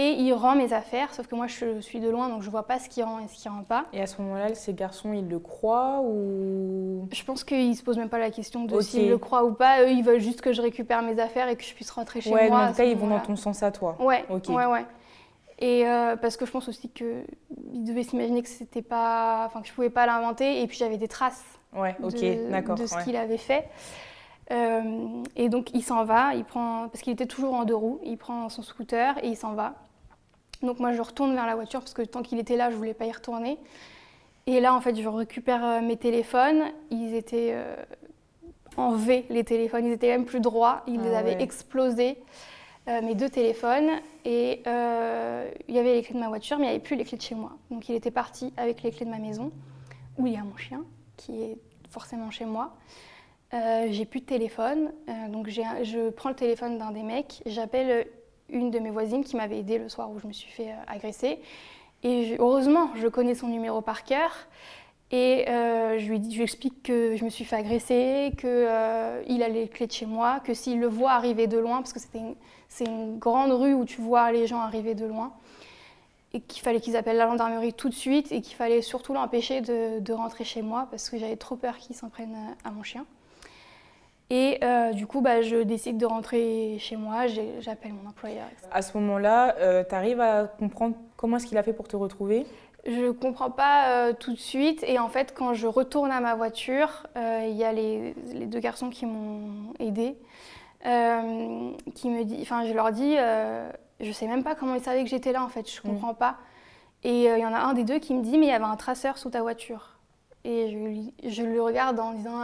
Et 0.01 0.13
il 0.13 0.33
rend 0.33 0.55
mes 0.55 0.73
affaires, 0.73 1.13
sauf 1.13 1.27
que 1.27 1.35
moi 1.35 1.49
je 1.49 1.81
suis 1.81 1.99
de 1.99 2.09
loin 2.09 2.29
donc 2.29 2.43
je 2.43 2.51
vois 2.51 2.69
pas 2.69 2.79
ce 2.79 2.89
qu'il 2.89 3.03
rend 3.03 3.19
et 3.19 3.27
ce 3.27 3.35
qu'il 3.35 3.51
rend 3.51 3.65
pas. 3.65 3.87
Et 3.93 4.01
à 4.01 4.07
ce 4.07 4.23
moment-là, 4.23 4.55
ces 4.55 4.73
garçons, 4.73 5.13
ils 5.13 5.29
le 5.29 5.41
croient 5.41 6.03
ou? 6.05 7.09
Je 7.11 7.25
pense 7.25 7.43
qu'ils 7.43 7.75
se 7.75 7.83
posent 7.83 7.99
même 7.99 8.09
pas 8.09 8.21
la 8.21 8.31
question 8.31 8.65
de 8.65 8.81
s'ils 8.81 9.09
le 9.09 9.19
croient 9.19 9.45
ou 9.45 9.55
pas. 9.55 9.83
Eux, 9.83 9.91
ils 9.91 10.05
veulent 10.05 10.21
juste 10.21 10.41
que 10.41 10.53
je 10.53 10.63
récupère 10.63 11.03
mes 11.03 11.19
affaires 11.19 11.49
et 11.49 11.57
que 11.57 11.65
je 11.65 11.75
puisse 11.75 11.91
rentrer 11.91 12.21
chez 12.21 12.31
ouais, 12.31 12.49
moi. 12.49 12.59
Ouais, 12.59 12.65
en 12.67 12.71
tout 12.71 12.77
cas, 12.77 12.85
ils 12.85 12.97
vont 12.97 13.09
dans 13.09 13.19
ton 13.19 13.35
sens 13.35 13.65
à 13.65 13.73
toi. 13.73 13.97
Ouais, 13.99 14.25
ouais, 14.31 14.67
ouais. 14.67 14.87
Et 15.59 15.85
euh, 15.85 16.15
parce 16.15 16.37
que 16.37 16.47
je 16.47 16.53
pense 16.53 16.69
aussi 16.69 16.91
qu'ils 16.91 17.25
devaient 17.85 18.05
s'imaginer 18.05 18.43
que 18.43 18.49
c'était 18.49 18.83
pas, 18.83 19.47
enfin 19.47 19.63
que 19.63 19.67
je 19.67 19.73
pouvais 19.73 19.91
pas 19.91 20.07
l'inventer. 20.07 20.63
Et 20.63 20.69
puis 20.69 20.77
j'avais 20.77 20.99
des 20.99 21.09
traces. 21.09 21.43
Ouais, 21.77 21.97
ok, 22.01 22.15
de, 22.15 22.75
de 22.77 22.87
ce 22.87 23.03
qu'il 23.03 23.17
avait 23.17 23.37
fait. 23.37 23.69
Euh, 24.53 25.23
et 25.35 25.49
donc 25.49 25.75
il 25.75 25.83
s'en 25.83 26.05
va, 26.05 26.35
il 26.37 26.45
prend 26.45 26.89
parce 26.89 27.03
qu'il 27.03 27.13
était 27.13 27.27
toujours 27.27 27.55
en 27.55 27.65
deux 27.65 27.75
roues, 27.75 27.99
il 28.05 28.17
prend 28.17 28.49
son 28.49 28.63
scooter 28.63 29.19
et 29.25 29.29
il 29.29 29.37
s'en 29.37 29.55
va. 29.55 29.75
Donc 30.63 30.81
moi 30.81 30.93
je 30.93 31.01
retourne 31.01 31.35
vers 31.35 31.47
la 31.47 31.55
voiture 31.55 31.81
parce 31.81 31.95
que 31.95 32.03
tant 32.03 32.23
qu'il 32.23 32.39
était 32.39 32.57
là, 32.57 32.71
je 32.71 32.77
voulais 32.77 32.95
pas 32.95 33.07
y 33.07 33.13
retourner. 33.13 33.59
Et 34.47 34.61
là 34.61 34.75
en 34.75 34.81
fait, 34.81 34.97
je 34.97 35.09
récupère 35.09 35.65
euh, 35.65 35.81
mes 35.81 35.97
téléphones. 35.97 36.63
Ils 36.91 37.15
étaient 37.15 37.51
euh, 37.53 37.77
en 38.77 38.93
V 38.93 39.27
les 39.31 39.45
téléphones, 39.45 39.87
ils 39.87 39.93
étaient 39.93 40.09
même 40.09 40.25
plus 40.25 40.41
droits. 40.41 40.83
Ils 40.87 41.01
ah 41.13 41.19
avaient 41.19 41.41
explosés. 41.41 42.19
Euh, 42.89 43.03
mes 43.03 43.15
deux 43.15 43.29
téléphones 43.29 43.91
et 44.25 44.63
il 44.65 45.75
y 45.75 45.79
avait 45.79 45.95
les 45.95 46.03
clés 46.03 46.15
de 46.15 46.21
ma 46.21 46.29
voiture, 46.29 46.59
mais 46.59 46.65
il 46.65 46.69
n'y 46.69 46.75
avait 46.75 46.83
plus 46.83 46.97
les 46.97 47.05
clés 47.05 47.19
de 47.19 47.23
chez 47.23 47.35
moi. 47.35 47.53
Donc 47.71 47.89
il 47.89 47.95
était 47.95 48.11
parti 48.11 48.53
avec 48.57 48.83
les 48.83 48.91
clés 48.91 49.05
de 49.05 49.11
ma 49.11 49.19
maison, 49.19 49.53
où 50.17 50.27
il 50.27 50.33
y 50.33 50.37
a 50.37 50.43
mon 50.43 50.57
chien, 50.57 50.83
qui 51.17 51.41
est 51.43 51.59
forcément 51.91 52.31
chez 52.31 52.45
moi. 52.45 52.75
j'ai 53.53 54.05
plus 54.05 54.21
de 54.21 54.27
téléphone, 54.27 54.93
donc 55.29 55.49
je 55.49 56.11
prends 56.11 56.29
le 56.29 56.35
téléphone 56.35 56.79
d'un 56.79 56.91
des 56.91 57.03
mecs, 57.03 57.43
j'appelle 57.47 58.07
une 58.51 58.71
de 58.71 58.79
mes 58.79 58.91
voisines 58.91 59.25
qui 59.25 59.37
m'avait 59.37 59.59
aidée 59.59 59.79
le 59.79 59.89
soir 59.89 60.11
où 60.11 60.19
je 60.19 60.27
me 60.27 60.33
suis 60.33 60.51
fait 60.51 60.71
euh, 60.71 60.77
agresser. 60.87 61.39
Et 62.03 62.37
heureusement, 62.39 62.91
je 62.95 63.09
connais 63.09 63.35
son 63.35 63.49
numéro 63.49 63.81
par 63.81 64.05
cœur. 64.05 64.31
Et 65.11 65.49
euh, 65.49 65.99
je, 65.99 66.07
lui, 66.13 66.43
explique 66.43 66.83
que 66.83 67.17
je 67.17 67.25
me 67.25 67.31
suis 67.31 67.45
fait 67.45 67.57
agresser, 67.57 68.33
qu'il 68.39 68.49
euh, 68.51 69.23
a 69.27 69.49
les 69.49 69.69
clés 69.69 69.87
de 69.87 69.93
chez 69.93 70.05
moi, 70.05 70.41
que 70.41 70.53
s'il 70.53 70.79
le 70.81 70.87
voit 70.87 71.13
arriver 71.13 71.47
de 71.47 71.57
loin, 71.57 71.79
parce 71.79 71.95
que 71.95 72.01
c'est 72.69 72.85
une, 72.85 73.19
grande 73.19 73.53
rue 73.53 73.73
où 73.73 73.87
tu 73.87 74.03
vois 74.03 74.31
les 74.33 74.47
gens 74.47 74.61
arriver 74.61 74.95
de 74.95 75.07
loin, 75.07 75.33
et 76.35 76.43
qu'il 76.43 76.63
fallait 76.63 76.81
qu'ils 76.81 76.95
appellent 76.95 77.17
la 77.17 77.27
gendarmerie 77.27 77.73
tout 77.73 77.89
de 77.89 77.95
suite, 77.95 78.31
et 78.33 78.43
qu'il 78.43 78.55
fallait 78.55 78.83
surtout 78.83 79.15
l'empêcher 79.15 79.63
de, 79.63 79.99
de, 79.99 80.13
rentrer 80.13 80.45
chez 80.45 80.61
moi, 80.61 80.87
parce 80.91 81.09
que 81.09 81.17
j'avais 81.17 81.37
trop 81.37 81.57
peur 81.57 81.79
qu'il 81.79 81.97
s'en 81.97 82.11
prenne 82.11 82.37
à 82.65 82.71
mon 82.71 82.83
chien. 82.83 83.07
Et 84.31 84.59
euh, 84.63 84.93
du 84.93 85.07
coup, 85.07 85.23
bah, 85.23 85.41
je 85.41 85.57
décide 85.57 85.97
de 85.97 86.05
rentrer 86.05 86.77
chez 86.79 86.97
moi, 86.97 87.27
j'appelle 87.61 87.95
mon 87.95 88.11
employeur. 88.11 88.45
À 88.71 88.83
ce 88.83 88.97
moment-là, 88.99 89.57
euh, 89.59 89.85
tu 89.89 89.95
arrives 89.95 90.21
à 90.21 90.47
comprendre 90.47 90.97
comment 91.17 91.39
est-ce 91.39 91.47
qu'il 91.47 91.57
a 91.57 91.63
fait 91.63 91.73
pour 91.73 91.89
te 91.89 91.97
retrouver? 91.97 92.47
Je 92.87 93.07
ne 93.07 93.11
comprends 93.11 93.51
pas 93.51 93.89
euh, 93.89 94.13
tout 94.13 94.33
de 94.33 94.39
suite. 94.39 94.85
Et 94.87 94.99
en 94.99 95.09
fait, 95.09 95.35
quand 95.35 95.55
je 95.55 95.67
retourne 95.67 96.11
à 96.11 96.21
ma 96.21 96.35
voiture, 96.35 97.07
il 97.17 97.57
y 97.57 97.65
a 97.65 97.73
les, 97.73 98.15
deux 98.47 98.61
garçons 98.61 98.91
qui 98.91 99.07
m'ont 99.07 99.73
aidé. 99.79 100.17
qui 100.83 102.11
me 102.11 102.25
dit, 102.25 102.39
enfin, 102.43 102.67
je 102.67 102.75
leur 102.75 102.93
dis, 102.93 103.17
je 104.01 104.13
sais 104.13 104.27
même 104.27 104.45
pas 104.45 104.55
comment 104.55 104.75
ils 104.75 104.83
savaient 104.83 105.05
que 105.05 105.11
j'étais 105.11 105.33
là 105.33 105.43
en 105.43 105.49
fait, 105.49 105.71
je 105.71 105.81
mm. 105.81 105.91
comprends 105.91 106.15
pas. 106.15 106.37
Et 107.03 107.25
il 107.25 107.39
y 107.39 107.47
en 107.47 107.55
a 107.55 107.61
un 107.61 107.73
des 107.73 107.85
deux 107.85 107.99
qui 107.99 108.13
me 108.13 108.23
dit, 108.23 108.37
mais 108.37 108.47
il 108.47 108.51
y 108.51 108.53
avait 108.53 108.65
un 108.65 108.77
traceur 108.77 109.17
sous 109.17 109.31
ta 109.31 109.41
voiture. 109.41 109.99
Et 110.45 110.71
je, 111.25 111.31
je 111.31 111.43
le 111.43 111.63
regarde 111.63 111.99
en 111.99 112.13
disant, 112.13 112.41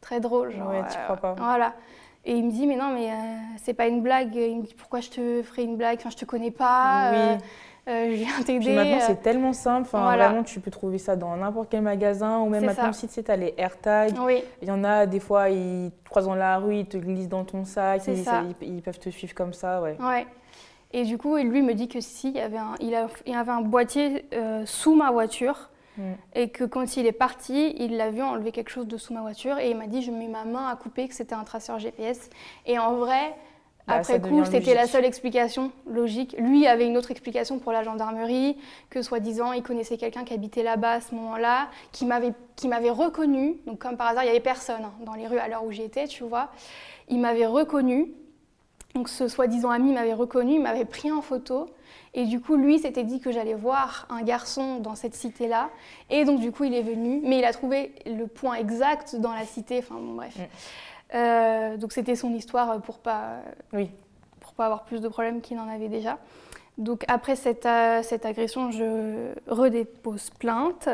très 0.00 0.20
drôle. 0.20 0.52
Genre, 0.52 0.68
ouais, 0.68 0.82
tu 0.90 0.98
crois 1.04 1.16
pas. 1.16 1.34
voilà. 1.34 1.74
Et 2.24 2.34
il 2.34 2.44
me 2.44 2.50
dit, 2.50 2.66
mais 2.66 2.76
non, 2.76 2.92
mais 2.92 3.10
euh, 3.10 3.14
c'est 3.56 3.72
pas 3.72 3.86
une 3.86 4.02
blague. 4.02 4.34
Il 4.34 4.58
me 4.58 4.62
dit, 4.62 4.74
pourquoi 4.74 5.00
je 5.00 5.10
te 5.10 5.42
ferais 5.42 5.64
une 5.64 5.76
blague? 5.76 5.98
Enfin, 5.98 6.10
je 6.10 6.16
te 6.16 6.24
connais 6.24 6.50
pas. 6.50 7.10
Oui. 7.10 7.16
Euh, 7.18 7.36
euh, 7.88 8.10
je 8.10 8.16
viens 8.16 8.42
t'aider. 8.44 8.74
maintenant, 8.74 9.00
c'est 9.00 9.22
tellement 9.22 9.54
simple. 9.54 9.88
Enfin, 9.90 10.14
Vraiment, 10.16 10.42
tu 10.42 10.60
peux 10.60 10.70
trouver 10.70 10.98
ça 10.98 11.16
dans 11.16 11.34
n'importe 11.36 11.68
quel 11.70 11.80
magasin. 11.80 12.40
Ou 12.40 12.50
même 12.50 12.66
maintenant, 12.66 12.92
si 12.92 13.08
tu 13.08 13.14
sais, 13.14 13.22
tu 13.22 13.30
as 13.30 13.36
les 13.36 13.54
AirTags. 13.56 14.14
Oui. 14.20 14.44
Il 14.60 14.68
y 14.68 14.70
en 14.70 14.84
a, 14.84 15.06
des 15.06 15.20
fois, 15.20 15.48
ils 15.48 15.90
te 16.04 16.10
croisent 16.10 16.26
dans 16.26 16.34
la 16.34 16.58
rue, 16.58 16.76
ils 16.76 16.86
te 16.86 16.98
glissent 16.98 17.28
dans 17.28 17.44
ton 17.44 17.64
sac. 17.64 18.02
Ils, 18.06 18.22
ils, 18.60 18.82
peuvent 18.82 18.98
te 18.98 19.08
suivre 19.08 19.34
comme 19.34 19.54
ça. 19.54 19.80
Ouais. 19.80 19.96
ouais. 19.98 20.26
Et 20.92 21.04
du 21.04 21.16
coup, 21.16 21.36
lui 21.36 21.62
me 21.62 21.72
dit 21.72 21.88
que 21.88 22.00
si, 22.00 22.28
il 22.28 22.36
y 22.36 22.40
avait 22.40 22.58
un, 22.58 22.74
il, 22.80 22.90
y 22.90 23.34
avait 23.34 23.52
un 23.52 23.62
boîtier 23.62 24.26
sous 24.66 24.94
ma 24.94 25.10
voiture 25.10 25.70
Mm. 25.96 26.12
Et 26.34 26.48
que 26.50 26.64
quand 26.64 26.96
il 26.96 27.06
est 27.06 27.12
parti, 27.12 27.74
il 27.78 27.96
l'a 27.96 28.10
vu 28.10 28.22
enlever 28.22 28.52
quelque 28.52 28.70
chose 28.70 28.86
de 28.86 28.96
sous 28.96 29.12
ma 29.12 29.20
voiture 29.20 29.58
et 29.58 29.70
il 29.70 29.76
m'a 29.76 29.86
dit 29.86 30.02
je 30.02 30.10
mets 30.10 30.28
ma 30.28 30.44
main 30.44 30.68
à 30.68 30.76
couper 30.76 31.08
que 31.08 31.14
c'était 31.14 31.34
un 31.34 31.44
traceur 31.44 31.78
GPS. 31.78 32.30
Et 32.66 32.78
en 32.78 32.94
vrai, 32.94 33.34
bah, 33.86 33.96
après 33.96 34.20
coup, 34.20 34.44
c'était 34.44 34.74
la 34.74 34.86
seule 34.86 35.04
explication 35.04 35.72
logique. 35.86 36.36
Lui 36.38 36.66
avait 36.66 36.86
une 36.86 36.96
autre 36.96 37.10
explication 37.10 37.58
pour 37.58 37.72
la 37.72 37.82
gendarmerie, 37.82 38.56
que 38.88 39.02
soi-disant, 39.02 39.52
il 39.52 39.62
connaissait 39.62 39.96
quelqu'un 39.96 40.24
qui 40.24 40.32
habitait 40.32 40.62
là-bas 40.62 40.92
à 40.92 41.00
ce 41.00 41.14
moment-là, 41.14 41.68
qui 41.92 42.06
m'avait 42.06 42.90
reconnu. 42.90 43.56
Donc 43.66 43.78
comme 43.78 43.96
par 43.96 44.08
hasard, 44.08 44.22
il 44.22 44.26
n'y 44.26 44.32
avait 44.32 44.40
personne 44.40 44.84
hein, 44.84 44.92
dans 45.04 45.14
les 45.14 45.26
rues 45.26 45.38
à 45.38 45.48
l'heure 45.48 45.64
où 45.64 45.72
j'étais, 45.72 46.06
tu 46.06 46.24
vois. 46.24 46.50
Il 47.08 47.20
m'avait 47.20 47.46
reconnu. 47.46 48.12
Donc 48.94 49.08
ce 49.08 49.28
soi-disant 49.28 49.70
ami 49.70 49.92
m'avait 49.92 50.14
reconnu, 50.14 50.54
il 50.54 50.62
m'avait 50.62 50.84
pris 50.84 51.10
en 51.10 51.22
photo. 51.22 51.68
Et 52.14 52.26
du 52.26 52.40
coup, 52.40 52.56
lui 52.56 52.78
s'était 52.78 53.04
dit 53.04 53.20
que 53.20 53.30
j'allais 53.30 53.54
voir 53.54 54.06
un 54.10 54.22
garçon 54.22 54.78
dans 54.78 54.96
cette 54.96 55.14
cité-là. 55.14 55.70
Et 56.10 56.24
donc, 56.24 56.40
du 56.40 56.50
coup, 56.50 56.64
il 56.64 56.74
est 56.74 56.82
venu. 56.82 57.20
Mais 57.24 57.38
il 57.38 57.44
a 57.44 57.52
trouvé 57.52 57.94
le 58.06 58.26
point 58.26 58.54
exact 58.54 59.16
dans 59.16 59.32
la 59.32 59.44
cité. 59.44 59.78
Enfin, 59.78 59.96
bon, 59.96 60.14
bref. 60.14 60.36
Mm. 60.36 60.42
Euh, 61.14 61.76
donc, 61.76 61.92
c'était 61.92 62.16
son 62.16 62.32
histoire 62.34 62.80
pour 62.82 62.98
pas, 62.98 63.40
oui. 63.72 63.90
pour 64.40 64.54
pas 64.54 64.66
avoir 64.66 64.84
plus 64.84 65.00
de 65.00 65.08
problèmes 65.08 65.40
qu'il 65.40 65.56
n'en 65.56 65.68
avait 65.68 65.88
déjà. 65.88 66.18
Donc 66.80 67.04
après 67.08 67.36
cette, 67.36 67.66
euh, 67.66 68.02
cette 68.02 68.24
agression, 68.24 68.70
je 68.70 69.34
redépose 69.48 70.30
plainte, 70.30 70.88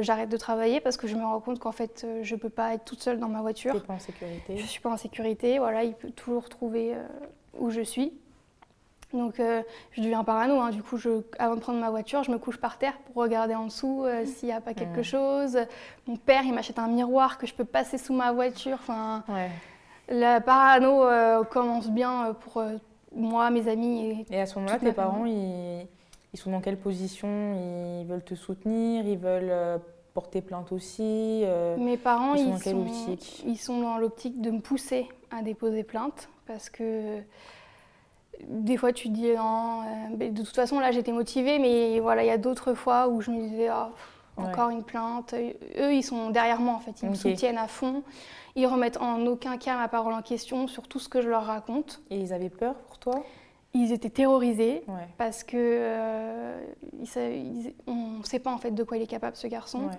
j'arrête 0.00 0.30
de 0.30 0.36
travailler 0.38 0.80
parce 0.80 0.96
que 0.96 1.06
je 1.06 1.14
me 1.14 1.22
rends 1.22 1.40
compte 1.40 1.58
qu'en 1.58 1.72
fait, 1.72 2.04
euh, 2.04 2.20
je 2.22 2.34
ne 2.34 2.40
peux 2.40 2.48
pas 2.48 2.72
être 2.72 2.86
toute 2.86 3.02
seule 3.02 3.18
dans 3.18 3.28
ma 3.28 3.42
voiture. 3.42 3.74
Tu 3.74 3.80
pas 3.86 3.92
en 3.92 3.98
sécurité. 3.98 4.56
Je 4.56 4.62
ne 4.62 4.66
suis 4.66 4.80
pas 4.80 4.90
en 4.90 4.96
sécurité, 4.96 5.58
voilà, 5.58 5.84
il 5.84 5.92
peut 5.92 6.10
toujours 6.10 6.48
trouver 6.48 6.94
euh, 6.94 7.06
où 7.58 7.68
je 7.68 7.82
suis. 7.82 8.14
Donc 9.12 9.34
je 9.38 10.02
deviens 10.02 10.24
parano, 10.24 10.60
hein. 10.60 10.70
du 10.70 10.82
coup, 10.82 10.96
je, 10.96 11.22
avant 11.38 11.54
de 11.54 11.60
prendre 11.60 11.78
ma 11.78 11.90
voiture, 11.90 12.22
je 12.24 12.30
me 12.30 12.38
couche 12.38 12.58
par 12.58 12.76
terre 12.76 12.98
pour 12.98 13.22
regarder 13.22 13.54
en 13.54 13.66
dessous 13.66 14.04
s'il 14.24 14.48
n'y 14.48 14.54
a 14.54 14.60
pas 14.60 14.74
quelque 14.74 15.02
chose. 15.02 15.58
Mon 16.06 16.16
père, 16.16 16.42
il 16.44 16.52
m'achète 16.52 16.78
un 16.78 16.88
miroir 16.88 17.38
que 17.38 17.46
je 17.46 17.54
peux 17.54 17.64
passer 17.64 17.98
sous 17.98 18.12
ma 18.12 18.32
voiture. 18.32 18.78
Enfin, 18.80 19.22
La 20.08 20.40
parano 20.40 21.04
commence 21.50 21.88
bien 21.88 22.34
pour 22.40 22.62
moi, 23.16 23.50
mes 23.50 23.68
amis. 23.68 24.26
Et, 24.30 24.36
et 24.36 24.40
à 24.40 24.46
ce 24.46 24.58
moment-là, 24.58 24.78
tes 24.78 24.92
parents, 24.92 25.26
ils, 25.26 25.86
ils, 26.32 26.38
sont 26.38 26.50
dans 26.50 26.60
quelle 26.60 26.78
position? 26.78 28.00
Ils 28.00 28.06
veulent 28.06 28.24
te 28.24 28.34
soutenir? 28.34 29.06
Ils 29.06 29.18
veulent 29.18 29.50
euh, 29.50 29.78
porter 30.14 30.42
plainte 30.42 30.72
aussi 30.72 31.42
euh, 31.44 31.76
Mes 31.76 31.96
parents, 31.96 32.34
ils 32.34 32.44
sont 32.44 32.50
dans 32.50 32.58
quelle 32.58 32.76
optique? 32.76 33.44
Ils 33.46 33.56
sont 33.58 33.80
dans 33.80 33.98
l'optique 33.98 34.40
de 34.40 34.50
me 34.50 34.60
pousser 34.60 35.08
à 35.30 35.42
déposer 35.42 35.82
plainte 35.82 36.28
parce 36.46 36.70
que 36.70 37.18
des 38.48 38.76
fois 38.76 38.92
tu 38.92 39.08
te 39.08 39.14
dis 39.14 39.32
non, 39.32 39.82
euh, 39.82 40.28
de 40.30 40.42
toute 40.42 40.54
façon 40.54 40.78
là 40.80 40.90
j'étais 40.92 41.12
motivée, 41.12 41.58
mais 41.58 42.00
voilà, 42.00 42.24
il 42.24 42.26
y 42.26 42.30
a 42.30 42.38
d'autres 42.38 42.74
fois 42.74 43.08
où 43.08 43.20
je 43.20 43.30
me 43.30 43.40
disais 43.40 43.68
oh, 43.70 43.92
encore 44.36 44.70
une 44.70 44.82
plainte. 44.82 45.34
Eux, 45.78 45.94
ils 45.94 46.02
sont 46.02 46.30
derrière 46.30 46.60
moi 46.60 46.74
en 46.74 46.80
fait, 46.80 47.02
ils 47.02 47.08
me 47.08 47.14
soutiennent 47.14 47.58
à 47.58 47.68
fond. 47.68 48.02
Ils 48.54 48.66
remettent 48.66 48.96
en 48.96 49.26
aucun 49.26 49.58
cas 49.58 49.76
ma 49.76 49.88
parole 49.88 50.14
en 50.14 50.22
question 50.22 50.66
sur 50.66 50.88
tout 50.88 50.98
ce 50.98 51.08
que 51.08 51.20
je 51.20 51.28
leur 51.28 51.44
raconte. 51.44 52.00
Et 52.10 52.18
ils 52.18 52.32
avaient 52.32 52.48
peur 52.48 52.74
pour 52.74 52.98
toi? 52.98 53.22
Ils 53.74 53.92
étaient 53.92 54.10
terrorisés 54.10 54.82
parce 55.18 55.44
que 55.44 55.56
euh, 55.58 56.58
on 57.86 58.18
ne 58.18 58.22
sait 58.24 58.38
pas 58.38 58.50
en 58.50 58.56
fait 58.56 58.70
de 58.70 58.82
quoi 58.82 58.96
il 58.96 59.02
est 59.02 59.06
capable 59.06 59.36
ce 59.36 59.46
garçon. 59.46 59.90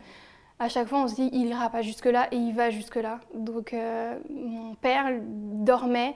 À 0.60 0.70
chaque 0.70 0.88
fois, 0.88 1.04
on 1.04 1.08
se 1.08 1.14
dit 1.14 1.30
il 1.34 1.46
ira 1.48 1.70
pas 1.70 1.84
jusque 1.84 2.08
là 2.08 2.28
et 2.32 2.38
il 2.38 2.56
va 2.56 2.72
jusque 2.72 2.96
là. 2.96 3.20
Donc 3.36 3.74
euh, 3.74 4.18
mon 4.32 4.74
père 4.74 5.06
dormait 5.22 6.16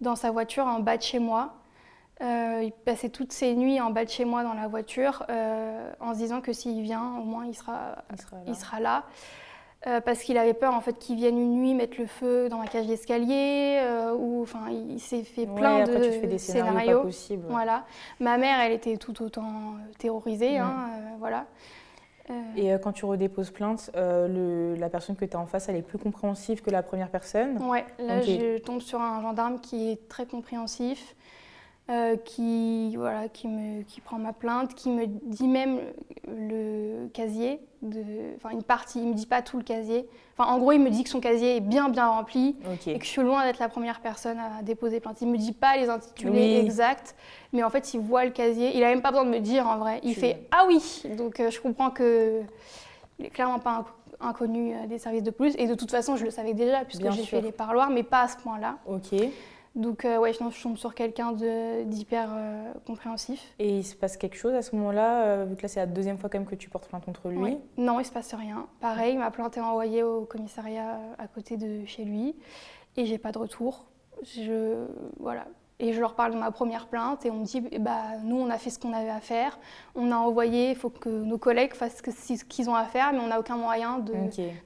dans 0.00 0.16
sa 0.16 0.30
voiture 0.30 0.66
en 0.66 0.80
bas 0.80 0.96
de 0.96 1.02
chez 1.02 1.18
moi. 1.18 1.54
Euh, 2.22 2.62
il 2.62 2.72
passait 2.72 3.08
toutes 3.08 3.32
ses 3.32 3.54
nuits 3.54 3.80
en 3.80 3.90
bas 3.90 4.04
de 4.04 4.10
chez 4.10 4.24
moi 4.24 4.44
dans 4.44 4.54
la 4.54 4.68
voiture 4.68 5.24
en 6.00 6.14
se 6.14 6.18
disant 6.18 6.40
que 6.40 6.52
s'il 6.52 6.82
vient, 6.82 7.18
au 7.18 7.24
moins 7.24 7.46
il 7.46 7.54
sera, 7.54 8.04
Il 8.46 8.54
sera 8.54 8.80
là. 8.80 9.04
Euh, 9.88 10.00
parce 10.00 10.22
qu'il 10.22 10.38
avait 10.38 10.54
peur 10.54 10.74
en 10.74 10.80
fait 10.80 10.96
qu'ils 10.96 11.16
viennent 11.16 11.40
une 11.40 11.54
nuit 11.54 11.74
mettre 11.74 11.98
le 11.98 12.06
feu 12.06 12.48
dans 12.48 12.60
la 12.60 12.68
cage 12.68 12.86
d'escalier 12.86 13.80
euh, 13.82 14.14
ou 14.16 14.40
enfin 14.42 14.70
il 14.70 15.00
s'est 15.00 15.24
fait 15.24 15.44
plein 15.44 15.82
de 15.82 15.92
tu 15.92 16.20
fais 16.20 16.28
des 16.28 16.38
scénarios, 16.38 16.98
Pas 16.98 17.02
possibles. 17.02 17.46
Voilà. 17.48 17.84
Ma 18.20 18.38
mère 18.38 18.60
elle 18.60 18.70
était 18.70 18.96
tout 18.96 19.20
autant 19.24 19.42
euh, 19.42 19.92
terrorisée 19.98 20.58
hein, 20.58 20.88
voilà. 21.18 21.46
Et 22.56 22.70
quand 22.82 22.92
tu 22.92 23.04
redéposes 23.04 23.50
plainte, 23.50 23.90
le, 23.94 24.74
la 24.76 24.88
personne 24.88 25.16
que 25.16 25.24
tu 25.24 25.36
as 25.36 25.40
en 25.40 25.44
face, 25.44 25.68
elle 25.68 25.76
est 25.76 25.82
plus 25.82 25.98
compréhensive 25.98 26.62
que 26.62 26.70
la 26.70 26.82
première 26.82 27.10
personne? 27.10 27.60
Ouais, 27.62 27.84
là 27.98 28.22
je 28.22 28.58
tombe 28.58 28.80
sur 28.80 29.00
un 29.00 29.20
gendarme 29.20 29.60
qui 29.60 29.90
est 29.90 30.08
très 30.08 30.24
compréhensif, 30.24 31.14
euh, 31.90 32.16
qui, 32.16 32.94
voilà, 32.96 33.28
qui, 33.28 33.48
me, 33.48 33.82
qui 33.82 34.00
prend 34.00 34.18
ma 34.18 34.32
plainte, 34.32 34.74
qui 34.74 34.88
me 34.88 35.06
dit 35.06 35.48
même 35.48 35.80
le 36.28 37.08
casier, 37.08 37.60
enfin 38.36 38.50
une 38.50 38.62
partie, 38.62 39.00
il 39.00 39.08
me 39.08 39.14
dit 39.14 39.26
pas 39.26 39.42
tout 39.42 39.58
le 39.58 39.64
casier. 39.64 40.08
Enfin, 40.38 40.50
en 40.50 40.58
gros, 40.58 40.72
il 40.72 40.78
me 40.78 40.90
dit 40.90 41.02
que 41.02 41.10
son 41.10 41.20
casier 41.20 41.56
est 41.56 41.60
bien 41.60 41.88
bien 41.88 42.06
rempli 42.06 42.56
et 42.86 42.98
que 42.98 43.04
je 43.04 43.10
suis 43.10 43.22
loin 43.22 43.44
d'être 43.44 43.58
la 43.58 43.68
première 43.68 44.00
personne 44.00 44.38
à 44.38 44.62
déposer 44.62 45.00
plainte. 45.00 45.20
Il 45.20 45.28
me 45.28 45.36
dit 45.36 45.52
pas 45.52 45.76
les 45.76 45.88
intitulés 45.88 46.60
exacts, 46.60 47.16
mais 47.52 47.64
en 47.64 47.70
fait, 47.70 47.94
il 47.94 48.00
voit 48.00 48.24
le 48.24 48.30
casier. 48.30 48.76
Il 48.76 48.84
a 48.84 48.88
même 48.88 49.02
pas 49.02 49.10
besoin 49.10 49.24
de 49.24 49.30
me 49.30 49.40
dire 49.40 49.66
en 49.66 49.78
vrai. 49.78 50.00
Il 50.04 50.14
fait 50.14 50.46
ah 50.52 50.64
oui. 50.68 51.02
Donc, 51.16 51.40
euh, 51.40 51.50
je 51.50 51.60
comprends 51.60 51.90
que 51.90 52.42
il 53.18 53.26
est 53.26 53.30
clairement 53.30 53.58
pas 53.58 53.84
inconnu 54.20 54.72
euh, 54.72 54.86
des 54.86 54.98
services 54.98 55.22
de 55.22 55.30
police. 55.30 55.54
Et 55.58 55.66
de 55.66 55.74
toute 55.74 55.90
façon, 55.90 56.16
je 56.16 56.24
le 56.24 56.30
savais 56.30 56.54
déjà 56.54 56.84
puisque 56.84 57.10
j'ai 57.10 57.24
fait 57.24 57.40
les 57.40 57.52
parloirs, 57.52 57.90
mais 57.90 58.04
pas 58.04 58.22
à 58.22 58.28
ce 58.28 58.36
point-là. 58.38 58.76
Ok. 58.86 59.14
Donc, 59.74 60.04
euh, 60.04 60.18
ouais, 60.18 60.32
je 60.32 60.38
tombe 60.38 60.76
sur 60.76 60.94
quelqu'un 60.94 61.32
d'hyper 61.32 62.28
euh, 62.32 62.72
compréhensif. 62.86 63.54
Et 63.58 63.78
il 63.78 63.84
se 63.84 63.94
passe 63.94 64.16
quelque 64.16 64.36
chose 64.36 64.52
à 64.54 64.62
ce 64.62 64.76
moment-là, 64.76 65.24
euh, 65.24 65.44
vu 65.48 65.56
que 65.56 65.62
là, 65.62 65.68
c'est 65.68 65.80
la 65.80 65.86
deuxième 65.86 66.18
fois 66.18 66.28
quand 66.28 66.38
même 66.38 66.46
que 66.46 66.54
tu 66.54 66.68
portes 66.68 66.88
plainte 66.88 67.04
contre 67.04 67.28
lui 67.30 67.56
Non, 67.78 67.98
il 67.98 68.04
se 68.04 68.12
passe 68.12 68.34
rien. 68.34 68.66
Pareil, 68.80 69.16
ma 69.16 69.30
plainte 69.30 69.56
est 69.56 69.60
envoyée 69.60 70.02
au 70.02 70.24
commissariat 70.24 70.98
à 71.18 71.26
côté 71.26 71.56
de 71.56 71.86
chez 71.86 72.04
lui 72.04 72.36
et 72.96 73.06
j'ai 73.06 73.18
pas 73.18 73.32
de 73.32 73.38
retour. 73.38 73.86
Je, 74.24 74.84
voilà. 75.18 75.46
Et 75.78 75.94
je 75.94 76.00
leur 76.00 76.14
parle 76.14 76.34
de 76.34 76.38
ma 76.38 76.50
première 76.50 76.86
plainte 76.86 77.24
et 77.24 77.30
on 77.30 77.38
me 77.40 77.44
dit 77.44 77.62
bah, 77.80 78.18
nous, 78.22 78.36
on 78.36 78.50
a 78.50 78.58
fait 78.58 78.70
ce 78.70 78.78
qu'on 78.78 78.92
avait 78.92 79.10
à 79.10 79.20
faire. 79.20 79.58
On 79.94 80.12
a 80.12 80.16
envoyé, 80.16 80.70
il 80.70 80.76
faut 80.76 80.90
que 80.90 81.08
nos 81.08 81.38
collègues 81.38 81.74
fassent 81.74 82.02
ce 82.04 82.44
qu'ils 82.44 82.68
ont 82.68 82.74
à 82.74 82.84
faire, 82.84 83.12
mais 83.14 83.20
on 83.20 83.28
n'a 83.28 83.40
aucun 83.40 83.56
moyen 83.56 83.98
de, 83.98 84.12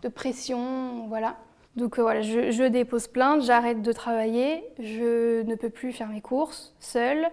de 0.03 0.09
pression. 0.09 1.07
Voilà. 1.07 1.37
Donc 1.77 1.99
euh, 1.99 2.03
voilà, 2.03 2.23
je, 2.23 2.69
dépose 2.69 3.07
plainte, 3.07 3.43
j'arrête 3.43 3.83
de 3.83 3.93
travailler, 3.93 4.65
je 4.79 5.43
ne 5.43 5.55
peux 5.55 5.71
plus 5.71 5.93
faire 5.93 6.09
mes 6.09 6.23
courses 6.23 6.75
seule, 6.81 7.29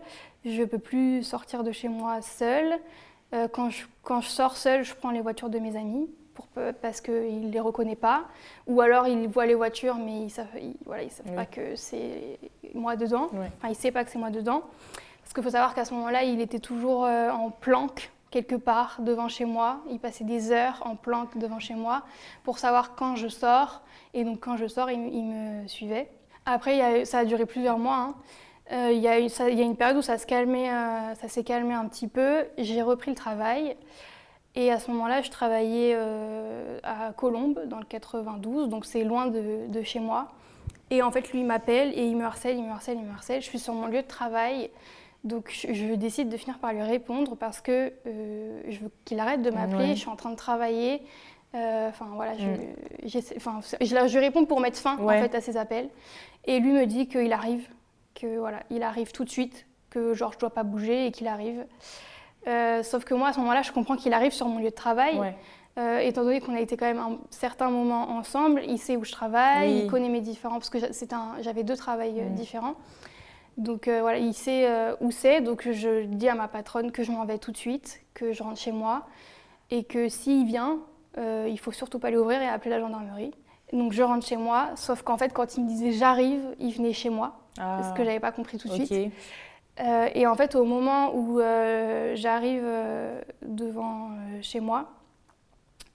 je 0.45 0.61
ne 0.61 0.65
peux 0.65 0.79
plus 0.79 1.23
sortir 1.23 1.63
de 1.63 1.71
chez 1.71 1.87
moi 1.87 2.21
seule. 2.21 2.79
Euh, 3.33 3.47
quand, 3.47 3.69
je, 3.69 3.85
quand, 4.03 4.21
je, 4.21 4.29
sors 4.29 4.57
seule, 4.57 4.83
je 4.83 4.93
prends 4.93 5.11
les 5.11 5.21
voitures 5.21 5.49
de 5.49 5.59
mes 5.59 5.77
amis 5.77 6.09
pour, 6.33 6.47
parce 6.81 6.99
qu'ils 6.99 7.47
ne 7.47 7.51
les 7.51 7.59
reconnaissent 7.59 7.95
pas. 7.95 8.25
Ou 8.67 8.81
alors 8.81 9.07
ils 9.07 9.27
voient 9.27 9.45
les 9.45 9.55
voitures, 9.55 9.95
mais 9.95 10.17
ils 10.17 10.25
ne 10.25 10.29
savent, 10.29 10.47
voilà, 10.85 11.03
ils 11.03 11.11
savent 11.11 11.33
pas 11.33 11.45
que 11.45 11.75
c'est 11.75 12.37
moi 12.73 12.95
dedans. 12.95 13.29
Enfin, 13.33 13.67
ils 13.67 13.69
ne 13.69 13.75
savent 13.75 13.91
pas 13.91 14.03
que 14.03 14.11
c'est 14.11 14.19
moi 14.19 14.29
dedans. 14.29 14.63
Parce 15.21 15.33
qu'il 15.33 15.43
faut 15.43 15.49
savoir 15.49 15.73
qu'à 15.73 15.85
ce 15.85 15.93
moment-là, 15.93 16.23
il 16.23 16.41
était 16.41 16.59
toujours 16.59 17.05
euh, 17.05 17.31
en 17.31 17.49
planque 17.49 18.11
quelque 18.33 18.55
part 18.55 18.97
devant 18.99 19.29
chez 19.29 19.45
moi. 19.45 19.81
Il 19.91 19.99
passait 19.99 20.23
des 20.23 20.51
heures 20.51 20.81
en 20.85 20.95
planque 20.95 21.37
devant 21.37 21.59
chez 21.59 21.75
moi 21.75 22.01
pour 22.43 22.57
savoir 22.57 22.95
quand 22.95 23.15
je 23.15 23.27
sors. 23.27 23.83
Et 24.15 24.23
donc 24.23 24.39
quand 24.39 24.57
je 24.57 24.65
sors, 24.65 24.89
il, 24.89 24.99
me 24.99 25.67
suivait. 25.67 26.09
Après, 26.47 27.05
ça 27.05 27.19
a 27.19 27.25
duré 27.25 27.45
plusieurs 27.45 27.77
mois. 27.77 27.95
Hein. 27.95 28.15
Euh, 28.71 28.91
il, 28.91 29.01
y 29.01 29.07
a, 29.07 29.19
une 29.19 29.75
période 29.75 29.97
où 29.97 30.01
ça 30.01 30.13
euh, 30.13 31.15
s'est 31.27 31.43
calmé 31.43 31.73
un 31.73 31.87
petit 31.87 32.07
peu. 32.07 32.45
J'ai 32.57 32.81
repris 32.81 33.11
le 33.11 33.15
travail. 33.15 33.77
Et 34.55 34.71
à 34.71 34.79
ce 34.79 34.89
moment-là, 34.91 35.21
je 35.21 35.29
travaillais 35.29 35.93
euh, 35.95 36.79
à 36.83 37.13
Colombes, 37.13 37.61
dans 37.67 37.79
le 37.79 37.85
92, 37.85 38.69
donc 38.69 38.85
c'est 38.85 39.03
loin 39.03 39.25
de, 39.25 39.67
de, 39.67 39.81
chez 39.81 39.99
moi. 39.99 40.27
Et 40.91 41.01
en 41.01 41.11
fait, 41.11 41.31
lui, 41.31 41.39
il 41.39 41.45
m'appelle 41.45 41.91
et 41.95 42.05
il 42.05 42.15
me 42.15 42.23
harcèle, 42.23 42.57
il 42.57 42.63
me 42.63 42.71
harcèle, 42.71 42.97
il 42.99 43.05
me 43.05 43.11
harcèle. 43.11 43.41
Je 43.41 43.47
suis 43.47 43.59
sur 43.59 43.73
mon 43.73 43.87
lieu 43.87 44.01
de 44.01 44.07
travail. 44.07 44.69
Donc 45.23 45.51
je, 45.53 45.95
décide 45.95 46.27
de 46.27 46.35
finir 46.35 46.59
par 46.59 46.73
lui 46.73 46.81
répondre 46.81 47.37
parce 47.37 47.61
que 47.61 47.93
euh, 48.05 48.61
je 48.67 48.79
veux 48.79 48.91
qu'il 49.05 49.19
arrête 49.19 49.41
de 49.41 49.51
m'appeler, 49.51 49.95
je 49.95 49.99
suis 50.01 50.09
en 50.09 50.17
train 50.17 50.31
de 50.31 50.35
travailler. 50.35 51.01
Euh, 51.55 51.87
enfin 51.87 52.07
voilà, 52.15 52.33
je, 52.37 52.47
mm. 52.47 53.61
je, 53.81 54.17
lui 54.17 54.19
réponds 54.19 54.45
pour 54.45 54.59
mettre 54.59 54.77
fin 54.77 54.97
en 54.97 55.07
fait 55.07 55.33
à 55.33 55.39
ses 55.39 55.55
appels. 55.55 55.89
Et 56.45 56.59
lui 56.59 56.73
me 56.73 56.85
dit 56.85 57.07
qu'il 57.07 57.31
arrive, 57.31 57.65
que 58.15 58.37
voilà, 58.37 58.63
il 58.69 58.83
arrive 58.83 59.13
tout 59.13 59.23
de 59.23 59.29
suite, 59.29 59.65
que 59.89 60.13
genre 60.13 60.33
je 60.33 60.39
dois 60.39 60.49
pas 60.49 60.63
bouger 60.63 61.05
et 61.05 61.11
qu'il 61.11 61.27
arrive. 61.27 61.65
Euh, 62.47 62.83
sauf 62.83 63.05
que 63.05 63.13
moi 63.13 63.29
à 63.29 63.33
ce 63.33 63.39
moment-là, 63.39 63.61
je 63.61 63.71
comprends 63.71 63.95
qu'il 63.95 64.11
arrive 64.11 64.33
sur 64.33 64.47
mon 64.47 64.59
lieu 64.59 64.71
de 64.71 64.75
travail. 64.75 65.21
étant 66.01 66.23
donné 66.25 66.41
qu'on 66.41 66.55
a 66.55 66.59
été 66.59 66.75
quand 66.75 66.85
même 66.85 66.99
un 66.99 67.17
certain 67.29 67.69
moment 67.69 68.09
ensemble, 68.09 68.61
il 68.67 68.77
sait 68.77 68.97
où 68.97 69.05
je 69.05 69.13
travaille, 69.13 69.83
il 69.83 69.87
connaît 69.89 70.09
mes 70.09 70.21
différents, 70.21 70.55
parce 70.55 70.69
que 70.69 70.79
j'avais 71.39 71.63
deux 71.63 71.77
travails 71.77 72.23
mm. 72.23 72.35
différents. 72.35 72.75
Donc 73.57 73.87
euh, 73.87 74.01
voilà, 74.01 74.17
il 74.17 74.33
sait 74.33 74.67
euh, 74.67 74.95
où 74.99 75.11
c'est, 75.11 75.41
donc 75.41 75.69
je 75.69 76.05
dis 76.05 76.27
à 76.27 76.35
ma 76.35 76.47
patronne 76.47 76.91
que 76.91 77.03
je 77.03 77.11
m'en 77.11 77.25
vais 77.25 77.37
tout 77.37 77.51
de 77.51 77.57
suite, 77.57 78.01
que 78.13 78.31
je 78.31 78.41
rentre 78.41 78.59
chez 78.59 78.71
moi 78.71 79.05
et 79.69 79.83
que 79.83 80.09
s'il 80.09 80.45
vient, 80.45 80.79
euh, 81.17 81.47
il 81.49 81.59
faut 81.59 81.71
surtout 81.71 81.99
pas 81.99 82.09
l'ouvrir 82.09 82.41
et 82.41 82.47
appeler 82.47 82.71
la 82.71 82.79
gendarmerie. 82.79 83.31
Donc 83.71 83.91
je 83.91 84.01
rentre 84.01 84.25
chez 84.25 84.37
moi, 84.37 84.69
sauf 84.75 85.03
qu'en 85.03 85.17
fait 85.17 85.33
quand 85.33 85.55
il 85.55 85.65
me 85.65 85.69
disait 85.69 85.91
j'arrive, 85.91 86.41
il 86.59 86.73
venait 86.73 86.93
chez 86.93 87.09
moi, 87.09 87.39
ah. 87.59 87.81
ce 87.83 87.97
que 87.97 88.03
j'avais 88.03 88.19
pas 88.19 88.31
compris 88.31 88.57
tout 88.57 88.67
de 88.67 88.73
suite. 88.73 88.91
et 88.91 90.27
en 90.27 90.35
fait 90.35 90.55
au 90.55 90.65
moment 90.65 91.15
où 91.15 91.39
j'arrive 92.15 92.65
devant 93.43 94.09
chez 94.41 94.61
moi, 94.61 94.89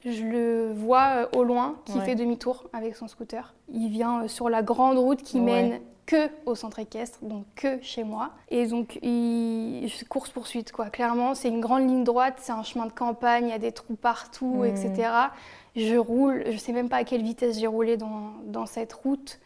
je 0.04 0.22
le 0.22 0.72
vois 0.72 1.28
au 1.36 1.42
loin 1.42 1.76
qui 1.86 2.00
fait 2.00 2.14
demi-tour 2.14 2.68
avec 2.72 2.94
son 2.94 3.09
scooter. 3.09 3.54
Il 3.68 3.88
vient 3.88 4.28
sur 4.28 4.48
la 4.48 4.62
grande 4.62 4.98
route 4.98 5.22
qui 5.22 5.40
mène 5.40 5.80
que 6.09 6.30
au 6.46 6.54
centre 6.54 6.78
équestre, 6.78 7.18
donc 7.20 7.44
que 7.54 7.80
chez 7.82 8.02
moi. 8.02 8.30
Et 8.48 8.66
donc, 8.66 8.98
il... 9.02 9.90
course-poursuite, 10.09 10.72
quoi. 10.72 10.86
Clairement, 10.88 11.34
c'est 11.34 11.48
une 11.48 11.61
grande 11.61 11.86
ligne 11.86 12.02
droite, 12.02 12.36
c'est 12.38 12.52
un 12.52 12.62
chemin 12.62 12.86
de 12.86 12.92
campagne, 12.92 13.44
il 13.44 13.50
y 13.50 13.52
a 13.52 13.59
des 13.59 13.72
trous 13.72 13.94
partout, 13.94 14.64
etc. 14.64 14.90
Mmh. 14.96 15.80
Je 15.80 15.96
roule, 15.96 16.44
je 16.50 16.56
sais 16.56 16.72
même 16.72 16.88
pas 16.88 16.96
à 16.96 17.04
quelle 17.04 17.22
vitesse 17.22 17.59
j'ai 17.59 17.66
roulé 17.66 17.98
dans, 17.98 18.32
dans 18.46 18.64
cette 18.64 18.94
route. 18.94 19.38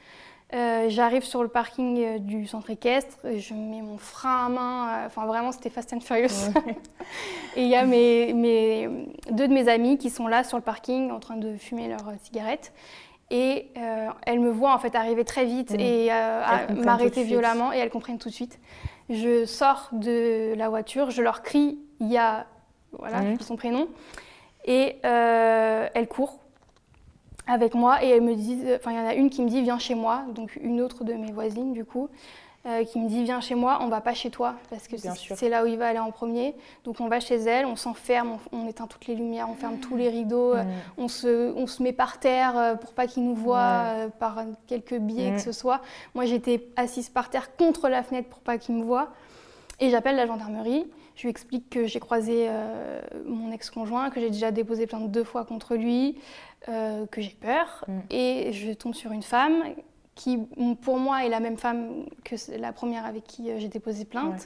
Euh, 0.54 0.88
j'arrive 0.88 1.24
sur 1.24 1.42
le 1.42 1.48
parking 1.48 1.98
euh, 1.98 2.18
du 2.18 2.46
centre 2.46 2.68
équestre, 2.68 3.16
je 3.24 3.54
mets 3.54 3.80
mon 3.80 3.96
frein 3.96 4.46
à 4.46 4.48
main, 4.50 4.88
euh, 4.88 5.06
enfin 5.06 5.24
vraiment 5.24 5.50
c'était 5.50 5.70
Fast 5.70 5.94
and 5.94 6.00
Furious. 6.00 6.50
et 7.56 7.62
il 7.62 7.68
y 7.68 7.74
a 7.74 7.86
mes, 7.86 8.34
mes, 8.34 8.86
deux 9.30 9.48
de 9.48 9.52
mes 9.52 9.68
amis 9.68 9.96
qui 9.96 10.10
sont 10.10 10.28
là 10.28 10.44
sur 10.44 10.58
le 10.58 10.62
parking 10.62 11.10
en 11.10 11.20
train 11.20 11.38
de 11.38 11.56
fumer 11.56 11.88
leur 11.88 12.04
cigarette. 12.22 12.74
Et 13.30 13.68
euh, 13.76 14.08
elle 14.26 14.40
me 14.40 14.50
voit 14.50 14.74
en 14.74 14.78
fait 14.78 14.94
arriver 14.94 15.24
très 15.24 15.46
vite 15.46 15.74
et 15.78 16.12
euh, 16.12 16.42
m'arrêter 16.84 17.24
violemment 17.24 17.72
et 17.72 17.78
elles 17.78 17.90
comprennent 17.90 18.18
tout 18.18 18.28
de 18.28 18.34
suite. 18.34 18.58
Je 19.08 19.46
sors 19.46 19.88
de 19.92 20.54
la 20.54 20.68
voiture, 20.68 21.10
je 21.10 21.22
leur 21.22 21.42
crie, 21.42 21.78
il 22.00 22.10
y 22.12 22.18
a, 22.18 22.46
voilà, 22.98 23.22
son 23.40 23.56
prénom, 23.56 23.88
et 24.64 24.96
euh, 25.04 25.88
elles 25.94 26.08
courent 26.08 26.38
avec 27.46 27.74
moi 27.74 28.04
et 28.04 28.08
elles 28.08 28.22
me 28.22 28.34
disent, 28.34 28.66
enfin 28.76 28.92
il 28.92 28.96
y 28.96 29.00
en 29.00 29.06
a 29.06 29.14
une 29.14 29.30
qui 29.30 29.42
me 29.42 29.48
dit 29.48 29.62
viens 29.62 29.78
chez 29.78 29.94
moi, 29.94 30.24
donc 30.34 30.58
une 30.62 30.80
autre 30.80 31.04
de 31.04 31.14
mes 31.14 31.32
voisines 31.32 31.72
du 31.72 31.84
coup, 31.84 32.08
euh, 32.64 32.84
qui 32.84 33.00
me 33.00 33.08
dit 33.08 33.24
viens 33.24 33.40
chez 33.40 33.56
moi, 33.56 33.78
on 33.80 33.88
va 33.88 34.00
pas 34.00 34.14
chez 34.14 34.30
toi 34.30 34.54
parce 34.70 34.86
que 34.86 34.96
c'est 34.96 35.48
là 35.48 35.64
où 35.64 35.66
il 35.66 35.76
va 35.76 35.88
aller 35.88 35.98
en 35.98 36.12
premier. 36.12 36.54
Donc 36.84 37.00
on 37.00 37.08
va 37.08 37.18
chez 37.18 37.34
elle, 37.34 37.66
on 37.66 37.74
s'enferme, 37.74 38.38
on, 38.52 38.58
on 38.64 38.68
éteint 38.68 38.86
toutes 38.86 39.06
les 39.08 39.16
lumières, 39.16 39.48
on 39.50 39.54
ferme 39.54 39.78
tous 39.78 39.96
les 39.96 40.08
rideaux, 40.08 40.54
euh, 40.54 40.62
Mm. 40.62 40.68
on 40.98 41.08
se, 41.08 41.52
on 41.56 41.66
se 41.66 41.82
met 41.82 41.92
par 41.92 42.20
terre 42.20 42.56
euh, 42.56 42.74
pour 42.76 42.92
pas 42.92 43.06
qu'il 43.08 43.24
nous 43.24 43.34
voit 43.34 43.56
Ouais. 43.56 44.04
euh, 44.04 44.08
par 44.10 44.44
quelques 44.68 44.94
biais 44.98 45.32
Mm. 45.32 45.34
que 45.36 45.40
ce 45.42 45.50
soit. 45.52 45.80
Moi 46.14 46.24
j'étais 46.24 46.68
assise 46.76 47.08
par 47.08 47.30
terre 47.30 47.56
contre 47.56 47.88
la 47.88 48.02
fenêtre 48.04 48.28
pour 48.28 48.38
pas 48.40 48.58
qu'il 48.58 48.76
me 48.76 48.84
voit 48.84 49.08
et 49.80 49.90
j'appelle 49.90 50.14
la 50.14 50.26
gendarmerie. 50.28 50.88
Je 51.16 51.22
lui 51.22 51.30
explique 51.30 51.68
que 51.68 51.86
j'ai 51.86 51.98
croisé 52.00 52.48
mon 53.26 53.50
ex-conjoint, 53.52 54.08
que 54.10 54.18
j'ai 54.20 54.30
déjà 54.30 54.50
déposé 54.50 54.86
plainte 54.86 55.10
deux 55.10 55.24
fois 55.24 55.44
contre 55.44 55.74
lui, 55.74 56.16
que 56.66 57.20
j'ai 57.20 57.36
peur. 57.40 57.84
Mm. 57.86 57.98
Et 58.10 58.52
je 58.52 58.72
tombe 58.72 58.94
sur 58.94 59.12
une 59.12 59.22
femme 59.22 59.62
qui, 60.14 60.38
pour 60.82 60.98
moi, 60.98 61.24
est 61.24 61.28
la 61.28 61.40
même 61.40 61.56
femme 61.56 62.04
que 62.24 62.34
la 62.58 62.72
première 62.72 63.06
avec 63.06 63.24
qui 63.24 63.50
euh, 63.50 63.58
j'ai 63.58 63.68
déposé 63.68 64.04
plainte, 64.04 64.32
Ouais. 64.32 64.38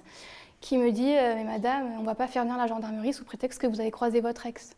qui 0.60 0.78
me 0.78 0.90
dit 0.92 1.12
euh, 1.16 1.34
Mais 1.36 1.44
madame, 1.44 1.86
on 1.98 2.02
va 2.02 2.14
pas 2.14 2.26
faire 2.28 2.42
venir 2.44 2.56
la 2.56 2.66
gendarmerie 2.66 3.12
sous 3.12 3.24
prétexte 3.24 3.60
que 3.60 3.66
vous 3.66 3.80
avez 3.80 3.90
croisé 3.90 4.20
votre 4.20 4.46
ex. 4.46 4.76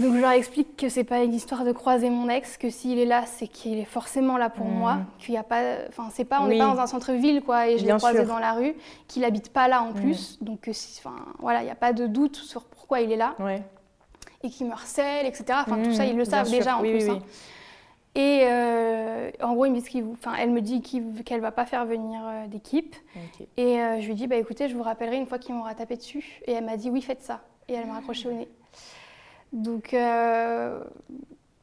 Donc 0.00 0.12
je 0.14 0.18
leur 0.18 0.32
explique 0.32 0.76
que 0.76 0.88
c'est 0.88 1.04
pas 1.04 1.22
une 1.22 1.32
histoire 1.32 1.64
de 1.64 1.70
croiser 1.70 2.10
mon 2.10 2.28
ex, 2.28 2.56
que 2.56 2.68
s'il 2.68 2.98
est 2.98 3.04
là, 3.06 3.26
c'est 3.26 3.46
qu'il 3.46 3.78
est 3.78 3.84
forcément 3.84 4.36
là 4.36 4.50
pour 4.50 4.66
Mhm. 4.66 4.72
moi, 4.74 4.98
qu'il 5.20 5.34
y 5.34 5.36
a 5.36 5.44
pas, 5.44 5.62
enfin 5.88 6.08
c'est 6.12 6.24
pas, 6.24 6.40
on 6.40 6.46
n'est 6.48 6.54
Oui. 6.54 6.58
pas 6.58 6.74
dans 6.74 6.80
un 6.80 6.88
centre-ville 6.88 7.42
quoi, 7.42 7.68
et 7.68 7.78
je 7.78 7.86
l'ai 7.86 7.92
croisé 7.94 8.18
sûr. 8.18 8.26
dans 8.26 8.40
la 8.40 8.54
rue, 8.54 8.74
qu'il 9.06 9.24
habite 9.24 9.52
pas 9.52 9.68
là 9.68 9.82
en 9.82 9.92
Mhm. 9.92 9.94
plus, 9.94 10.38
donc 10.42 10.68
si- 10.72 10.98
enfin 11.00 11.14
voilà, 11.38 11.60
il 11.62 11.66
n'y 11.66 11.70
a 11.70 11.76
pas 11.76 11.92
de 11.92 12.08
doute 12.08 12.34
sur 12.34 12.64
pourquoi 12.64 13.02
il 13.02 13.12
est 13.12 13.16
là 13.16 13.36
Ouais. 13.38 13.62
et 14.42 14.50
qu'il 14.50 14.66
me 14.66 14.72
harcèle, 14.72 15.26
etc. 15.26 15.44
Enfin 15.64 15.76
tout 15.76 15.90
Mhm, 15.90 15.94
ça 15.94 16.04
ils 16.06 16.16
le 16.16 16.24
savent 16.24 16.48
sûr. 16.48 16.58
déjà 16.58 16.76
en 16.76 16.82
Oui, 16.82 16.90
plus. 16.90 17.04
oui, 17.10 17.16
hein. 17.16 17.22
Et 18.16 18.42
euh, 18.44 19.30
en 19.42 19.54
gros, 19.54 19.64
ils 19.66 19.70
me 19.72 19.76
disent 19.76 19.88
qu'ils- 19.88 20.06
enfin, 20.12 20.34
elle 20.38 20.50
me 20.50 20.60
dit 20.60 20.80
qu'elle 20.82 21.40
va 21.40 21.50
pas 21.50 21.66
faire 21.66 21.84
venir 21.84 22.20
euh, 22.24 22.46
d'équipe. 22.46 22.94
Et 23.56 23.80
euh, 23.80 24.00
je 24.00 24.06
lui 24.06 24.14
dis, 24.14 24.26
bah, 24.28 24.36
écoutez, 24.36 24.68
je 24.68 24.76
vous 24.76 24.82
rappellerai 24.84 25.16
une 25.16 25.26
fois 25.26 25.38
qu'il 25.38 25.54
m'aura 25.54 25.74
tapé 25.74 25.96
dessus. 25.96 26.40
Et 26.46 26.52
elle 26.52 26.64
m'a 26.64 26.76
dit, 26.76 26.90
oui, 26.90 27.02
faites 27.02 27.22
ça. 27.22 27.40
Et 27.68 27.74
elle 27.74 27.86
m'a 27.86 27.94
raccroché 27.94 28.28
au 28.28 28.32
nez. 28.32 28.48
Donc, 29.52 29.88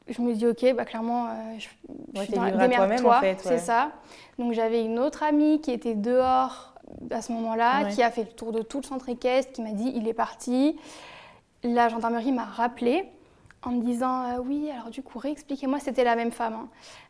je 0.08 0.20
me 0.20 0.34
dis, 0.34 0.46
ok, 0.46 0.74
bah, 0.74 0.84
clairement, 0.84 1.28
je, 1.58 1.68
je 2.14 2.20
Ouais, 2.20 2.26
toi-même, 2.26 2.58
démerde-toi, 2.58 3.16
en 3.16 3.20
fait, 3.20 3.28
ouais. 3.32 3.36
c'est 3.42 3.58
ça. 3.58 3.92
Donc, 4.38 4.52
j'avais 4.52 4.84
une 4.84 4.98
autre 4.98 5.22
amie 5.22 5.60
qui 5.60 5.70
était 5.70 5.94
dehors 5.94 6.74
à 7.10 7.22
ce 7.22 7.32
moment-là, 7.32 7.84
Ouais. 7.84 7.90
qui 7.92 8.02
a 8.02 8.10
fait 8.10 8.24
le 8.24 8.28
tour 8.30 8.52
de 8.52 8.60
tout 8.62 8.78
le 8.80 8.84
centre 8.86 9.08
équestre, 9.08 9.52
qui 9.52 9.62
m'a 9.62 9.72
dit, 9.72 9.90
il 9.94 10.06
est 10.08 10.12
parti. 10.14 10.76
La 11.64 11.88
gendarmerie 11.88 12.32
m'a 12.32 12.44
rappelé 12.44 13.04
en 13.64 13.70
me 13.70 13.82
disant 13.82 14.24
euh, 14.24 14.38
oui 14.44 14.70
alors 14.70 14.90
du 14.90 15.02
coup 15.02 15.18
réexpliquez-moi 15.18 15.78
c'était 15.78 16.04
la 16.04 16.16
même 16.16 16.32
femme 16.32 16.54
hein. 16.54 16.68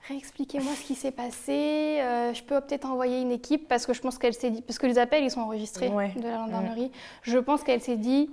réexpliquez-moi 0.08 0.72
ce 0.74 0.82
qui 0.82 0.94
s'est 0.94 1.10
passé 1.10 1.98
euh, 2.00 2.34
je 2.34 2.42
peux 2.42 2.60
peut-être 2.60 2.90
envoyer 2.90 3.20
une 3.22 3.32
équipe 3.32 3.68
parce 3.68 3.86
que 3.86 3.92
je 3.94 4.00
pense 4.00 4.18
qu'elle 4.18 4.34
s'est 4.34 4.50
dit 4.50 4.62
parce 4.62 4.78
que 4.78 4.86
les 4.86 4.98
appels 4.98 5.24
ils 5.24 5.30
sont 5.30 5.40
enregistrés 5.40 5.88
Ouais. 5.88 6.12
de 6.16 6.22
la 6.22 6.36
gendarmerie 6.38 6.90
je 7.22 7.38
pense 7.38 7.62
qu'elle 7.62 7.80
s'est 7.80 7.96
dit 7.96 8.30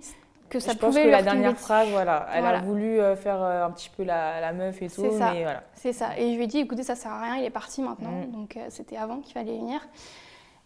que 0.49 0.59
ça 0.59 0.71
je 0.73 0.77
pense 0.77 0.89
pouvait 0.89 1.01
que 1.01 1.05
lui 1.05 1.11
la 1.11 1.21
dernière 1.21 1.55
phrase, 1.57 1.87
voilà, 1.91 2.25
elle 2.33 2.41
Voilà. 2.41 2.57
a 2.57 2.61
voulu 2.61 2.99
euh, 2.99 3.15
faire 3.15 3.39
un 3.39 3.69
petit 3.69 3.91
peu 3.95 4.03
la, 4.03 4.41
la 4.41 4.51
meuf 4.51 4.81
et 4.81 4.87
tout, 4.89 5.01
C'est 5.01 5.11
ça. 5.17 5.31
mais 5.31 5.43
voilà. 5.43 5.61
c'est 5.75 5.93
ça 5.93 6.17
et 6.17 6.31
je 6.31 6.37
lui 6.37 6.45
ai 6.45 6.47
dit 6.47 6.57
écoutez 6.57 6.81
ça 6.83 6.95
sert 6.95 7.11
à 7.11 7.21
rien 7.21 7.35
il 7.37 7.43
est 7.45 7.49
parti 7.51 7.81
maintenant 7.83 8.09
Mm. 8.09 8.31
donc 8.31 8.57
euh, 8.57 8.65
c'était 8.69 8.97
avant 8.97 9.17
qu'il 9.19 9.33
fallait 9.33 9.55
venir 9.57 9.79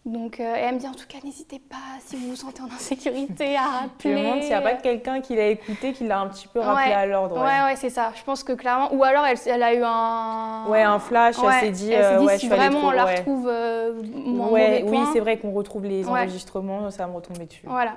donc 0.06 0.38
euh, 0.38 0.54
elle 0.56 0.74
me 0.74 0.78
dit 0.78 0.86
en 0.86 0.92
tout 0.92 1.06
cas 1.08 1.18
n'hésitez 1.24 1.58
pas 1.58 1.76
si 2.04 2.16
vous 2.16 2.28
vous 2.30 2.36
sentez 2.36 2.60
en 2.60 2.66
insécurité 2.74 3.56
à 3.56 3.60
Je 3.60 4.08
me 4.08 4.14
rappeler 4.14 4.14
demande 4.22 4.40
s'il 4.40 4.48
n'y 4.48 4.54
a 4.54 4.60
pas 4.60 4.74
quelqu'un 4.74 5.20
qui 5.22 5.34
l'a 5.34 5.46
écouté, 5.48 5.92
qui 5.94 6.06
l'a 6.06 6.20
un 6.20 6.28
petit 6.28 6.46
peu 6.46 6.60
rappelé 6.60 6.88
Ouais. 6.88 6.92
à 6.94 7.06
l'ordre. 7.06 7.36
Ouais, 7.38 7.62
ouais, 7.64 7.76
c'est 7.76 7.88
ça. 7.90 8.12
Je 8.14 8.22
pense 8.22 8.44
que 8.44 8.52
clairement. 8.52 8.92
Ou 8.94 9.02
alors 9.02 9.24
elle, 9.24 9.38
elle 9.46 9.62
a 9.62 9.74
eu 9.74 9.82
un. 9.82 10.66
Ouais, 10.68 10.82
un 10.82 10.98
flash, 10.98 11.36
elle 11.42 11.60
s'est 11.60 11.70
dit, 11.70 11.92
Elle 11.92 12.02
s'est 12.04 12.14
euh, 12.16 12.26
dit 12.26 12.38
si 12.38 12.48
vraiment 12.48 12.80
trop- 12.80 12.88
on 12.88 12.90
la 12.92 13.04
retrouve 13.06 13.48
euh, 13.48 13.92
Ouais, 14.50 14.84
oui, 14.86 14.98
c'est 15.12 15.20
vrai 15.20 15.38
qu'on 15.38 15.52
retrouve 15.52 15.84
les 15.86 16.06
enregistrements, 16.08 16.90
ça 16.90 17.04
va 17.04 17.10
me 17.10 17.16
retomber 17.16 17.46
dessus. 17.46 17.62
Voilà. 17.64 17.96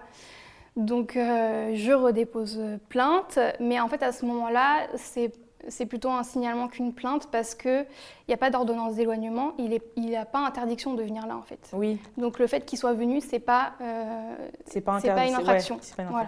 Donc 0.77 1.15
euh, 1.17 1.71
je 1.75 1.91
redépose 1.91 2.61
plainte, 2.87 3.39
mais 3.59 3.79
en 3.79 3.87
fait 3.87 4.03
à 4.03 4.11
ce 4.11 4.25
moment-là, 4.25 4.87
c'est 4.95 5.31
c'est 5.69 5.85
plutôt 5.85 6.09
un 6.09 6.23
signalement 6.23 6.67
qu'une 6.67 6.93
plainte 6.93 7.27
parce 7.31 7.55
qu'il 7.55 7.85
n'y 8.27 8.33
a 8.33 8.37
pas 8.37 8.49
d'ordonnance 8.49 8.95
d'éloignement, 8.95 9.53
il 9.57 9.79
n'a 10.11 10.25
pas 10.25 10.39
interdiction 10.39 10.93
de 10.93 11.03
venir 11.03 11.25
là 11.27 11.35
en 11.35 11.41
fait. 11.41 11.69
Oui, 11.73 11.99
Donc 12.17 12.39
le 12.39 12.47
fait 12.47 12.65
qu'il 12.65 12.77
soit 12.77 12.93
venu, 12.93 13.21
c'est 13.21 13.39
pas, 13.39 13.73
euh, 13.81 14.35
c'est 14.65 14.81
pas 14.81 14.99
une 14.99 15.05
ouais, 15.07 15.33
infraction. 15.33 15.77
c'est 15.81 16.01
Voilà. 16.03 16.27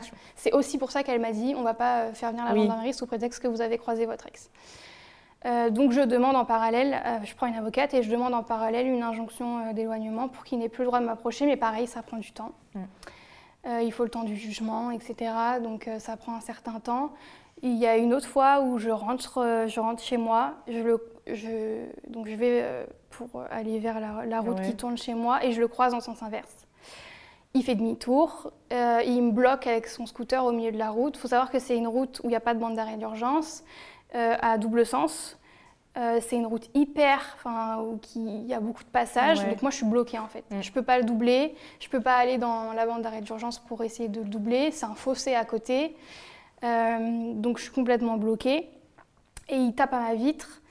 aussi 0.53 0.77
pour 0.77 0.91
ça 0.91 1.03
qu'elle 1.03 1.21
m'a 1.21 1.31
dit 1.31 1.53
on 1.55 1.61
va 1.63 1.73
pas 1.73 2.01
euh, 2.01 2.13
faire 2.13 2.31
venir 2.31 2.45
la 2.45 2.53
Oui. 2.53 2.61
gendarmerie 2.61 2.93
sous 2.93 3.05
prétexte 3.05 3.41
que 3.41 3.47
vous 3.47 3.61
avez 3.61 3.77
croisé 3.77 4.05
votre 4.05 4.27
ex. 4.27 4.49
Euh, 5.45 5.69
donc 5.69 5.91
je 5.93 6.01
demande 6.01 6.35
en 6.35 6.43
parallèle, 6.43 6.99
euh, 7.05 7.19
je 7.23 7.33
prends 7.33 7.47
une 7.47 7.55
avocate 7.55 7.93
et 7.93 8.03
je 8.03 8.11
demande 8.11 8.33
en 8.33 8.43
parallèle 8.43 8.87
une 8.87 9.03
injonction 9.03 9.71
d'éloignement 9.73 10.27
pour 10.27 10.43
qu'il 10.43 10.59
n'ait 10.59 10.67
plus 10.69 10.81
le 10.81 10.87
droit 10.87 10.99
de 10.99 11.05
m'approcher, 11.05 11.45
mais 11.45 11.55
pareil, 11.55 11.87
ça 11.87 12.01
prend 12.01 12.17
du 12.17 12.31
temps. 12.33 12.51
Mm. 12.75 12.79
Il 13.81 13.91
faut 13.91 14.03
le 14.03 14.09
temps 14.09 14.23
du 14.23 14.37
jugement, 14.37 14.89
etc. 14.89 15.31
Donc 15.61 15.89
ça 15.99 16.15
prend 16.15 16.33
un 16.33 16.39
certain 16.39 16.79
temps. 16.79 17.11
Il 17.61 17.75
y 17.75 17.85
a 17.85 17.97
une 17.97 18.13
autre 18.13 18.27
fois 18.27 18.61
où 18.61 18.77
je 18.77 18.89
rentre, 18.89 19.39
euh, 19.39 19.67
je 19.67 19.79
rentre 19.79 20.01
chez 20.01 20.17
moi, 20.17 20.53
je 20.67 20.79
le, 20.79 21.05
je, 21.27 21.85
donc 22.07 22.27
je 22.27 22.35
vais 22.35 22.61
euh, 22.63 22.85
pour 23.09 23.43
aller 23.51 23.79
vers 23.79 23.99
la, 23.99 24.25
la 24.25 24.39
route 24.39 24.59
Ouais. 24.59 24.65
qui 24.65 24.75
tourne 24.75 24.97
chez 24.97 25.13
moi 25.13 25.43
et 25.43 25.51
je 25.51 25.59
le 25.59 25.67
croise 25.67 25.93
en 25.93 25.99
sens 25.99 26.23
inverse. 26.23 26.55
Il 27.55 27.63
fait 27.63 27.75
demi-tour, 27.75 28.51
euh, 28.71 29.01
il 29.05 29.23
me 29.23 29.31
bloque 29.31 29.65
avec 29.67 29.87
son 29.87 30.05
scooter 30.05 30.45
au 30.45 30.51
milieu 30.51 30.71
de 30.71 30.77
la 30.77 30.91
route. 30.91 31.17
Il 31.17 31.19
faut 31.19 31.27
savoir 31.27 31.49
que 31.49 31.57
c'est 31.59 31.75
une 31.75 31.87
route 31.87 32.19
où 32.23 32.27
il 32.27 32.29
n'y 32.29 32.35
a 32.35 32.39
pas 32.39 32.53
de 32.53 32.59
bande 32.59 32.75
d'arrêt 32.75 32.95
d'urgence, 32.97 33.63
euh, 34.15 34.35
à 34.39 34.57
double 34.59 34.85
sens. 34.85 35.35
Euh, 35.97 36.19
c'est 36.21 36.35
une 36.35 36.45
route 36.45 36.69
hyper, 36.75 37.19
enfin, 37.35 37.79
où 37.81 37.99
il 38.15 38.45
y 38.45 38.53
a 38.53 38.59
beaucoup 38.59 38.83
de 38.83 38.89
passages. 38.89 39.39
Ouais. 39.39 39.49
Donc 39.49 39.63
moi, 39.63 39.71
je 39.71 39.77
suis 39.77 39.85
bloquée 39.87 40.19
en 40.19 40.27
fait. 40.27 40.43
Mm. 40.51 40.61
Je 40.61 40.71
peux 40.71 40.83
pas 40.83 40.99
le 40.99 41.03
doubler. 41.03 41.55
Je 41.79 41.89
peux 41.89 41.99
pas 41.99 42.15
aller 42.15 42.37
dans 42.37 42.71
la 42.73 42.85
bande 42.85 43.01
d'arrêt 43.01 43.21
d'urgence 43.21 43.57
pour 43.57 43.83
essayer 43.83 44.07
de 44.07 44.21
le 44.21 44.27
doubler. 44.27 44.69
C'est 44.71 44.85
un 44.85 44.93
fossé 44.93 45.33
à 45.33 45.43
côté. 45.43 45.95
Euh, 46.63 47.33
donc 47.33 47.57
je 47.57 47.63
suis 47.63 47.71
complètement 47.71 48.17
bloquée. 48.17 48.69
Et 49.49 49.55
il 49.55 49.73
tape 49.73 49.93
à 49.93 49.99
ma 49.99 50.13
vitre. 50.15 50.61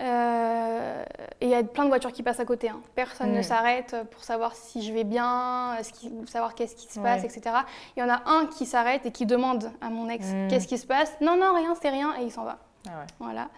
Euh, 0.00 1.04
et 1.42 1.44
il 1.46 1.50
y 1.50 1.54
a 1.54 1.62
plein 1.62 1.84
de 1.84 1.88
voitures 1.88 2.12
qui 2.12 2.22
passent 2.22 2.40
à 2.40 2.44
côté. 2.46 2.70
hein. 2.70 2.80
Personne 2.94 3.32
ne 3.32 3.42
s'arrête 3.42 3.94
pour 4.10 4.24
savoir 4.24 4.54
si 4.54 4.82
je 4.82 4.92
vais 4.94 5.04
bien, 5.04 5.76
qui- 5.94 6.10
savoir 6.26 6.54
qu'est-ce 6.54 6.74
qui 6.74 6.90
se 6.90 6.98
Ouais. 7.00 7.04
passe, 7.04 7.24
etc. 7.24 7.54
Il 7.96 8.00
y 8.00 8.02
en 8.02 8.08
a 8.08 8.22
un 8.26 8.46
qui 8.46 8.64
s'arrête 8.64 9.04
et 9.04 9.10
qui 9.12 9.26
demande 9.26 9.70
à 9.82 9.90
mon 9.90 10.08
ex 10.08 10.26
Mm. 10.32 10.48
qu'est-ce 10.48 10.66
qui 10.68 10.78
se 10.78 10.86
passe? 10.86 11.12
Non, 11.20 11.36
non, 11.36 11.54
rien, 11.54 11.74
c'est 11.82 11.90
rien. 11.90 12.14
Et 12.18 12.24
il 12.24 12.30
s'en 12.30 12.44
va. 12.44 12.58
Ah 12.88 12.92
ouais. 13.00 13.06
Voilà. 13.18 13.48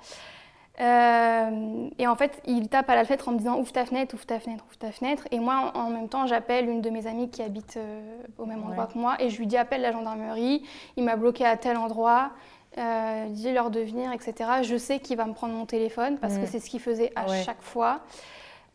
Euh, 0.81 1.89
et 1.99 2.07
en 2.07 2.17
fait, 2.17 2.41
il 2.47 2.69
tape 2.69 2.89
à 2.89 2.95
la 2.95 3.05
fenêtre 3.05 3.29
en 3.29 3.33
me 3.33 3.39
disant 3.39 3.59
ouvre 3.59 3.73
ta 3.73 3.85
fenêtre, 3.85 4.15
ouvre 4.15 4.25
ta 4.27 4.41
fenêtre, 4.41 4.65
ouvre 4.69 4.79
ta 4.79 4.91
fenêtre. 4.91 5.25
Et 5.31 5.39
moi, 5.39 5.73
en 5.75 5.81
en 5.81 5.91
même 5.91 6.09
temps, 6.09 6.27
j'appelle 6.27 6.69
une 6.69 6.81
de 6.81 6.91
mes 6.91 7.07
amies 7.07 7.29
qui 7.31 7.43
habite 7.43 7.77
euh, 7.77 8.01
au 8.39 8.47
même 8.47 8.63
endroit 8.65 8.85
Ouais. 8.87 8.93
que 8.93 8.99
moi 8.99 9.17
et 9.21 9.29
je 9.29 9.39
lui 9.39 9.47
dis 9.47 9.57
appelle 9.57 9.83
la 9.83 9.93
gendarmerie. 9.93 10.65
Il 10.97 11.05
m'a 11.05 11.17
bloqué 11.17 11.45
à 11.45 11.57
tel 11.57 11.77
endroit. 11.77 12.31
Euh, 12.79 13.27
dis-leur 13.29 13.71
de 13.71 13.81
venir, 13.81 14.13
etc. 14.13 14.35
Je 14.63 14.77
sais 14.79 14.99
qu'il 14.99 15.19
va 15.19 15.27
me 15.27 15.35
prendre 15.35 15.53
mon 15.53 15.67
téléphone 15.67 16.17
parce 16.17 16.39
que 16.39 16.45
Mm. 16.45 16.47
c'est 16.47 16.59
ce 16.59 16.71
qu'il 16.71 16.81
faisait 16.81 17.13
à 17.17 17.29
Ouais. 17.29 17.43
chaque 17.45 17.61
fois. 17.61 18.01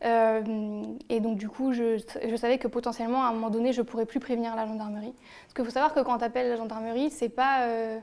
Euh, 0.04 0.84
et 1.08 1.18
donc 1.18 1.36
du 1.36 1.48
coup, 1.48 1.72
je, 1.72 1.98
je 2.28 2.36
savais 2.36 2.58
que 2.58 2.68
potentiellement, 2.68 3.24
à 3.24 3.28
un 3.30 3.32
moment 3.32 3.50
donné, 3.50 3.72
je 3.72 3.82
pourrais 3.82 4.06
plus 4.06 4.20
prévenir 4.20 4.54
la 4.54 4.66
gendarmerie. 4.66 5.12
Parce 5.42 5.54
qu'il 5.54 5.64
faut 5.64 5.70
savoir 5.72 5.92
que 5.94 5.98
quand 6.00 6.18
tu 6.18 6.24
appelles 6.24 6.48
la 6.48 6.54
gendarmerie, 6.54 7.10
c'est 7.10 7.28
pas 7.28 7.62
euh, 7.62 7.98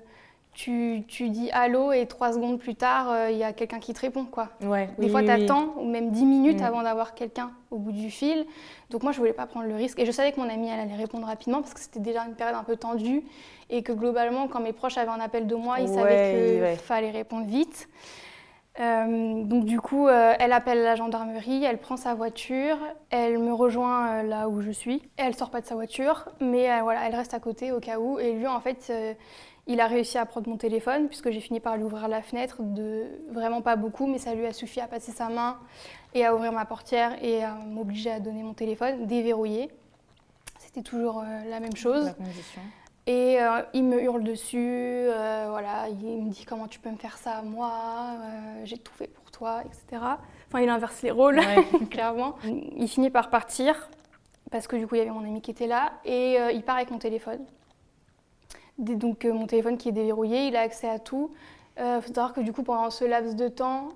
tu, 0.55 1.03
tu 1.07 1.29
dis 1.29 1.51
allô 1.51 1.91
et 1.91 2.05
trois 2.07 2.33
secondes 2.33 2.57
plus 2.59 2.73
tard, 2.75 3.11
euh, 3.11 3.29
il 3.29 3.37
y 3.37 3.43
a 3.43 3.53
quelqu'un 3.53 3.79
qui 3.79 3.93
te 3.93 3.99
répond. 4.01 4.25
quoi. 4.25 4.49
Ouais, 4.63 4.87
Des 4.97 5.05
oui, 5.05 5.09
fois, 5.11 5.21
tu 5.21 5.27
oui. 5.31 5.43
attends, 5.43 5.73
ou 5.77 5.85
même 5.85 6.09
10 6.11 6.25
minutes 6.25 6.61
Mm. 6.61 6.65
avant 6.65 6.81
d'avoir 6.81 7.13
quelqu'un 7.13 7.51
au 7.71 7.77
bout 7.77 7.91
du 7.91 8.09
fil. 8.09 8.45
Donc 8.89 9.03
moi, 9.03 9.11
je 9.11 9.17
voulais 9.19 9.33
pas 9.33 9.45
prendre 9.45 9.67
le 9.67 9.75
risque. 9.75 9.99
Et 9.99 10.05
je 10.05 10.11
savais 10.11 10.31
que 10.31 10.39
mon 10.39 10.49
amie, 10.49 10.69
elle 10.69 10.79
allait 10.79 10.95
répondre 10.95 11.27
rapidement 11.27 11.61
parce 11.61 11.73
que 11.73 11.79
c'était 11.79 11.99
déjà 11.99 12.25
une 12.25 12.35
période 12.35 12.55
un 12.55 12.63
peu 12.63 12.77
tendue. 12.77 13.23
Et 13.69 13.83
que 13.83 13.91
globalement, 13.91 14.47
quand 14.47 14.59
mes 14.61 14.73
proches 14.73 14.97
avaient 14.97 15.11
un 15.11 15.19
appel 15.19 15.45
de 15.47 15.55
moi, 15.55 15.79
ils 15.79 15.89
Ouais, 15.89 15.95
savaient 15.95 16.31
qu'il 16.31 16.61
ouais. 16.63 16.75
fallait 16.75 17.11
répondre 17.11 17.45
vite. 17.45 17.87
Euh, 18.79 19.43
donc 19.43 19.63
du 19.63 19.79
coup, 19.79 20.07
euh, 20.07 20.33
elle 20.37 20.51
appelle 20.51 20.83
la 20.83 20.95
gendarmerie, 20.95 21.63
elle 21.63 21.77
prend 21.77 21.95
sa 21.95 22.13
voiture, 22.13 22.77
elle 23.09 23.39
me 23.39 23.53
rejoint 23.53 24.21
là 24.23 24.49
où 24.49 24.59
je 24.61 24.69
suis. 24.71 25.01
Elle 25.15 25.33
sort 25.33 25.49
pas 25.49 25.61
de 25.61 25.65
sa 25.65 25.75
voiture, 25.75 26.27
mais 26.41 26.67
voilà, 26.81 27.07
elle 27.07 27.15
reste 27.15 27.33
à 27.33 27.39
côté 27.39 27.71
au 27.71 27.79
cas 27.79 27.99
où. 27.99 28.19
Et 28.19 28.33
lui, 28.33 28.47
en 28.47 28.59
fait, 28.59 28.91
il 29.67 29.81
a 29.81 29.87
réussi 29.87 30.17
à 30.17 30.25
prendre 30.25 30.49
mon 30.49 30.57
téléphone 30.57 31.07
puisque 31.07 31.31
j'ai 31.31 31.39
fini 31.39 31.59
par 31.59 31.77
lui 31.77 31.83
ouvrir 31.83 32.07
la 32.07 32.21
fenêtre, 32.21 32.57
de 32.61 33.05
vraiment 33.31 33.61
pas 33.61 33.75
beaucoup, 33.75 34.07
mais 34.07 34.17
ça 34.17 34.33
lui 34.35 34.45
a 34.45 34.53
suffi 34.53 34.79
à 34.79 34.87
passer 34.87 35.11
sa 35.11 35.29
main 35.29 35.57
et 36.13 36.25
à 36.25 36.35
ouvrir 36.35 36.51
ma 36.51 36.65
portière 36.65 37.17
et 37.23 37.43
à 37.43 37.53
m'obliger 37.55 38.11
à 38.11 38.19
donner 38.19 38.43
mon 38.43 38.53
téléphone 38.53 39.05
déverrouillé. 39.05 39.69
C'était 40.59 40.83
toujours 40.83 41.19
euh, 41.19 41.49
la 41.49 41.59
même 41.59 41.75
chose. 41.75 42.05
La 42.05 42.13
condition. 42.13 42.61
Et 43.07 43.39
euh, 43.39 43.61
il 43.73 43.83
me 43.83 44.01
hurle 44.01 44.23
dessus, 44.23 44.57
euh, 44.57 45.45
voilà, 45.49 45.89
il 45.89 46.23
me 46.23 46.31
dit 46.31 46.43
comment 46.43 46.67
tu 46.67 46.79
peux 46.79 46.89
me 46.89 46.97
faire 46.97 47.17
ça 47.17 47.33
à 47.33 47.41
moi, 47.43 47.71
euh, 48.19 48.61
j'ai 48.63 48.79
tout 48.79 48.93
fait 48.93 49.07
pour 49.07 49.29
toi, 49.29 49.61
etc. 49.63 50.03
Enfin, 50.47 50.61
il 50.61 50.69
inverse 50.69 51.03
les 51.03 51.11
rôles, 51.11 51.39
clairement. 51.91 52.35
Il 52.43 52.87
finit 52.87 53.11
par 53.11 53.29
partir, 53.29 53.89
parce 54.49 54.65
que 54.65 54.75
du 54.75 54.87
coup, 54.87 54.95
il 54.95 54.99
y 54.99 55.01
avait 55.01 55.11
mon 55.11 55.23
ami 55.23 55.39
qui 55.41 55.51
était 55.51 55.67
là, 55.67 55.93
et 56.03 56.37
il 56.53 56.63
part 56.63 56.77
avec 56.77 56.89
mon 56.89 56.97
téléphone. 56.97 57.45
Donc, 58.77 59.25
mon 59.25 59.47
téléphone 59.47 59.77
qui 59.77 59.89
est 59.89 59.93
déverrouillé, 59.93 60.47
il 60.47 60.55
a 60.55 60.61
accès 60.61 60.89
à 60.89 60.99
tout. 60.99 61.31
Il 61.77 61.99
faut 62.01 62.13
savoir 62.13 62.33
que 62.33 62.41
du 62.41 62.53
coup, 62.53 62.63
pendant 62.63 62.89
ce 62.89 63.05
laps 63.05 63.35
de 63.35 63.47
temps, 63.47 63.89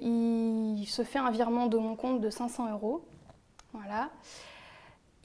il 0.00 0.84
se 0.86 1.02
fait 1.02 1.18
un 1.18 1.30
virement 1.30 1.66
de 1.66 1.78
mon 1.78 1.96
compte 1.96 2.20
de 2.20 2.30
500 2.30 2.70
euros. 2.72 3.02
Voilà. 3.72 4.10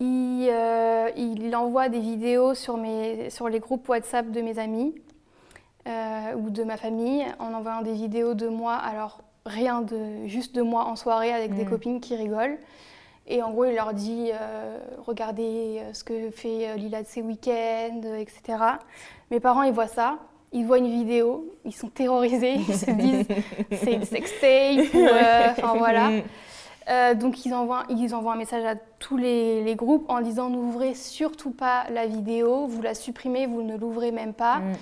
Euh, 0.02 1.10
il, 1.16 1.56
envoie 1.56 1.88
des 1.90 2.00
vidéos 2.00 2.54
sur, 2.54 2.78
mes, 2.78 3.30
sur, 3.30 3.48
les 3.48 3.60
groupes 3.60 3.88
WhatsApp 3.88 4.30
de 4.30 4.42
mes 4.42 4.60
amis 4.60 4.94
euh, 5.88 6.34
ou 6.36 6.50
de 6.50 6.64
ma 6.64 6.76
famille 6.76 7.26
en 7.40 7.54
envoyant 7.54 7.82
des 7.82 7.94
vidéos 7.94 8.34
de 8.34 8.48
moi, 8.48 8.74
alors 8.74 9.22
rien 9.46 9.82
de 9.82 10.26
juste 10.26 10.54
de 10.54 10.62
moi 10.62 10.86
en 10.86 10.96
soirée 10.96 11.32
avec 11.32 11.56
des 11.56 11.64
mm. 11.64 11.70
copines 11.70 12.02
qui 12.02 12.16
rigolent. 12.16 12.58
Et 13.28 13.42
en 13.42 13.52
gros, 13.52 13.66
il 13.66 13.74
leur 13.74 13.94
dit 13.94 14.30
euh, 14.34 14.78
regardez 15.06 15.82
ce 15.94 16.04
que 16.04 16.30
fait 16.32 16.78
Lila 16.78 17.02
de 17.02 17.08
ses 17.08 17.22
week-ends, 17.22 18.02
etc. 18.20 18.58
Mes 19.32 19.40
parents, 19.40 19.64
ils 19.64 19.74
voient 19.74 19.88
ça, 19.88 20.20
ils 20.52 20.66
voient 20.66 20.78
une 20.78 20.92
vidéo, 20.92 21.52
ils 21.66 21.74
sont 21.74 21.90
terrorisés, 21.90 22.54
ils 22.54 22.76
se 22.76 22.92
disent 22.92 23.28
c'est 23.72 23.94
une 23.94 24.06
sextape, 24.06 24.96
enfin 25.58 25.76
voilà. 25.78 26.10
Mm. 26.10 26.22
Euh, 26.88 27.16
donc 27.16 27.46
ils 27.46 27.54
envoient, 27.54 27.84
ils 27.90 28.14
envoient 28.14 28.34
un 28.34 28.38
message 28.38 28.64
à 28.64 28.76
tous 29.00 29.18
les, 29.18 29.76
groupes 29.76 30.06
en 30.08 30.22
disant 30.22 30.50
n'ouvrez 30.50 30.94
surtout 30.94 31.52
pas 31.52 31.86
la 31.90 32.06
vidéo, 32.06 32.68
vous 32.68 32.82
la 32.82 32.94
supprimez, 32.94 33.48
vous 33.48 33.64
ne 33.64 33.76
l'ouvrez 33.76 34.12
même 34.12 34.34
pas. 34.34 34.58
Mm. 34.58 34.74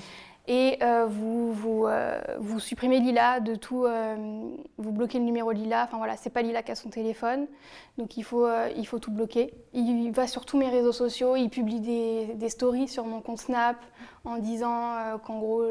Et 0.45 0.77
euh, 0.81 1.05
vous, 1.05 1.53
vous, 1.53 1.87
euh, 1.87 2.19
vous, 2.39 2.59
supprimez 2.59 2.99
Lila 2.99 3.39
de 3.39 3.55
tout, 3.55 3.85
vous 4.77 4.91
bloquez 4.91 5.19
le 5.19 5.23
numéro 5.23 5.51
Lila. 5.51 5.83
Enfin 5.85 5.97
voilà, 5.97 6.17
c'est 6.17 6.29
pas 6.29 6.41
Lila 6.41 6.63
qui 6.63 6.71
a 6.71 6.75
son 6.75 6.89
téléphone, 6.89 7.47
donc 7.97 8.17
il 8.17 8.23
faut, 8.23 8.47
il 8.75 8.85
faut 8.85 8.99
tout 8.99 9.11
bloquer. 9.11 9.53
Il, 9.73 10.11
va 10.11 10.27
sur 10.27 10.45
tous 10.45 10.57
mes 10.57 10.69
réseaux 10.69 10.91
sociaux, 10.91 11.35
il 11.35 11.49
publie 11.49 11.79
des, 11.79 12.33
des 12.35 12.49
stories 12.49 12.87
sur 12.87 13.05
mon 13.05 13.21
compte 13.21 13.39
Snap 13.39 13.77
en 14.25 14.37
disant 14.37 15.17
qu'en 15.23 15.39
gros 15.39 15.63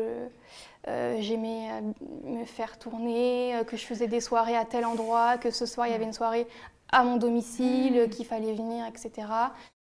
euh, 0.89 1.17
j'aimais 1.21 1.69
euh, 1.71 2.39
me 2.41 2.45
faire 2.45 2.77
tourner, 2.77 3.55
euh, 3.55 3.65
que 3.65 3.77
je 3.77 3.85
faisais 3.87 4.09
des 4.09 4.21
soirées 4.21 4.57
à 4.57 4.65
tel 4.65 4.85
endroit, 4.85 5.39
que 5.39 5.51
ce 5.51 5.65
soir 5.65 5.87
il 5.87 5.93
y 5.93 5.95
avait 5.95 6.05
une 6.05 6.13
soirée 6.13 6.47
à 6.91 7.05
mon 7.05 7.19
domicile, 7.19 8.09
qu'il 8.11 8.27
fallait 8.27 8.53
venir, 8.53 8.85
etc. 8.87 9.29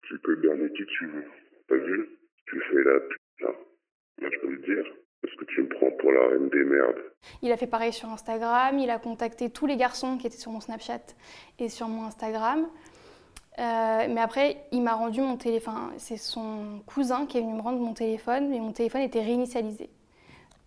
Tu 0.03 0.18
peux 0.20 0.37
garder 0.37 0.70
qui 0.72 0.87
tu 0.87 1.07
veux. 1.07 1.24
T'as 1.68 1.74
vu? 1.74 2.09
Tu 2.47 2.62
fais 2.70 2.85
la 2.85 3.01
pute 3.01 3.26
là. 4.19 4.23
Moi 4.23 4.31
je 4.33 4.41
peux 4.41 4.53
le 4.53 4.59
dire. 4.59 4.93
Parce 5.23 5.35
que 5.37 5.45
tu 5.47 5.62
me 5.62 5.69
prends 5.69 5.91
pour 5.99 6.12
la 6.12 6.29
reine 6.29 6.49
des 6.51 6.64
merdes? 6.64 7.03
Il 7.43 7.51
a 7.51 7.57
fait 7.57 7.67
pareil 7.67 7.93
sur 7.93 8.09
Instagram. 8.11 8.79
Il 8.79 8.91
a 8.91 8.99
contacté 8.99 9.51
tous 9.51 9.67
les 9.67 9.77
garçons 9.77 10.19
qui 10.19 10.27
étaient 10.27 10.37
sur 10.37 10.53
mon 10.53 10.61
Snapchat 10.61 11.01
et 11.59 11.69
sur 11.69 11.89
mon 11.89 12.05
Instagram. 12.05 12.67
mais 13.59 14.21
après, 14.21 14.59
il 14.73 14.83
m'a 14.83 14.95
rendu 14.95 15.21
mon 15.21 15.37
téléphone. 15.37 15.93
C'est 15.97 16.19
son 16.19 16.81
cousin 16.87 17.27
qui 17.27 17.39
est 17.39 17.41
venu 17.41 17.55
me 17.55 17.61
rendre 17.61 17.81
mon 17.81 17.95
téléphone, 17.95 18.51
mais 18.51 18.61
mon 18.61 18.73
téléphone 18.73 19.03
était 19.03 19.23
réinitialisé. 19.23 19.91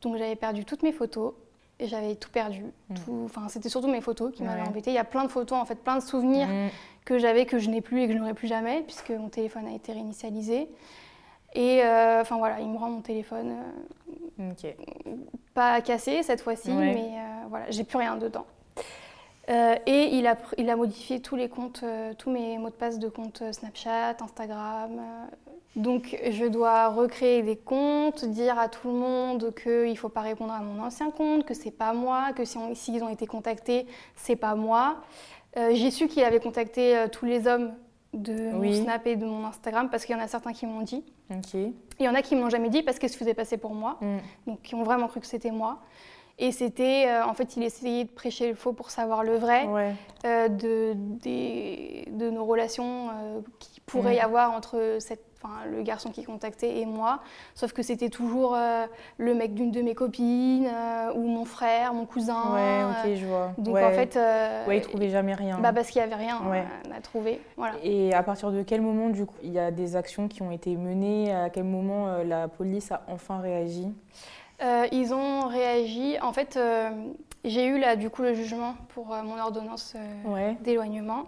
Donc 0.01 0.17
j'avais 0.17 0.35
perdu 0.35 0.65
toutes 0.65 0.83
mes 0.83 0.91
photos 0.91 1.33
et 1.79 1.87
j'avais 1.87 2.15
tout 2.15 2.29
perdu. 2.29 2.63
Mm. 2.89 3.25
Enfin, 3.25 3.47
c'était 3.47 3.69
surtout 3.69 3.87
mes 3.87 4.01
photos 4.01 4.33
qui 4.33 4.43
m'avaient 4.43 4.67
embêté. 4.67 4.91
Il 4.91 4.95
y 4.95 4.99
a 4.99 5.05
plein 5.05 5.23
de 5.23 5.29
photos, 5.29 5.57
en 5.57 5.65
fait, 5.65 5.75
plein 5.75 5.97
de 5.97 6.03
souvenirs 6.03 6.47
mm. 6.47 6.69
que 7.05 7.17
j'avais 7.17 7.45
que 7.45 7.57
je 7.57 7.69
n'ai 7.69 7.81
plus 7.81 8.01
et 8.01 8.07
que 8.07 8.13
je 8.13 8.17
n'aurai 8.17 8.33
plus 8.33 8.47
jamais 8.47 8.83
puisque 8.83 9.11
mon 9.11 9.29
téléphone 9.29 9.67
a 9.67 9.73
été 9.73 9.93
réinitialisé. 9.93 10.67
Et 11.53 11.81
euh, 11.83 12.21
enfin 12.21 12.37
voilà, 12.37 12.59
il 12.59 12.67
me 12.67 12.77
rend 12.77 12.89
mon 12.89 13.01
téléphone 13.01 13.55
euh, 14.39 14.71
pas 15.53 15.81
cassé 15.81 16.21
cette 16.23 16.41
fois-ci, 16.41 16.71
mais 16.71 17.15
euh, 17.15 17.47
voilà, 17.49 17.65
j'ai 17.69 17.83
plus 17.83 17.97
rien 17.97 18.17
dedans. 18.17 18.45
et 19.47 20.09
il 20.13 20.27
a, 20.27 20.37
il 20.57 20.69
a 20.69 20.75
modifié 20.75 21.21
tous 21.21 21.35
les 21.35 21.49
comptes, 21.49 21.83
tous 22.19 22.29
mes 22.29 22.57
mots 22.59 22.69
de 22.69 22.75
passe 22.75 22.99
de 22.99 23.09
compte 23.09 23.43
Snapchat, 23.51 24.17
Instagram, 24.21 25.01
donc 25.75 26.19
je 26.29 26.45
dois 26.45 26.89
recréer 26.89 27.41
des 27.41 27.55
comptes, 27.55 28.25
dire 28.25 28.59
à 28.59 28.69
tout 28.69 28.89
le 28.89 28.93
monde 28.93 29.53
qu'il 29.55 29.89
ne 29.89 29.95
faut 29.95 30.09
pas 30.09 30.21
répondre 30.21 30.53
à 30.53 30.59
mon 30.59 30.83
ancien 30.83 31.09
compte, 31.09 31.45
que 31.45 31.55
c'est 31.55 31.71
pas 31.71 31.93
moi, 31.93 32.31
que 32.35 32.45
s'ils 32.45 32.75
si 32.75 33.01
ont 33.01 33.09
été 33.09 33.25
contactés, 33.25 33.87
c'est 34.15 34.35
pas 34.35 34.53
moi. 34.53 34.97
J'ai 35.55 35.89
su 35.89 36.07
qu'il 36.07 36.23
avait 36.23 36.39
contacté 36.39 37.05
tous 37.11 37.25
les 37.25 37.47
hommes 37.47 37.73
de 38.13 38.51
mon 38.51 38.73
Snap 38.73 39.05
et 39.07 39.15
de 39.15 39.25
mon 39.25 39.45
Instagram 39.45 39.89
parce 39.89 40.05
qu'il 40.05 40.15
y 40.15 40.19
en 40.19 40.21
a 40.21 40.27
certains 40.27 40.53
qui 40.53 40.65
m'ont 40.65 40.81
dit. 40.81 41.03
Il 41.99 42.05
y 42.05 42.09
en 42.09 42.15
a 42.15 42.21
qui 42.21 42.35
m'ont 42.35 42.49
jamais 42.49 42.69
dit 42.69 42.81
parce 42.81 42.99
qu'ils 42.99 43.09
se 43.09 43.17
faisaient 43.17 43.33
passer 43.33 43.57
pour 43.57 43.73
moi, 43.73 43.97
mm. 44.01 44.17
donc 44.47 44.61
qui 44.61 44.75
ont 44.75 44.83
vraiment 44.83 45.07
cru 45.07 45.19
que 45.19 45.27
c'était 45.27 45.51
moi. 45.51 45.79
Et 46.41 46.53
c'était, 46.53 47.07
euh, 47.07 47.25
en 47.25 47.33
fait, 47.33 47.57
il 47.57 47.63
essayait 47.63 48.05
de 48.05 48.09
prêcher 48.09 48.47
le 48.47 48.55
faux 48.55 48.71
pour 48.71 48.91
savoir 48.91 49.23
le 49.23 49.35
vrai 49.35 49.67
de, 50.23 50.93
de, 50.95 52.29
nos 52.29 52.45
relations 52.45 53.09
qui 53.59 53.81
pourrait 53.81 54.13
mm. 54.13 54.17
y 54.17 54.19
avoir 54.21 54.51
entre 54.53 54.97
cette 54.99 55.28
enfin 55.41 55.53
le 55.71 55.81
garçon 55.83 56.11
qui 56.11 56.23
contactait 56.23 56.79
et 56.79 56.85
moi, 56.85 57.19
sauf 57.55 57.71
que 57.73 57.81
c'était 57.81 58.09
toujours 58.09 58.55
euh, 58.55 58.85
le 59.17 59.33
mec 59.33 59.53
d'une 59.53 59.71
de 59.71 59.81
mes 59.81 59.95
copines 59.95 60.67
euh, 60.67 61.13
ou 61.13 61.27
mon 61.27 61.45
frère, 61.45 61.93
mon 61.93 62.05
cousin. 62.05 62.53
Ouais, 62.53 62.83
ok, 62.83 63.05
euh, 63.05 63.15
je 63.15 63.25
vois. 63.25 63.51
Donc 63.57 63.77
en 63.77 63.91
fait, 63.91 64.17
ouais, 64.67 64.77
il 64.77 64.81
trouvait 64.81 65.09
jamais 65.09 65.33
rien. 65.33 65.59
Bah 65.59 65.73
parce 65.73 65.89
qu'il 65.89 66.01
y 66.01 66.03
avait 66.03 66.15
rien 66.15 66.41
à 66.95 67.01
trouver. 67.01 67.41
Voilà. 67.57 67.75
Et 67.83 68.13
à 68.13 68.23
partir 68.23 68.51
de 68.51 68.63
quel 68.63 68.81
moment 68.81 69.09
du 69.09 69.25
coup 69.25 69.35
il 69.43 69.51
y 69.51 69.59
a 69.59 69.71
des 69.71 69.95
actions 69.95 70.27
qui 70.27 70.41
ont 70.41 70.51
été 70.51 70.75
menées? 70.75 71.33
À 71.33 71.49
quel 71.49 71.63
moment 71.63 72.17
la 72.23 72.47
police 72.47 72.91
a 72.91 73.03
enfin 73.07 73.39
réagi? 73.39 73.87
Ils 74.91 75.13
ont 75.13 75.47
réagi. 75.47 76.17
En 76.21 76.33
fait, 76.33 76.59
j'ai 77.45 77.65
eu 77.65 77.79
là 77.79 77.95
du 77.95 78.09
coup 78.09 78.23
le 78.23 78.33
jugement 78.33 78.75
pour 78.89 79.07
mon 79.07 79.39
ordonnance 79.39 79.95
d'éloignement. 80.61 81.27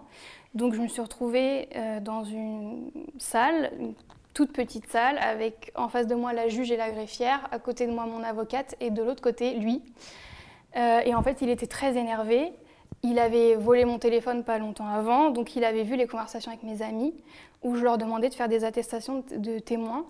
Donc 0.54 0.74
je 0.74 0.80
me 0.80 0.88
suis 0.88 1.00
retrouvée 1.00 1.68
euh, 1.76 2.00
dans 2.00 2.24
une 2.24 2.90
salle, 3.18 3.72
une 3.78 3.94
toute 4.34 4.52
petite 4.52 4.86
salle, 4.90 5.18
avec 5.18 5.72
en 5.74 5.88
face 5.88 6.06
de 6.06 6.14
moi 6.14 6.32
la 6.32 6.48
juge 6.48 6.70
et 6.70 6.76
la 6.76 6.90
greffière, 6.90 7.48
à 7.50 7.58
côté 7.58 7.86
de 7.86 7.92
moi 7.92 8.06
mon 8.06 8.22
avocate 8.22 8.74
et 8.80 8.90
de 8.90 9.02
l'autre 9.02 9.22
côté 9.22 9.54
lui. 9.54 9.82
Euh, 10.76 11.00
et 11.04 11.14
en 11.14 11.22
fait, 11.22 11.42
il 11.42 11.48
était 11.48 11.66
très 11.66 11.96
énervé. 11.96 12.52
Il 13.02 13.18
avait 13.18 13.56
volé 13.56 13.84
mon 13.84 13.98
téléphone 13.98 14.44
pas 14.44 14.58
longtemps 14.58 14.86
avant, 14.86 15.30
donc 15.30 15.56
il 15.56 15.64
avait 15.64 15.82
vu 15.82 15.96
les 15.96 16.06
conversations 16.06 16.52
avec 16.52 16.62
mes 16.62 16.82
amis 16.82 17.14
où 17.62 17.74
je 17.76 17.82
leur 17.82 17.98
demandais 17.98 18.28
de 18.28 18.34
faire 18.34 18.48
des 18.48 18.64
attestations 18.64 19.24
de 19.36 19.58
témoins. 19.58 20.04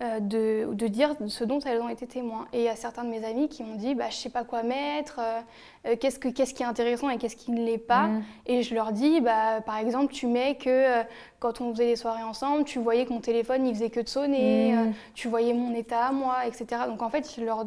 Euh, 0.00 0.20
de, 0.20 0.72
de, 0.72 0.86
dire 0.88 1.14
ce 1.28 1.44
dont 1.44 1.60
elles 1.60 1.80
ont 1.82 1.88
été 1.88 2.06
témoins. 2.06 2.46
Et 2.54 2.60
il 2.60 2.64
y 2.64 2.68
a 2.68 2.76
certains 2.76 3.04
de 3.04 3.10
mes 3.10 3.24
amis 3.26 3.50
qui 3.50 3.62
m'ont 3.62 3.74
dit 3.74 3.94
bah, 3.94 4.06
Je 4.08 4.16
ne 4.16 4.20
sais 4.20 4.30
pas 4.30 4.42
quoi 4.42 4.62
mettre, 4.62 5.20
euh, 5.20 5.40
euh, 5.86 5.96
qu'est-ce, 6.00 6.18
que, 6.18 6.28
qu'est-ce 6.28 6.54
qui 6.54 6.62
est 6.62 6.66
intéressant 6.66 7.10
et 7.10 7.18
qu'est-ce 7.18 7.36
qui 7.36 7.52
ne 7.52 7.62
l'est 7.62 7.76
pas. 7.76 8.06
Mm. 8.06 8.22
Et 8.46 8.62
je 8.62 8.74
leur 8.74 8.92
dis 8.92 9.20
bah, 9.20 9.60
Par 9.60 9.76
exemple, 9.76 10.10
tu 10.10 10.26
mets 10.26 10.56
que 10.56 11.02
quand 11.40 11.60
on 11.60 11.72
faisait 11.72 11.88
des 11.88 11.96
soirées 11.96 12.22
ensemble, 12.22 12.64
tu 12.64 12.78
voyais 12.78 13.04
que 13.04 13.12
mon 13.12 13.20
téléphone 13.20 13.66
il 13.66 13.74
faisait 13.74 13.90
que 13.90 14.00
de 14.00 14.08
sonner, 14.08 14.72
mm. 14.72 14.92
tu 15.14 15.28
voyais 15.28 15.52
mon 15.52 15.74
état 15.74 16.10
moi, 16.10 16.46
etc. 16.46 16.82
Donc 16.88 17.02
en 17.02 17.10
fait, 17.10 17.30
je 17.36 17.44
leur. 17.44 17.66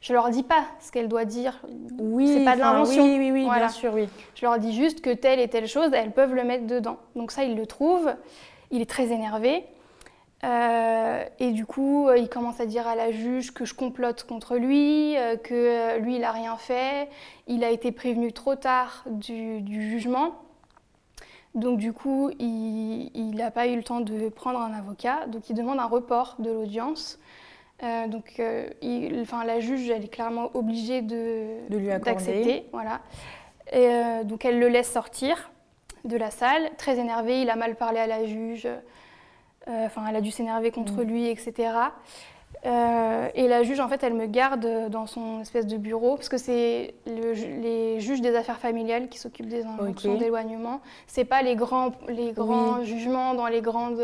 Je 0.00 0.12
leur 0.12 0.28
dis 0.28 0.42
pas 0.42 0.64
ce 0.80 0.92
qu'elles 0.92 1.08
doivent 1.08 1.24
dire. 1.24 1.62
Oui, 1.98 2.28
c'est 2.28 2.44
pas 2.44 2.56
de 2.56 2.60
l'invention. 2.60 3.02
Oui, 3.04 3.16
oui, 3.18 3.30
oui, 3.30 3.48
bien 3.48 3.70
sûr, 3.70 3.94
oui. 3.94 4.06
Je 4.34 4.44
leur 4.44 4.58
dis 4.58 4.74
juste 4.74 5.00
que 5.00 5.08
telle 5.08 5.40
et 5.40 5.48
telle 5.48 5.66
chose, 5.66 5.88
elles 5.94 6.10
peuvent 6.10 6.34
le 6.34 6.44
mettre 6.44 6.66
dedans. 6.66 6.98
Donc 7.16 7.30
ça, 7.30 7.44
ils 7.44 7.56
le 7.56 7.64
trouvent. 7.64 8.14
Il 8.70 8.82
est 8.82 8.90
très 8.90 9.12
énervé. 9.12 9.64
Euh, 10.44 11.24
et 11.38 11.52
du 11.52 11.64
coup, 11.64 12.08
euh, 12.08 12.18
il 12.18 12.28
commence 12.28 12.60
à 12.60 12.66
dire 12.66 12.86
à 12.86 12.94
la 12.94 13.10
juge 13.12 13.52
que 13.52 13.64
je 13.64 13.72
complote 13.72 14.24
contre 14.24 14.56
lui, 14.56 15.16
euh, 15.16 15.36
que 15.36 15.98
lui, 15.98 16.16
il 16.16 16.20
n'a 16.20 16.32
rien 16.32 16.56
fait. 16.56 17.08
Il 17.46 17.64
a 17.64 17.70
été 17.70 17.92
prévenu 17.92 18.32
trop 18.32 18.54
tard 18.54 19.04
du, 19.06 19.64
jugement. 19.66 20.34
Donc 21.54 21.78
du 21.78 21.92
coup, 21.92 22.30
il 22.40 23.30
n'a 23.36 23.50
pas 23.52 23.68
eu 23.68 23.76
le 23.76 23.84
temps 23.84 24.00
de 24.00 24.28
prendre 24.28 24.60
un 24.60 24.72
avocat. 24.72 25.26
Donc 25.28 25.48
il 25.48 25.54
demande 25.54 25.78
un 25.78 25.86
report 25.86 26.36
de 26.40 26.50
l'audience. 26.50 27.18
donc 27.80 28.42
enfin, 29.22 29.44
la 29.44 29.60
juge, 29.60 29.88
elle 29.88 30.04
est 30.04 30.08
clairement 30.08 30.50
obligée 30.54 31.00
de, 31.00 31.68
de 31.70 31.78
lui 31.78 31.86
d'accepter. 31.86 32.66
Voilà. 32.72 33.00
Et, 33.72 34.24
donc 34.24 34.44
elle 34.44 34.58
le 34.58 34.66
laisse 34.66 34.90
sortir 34.90 35.52
de 36.04 36.16
la 36.16 36.32
salle. 36.32 36.70
Très 36.76 36.98
énervé, 36.98 37.42
il 37.42 37.50
a 37.50 37.56
mal 37.56 37.76
parlé 37.76 38.00
à 38.00 38.08
la 38.08 38.24
juge. 38.24 38.66
Euh, 39.68 39.86
enfin, 39.86 40.04
elle 40.08 40.16
a 40.16 40.20
dû 40.20 40.30
s'énerver 40.30 40.70
contre 40.70 41.02
mm. 41.02 41.08
lui, 41.08 41.28
etc. 41.28 41.72
Euh, 42.66 43.28
et 43.34 43.48
la 43.48 43.62
juge, 43.62 43.80
en 43.80 43.88
fait, 43.88 44.02
elle 44.02 44.14
me 44.14 44.26
garde 44.26 44.88
dans 44.90 45.06
son 45.06 45.40
espèce 45.40 45.66
de 45.66 45.76
bureau, 45.76 46.16
parce 46.16 46.28
que 46.28 46.38
c'est 46.38 46.94
les 47.06 48.00
juges 48.00 48.20
des 48.20 48.34
affaires 48.36 48.58
familiales 48.58 49.08
qui 49.08 49.18
s'occupent 49.18 49.48
des 49.48 49.64
injonctions 49.64 50.16
d'éloignement. 50.16 50.80
C'est 51.06 51.24
pas 51.24 51.42
les 51.42 51.56
grands, 51.56 51.92
les 52.08 52.32
grands 52.32 52.82
jugements 52.82 53.34
dans 53.34 53.46
les 53.46 53.60
grandes, 53.60 54.02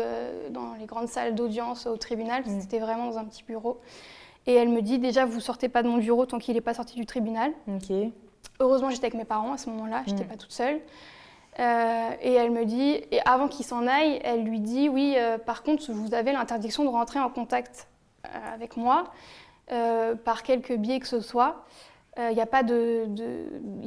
dans 0.51 0.73
les 0.79 0.85
grandes 0.85 1.07
salles 1.07 1.33
d'audience 1.35 1.87
au 1.87 1.97
tribunal, 1.97 2.43
mm. 2.45 2.61
c'était 2.61 2.79
vraiment 2.79 3.07
dans 3.07 3.17
un 3.17 3.25
petit 3.25 3.43
bureau. 3.43 3.79
Et 4.47 4.53
elle 4.53 4.69
me 4.69 4.81
dit 4.81 4.99
déjà, 4.99 5.25
vous 5.25 5.39
sortez 5.39 5.69
pas 5.69 5.83
de 5.83 5.87
mon 5.87 5.97
bureau 5.97 6.25
tant 6.25 6.39
qu'il 6.39 6.55
n'est 6.55 6.61
pas 6.61 6.73
sorti 6.73 6.95
du 6.95 7.05
tribunal. 7.05 7.51
Heureusement, 8.59 8.89
j'étais 8.89 9.05
avec 9.05 9.15
mes 9.15 9.25
parents 9.25 9.53
à 9.53 9.57
ce 9.57 9.69
moment-là, 9.69 10.03
j'étais 10.05 10.21
n'étais 10.21 10.25
mm. 10.25 10.29
pas 10.29 10.37
toute 10.37 10.51
seule. 10.51 10.79
Et 11.57 12.33
elle 12.33 12.51
me 12.51 12.65
dit, 12.65 13.01
et 13.11 13.19
avant 13.25 13.47
qu'il 13.47 13.65
s'en 13.65 13.85
aille, 13.85 14.19
elle 14.23 14.43
lui 14.43 14.59
dit 14.59 14.89
oui, 14.89 15.15
par 15.45 15.63
contre, 15.63 15.91
vous 15.91 16.13
avez 16.13 16.31
l'interdiction 16.31 16.83
de 16.83 16.89
rentrer 16.89 17.19
en 17.19 17.29
contact 17.29 17.87
avec 18.53 18.77
moi 18.77 19.11
par 19.67 20.43
quelque 20.43 20.73
biais 20.73 20.99
que 20.99 21.07
ce 21.07 21.19
soit. 21.19 21.65
Il 22.17 22.33
n'y 22.33 22.41
a, 22.41 22.45
pas 22.45 22.63
de, 22.63 23.07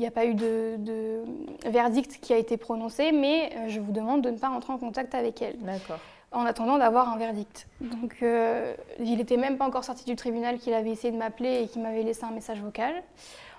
a 0.07 0.11
pas 0.11 0.25
eu 0.27 0.35
de, 0.35 1.23
verdict 1.67 2.21
qui 2.21 2.33
a 2.33 2.39
été 2.39 2.57
prononcé, 2.57 3.13
mais 3.13 3.69
je 3.69 3.81
vous 3.81 3.93
demande 3.93 4.23
de 4.23 4.31
ne 4.31 4.39
pas 4.39 4.49
rentrer 4.49 4.73
en 4.73 4.79
contact 4.79 5.15
avec 5.15 5.43
elle. 5.43 5.59
D'accord 5.59 5.99
en 6.35 6.45
attendant 6.45 6.79
d'avoir 6.79 7.09
un 7.09 7.17
verdict. 7.17 7.67
Donc 7.81 8.17
euh, 8.23 8.75
il 8.99 9.17
n'était 9.17 9.37
même 9.37 9.57
pas 9.57 9.67
encore 9.67 9.85
sorti 9.85 10.05
du 10.05 10.17
tribunal 10.17 10.59
qu'il 10.59 10.75
avait 10.75 10.91
essayé 10.91 11.13
de 11.13 11.17
m'appeler 11.17 11.63
et 11.63 11.69
qu'il 11.69 11.83
m'avait 11.83 12.03
laissé 12.03 12.25
un 12.25 12.31
message 12.31 12.61
vocal 12.61 12.93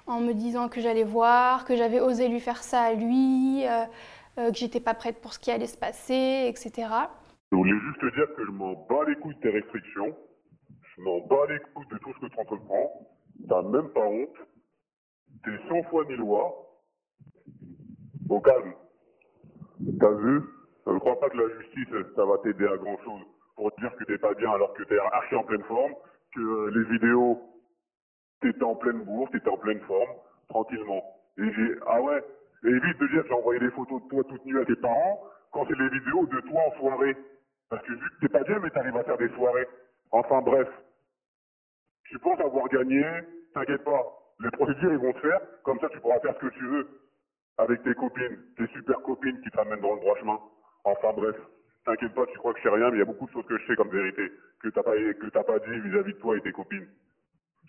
en 0.07 0.21
me 0.21 0.33
disant 0.33 0.69
que 0.69 0.81
j'allais 0.81 1.03
voir, 1.03 1.65
que 1.65 1.75
j'avais 1.75 1.99
osé 1.99 2.27
lui 2.27 2.39
faire 2.39 2.63
ça 2.63 2.81
à 2.81 2.93
lui, 2.93 3.65
euh, 3.67 3.85
euh, 4.37 4.51
que 4.51 4.57
j'étais 4.57 4.79
pas 4.79 4.93
prête 4.93 5.21
pour 5.21 5.33
ce 5.33 5.39
qui 5.39 5.51
allait 5.51 5.67
se 5.67 5.77
passer, 5.77 6.45
etc. 6.47 6.87
Je 7.51 7.57
voulais 7.57 7.79
juste 7.79 7.99
te 7.99 8.15
dire 8.15 8.35
que 8.35 8.45
je 8.45 8.51
m'en 8.51 8.73
bats 8.87 9.05
les 9.07 9.15
couilles 9.15 9.35
de 9.35 9.41
tes 9.41 9.49
restrictions, 9.49 10.15
je 10.81 11.01
m'en 11.01 11.19
bats 11.27 11.45
les 11.49 11.59
couilles 11.73 11.87
de 11.91 11.97
tout 11.97 12.13
ce 12.13 12.25
que 12.25 12.33
tu 12.33 12.39
entreprends, 12.39 13.07
t'as 13.47 13.61
même 13.63 13.89
pas 13.89 14.05
honte, 14.05 14.35
t'es 15.43 15.57
100 15.69 15.83
fois 15.89 16.05
mis 16.05 16.17
lois. 16.17 16.61
Au 18.29 18.41
calme, 18.41 18.73
t'as 19.99 20.11
vu? 20.11 20.41
Je 20.87 20.91
ne 20.91 20.99
crois 20.99 21.19
pas 21.19 21.29
que 21.29 21.37
la 21.37 21.61
justice, 21.61 21.93
ça 22.15 22.25
va 22.25 22.37
t'aider 22.43 22.65
à 22.65 22.77
grand 22.77 22.97
chose 23.03 23.21
pour 23.55 23.71
dire 23.79 23.95
que 23.97 24.03
t'es 24.03 24.17
pas 24.17 24.33
bien 24.33 24.51
alors 24.51 24.73
que 24.73 24.83
t'es 24.83 24.97
archi 24.97 25.35
en 25.35 25.43
pleine 25.43 25.63
forme, 25.63 25.93
que 26.33 26.41
euh, 26.41 26.71
les 26.71 26.83
vidéos, 26.91 27.39
t'étais 28.41 28.63
en 28.63 28.75
pleine 28.75 29.03
bourse, 29.03 29.31
t'étais 29.31 29.49
en 29.49 29.57
pleine 29.57 29.79
forme, 29.81 30.09
tranquillement. 30.49 31.03
Et 31.37 31.51
j'ai, 31.53 31.75
ah 31.87 32.01
ouais, 32.01 32.23
et 32.63 32.69
évite 32.69 32.97
de 32.97 33.07
dire 33.07 33.23
j'ai 33.27 33.33
envoyé 33.33 33.59
des 33.59 33.71
photos 33.71 34.01
de 34.03 34.07
toi 34.07 34.23
toute 34.23 34.45
nue 34.45 34.59
à 34.59 34.65
tes 34.65 34.75
parents 34.75 35.23
quand 35.51 35.65
c'est 35.67 35.77
les 35.77 35.89
vidéos 35.89 36.25
de 36.25 36.39
toi 36.41 36.61
en 36.67 36.79
soirée. 36.79 37.15
Parce 37.69 37.81
que 37.83 37.93
vu 37.93 38.09
que 38.09 38.19
t'es 38.21 38.29
pas 38.29 38.43
bien, 38.43 38.59
mais 38.59 38.69
t'arrives 38.69 38.97
à 38.97 39.03
faire 39.03 39.17
des 39.17 39.29
soirées. 39.29 39.67
Enfin 40.11 40.41
bref. 40.41 40.67
Tu 42.05 42.19
penses 42.19 42.39
avoir 42.39 42.67
gagné, 42.69 43.03
t'inquiète 43.53 43.83
pas. 43.83 44.03
Les 44.39 44.51
procédures, 44.51 44.91
ils 44.91 44.99
vont 44.99 45.13
te 45.13 45.19
faire, 45.19 45.41
comme 45.63 45.79
ça 45.79 45.89
tu 45.89 45.99
pourras 45.99 46.19
faire 46.19 46.35
ce 46.35 46.47
que 46.47 46.53
tu 46.53 46.67
veux 46.67 46.87
avec 47.57 47.81
tes 47.83 47.93
copines, 47.95 48.37
tes 48.57 48.67
super 48.67 49.01
copines 49.01 49.39
qui 49.41 49.49
te 49.49 49.57
ramènent 49.57 49.79
dans 49.79 49.93
le 49.93 49.99
droit 50.01 50.17
chemin. 50.17 50.39
Enfin 50.83 51.13
bref, 51.13 51.35
t'inquiète 51.85 52.13
pas, 52.13 52.25
tu 52.27 52.37
crois 52.37 52.53
que 52.53 52.59
je 52.59 52.63
sais 52.63 52.75
rien, 52.75 52.89
mais 52.89 52.97
il 52.97 52.99
y 52.99 53.03
a 53.03 53.05
beaucoup 53.05 53.25
de 53.25 53.31
choses 53.31 53.45
que 53.45 53.57
je 53.57 53.65
sais 53.65 53.75
comme 53.75 53.89
vérité, 53.89 54.31
que 54.61 54.69
t'as 54.69 54.83
pas, 54.83 54.95
que 54.95 55.29
t'as 55.29 55.43
pas 55.43 55.59
dit 55.59 55.79
vis-à-vis 55.79 56.13
de 56.13 56.19
toi 56.19 56.37
et 56.37 56.41
tes 56.41 56.51
copines. 56.51 56.87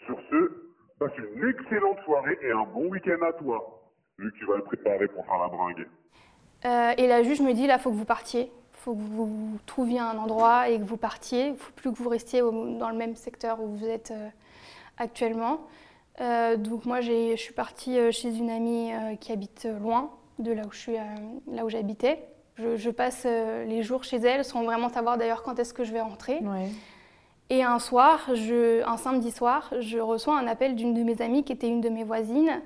Sur 0.07 0.19
ce, 0.31 0.73
passe 0.99 1.13
une 1.19 1.49
excellente 1.49 1.99
soirée 2.05 2.39
et 2.43 2.51
un 2.51 2.65
bon 2.73 2.89
week-end 2.89 3.23
à 3.27 3.33
toi, 3.35 3.83
vu 4.19 4.33
que 4.33 4.39
tu 4.39 4.47
vas 4.47 4.57
le 4.57 4.63
préparer 4.63 5.09
pour 5.09 5.25
faire 5.27 5.39
la 5.39 5.49
bringue. 5.49 5.87
Euh, 6.65 6.93
et 6.97 7.07
la 7.07 7.23
juge 7.23 7.41
me 7.41 7.53
dit, 7.53 7.67
là, 7.67 7.79
faut 7.79 7.91
que 7.91 7.97
vous 7.97 8.05
partiez. 8.05 8.51
faut 8.73 8.95
que 8.95 9.01
vous 9.01 9.59
trouviez 9.67 9.99
un 9.99 10.17
endroit 10.17 10.69
et 10.69 10.79
que 10.79 10.85
vous 10.85 10.97
partiez. 10.97 11.49
Il 11.49 11.57
faut 11.57 11.73
plus 11.73 11.93
que 11.93 11.97
vous 11.97 12.09
restiez 12.09 12.41
dans 12.41 12.91
le 12.91 12.97
même 12.97 13.17
secteur 13.17 13.61
où 13.61 13.69
vous 13.69 13.87
êtes 13.87 14.13
euh, 14.13 14.29
actuellement. 14.97 15.67
Euh, 16.21 16.57
donc 16.57 16.87
moi, 16.87 17.01
je 17.01 17.37
suis 17.37 17.53
partie 17.53 18.11
chez 18.13 18.35
une 18.35 18.49
amie 18.51 18.93
qui 19.21 19.33
habite 19.33 19.69
loin 19.81 20.11
de 20.39 20.53
là 20.53 20.63
où 20.67 20.73
je 20.73 20.79
suis, 20.79 20.97
là 21.47 21.65
où 21.65 21.69
j'habitais. 21.69 22.27
Je, 22.59 22.91
passe 22.91 23.25
euh, 23.27 23.65
les 23.65 23.83
jours 23.83 24.03
chez 24.03 24.17
elle 24.17 24.43
sans 24.43 24.65
vraiment 24.65 24.89
savoir 24.89 25.19
d'ailleurs 25.19 25.43
quand 25.43 25.59
est-ce 25.59 25.75
que 25.75 25.85
je 25.85 25.93
vais 25.93 26.01
rentrer. 26.01 26.41
Et 27.49 27.63
un 27.63 27.79
soir, 27.79 28.21
je, 28.35 28.87
un 28.89 28.97
samedi 28.97 29.31
soir, 29.31 29.73
je 29.79 29.99
reçois 29.99 30.39
un 30.39 30.47
appel 30.47 30.75
d'une 30.75 30.95
de 30.95 31.03
mes 31.03 31.23
amies 31.23 31.45
qui 31.45 31.53
était 31.53 31.69
une 31.69 31.81
de 31.81 31.89
mes 31.89 32.05
voisines. 32.05 32.61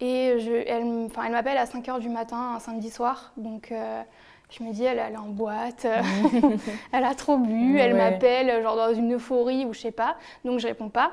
Et 0.00 0.38
je, 0.38 0.52
elle, 0.52 1.08
elle 1.24 1.32
m'appelle 1.32 1.56
à 1.56 1.64
5 1.64 1.86
h 1.86 2.00
du 2.00 2.10
matin 2.10 2.54
un 2.56 2.60
samedi 2.60 2.90
soir. 2.90 3.32
Donc 3.38 3.72
euh, 3.72 4.02
je 4.50 4.62
me 4.62 4.72
dis, 4.72 4.84
elle, 4.84 4.98
est 4.98 5.16
en 5.16 5.28
boîte, 5.28 5.86
elle 6.92 7.04
a 7.04 7.14
trop 7.14 7.38
bu, 7.38 7.78
elle 7.78 7.94
m'appelle 7.94 8.62
genre 8.62 8.76
dans 8.76 8.92
une 8.92 9.14
euphorie 9.14 9.64
ou 9.64 9.72
je 9.72 9.80
sais 9.80 9.90
pas. 9.90 10.16
Donc 10.44 10.60
je 10.60 10.66
réponds 10.66 10.90
pas. 10.90 11.12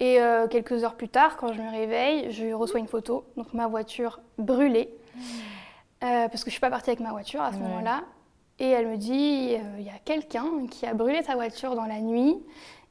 Et 0.00 0.20
euh, 0.20 0.46
quelques 0.46 0.84
heures 0.84 0.94
plus 0.94 1.08
tard, 1.08 1.36
quand 1.36 1.52
je 1.52 1.60
me 1.60 1.70
réveille, 1.70 2.30
je 2.30 2.52
reçois 2.52 2.78
une 2.80 2.86
photo, 2.86 3.24
donc 3.36 3.52
ma 3.52 3.66
voiture 3.66 4.20
brûlée. 4.38 4.88
Mmh. 5.14 5.20
Euh, 6.04 6.28
parce 6.28 6.44
que 6.44 6.50
je 6.50 6.52
suis 6.52 6.60
pas 6.60 6.70
partie 6.70 6.90
avec 6.90 7.00
ma 7.00 7.10
voiture 7.10 7.42
à 7.42 7.52
ce 7.52 7.58
moment-là. 7.58 8.02
Et 8.58 8.68
elle 8.68 8.88
me 8.88 8.96
dit, 8.96 9.54
euh, 9.54 9.78
il 9.78 9.84
y 9.84 9.90
a 9.90 9.98
quelqu'un 10.04 10.66
qui 10.70 10.86
a 10.86 10.94
brûlé 10.94 11.22
ta 11.22 11.34
voiture 11.34 11.76
dans 11.76 11.86
la 11.86 12.00
nuit 12.00 12.36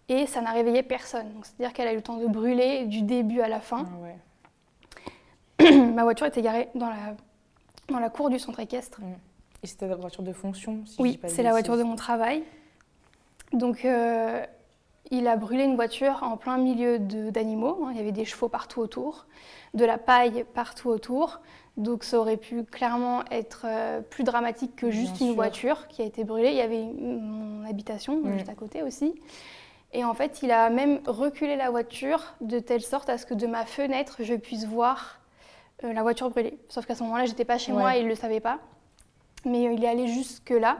et 0.10 0.26
ça 0.26 0.42
n'a 0.42 0.52
réveillé 0.52 0.84
personne. 0.84 1.30
C'est-à-dire 1.44 1.74
qu'elle 1.74 1.88
a 1.88 1.94
eu 1.94 1.98
le 1.98 2.02
temps 2.02 2.18
de 2.18 2.28
brûler 2.28 2.86
du 2.86 3.02
début 3.02 3.42
à 3.42 3.50
la 3.50 3.60
fin. 3.60 3.86
Ah 5.60 5.72
ma 5.72 6.04
voiture 6.04 6.28
était 6.28 6.42
garée 6.42 6.70
dans 6.76 6.90
la, 6.90 7.16
dans 7.90 8.00
la 8.00 8.10
cour 8.10 8.30
du 8.30 8.40
centre 8.40 8.60
équestre. 8.60 9.02
Mm. 9.02 9.16
Et 9.64 9.68
c'était 9.68 9.88
la 9.88 9.96
voiture 9.96 10.24
de 10.24 10.34
fonction 10.34 10.84
Oui, 11.00 11.20
c'est 11.28 11.44
la 11.44 11.52
voiture 11.52 11.78
de 11.78 11.84
mon 11.84 11.96
travail. 11.96 12.44
Donc, 13.54 13.86
euh, 13.86 14.46
il 15.10 15.28
a 15.28 15.36
brûlé 15.36 15.64
une 15.64 15.76
voiture 15.76 16.20
en 16.22 16.38
plein 16.38 16.58
milieu 16.58 17.00
d'animaux. 17.00 17.80
Hein. 17.84 17.90
Il 17.92 17.98
y 17.98 18.00
avait 18.00 18.12
des 18.12 18.26
chevaux 18.26 18.50
partout 18.50 18.82
autour, 18.82 19.26
de 19.74 19.84
la 19.86 19.98
paille 19.98 20.46
partout 20.54 20.90
autour. 20.90 21.40
Donc 21.78 22.04
ça 22.04 22.20
aurait 22.20 22.38
pu 22.38 22.64
clairement 22.64 23.24
être 23.30 23.66
euh, 23.66 24.02
plus 24.02 24.24
dramatique 24.24 24.76
que 24.76 24.90
juste 24.90 25.22
une 25.22 25.36
voiture 25.36 25.88
qui 25.88 26.02
a 26.02 26.06
été 26.06 26.24
brûlée. 26.24 26.50
Il 26.50 26.58
y 26.58 26.62
avait 26.62 26.84
mon 26.84 27.64
habitation 27.70 28.20
juste 28.36 28.50
à 28.50 28.56
côté 28.56 28.82
aussi. 28.82 29.14
Et 29.94 30.04
en 30.04 30.16
fait, 30.16 30.42
il 30.42 30.52
a 30.52 30.72
même 30.72 31.00
reculé 31.06 31.56
la 31.56 31.70
voiture 31.70 32.34
de 32.42 32.60
telle 32.60 32.82
sorte 32.82 33.10
à 33.10 33.20
ce 33.20 33.28
que 33.28 33.36
de 33.36 33.46
ma 33.46 33.64
fenêtre, 33.64 34.18
je 34.22 34.34
puisse 34.34 34.66
voir 34.66 35.20
euh, 35.84 35.94
la 35.94 36.02
voiture 36.02 36.32
brûlée. 36.32 36.58
Sauf 36.68 36.88
qu'à 36.88 36.96
ce 36.96 37.04
moment-là, 37.04 37.26
j'étais 37.26 37.46
pas 37.46 37.60
chez 37.60 37.72
moi 37.72 37.96
et 37.96 38.00
il 38.00 38.06
ne 38.06 38.10
le 38.10 38.16
savait 38.16 38.40
pas. 38.40 38.58
Mais 39.46 39.68
euh, 39.68 39.74
il 39.74 39.84
est 39.84 39.88
allé 39.88 40.08
jusque 40.08 40.50
là. 40.50 40.78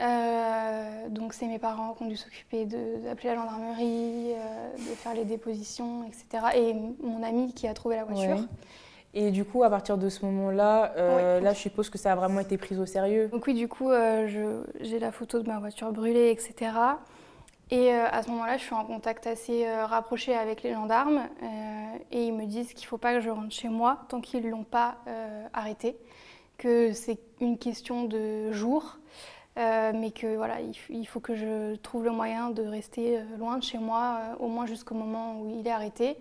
Mm. 0.00 1.10
donc 1.10 1.32
c'est 1.32 1.46
mes 1.46 1.60
parents 1.60 1.94
qui 1.94 2.02
ont 2.02 2.06
dû 2.06 2.16
s'occuper 2.16 2.64
d'appeler 2.64 3.30
la 3.30 3.36
gendarmerie, 3.36 4.32
de 4.78 4.94
faire 4.96 5.14
les 5.14 5.24
dépositions, 5.24 6.04
etc. 6.04 6.46
Et 6.56 6.74
mon 7.04 7.22
ami 7.22 7.52
qui 7.52 7.68
a 7.68 7.74
trouvé 7.74 7.94
la 7.96 8.04
voiture. 8.04 8.44
Et 9.14 9.30
du 9.30 9.44
coup, 9.44 9.64
à 9.64 9.70
partir 9.70 9.96
de 9.96 10.08
ce 10.08 10.24
moment-là, 10.26 10.92
euh, 10.96 11.40
là, 11.40 11.54
je 11.54 11.58
suppose 11.58 11.88
que 11.88 11.96
ça 11.96 12.12
a 12.12 12.14
vraiment 12.14 12.40
été 12.40 12.58
pris 12.58 12.76
au 12.76 12.84
sérieux. 12.84 13.28
Donc 13.28 13.46
oui, 13.46 13.54
du 13.54 13.66
coup, 13.66 13.90
euh, 13.90 14.62
j'ai 14.80 14.98
la 14.98 15.12
photo 15.12 15.40
de 15.40 15.48
ma 15.48 15.58
voiture 15.58 15.92
brûlée, 15.92 16.30
etc. 16.30 16.72
Et 17.70 17.94
euh, 17.94 18.06
à 18.10 18.22
ce 18.22 18.28
moment-là, 18.30 18.58
je 18.58 18.64
suis 18.64 18.74
en 18.74 18.84
contact 18.84 19.26
assez 19.26 19.70
rapproché 19.70 20.34
avec 20.34 20.62
les 20.62 20.72
gendarmes 20.72 21.22
et 22.10 22.24
ils 22.24 22.32
me 22.32 22.46
disent 22.46 22.72
qu'il 22.72 22.84
ne 22.84 22.88
faut 22.88 22.98
pas 22.98 23.14
que 23.14 23.20
je 23.20 23.30
rentre 23.30 23.52
chez 23.52 23.68
moi 23.68 23.98
tant 24.08 24.20
qu'ils 24.20 24.44
ne 24.44 24.50
l'ont 24.50 24.64
pas 24.64 24.96
arrêté, 25.52 25.96
que 26.56 26.92
c'est 26.92 27.18
une 27.40 27.58
question 27.58 28.04
de 28.04 28.52
jours, 28.52 28.98
mais 29.56 30.12
que 30.14 30.36
voilà, 30.36 30.56
il, 30.88 31.06
faut 31.06 31.20
que 31.20 31.34
je 31.34 31.76
trouve 31.76 32.04
le 32.04 32.10
moyen 32.10 32.50
de 32.50 32.62
rester 32.62 33.20
loin 33.38 33.58
de 33.58 33.64
chez 33.64 33.78
moi, 33.78 34.20
au 34.38 34.48
moins 34.48 34.64
jusqu'au 34.64 34.94
moment 34.94 35.40
où 35.40 35.50
il 35.50 35.66
est 35.66 35.70
arrêté. 35.70 36.16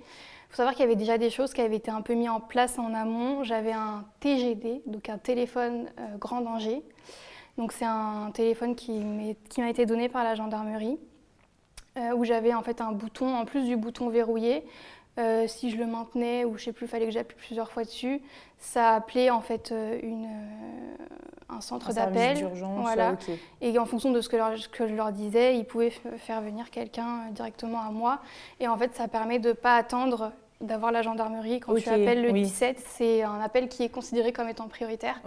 Faut 0.57 0.63
savoir 0.63 0.73
qu'il 0.73 0.85
y 0.85 0.87
avait 0.87 0.95
déjà 0.95 1.19
des 1.19 1.29
choses 1.29 1.53
qui 1.53 1.61
avaient 1.61 1.75
été 1.75 1.91
un 1.91 2.01
peu 2.01 2.15
mises 2.15 2.29
en 2.29 2.39
place 2.39 2.79
en 2.79 2.91
amont. 2.95 3.43
J'avais 3.43 3.73
un 3.73 4.05
TGD, 4.21 4.81
donc 4.87 5.07
un 5.07 5.19
téléphone 5.19 5.85
euh, 5.99 6.17
grand 6.17 6.41
danger. 6.41 6.81
Donc 7.59 7.71
c'est 7.71 7.85
un 7.85 8.31
téléphone 8.33 8.73
qui 8.73 9.05
m'a 9.59 9.69
été 9.69 9.85
donné 9.85 10.09
par 10.09 10.23
la 10.23 10.33
gendarmerie, 10.33 10.97
euh, 11.97 12.15
où 12.15 12.25
j'avais 12.25 12.55
en 12.55 12.63
fait 12.63 12.81
un 12.81 12.91
bouton, 12.91 13.35
en 13.35 13.45
plus 13.45 13.65
du 13.65 13.77
bouton 13.77 14.09
verrouillé, 14.09 14.65
euh, 15.19 15.45
si 15.45 15.69
je 15.69 15.77
le 15.77 15.85
maintenais 15.85 16.43
ou 16.43 16.57
je 16.57 16.63
sais 16.63 16.71
plus, 16.71 16.87
il 16.87 16.89
fallait 16.89 17.05
que 17.05 17.11
j'appuie 17.11 17.37
plusieurs 17.37 17.71
fois 17.71 17.83
dessus, 17.83 18.19
ça 18.57 18.95
appelait 18.95 19.29
en 19.29 19.41
fait 19.41 19.71
une, 20.01 20.27
un 21.49 21.61
centre 21.61 21.93
d'appel. 21.93 22.49
Voilà. 22.81 23.15
Et 23.61 23.77
en 23.77 23.85
fonction 23.85 24.11
de 24.11 24.21
ce 24.21 24.27
que, 24.27 24.69
que, 24.71 24.87
je 24.87 24.95
leur 24.95 25.11
disais, 25.11 25.55
ils 25.55 25.65
pouvaient 25.65 25.91
faire 25.91 26.41
venir 26.41 26.71
quelqu'un 26.71 27.29
directement 27.29 27.81
à 27.81 27.91
moi. 27.91 28.21
Et 28.59 28.67
en 28.67 28.75
fait, 28.75 28.95
ça 28.95 29.07
permet 29.07 29.37
de 29.37 29.49
ne 29.49 29.53
pas 29.53 29.75
attendre 29.75 30.31
d'avoir 30.61 30.91
la 30.91 31.01
gendarmerie 31.01 31.59
quand 31.59 31.75
tu 31.75 31.89
appelles 31.89 32.21
le 32.21 32.31
17. 32.31 32.83
C'est 32.87 33.23
un 33.23 33.39
appel 33.41 33.69
qui 33.69 33.83
est 33.83 33.89
considéré 33.89 34.33
comme 34.33 34.49
étant 34.49 34.67
prioritaire. 34.67 35.21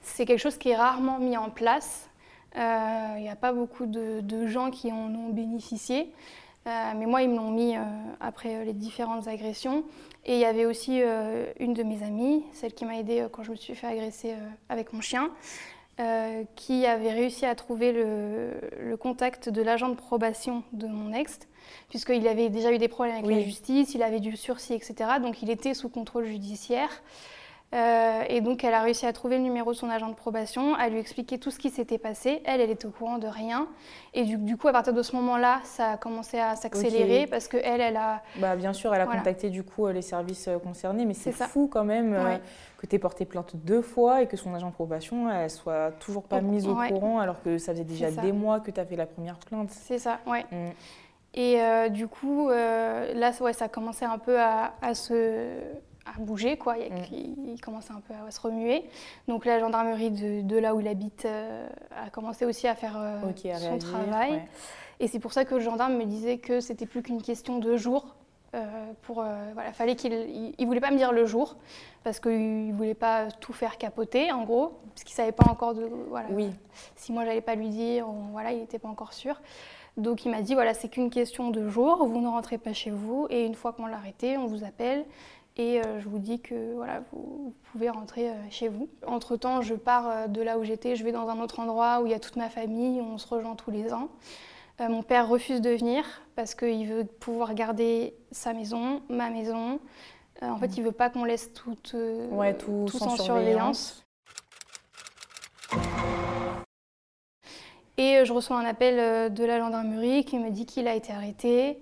C'est 0.00 0.26
quelque 0.26 0.38
chose 0.40 0.56
qui 0.56 0.70
est 0.70 0.76
rarement 0.76 1.18
mis 1.18 1.36
en 1.36 1.50
place. 1.50 2.08
Euh, 2.56 3.14
il 3.16 3.22
n'y 3.22 3.28
a 3.28 3.36
pas 3.36 3.52
beaucoup 3.52 3.86
de, 3.86 4.46
gens 4.46 4.70
qui 4.70 4.90
en 4.92 5.14
ont 5.14 5.30
bénéficié. 5.30 6.12
Euh, 6.66 6.92
mais 6.96 7.06
moi, 7.06 7.22
ils 7.22 7.30
me 7.30 7.36
l'ont 7.36 7.50
mis 7.50 7.76
euh, 7.76 7.80
après 8.20 8.64
les 8.64 8.72
différentes 8.72 9.28
agressions. 9.28 9.84
Et 10.26 10.34
il 10.34 10.40
y 10.40 10.44
avait 10.44 10.66
aussi 10.66 11.00
une 11.58 11.72
de 11.72 11.82
mes 11.82 12.02
amies, 12.02 12.44
celle 12.52 12.74
qui 12.74 12.84
m'a 12.84 12.98
aidée 12.98 13.26
quand 13.32 13.42
je 13.42 13.52
me 13.52 13.56
suis 13.56 13.74
fait 13.74 13.86
agresser 13.86 14.34
avec 14.68 14.92
mon 14.92 15.00
chien, 15.00 15.30
qui 16.56 16.86
avait 16.86 17.12
réussi 17.12 17.44
à 17.44 17.54
trouver 17.54 17.92
le 17.92 18.96
contact 18.96 19.48
de 19.48 19.62
l'agent 19.62 19.88
de 19.88 19.94
probation 19.94 20.62
de 20.72 20.86
mon 20.86 21.12
ex 21.12 21.38
puisqu'il 21.88 22.26
avait 22.26 22.48
déjà 22.48 22.72
eu 22.72 22.78
des 22.78 22.88
problèmes 22.88 23.16
avec 23.16 23.30
la 23.30 23.40
justice, 23.40 23.94
il 23.94 24.02
avait 24.02 24.20
du 24.20 24.36
sursis, 24.36 24.74
etc. 24.74 24.94
Donc 25.22 25.42
il 25.42 25.50
était 25.50 25.74
sous 25.74 25.88
contrôle 25.88 26.24
judiciaire. 26.24 26.88
Euh, 27.72 28.22
et 28.28 28.40
donc, 28.40 28.64
elle 28.64 28.74
a 28.74 28.82
réussi 28.82 29.06
à 29.06 29.12
trouver 29.12 29.36
le 29.36 29.44
numéro 29.44 29.72
de 29.72 29.76
son 29.76 29.88
agent 29.88 30.08
de 30.08 30.14
probation, 30.14 30.74
à 30.74 30.88
lui 30.88 30.98
expliquer 30.98 31.38
tout 31.38 31.50
ce 31.50 31.58
qui 31.58 31.70
s'était 31.70 31.98
passé. 31.98 32.42
Elle, 32.44 32.60
elle 32.60 32.70
était 32.70 32.86
au 32.86 32.90
courant 32.90 33.18
de 33.18 33.28
rien. 33.28 33.68
Et 34.12 34.24
du, 34.24 34.56
coup, 34.56 34.66
à 34.66 34.72
partir 34.72 34.92
de 34.92 35.02
ce 35.02 35.14
moment-là, 35.16 35.60
ça 35.64 35.92
a 35.92 35.96
commencé 35.96 36.38
à 36.38 36.56
s'accélérer 36.56 37.26
parce 37.28 37.46
que 37.46 37.56
elle, 37.56 37.80
elle 37.80 37.96
a. 37.96 38.22
Bah, 38.36 38.56
bien 38.56 38.72
sûr, 38.72 38.92
elle 38.94 39.00
a 39.00 39.06
contacté 39.06 39.50
du 39.50 39.62
coup 39.62 39.86
les 39.88 40.02
services 40.02 40.48
concernés, 40.64 41.04
mais 41.04 41.14
c'est 41.14 41.32
fou 41.32 41.68
quand 41.70 41.84
même 41.84 42.40
que 42.78 42.86
tu 42.86 42.96
aies 42.96 42.98
porté 42.98 43.26
plainte 43.26 43.56
deux 43.56 43.82
fois 43.82 44.22
et 44.22 44.26
que 44.26 44.36
son 44.36 44.54
agent 44.54 44.68
de 44.68 44.72
probation, 44.72 45.30
elle 45.30 45.50
soit 45.50 45.92
toujours 46.00 46.22
pas 46.24 46.40
mise 46.40 46.66
au 46.66 46.74
courant 46.74 47.18
alors 47.18 47.42
que 47.42 47.58
ça 47.58 47.72
faisait 47.72 47.84
déjà 47.84 48.10
des 48.10 48.32
mois 48.32 48.60
que 48.60 48.70
tu 48.70 48.80
as 48.80 48.86
fait 48.86 48.96
la 48.96 49.06
première 49.06 49.36
plainte. 49.38 49.70
C'est 49.70 49.98
ça, 49.98 50.18
ouais. 50.26 50.44
Mm. 50.50 50.70
Et 51.34 51.60
euh, 51.60 51.88
du 51.88 52.08
coup, 52.08 52.48
euh, 52.48 53.14
là, 53.14 53.32
ouais, 53.40 53.52
ça 53.52 53.68
commençait 53.68 54.04
un 54.04 54.18
peu 54.18 54.40
à, 54.40 54.72
se 54.94 55.46
à 56.06 56.18
bouger, 56.18 56.56
quoi. 56.56 56.76
Il, 56.78 57.54
mm. 57.54 57.60
commençait 57.60 57.92
un 57.92 58.00
peu 58.00 58.14
à, 58.14 58.30
se 58.30 58.40
remuer. 58.40 58.84
Donc 59.28 59.44
la 59.44 59.58
gendarmerie 59.60 60.10
de, 60.10 60.58
là 60.58 60.74
où 60.74 60.80
il 60.80 60.88
habite 60.88 61.24
euh, 61.24 61.68
a 61.96 62.10
commencé 62.10 62.44
aussi 62.44 62.66
à 62.66 62.74
faire 62.74 62.98
son 63.58 63.78
travail. 63.78 64.42
Et 64.98 65.08
c'est 65.08 65.18
pour 65.18 65.32
ça 65.32 65.44
que 65.44 65.54
le 65.54 65.60
gendarme 65.60 65.96
me 65.96 66.04
disait 66.04 66.38
que 66.38 66.60
c'était 66.60 66.86
plus 66.86 67.02
qu'une 67.02 67.22
question 67.22 67.58
de 67.58 67.76
jours. 67.76 68.14
pour, 69.02 69.24
voilà, 69.54 69.72
fallait 69.72 69.96
qu'il 69.96 70.12
il, 70.58 70.66
voulait 70.66 70.80
pas 70.80 70.90
me 70.90 70.96
dire 70.96 71.12
le 71.12 71.24
jour 71.24 71.56
parce 72.02 72.18
qu'il 72.18 72.72
voulait 72.74 72.94
pas 72.94 73.30
tout 73.30 73.52
faire 73.52 73.78
capoter 73.78 74.32
en 74.32 74.44
gros 74.44 74.80
parce 74.88 75.04
qu'il 75.04 75.14
savait 75.14 75.32
pas 75.32 75.48
encore 75.48 75.74
de 75.74 75.88
voilà 76.08 76.26
oui. 76.30 76.50
si 76.96 77.12
moi 77.12 77.24
j'allais 77.24 77.42
pas 77.42 77.54
lui 77.54 77.68
dire 77.68 78.06
voilà 78.32 78.50
il 78.50 78.58
n'était 78.58 78.80
pas 78.80 78.88
encore 78.88 79.12
sûr 79.12 79.40
donc 79.96 80.24
il 80.24 80.30
m'a 80.30 80.42
dit 80.42 80.54
voilà, 80.54 80.74
c'est 80.74 80.88
qu'une 80.88 81.10
question 81.10 81.50
de 81.50 81.68
jours, 81.68 82.06
vous 82.06 82.20
ne 82.20 82.28
rentrez 82.28 82.58
pas 82.58 82.72
chez 82.72 82.90
vous 82.90 83.26
et 83.30 83.44
une 83.44 83.54
fois 83.54 83.72
qu'on 83.72 83.86
l'a 83.86 83.96
arrêté, 83.96 84.36
on 84.36 84.46
vous 84.46 84.64
appelle 84.64 85.04
et 85.60 85.78
euh, 85.78 86.00
je 86.00 86.08
vous 86.08 86.18
dis 86.18 86.40
que 86.40 86.72
voilà, 86.74 87.02
vous, 87.12 87.54
pouvez 87.70 87.90
rentrer 87.90 88.30
euh, 88.30 88.34
chez 88.48 88.68
vous. 88.68 88.88
Entre-temps, 89.06 89.60
je 89.60 89.74
pars 89.74 90.08
euh, 90.08 90.26
de 90.26 90.40
là 90.40 90.58
où 90.58 90.64
j'étais, 90.64 90.96
je 90.96 91.04
vais 91.04 91.12
dans 91.12 91.28
un 91.28 91.38
autre 91.38 91.60
endroit 91.60 92.00
où 92.00 92.06
il 92.06 92.12
y 92.12 92.14
a 92.14 92.18
toute 92.18 92.36
ma 92.36 92.48
famille, 92.48 92.98
on 93.02 93.18
se 93.18 93.28
rejoint 93.28 93.54
tous 93.56 93.70
les 93.70 93.92
ans. 93.92 94.08
mon 94.78 95.02
père 95.02 95.28
refuse 95.28 95.60
de 95.60 95.68
venir 95.68 96.04
parce 96.34 96.54
qu'il 96.54 96.86
veut 96.86 97.04
pouvoir 97.04 97.52
garder 97.52 98.14
sa 98.30 98.54
maison, 98.54 99.02
ma 99.10 99.28
maison. 99.28 99.80
en 100.40 100.56
fait, 100.56 100.78
il 100.78 100.82
veut 100.82 100.92
pas 100.92 101.10
qu'on 101.10 101.24
laisse 101.24 101.52
tout, 101.52 101.76
tout, 101.82 102.88
sans, 102.88 103.18
surveillance. 103.18 104.02
Et 108.00 108.16
euh, 108.16 108.24
je 108.24 108.32
reçois 108.32 108.56
un 108.56 108.64
appel 108.64 108.98
euh, 108.98 109.28
de 109.28 109.44
la 109.44 109.58
gendarmerie 109.58 110.24
qui 110.24 110.38
me 110.38 110.48
dit 110.48 110.64
qu'il 110.64 110.88
a 110.88 110.94
été 110.94 111.12
arrêté, 111.12 111.78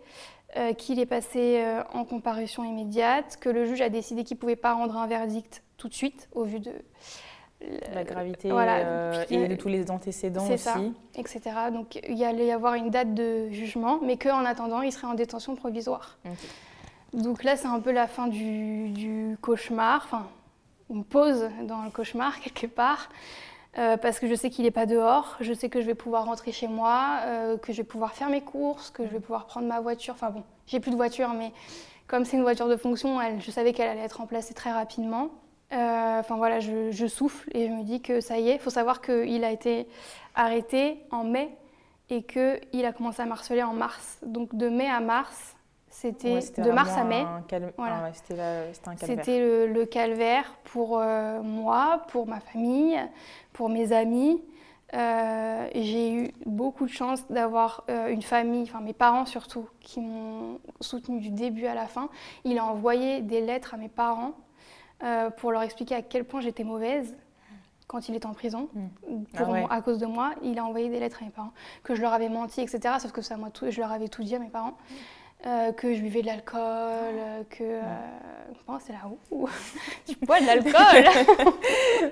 euh, 0.56 0.72
qu'il 0.72 0.98
est 0.98 1.06
passé 1.06 1.62
en 1.92 2.04
comparution 2.04 2.64
immédiate, 2.64 3.36
que 3.40 3.48
le 3.48 3.64
juge 3.64 3.80
a 3.80 3.88
décidé 3.88 4.24
qu'il 4.24 4.36
ne 4.36 4.40
pouvait 4.40 4.56
pas 4.56 4.72
rendre 4.72 4.96
un 4.96 5.06
verdict 5.06 5.62
tout 5.76 5.88
de 5.88 5.94
suite 5.94 6.28
au 6.32 6.44
vu 6.44 6.60
de 6.60 6.72
la 7.92 8.04
gravité 8.04 8.48
et 9.30 9.48
de 9.48 9.54
tous 9.56 9.68
les 9.68 9.90
antécédents 9.90 10.46
aussi. 10.46 10.58
Ça, 10.58 10.76
etc. 11.16 11.40
Donc 11.72 11.98
il 12.08 12.16
y 12.16 12.24
allait 12.24 12.46
y 12.46 12.52
avoir 12.52 12.74
une 12.74 12.90
date 12.90 13.14
de 13.14 13.50
jugement, 13.50 14.00
mais 14.02 14.16
qu'en 14.16 14.44
attendant, 14.44 14.82
il 14.82 14.92
serait 14.92 15.06
en 15.06 15.14
détention 15.14 15.56
provisoire. 15.56 16.18
Donc 17.12 17.42
là, 17.42 17.56
c'est 17.56 17.66
un 17.66 17.80
peu 17.80 17.90
la 17.90 18.06
fin 18.06 18.28
du, 18.28 18.90
du 18.90 19.36
cauchemar, 19.40 20.02
enfin 20.04 20.28
une 20.90 21.04
pause 21.04 21.48
dans 21.62 21.82
le 21.82 21.90
cauchemar 21.90 22.40
quelque 22.44 22.66
part. 22.66 23.08
Euh, 23.76 23.96
parce 23.96 24.18
que 24.18 24.26
je 24.26 24.34
sais 24.34 24.48
qu'il 24.48 24.64
n'est 24.64 24.70
pas 24.70 24.86
dehors, 24.86 25.36
je 25.40 25.52
sais 25.52 25.68
que 25.68 25.80
je 25.80 25.86
vais 25.86 25.94
pouvoir 25.94 26.24
rentrer 26.24 26.52
chez 26.52 26.68
moi, 26.68 27.20
euh, 27.24 27.58
que 27.58 27.72
je 27.72 27.78
vais 27.78 27.86
pouvoir 27.86 28.14
faire 28.14 28.30
mes 28.30 28.40
courses, 28.40 28.90
que 28.90 29.04
je 29.04 29.10
vais 29.10 29.20
pouvoir 29.20 29.46
prendre 29.46 29.66
ma 29.66 29.80
voiture. 29.80 30.14
Enfin 30.14 30.30
bon, 30.30 30.42
j'ai 30.66 30.80
plus 30.80 30.90
de 30.90 30.96
voiture, 30.96 31.28
mais 31.30 31.52
comme 32.06 32.24
c'est 32.24 32.36
une 32.36 32.42
voiture 32.42 32.68
de 32.68 32.76
fonction, 32.76 33.18
je 33.38 33.50
savais 33.50 33.72
qu'elle 33.72 33.88
allait 33.88 34.00
être 34.00 34.18
remplacée 34.18 34.54
très 34.54 34.72
rapidement. 34.72 35.30
Euh, 35.72 36.20
enfin 36.20 36.36
voilà, 36.36 36.60
je, 36.60 37.06
souffle 37.06 37.50
et 37.54 37.68
je 37.68 37.72
me 37.72 37.82
dis 37.82 38.00
que 38.00 38.20
ça 38.20 38.38
y 38.38 38.48
est. 38.48 38.54
Il 38.54 38.58
faut 38.58 38.70
savoir 38.70 39.02
qu'il 39.02 39.44
a 39.44 39.50
été 39.50 39.86
arrêté 40.34 40.98
en 41.10 41.24
mai 41.24 41.50
et 42.08 42.22
qu'il 42.22 42.84
a 42.86 42.92
commencé 42.92 43.20
à 43.20 43.26
marceler 43.26 43.62
en 43.62 43.74
mars. 43.74 44.18
Donc 44.24 44.54
de 44.54 44.68
mai 44.70 44.88
à 44.88 45.00
mars, 45.00 45.56
c'était 45.90 46.40
de 46.59 46.70
mars 46.70 46.97
à 46.97 47.05
mai. 47.05 47.24
Voilà. 47.77 48.10
c'était 48.12 49.40
le, 49.40 49.66
le, 49.66 49.86
calvaire 49.86 50.55
pour 50.65 51.01
moi, 51.43 52.02
pour 52.09 52.27
ma 52.27 52.40
famille, 52.40 52.98
pour 53.52 53.69
mes 53.69 53.93
amis. 53.93 54.43
Euh, 54.94 55.69
j'ai 55.74 56.15
eu 56.15 56.31
beaucoup 56.47 56.86
de 56.86 56.90
chance 56.90 57.27
d'avoir 57.28 57.85
euh, 57.90 58.09
une 58.09 58.23
famille, 58.23 58.62
enfin 58.62 58.81
mes 58.81 58.94
parents 58.94 59.27
surtout, 59.27 59.69
qui 59.81 60.01
m'ont 60.01 60.60
soutenu 60.81 61.20
du 61.20 61.31
début 61.31 61.66
à 61.66 61.74
la 61.74 61.86
fin. 61.86 62.09
Il 62.44 62.59
a 62.59 62.65
envoyé 62.65 63.20
des 63.20 63.43
lettres 63.43 63.74
à 63.74 63.77
mes 63.77 63.90
parents 63.90 64.32
euh, 65.02 65.28
pour 65.31 65.52
leur 65.52 65.62
expliquer 65.62 65.94
à 65.94 66.02
quel 66.02 66.24
point 66.24 66.40
j'étais 66.40 66.65
mauvaise 66.65 67.15
quand 67.86 68.09
il 68.09 68.15
était 68.15 68.27
en 68.27 68.32
prison 68.32 68.69
mm. 68.74 69.24
pour 69.35 69.55
ah 69.55 69.74
à 69.74 69.82
cause 69.82 69.98
de 69.98 70.06
moi. 70.06 70.32
Il 70.43 70.59
a 70.59 70.65
envoyé 70.65 70.89
des 70.89 71.01
lettres 71.01 71.23
à 71.23 71.27
mes 71.27 71.31
parents 71.31 71.52
que 71.82 71.94
je 71.94 72.01
leur 72.01 72.15
avais 72.15 72.31
menti, 72.31 72.62
etc. 72.62 72.94
Sauf 72.98 73.12
que 73.12 73.20
ça, 73.20 73.36
moi, 73.36 73.51
tout, 73.51 73.70
je 73.70 73.81
leur 73.81 73.93
avais 73.93 74.09
tout 74.09 74.23
dit 74.23 74.35
à 74.35 74.39
mes 74.39 74.48
parents. 74.48 74.77
Euh, 75.47 75.70
que 75.70 75.94
je 75.94 76.01
buvais 76.01 76.23
de 76.23 76.27
l'alcool, 76.27 76.59
euh, 76.60 77.43
que. 77.48 77.62
Euh, 77.62 78.78
c'est 78.81 78.93
là 78.93 79.02
où 79.31 79.48
Tu 80.06 80.16
bois 80.27 80.40
de 80.40 80.47
l'alcool 80.47 81.52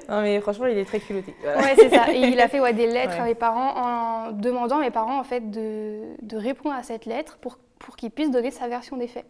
Non, 0.08 0.22
mais 0.22 0.40
franchement, 0.40 0.66
il 0.66 0.78
est 0.78 0.84
très 0.84 1.00
culotté. 1.00 1.34
Ouais, 1.44 1.74
c'est 1.74 1.90
ça. 1.90 2.12
Et 2.12 2.20
il 2.20 2.40
a 2.40 2.46
fait 2.46 2.60
ouais, 2.60 2.72
des 2.72 2.86
lettres 2.86 3.18
à 3.20 3.24
mes 3.24 3.34
parents 3.34 3.74
en 3.76 4.30
demandant 4.30 4.78
à 4.78 4.80
mes 4.80 4.92
parents 4.92 5.18
en 5.18 5.24
fait, 5.24 5.50
de, 5.50 6.02
de 6.22 6.36
répondre 6.36 6.76
à 6.76 6.84
cette 6.84 7.04
lettre 7.04 7.36
pour, 7.38 7.58
pour 7.80 7.96
qu'ils 7.96 8.12
puissent 8.12 8.30
donner 8.30 8.52
sa 8.52 8.68
version 8.68 8.96
des 8.96 9.08
faits. 9.08 9.26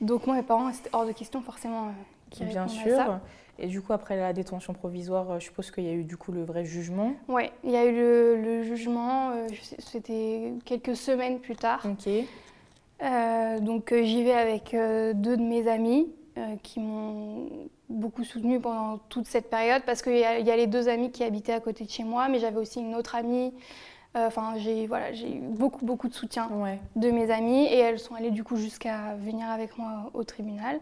Donc, 0.00 0.26
moi, 0.26 0.36
mes 0.36 0.42
parents, 0.42 0.72
c'était 0.72 0.90
hors 0.94 1.04
de 1.04 1.12
question 1.12 1.42
forcément 1.42 1.92
qu'ils 2.30 2.46
Bien 2.46 2.66
sûr. 2.66 2.98
À 2.98 3.04
ça. 3.04 3.20
Et 3.58 3.66
du 3.66 3.82
coup, 3.82 3.92
après 3.92 4.16
la 4.16 4.32
détention 4.32 4.72
provisoire, 4.72 5.38
je 5.38 5.44
suppose 5.44 5.70
qu'il 5.70 5.84
y 5.84 5.90
a 5.90 5.92
eu 5.92 6.04
du 6.04 6.16
coup 6.16 6.32
le 6.32 6.44
vrai 6.44 6.64
jugement. 6.64 7.12
Oui, 7.28 7.50
il 7.62 7.72
y 7.72 7.76
a 7.76 7.84
eu 7.84 7.94
le, 7.94 8.36
le 8.36 8.62
jugement, 8.62 9.32
c'était 9.78 10.54
quelques 10.64 10.96
semaines 10.96 11.40
plus 11.40 11.56
tard. 11.56 11.84
Ok. 11.84 12.10
Euh, 13.02 13.60
donc 13.60 13.92
euh, 13.92 14.02
j'y 14.02 14.22
vais 14.22 14.32
avec 14.32 14.74
euh, 14.74 15.12
deux 15.14 15.36
de 15.36 15.42
mes 15.42 15.68
amis 15.68 16.08
qui 16.62 16.80
m'ont 16.80 17.48
beaucoup 17.90 18.24
soutenue 18.24 18.60
pendant 18.60 18.96
toute 19.10 19.26
cette 19.26 19.50
période 19.50 19.82
parce 19.84 20.00
qu'il 20.00 20.16
y, 20.16 20.24
a 20.24 20.56
les 20.56 20.66
deux 20.66 20.88
amis 20.88 21.10
qui 21.10 21.22
habitaient 21.22 21.52
à 21.52 21.60
côté 21.60 21.84
de 21.84 21.90
chez 21.90 22.04
moi, 22.04 22.28
mais 22.28 22.38
j'avais 22.38 22.56
aussi 22.56 22.80
une 22.80 22.94
autre 22.94 23.14
amie. 23.14 23.52
Enfin, 24.14 24.54
j'ai 24.56 24.86
voilà, 24.86 25.12
j'ai 25.12 25.36
eu 25.36 25.40
beaucoup 25.40 25.84
beaucoup 25.84 26.08
de 26.08 26.14
soutien 26.14 26.48
de 26.96 27.10
mes 27.10 27.30
amies 27.30 27.66
et 27.66 27.76
elles 27.76 27.98
sont 27.98 28.14
allées 28.14 28.30
du 28.30 28.42
coup 28.42 28.56
jusqu'à 28.56 29.16
venir 29.16 29.50
avec 29.50 29.76
moi 29.76 30.10
au 30.14 30.24
tribunal. 30.24 30.80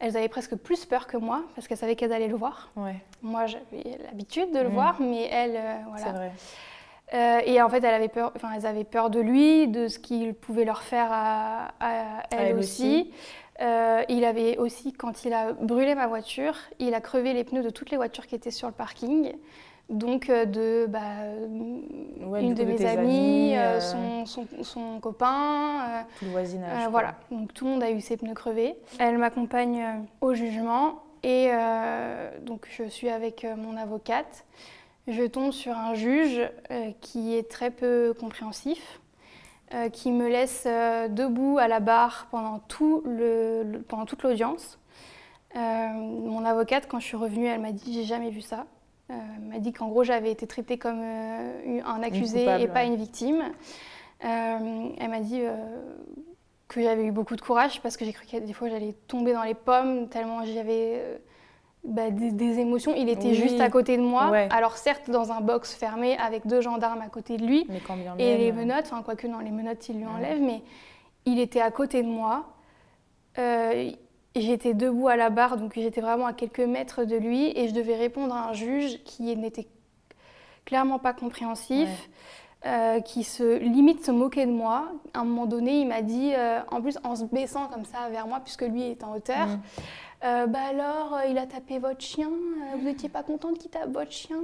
Elles 0.00 0.16
avaient 0.16 0.28
presque 0.28 0.56
plus 0.56 0.86
peur 0.86 1.06
que 1.06 1.16
moi 1.16 1.44
parce 1.54 1.68
qu'elles 1.68 1.78
savaient 1.78 1.94
qu'elles 1.94 2.12
allaient 2.12 2.26
le 2.26 2.34
voir. 2.34 2.72
Moi, 3.22 3.46
j'avais 3.46 3.98
l'habitude 4.04 4.50
de 4.50 4.58
le 4.58 4.70
mm. 4.70 4.72
voir, 4.72 4.96
mais 5.00 5.28
elles, 5.30 5.60
voilà. 5.88 6.04
C'est 6.04 6.12
vrai. 6.12 6.32
Euh, 7.14 7.40
et 7.44 7.62
en 7.62 7.68
fait, 7.68 7.78
elle 7.84 7.94
avait 7.94 8.08
peur, 8.08 8.32
enfin, 8.34 8.48
elles 8.56 8.66
avaient 8.66 8.84
peur 8.84 9.10
de 9.10 9.20
lui, 9.20 9.68
de 9.68 9.88
ce 9.88 9.98
qu'il 9.98 10.34
pouvait 10.34 10.64
leur 10.64 10.82
faire 10.82 11.08
à, 11.10 11.72
elle, 12.30 12.56
aussi. 12.58 13.12
Euh, 13.62 14.02
il 14.08 14.24
avait 14.24 14.58
aussi, 14.58 14.92
quand 14.92 15.24
il 15.24 15.32
a 15.32 15.52
brûlé 15.52 15.94
ma 15.94 16.06
voiture, 16.06 16.54
il 16.78 16.94
a 16.94 17.00
crevé 17.00 17.32
les 17.32 17.44
pneus 17.44 17.62
de 17.62 17.70
toutes 17.70 17.90
les 17.90 17.96
voitures 17.96 18.26
qui 18.26 18.34
étaient 18.34 18.50
sur 18.50 18.68
le 18.68 18.74
parking. 18.74 19.32
Donc 19.88 20.28
euh, 20.28 20.46
de 20.46 20.86
bah, 20.88 21.00
une 22.40 22.54
de, 22.54 22.64
mes 22.64 22.84
amies, 22.84 23.54
son, 23.80 24.26
son, 24.26 24.46
son, 24.62 24.98
copain. 24.98 26.04
tout 26.18 26.24
le 26.24 26.32
voisinage. 26.32 26.88
voilà, 26.90 27.14
donc 27.30 27.54
tout 27.54 27.66
le 27.66 27.70
monde 27.70 27.84
a 27.84 27.90
eu 27.92 28.00
ses 28.00 28.16
pneus 28.16 28.34
crevés. 28.34 28.74
Elle 28.98 29.16
m'accompagne 29.16 30.04
au 30.20 30.34
jugement 30.34 31.04
et 31.22 31.50
donc 32.42 32.66
je 32.68 32.82
suis 32.88 33.08
avec 33.08 33.46
mon 33.56 33.76
avocate 33.76 34.44
je 35.06 35.22
tombe 35.22 35.52
sur 35.52 35.76
un 35.76 35.94
juge 35.94 36.40
euh, 36.70 36.90
qui 37.00 37.36
est 37.36 37.48
très 37.48 37.70
peu 37.70 38.14
compréhensif, 38.18 39.00
euh, 39.72 39.88
qui 39.88 40.10
me 40.10 40.28
laisse 40.28 40.64
euh, 40.66 41.08
debout 41.08 41.58
à 41.58 41.68
la 41.68 41.80
barre 41.80 42.26
pendant, 42.30 42.58
tout 42.58 43.02
le, 43.06 43.82
pendant 43.88 44.06
toute 44.06 44.22
l'audience. 44.22 44.78
mon 45.54 46.44
avocate, 46.44 46.86
quand 46.88 47.00
je 47.00 47.06
suis 47.06 47.16
revenue, 47.16 47.46
elle 47.46 47.60
m'a 47.60 47.72
dit 47.72 47.94
J'ai 47.94 48.04
jamais 48.04 48.30
vu 48.30 48.40
ça. 48.40 48.66
elle 49.08 49.48
m'a 49.48 49.58
dit 49.58 49.72
qu'en 49.72 49.88
gros, 49.88 50.04
j'avais 50.04 50.32
été 50.32 50.46
traitée 50.46 50.76
comme 50.76 51.00
un 51.00 52.02
accusé 52.02 52.44
et 52.60 52.68
pas 52.68 52.84
une 52.84 52.96
victime. 52.96 53.42
elle 54.20 55.08
m'a 55.08 55.20
dit 55.20 55.40
que 56.68 56.82
j'avais 56.82 57.06
eu 57.06 57.12
beaucoup 57.12 57.36
de 57.36 57.40
courage 57.40 57.80
parce 57.80 57.96
que 57.96 58.04
j'ai 58.04 58.12
cru 58.12 58.26
que 58.26 58.38
des 58.38 58.52
fois 58.52 58.68
j'allais 58.68 58.94
tomber 59.06 59.32
dans 59.32 59.44
les 59.44 59.54
pommes 59.54 60.08
tellement 60.08 60.44
j'avais 60.44 61.20
bah, 61.86 62.10
des, 62.10 62.58
émotions. 62.58 62.94
Il 62.96 63.08
était 63.08 63.34
juste 63.34 63.60
à 63.60 63.70
côté 63.70 63.96
de 63.96 64.02
moi. 64.02 64.34
Alors 64.50 64.76
certes, 64.76 65.10
dans 65.10 65.32
un 65.32 65.40
box 65.40 65.74
fermé 65.74 66.16
avec 66.18 66.46
deux 66.46 66.60
gendarmes 66.60 67.00
à 67.00 67.08
côté 67.08 67.36
de 67.36 67.46
lui. 67.46 67.66
et 68.18 68.36
les 68.36 68.52
menottes, 68.52 68.86
enfin 68.86 69.02
quoique 69.02 69.26
non, 69.26 69.38
les 69.38 69.50
menottes, 69.50 69.88
il 69.88 69.98
lui 69.98 70.06
enlève, 70.06 70.40
mais 70.40 70.62
il 71.24 71.38
était 71.38 71.60
à 71.60 71.70
côté 71.70 72.02
de 72.02 72.08
moi. 72.08 72.46
Euh, 73.38 73.90
j'étais 74.34 74.74
debout 74.74 75.08
à 75.08 75.16
la 75.16 75.30
barre, 75.30 75.56
donc 75.56 75.74
j'étais 75.74 76.00
vraiment 76.00 76.26
à 76.26 76.32
quelques 76.32 76.60
mètres 76.60 77.04
de 77.04 77.16
lui, 77.16 77.52
et 77.58 77.68
je 77.68 77.74
devais 77.74 77.96
répondre 77.96 78.34
à 78.34 78.48
un 78.48 78.52
juge 78.52 79.02
qui 79.04 79.36
n'était 79.36 79.66
clairement 80.64 80.98
pas 80.98 81.12
compréhensif. 81.12 81.88
Euh, 82.64 83.00
qui 83.00 83.22
se 83.22 83.58
limite 83.58 84.04
se 84.04 84.10
moquer 84.10 84.44
de 84.44 84.50
moi. 84.50 84.88
À 85.14 85.20
un 85.20 85.24
moment 85.24 85.46
donné, 85.46 85.82
il 85.82 85.86
m'a 85.86 86.02
dit, 86.02 86.32
euh, 86.34 86.58
en 86.72 86.80
plus 86.80 86.98
en 87.04 87.14
se 87.14 87.24
baissant 87.24 87.68
comme 87.68 87.84
ça 87.84 88.08
vers 88.10 88.26
moi, 88.26 88.40
puisque 88.40 88.62
lui 88.62 88.82
est 88.82 89.04
en 89.04 89.14
hauteur, 89.14 89.46
bah 90.22 90.60
alors, 90.68 91.18
il 91.28 91.38
a 91.38 91.46
tapé 91.46 91.78
votre 91.78 92.00
chien, 92.00 92.30
vous 92.76 92.84
n'étiez 92.84 93.08
pas 93.08 93.22
contente 93.22 93.58
qu'il 93.58 93.70
tape 93.70 93.90
votre 93.90 94.12
chien? 94.12 94.38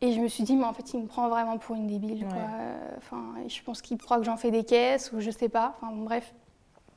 Et 0.00 0.12
je 0.12 0.20
me 0.20 0.28
suis 0.28 0.44
dit, 0.44 0.54
mais 0.54 0.64
en 0.64 0.72
fait, 0.72 0.94
il 0.94 1.02
me 1.02 1.06
prend 1.06 1.28
vraiment 1.28 1.58
pour 1.58 1.74
une 1.74 1.88
débile. 1.88 2.24
Quoi. 2.26 2.38
Enfin, 2.96 3.34
je 3.48 3.62
pense 3.62 3.82
qu'il 3.82 3.98
croit 3.98 4.18
que 4.18 4.24
j'en 4.24 4.36
fais 4.36 4.50
des 4.52 4.64
caisses 4.64 5.12
ou 5.12 5.20
je 5.20 5.30
sais 5.30 5.48
pas. 5.48 5.76
Enfin, 5.80 5.92
bref. 5.92 6.34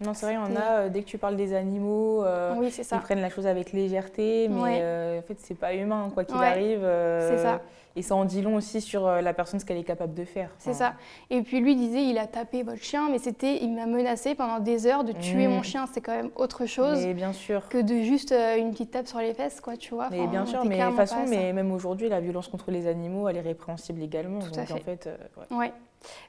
Non, 0.02 0.14
c'est 0.16 0.26
vrai, 0.26 0.38
on 0.38 0.56
a, 0.56 0.80
euh, 0.80 0.90
dès 0.90 1.02
que 1.02 1.08
tu 1.08 1.18
parles 1.18 1.36
des 1.36 1.54
animaux, 1.54 2.24
euh, 2.26 2.56
ils 2.60 3.00
prennent 3.00 3.22
la 3.22 3.30
chose 3.30 3.46
avec 3.46 3.72
légèreté, 3.72 4.50
mais 4.50 4.80
euh, 4.82 5.20
en 5.20 5.22
fait, 5.22 5.38
c'est 5.40 5.56
pas 5.56 5.76
humain, 5.76 6.10
quoi 6.14 6.24
qu'il 6.24 6.38
arrive. 6.38 6.82
c'est 6.82 7.38
ça. 7.38 7.62
Et 7.98 8.04
ça 8.04 8.16
en 8.16 8.24
dit 8.24 8.42
long 8.42 8.56
aussi 8.56 8.80
sur 8.80 9.06
la 9.06 9.34
personne, 9.34 9.60
ce 9.60 9.66
qu'elle 9.66 9.78
est 9.78 9.84
capable 9.84 10.14
de 10.14 10.24
faire. 10.24 10.50
C'est 10.60 10.74
ça. 10.74 10.94
Et 11.30 11.42
puis 11.42 11.60
lui 11.60 11.76
disait, 11.76 12.06
il 12.06 12.18
a 12.18 12.26
tapé 12.26 12.64
votre 12.64 12.82
chien, 12.82 13.10
mais 13.12 13.20
c'était, 13.20 13.62
il 13.62 13.76
m'a 13.76 13.86
menacé 13.86 14.34
pendant 14.34 14.60
des 14.60 14.88
heures 14.88 15.04
de 15.04 15.12
tuer 15.12 15.48
mmh. 15.48 15.52
mon 15.52 15.62
chien. 15.62 15.86
C'est 15.92 16.00
quand 16.00 16.16
même 16.16 16.30
autre 16.38 16.66
chose 16.66 17.06
bien 17.08 17.34
sûr. 17.34 17.68
que 17.68 17.82
de 17.82 18.02
juste 18.02 18.32
une 18.32 18.72
petite 18.72 18.92
tape 18.92 19.08
sur 19.08 19.20
les 19.20 19.34
fesses, 19.34 19.60
quoi, 19.60 19.76
tu 19.76 19.94
vois. 19.94 20.08
mais 20.10 20.26
bien 20.28 20.46
sûr, 20.46 20.64
mais 20.64 20.80
de 20.80 20.86
toute 20.86 20.96
façon, 20.96 21.26
mais 21.28 21.52
même 21.52 21.72
aujourd'hui, 21.72 22.08
la 22.08 22.22
violence 22.22 22.48
contre 22.48 22.72
les 22.72 22.88
animaux, 22.88 23.28
elle 23.28 23.38
est 23.38 23.42
répréhensible 23.42 24.02
également. 24.02 24.40
Tout 24.40 24.52
donc 24.52 24.72
en 24.72 24.78
fait, 24.78 25.10
ouais. 25.52 25.74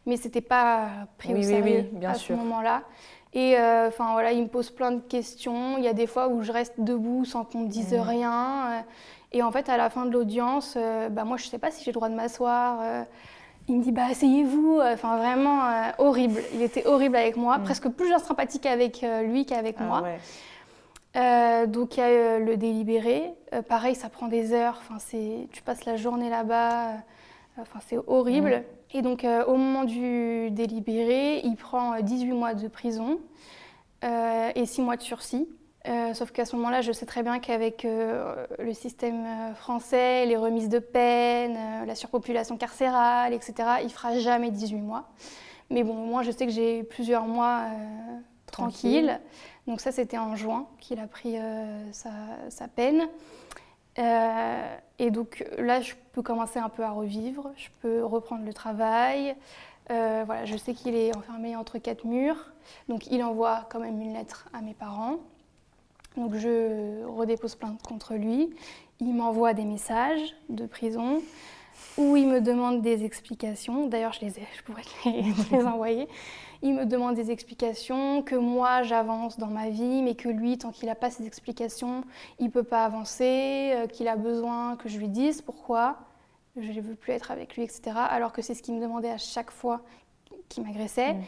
Mais 0.04 0.16
c'était 0.16 0.42
pas 0.42 0.88
pris 1.16 1.32
au 1.32 1.42
sérieux 1.42 1.88
bien 1.92 2.10
à 2.10 2.14
ce 2.14 2.32
moment-là. 2.32 2.82
Et 3.34 3.56
euh, 3.56 3.88
enfin 3.88 4.12
voilà, 4.12 4.32
il 4.32 4.42
me 4.42 4.48
pose 4.48 4.70
plein 4.70 4.92
de 4.92 5.00
questions. 5.00 5.78
Il 5.78 5.84
y 5.84 5.88
a 5.88 5.94
des 5.94 6.06
fois 6.06 6.28
où 6.28 6.42
je 6.42 6.52
reste 6.52 6.74
debout 6.78 7.24
sans 7.24 7.44
qu'on 7.44 7.60
me 7.60 7.68
dise 7.68 7.94
mmh. 7.94 8.00
rien. 8.00 8.72
Euh, 8.72 8.80
et 9.32 9.42
en 9.42 9.50
fait, 9.50 9.68
à 9.70 9.78
la 9.78 9.88
fin 9.88 10.04
de 10.04 10.10
l'audience, 10.10 10.74
euh, 10.76 11.08
bah, 11.08 11.24
moi, 11.24 11.38
je 11.38 11.46
ne 11.46 11.50
sais 11.50 11.58
pas 11.58 11.70
si 11.70 11.82
j'ai 11.82 11.90
le 11.90 11.94
droit 11.94 12.10
de 12.10 12.14
m'asseoir. 12.14 13.06
il 13.68 13.78
me 13.78 13.82
dit, 13.82 13.92
bah, 13.92 14.04
asseyez-vous. 14.10 14.80
Enfin, 14.82 15.16
vraiment 15.16 15.62
horrible. 15.96 16.40
Il 16.52 16.60
était 16.60 16.86
horrible 16.86 17.16
avec 17.16 17.36
moi, 17.36 17.56
mmh. 17.56 17.64
presque 17.64 17.88
plus 17.88 18.10
sympathique 18.18 18.66
avec 18.66 19.04
lui 19.24 19.46
qu'avec 19.46 19.76
ah 19.78 19.84
moi. 21.14 21.66
donc 21.66 21.96
il 21.96 22.00
y 22.00 22.02
a 22.02 22.38
le 22.38 22.56
délibéré. 22.58 23.32
pareil, 23.66 23.94
ça 23.94 24.10
prend 24.10 24.28
des 24.28 24.52
heures. 24.52 24.78
Enfin, 24.86 25.02
tu 25.50 25.62
passes 25.62 25.86
la 25.86 25.96
journée 25.96 26.28
là-bas. 26.28 26.88
Enfin, 27.58 27.78
c'est 27.86 27.98
horrible. 28.06 28.56
Mmh. 28.56 28.81
Et 28.94 29.00
donc, 29.02 29.24
euh, 29.24 29.44
au 29.46 29.56
moment 29.56 29.84
du 29.84 30.50
délibéré, 30.50 31.40
il 31.44 31.56
prend 31.56 31.98
18 32.00 32.30
euh, 32.30 32.34
mois 32.34 32.54
de 32.54 32.68
prison 32.68 33.20
euh, 34.04 34.50
et 34.54 34.66
6 34.66 34.82
mois 34.82 34.96
de 34.96 35.02
sursis. 35.02 35.48
sauf 36.14 36.30
qu'à 36.30 36.44
ce 36.44 36.56
moment-là, 36.56 36.82
je 36.82 36.92
sais 36.92 37.06
très 37.06 37.22
bien 37.22 37.38
qu'avec 37.38 37.84
le 37.84 38.74
système 38.74 39.54
français, 39.54 40.26
les 40.26 40.36
remises 40.36 40.68
de 40.68 40.78
peine, 40.78 41.86
la 41.86 41.94
surpopulation 41.94 42.56
carcérale, 42.56 43.32
etc., 43.32 43.54
il 43.82 43.90
fera 43.90 44.18
jamais 44.18 44.50
18 44.50 44.76
mois. 44.76 45.08
Mais 45.70 45.84
bon, 45.84 45.94
moi, 45.94 46.22
je 46.22 46.30
sais 46.30 46.46
que 46.46 46.52
j'ai 46.52 46.82
plusieurs 46.82 47.26
mois 47.26 47.64
tranquilles. 48.46 49.20
Donc 49.66 49.80
ça, 49.80 49.90
c'était 49.90 50.18
en 50.18 50.36
juin 50.36 50.66
qu'il 50.78 51.00
a 51.00 51.06
pris 51.06 51.36
sa, 51.92 52.10
sa, 52.50 52.68
peine. 52.68 53.08
Euh, 53.98 54.76
et 54.98 55.10
donc 55.10 55.44
là, 55.58 55.80
je 55.80 55.94
peux 56.12 56.22
commencer 56.22 56.58
un 56.58 56.68
peu 56.68 56.84
à 56.84 56.90
revivre, 56.90 57.50
je 57.56 57.68
peux 57.80 58.04
reprendre 58.04 58.44
le 58.44 58.52
travail. 58.52 59.34
Euh, 59.90 60.22
voilà, 60.24 60.44
je 60.44 60.56
sais 60.56 60.74
qu'il 60.74 60.94
est 60.94 61.14
enfermé 61.16 61.56
entre 61.56 61.78
quatre 61.78 62.04
murs, 62.04 62.52
donc 62.88 63.08
il 63.08 63.22
envoie 63.22 63.66
quand 63.68 63.80
même 63.80 64.00
une 64.00 64.14
lettre 64.14 64.48
à 64.52 64.60
mes 64.60 64.74
parents. 64.74 65.16
Donc 66.16 66.34
je 66.36 67.04
redépose 67.04 67.56
plainte 67.56 67.82
contre 67.82 68.14
lui. 68.14 68.54
Il 69.00 69.14
m'envoie 69.14 69.54
des 69.54 69.64
messages 69.64 70.36
de 70.48 70.66
prison 70.66 71.20
où 71.96 72.16
il 72.16 72.28
me 72.28 72.40
demande 72.40 72.82
des 72.82 73.04
explications. 73.04 73.88
D'ailleurs, 73.88 74.12
je 74.12 74.20
les 74.20 74.38
ai, 74.38 74.46
je 74.56 74.62
pourrais 74.62 74.82
les, 75.04 75.24
les 75.50 75.64
envoyer 75.64 76.08
il 76.62 76.74
me 76.74 76.86
demande 76.86 77.14
des 77.14 77.30
explications, 77.30 78.22
que 78.22 78.34
moi 78.34 78.82
j'avance 78.82 79.38
dans 79.38 79.48
ma 79.48 79.68
vie, 79.68 80.02
mais 80.02 80.14
que 80.14 80.28
lui, 80.28 80.58
tant 80.58 80.70
qu'il 80.70 80.86
n'a 80.86 80.94
pas 80.94 81.10
ces 81.10 81.26
explications, 81.26 82.04
il 82.38 82.46
ne 82.46 82.50
peut 82.50 82.62
pas 82.62 82.84
avancer, 82.84 83.72
euh, 83.74 83.86
qu'il 83.86 84.08
a 84.08 84.16
besoin 84.16 84.76
que 84.76 84.88
je 84.88 84.98
lui 84.98 85.08
dise 85.08 85.42
pourquoi 85.42 85.98
je 86.56 86.70
ne 86.70 86.80
veux 86.80 86.94
plus 86.94 87.12
être 87.12 87.30
avec 87.30 87.56
lui, 87.56 87.62
etc. 87.62 87.92
Alors 87.96 88.32
que 88.32 88.42
c'est 88.42 88.54
ce 88.54 88.62
qu'il 88.62 88.74
me 88.74 88.80
demandait 88.80 89.10
à 89.10 89.18
chaque 89.18 89.50
fois 89.50 89.80
qu'il 90.48 90.64
m'agressait. 90.64 91.14
Mm. 91.14 91.22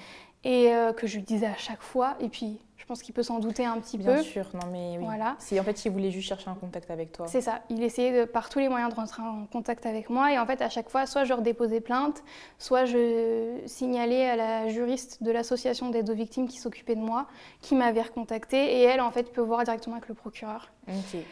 Et 0.46 0.74
euh, 0.74 0.92
que 0.92 1.06
je 1.06 1.16
lui 1.16 1.22
disais 1.22 1.46
à 1.46 1.56
chaque 1.56 1.80
fois. 1.80 2.16
Et 2.20 2.28
puis, 2.28 2.58
je 2.84 2.86
pense 2.86 3.00
qu'il 3.00 3.14
peut 3.14 3.22
s'en 3.22 3.38
douter 3.38 3.64
un 3.64 3.80
petit 3.80 3.96
peu. 3.96 4.12
Bien 4.12 4.22
sûr, 4.22 4.44
non 4.52 4.68
mais 4.70 4.98
oui. 4.98 5.04
Voilà. 5.06 5.36
Si 5.38 5.58
en 5.58 5.62
fait, 5.64 5.86
il 5.86 5.90
voulait 5.90 6.10
juste 6.10 6.28
chercher 6.28 6.50
un 6.50 6.54
contact 6.54 6.90
avec 6.90 7.12
toi. 7.12 7.26
C'est 7.26 7.40
ça. 7.40 7.62
Il 7.70 7.82
essayait 7.82 8.26
par 8.26 8.50
tous 8.50 8.58
les 8.58 8.68
moyens 8.68 8.90
de 8.92 8.94
rentrer 8.94 9.22
en 9.22 9.46
contact 9.46 9.86
avec 9.86 10.10
moi. 10.10 10.30
Et 10.30 10.38
en 10.38 10.44
fait, 10.44 10.60
à 10.60 10.68
chaque 10.68 10.90
fois, 10.90 11.06
soit 11.06 11.24
je 11.24 11.32
redéposais 11.32 11.80
plainte, 11.80 12.22
soit 12.58 12.84
je 12.84 13.58
signalais 13.64 14.28
à 14.28 14.36
la 14.36 14.68
juriste 14.68 15.22
de 15.22 15.30
l'association 15.30 15.88
d'aide 15.88 16.10
aux 16.10 16.14
victimes 16.14 16.46
qui 16.46 16.58
s'occupait 16.58 16.94
de 16.94 17.00
moi, 17.00 17.26
qui 17.62 17.74
m'avait 17.74 18.02
recontacté. 18.02 18.58
Et 18.58 18.82
elle, 18.82 19.00
en 19.00 19.10
fait, 19.10 19.32
peut 19.32 19.40
voir 19.40 19.64
directement 19.64 19.96
avec 19.96 20.08
le 20.10 20.14
procureur. 20.14 20.70
Ok. 20.86 21.22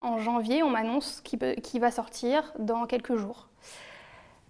En 0.00 0.20
janvier, 0.20 0.62
on 0.62 0.70
m'annonce 0.70 1.20
qu'il 1.20 1.80
va 1.82 1.90
sortir 1.90 2.50
dans 2.58 2.86
quelques 2.86 3.16
jours. 3.16 3.50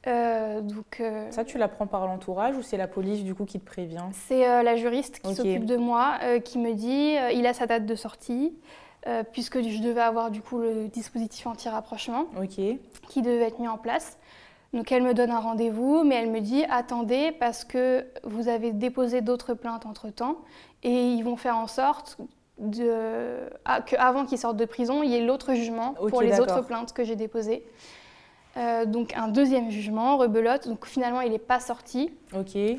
Euh, 0.07 0.61
donc, 0.61 1.01
euh, 1.01 1.31
ça, 1.31 1.45
tu 1.45 1.59
l'apprends 1.59 1.87
par 1.87 2.07
l'entourage 2.07 2.57
ou 2.57 2.63
c'est 2.63 2.77
la 2.77 2.87
police 2.87 3.25
du 3.25 3.35
coup 3.35 3.45
qui 3.45 3.59
te 3.59 3.65
prévient 3.65 4.05
C'est 4.13 4.49
euh, 4.49 4.63
la 4.63 4.77
juriste 4.77 5.21
qui 5.21 5.35
s'occupe 5.35 5.65
de 5.65 5.77
moi 5.77 6.19
qui 6.45 6.59
me 6.59 6.75
dit 6.75 7.17
il 7.35 7.47
a 7.47 7.55
sa 7.55 7.67
date 7.67 7.87
de 7.87 7.95
sortie 7.95 8.55
puisque 9.33 9.63
je 9.63 9.83
devais 9.83 10.01
avoir 10.01 10.31
du 10.31 10.41
coup 10.41 10.59
le 10.59 10.89
dispositif 10.89 11.47
anti-rapprochement 11.47 12.27
qui 13.09 13.23
devait 13.23 13.45
être 13.45 13.59
mis 13.59 13.69
en 13.69 13.79
place. 13.79 14.19
Donc 14.73 14.91
elle 14.91 15.05
me 15.05 15.15
donne 15.15 15.31
un 15.31 15.39
rendez-vous, 15.39 16.03
mais 16.03 16.17
elle 16.17 16.31
me 16.31 16.41
dit 16.41 16.65
attendez 16.69 17.31
parce 17.33 17.65
que 17.65 18.05
vous 18.25 18.49
avez 18.49 18.73
déposé 18.73 19.21
d'autres 19.21 19.55
plaintes 19.55 19.87
entre 19.87 20.11
temps 20.11 20.39
et 20.83 21.13
ils 21.13 21.23
vont 21.23 21.37
faire 21.37 21.57
en 21.57 21.69
sorte 21.69 22.19
de, 22.59 23.41
ah, 23.65 23.83
qu'avant 23.83 24.25
qu'ils 24.25 24.39
sortent 24.39 24.57
de 24.57 24.65
prison, 24.65 25.03
il 25.03 25.11
y 25.11 25.17
ait 25.17 25.25
l'autre 25.25 25.55
jugement 25.55 25.95
pour 25.95 26.23
les 26.23 26.41
autres 26.41 26.63
plaintes 26.63 26.93
que 26.93 27.05
j'ai 27.05 27.17
déposées. 27.17 27.65
Euh, 28.57 28.85
donc 28.85 29.13
un 29.17 29.29
deuxième 29.29 29.71
jugement, 29.71 30.17
rebelote. 30.17 30.69
Donc 30.69 30.87
finalement, 30.87 31.21
il 31.21 31.33
n'est 31.33 31.39
pas 31.39 31.61
sorti. 31.61 32.13
Ok. 32.33 32.57
Euh, 32.57 32.79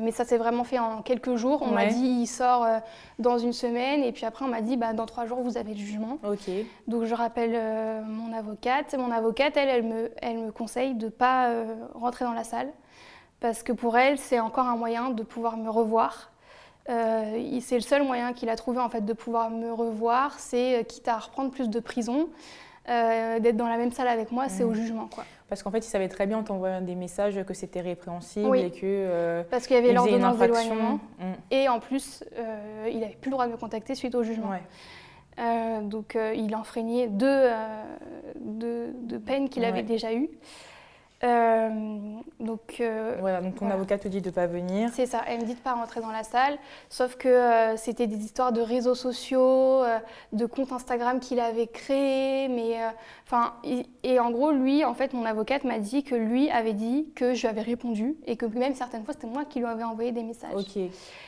mais 0.00 0.10
ça 0.10 0.24
s'est 0.24 0.36
vraiment 0.36 0.64
fait 0.64 0.78
en 0.78 1.02
quelques 1.02 1.36
jours. 1.36 1.62
On 1.62 1.70
m'a 1.70 1.86
dit 1.86 2.04
il 2.04 2.26
sort 2.26 2.64
euh, 2.64 2.78
dans 3.18 3.38
une 3.38 3.52
semaine 3.52 4.02
et 4.04 4.12
puis 4.12 4.24
après 4.24 4.44
on 4.44 4.48
m'a 4.48 4.60
dit 4.60 4.76
bah, 4.76 4.92
dans 4.92 5.06
trois 5.06 5.26
jours 5.26 5.40
vous 5.40 5.56
avez 5.56 5.72
le 5.72 5.78
jugement. 5.78 6.18
Ok. 6.22 6.50
Donc 6.86 7.04
je 7.04 7.14
rappelle 7.14 7.58
mon 8.04 8.32
avocate. 8.32 8.94
Mon 8.94 9.10
avocate, 9.10 9.56
elle, 9.56 9.68
elle 9.68 9.82
me, 9.82 10.10
elle 10.18 10.38
me 10.38 10.52
conseille 10.52 10.94
de 10.94 11.06
ne 11.06 11.10
pas 11.10 11.50
rentrer 11.94 12.24
dans 12.24 12.32
la 12.32 12.44
salle 12.44 12.68
parce 13.40 13.62
que 13.62 13.72
pour 13.72 13.96
elle 13.96 14.18
c'est 14.18 14.38
encore 14.38 14.66
un 14.66 14.76
moyen 14.76 15.10
de 15.10 15.22
pouvoir 15.22 15.56
me 15.56 15.70
revoir. 15.70 16.30
c'est 16.86 17.74
le 17.74 17.80
seul 17.80 18.04
moyen 18.04 18.32
qu'il 18.34 18.50
a 18.50 18.56
trouvé 18.56 18.78
en 18.80 18.88
fait 18.88 19.04
de 19.04 19.12
pouvoir 19.14 19.50
me 19.50 19.72
revoir, 19.72 20.38
c'est 20.38 20.84
quitte 20.86 21.08
à 21.08 21.18
reprendre 21.18 21.50
plus 21.50 21.68
de 21.68 21.80
prison. 21.80 22.28
Euh, 22.90 23.38
d'être 23.38 23.56
dans 23.56 23.68
la 23.68 23.76
même 23.76 23.92
salle 23.92 24.08
avec 24.08 24.32
moi, 24.32 24.48
c'est 24.48 24.64
au 24.64 24.70
mm. 24.70 24.74
jugement. 24.74 25.06
Quoi. 25.06 25.24
Parce 25.48 25.62
qu'en 25.62 25.70
fait, 25.70 25.78
il 25.78 25.88
savait 25.88 26.08
très 26.08 26.26
bien 26.26 26.38
en 26.38 26.42
t'envoyant 26.42 26.80
des 26.80 26.96
messages 26.96 27.40
que 27.44 27.54
c'était 27.54 27.80
répréhensible 27.80 28.56
et 28.56 28.70
que. 28.70 28.80
Euh, 28.84 29.42
Parce 29.48 29.66
qu'il 29.66 29.76
y 29.76 29.78
avait 29.78 29.92
l'ordonnance 29.92 30.38
d'éloignement. 30.38 30.98
Mm. 31.18 31.24
Et 31.52 31.68
en 31.68 31.78
plus, 31.78 32.24
euh, 32.36 32.88
il 32.90 33.00
n'avait 33.00 33.16
plus 33.20 33.30
le 33.30 33.34
droit 33.34 33.46
de 33.46 33.52
me 33.52 33.56
contacter 33.56 33.94
suite 33.94 34.14
au 34.14 34.24
jugement. 34.24 34.50
donc, 35.82 36.18
il 36.34 36.54
enfreignait 36.56 37.06
deux, 37.06 37.48
deux, 38.36 39.18
peines 39.24 39.48
qu'il 39.48 39.64
avait 39.64 39.84
déjà 39.84 40.12
eues. 40.12 40.28
Euh, 41.22 41.68
donc, 42.38 42.78
euh, 42.80 43.16
voilà, 43.20 43.42
donc 43.42 43.56
ton 43.56 43.68
avocat 43.70 43.98
te 43.98 44.08
dit 44.08 44.22
de 44.22 44.30
ne 44.30 44.34
pas 44.34 44.46
venir. 44.46 44.90
C'est 44.94 45.04
ça, 45.04 45.20
elle 45.26 45.40
me 45.40 45.44
dit 45.44 45.52
de 45.52 45.58
ne 45.58 45.62
pas 45.62 45.74
rentrer 45.74 46.00
dans 46.00 46.10
la 46.10 46.22
salle, 46.22 46.56
sauf 46.88 47.16
que 47.16 47.28
euh, 47.28 47.76
c'était 47.76 48.06
des 48.06 48.24
histoires 48.24 48.52
de 48.52 48.62
réseaux 48.62 48.94
sociaux, 48.94 49.82
de 50.32 50.46
comptes 50.46 50.72
Instagram 50.72 51.20
qu'il 51.20 51.38
avait 51.38 51.66
créés, 51.66 52.48
mais 52.48 52.78
enfin, 53.26 53.52
et, 54.02 54.18
en 54.18 54.30
gros, 54.30 54.50
lui, 54.50 54.82
en 54.84 54.94
fait, 54.94 55.12
mon 55.12 55.26
avocate 55.26 55.64
m'a 55.64 55.78
dit 55.78 56.04
que 56.04 56.14
lui 56.14 56.48
avait 56.50 56.72
dit 56.72 57.08
que 57.14 57.34
je 57.34 57.42
lui 57.42 57.48
avais 57.48 57.62
répondu 57.62 58.16
et 58.26 58.36
que 58.36 58.46
même 58.46 58.74
certaines 58.74 59.04
fois, 59.04 59.12
c'était 59.12 59.26
moi 59.26 59.44
qui 59.44 59.58
lui 59.58 59.66
avais 59.66 59.84
envoyé 59.84 60.12
des 60.12 60.22
messages. 60.22 60.54
Ok. 60.54 60.76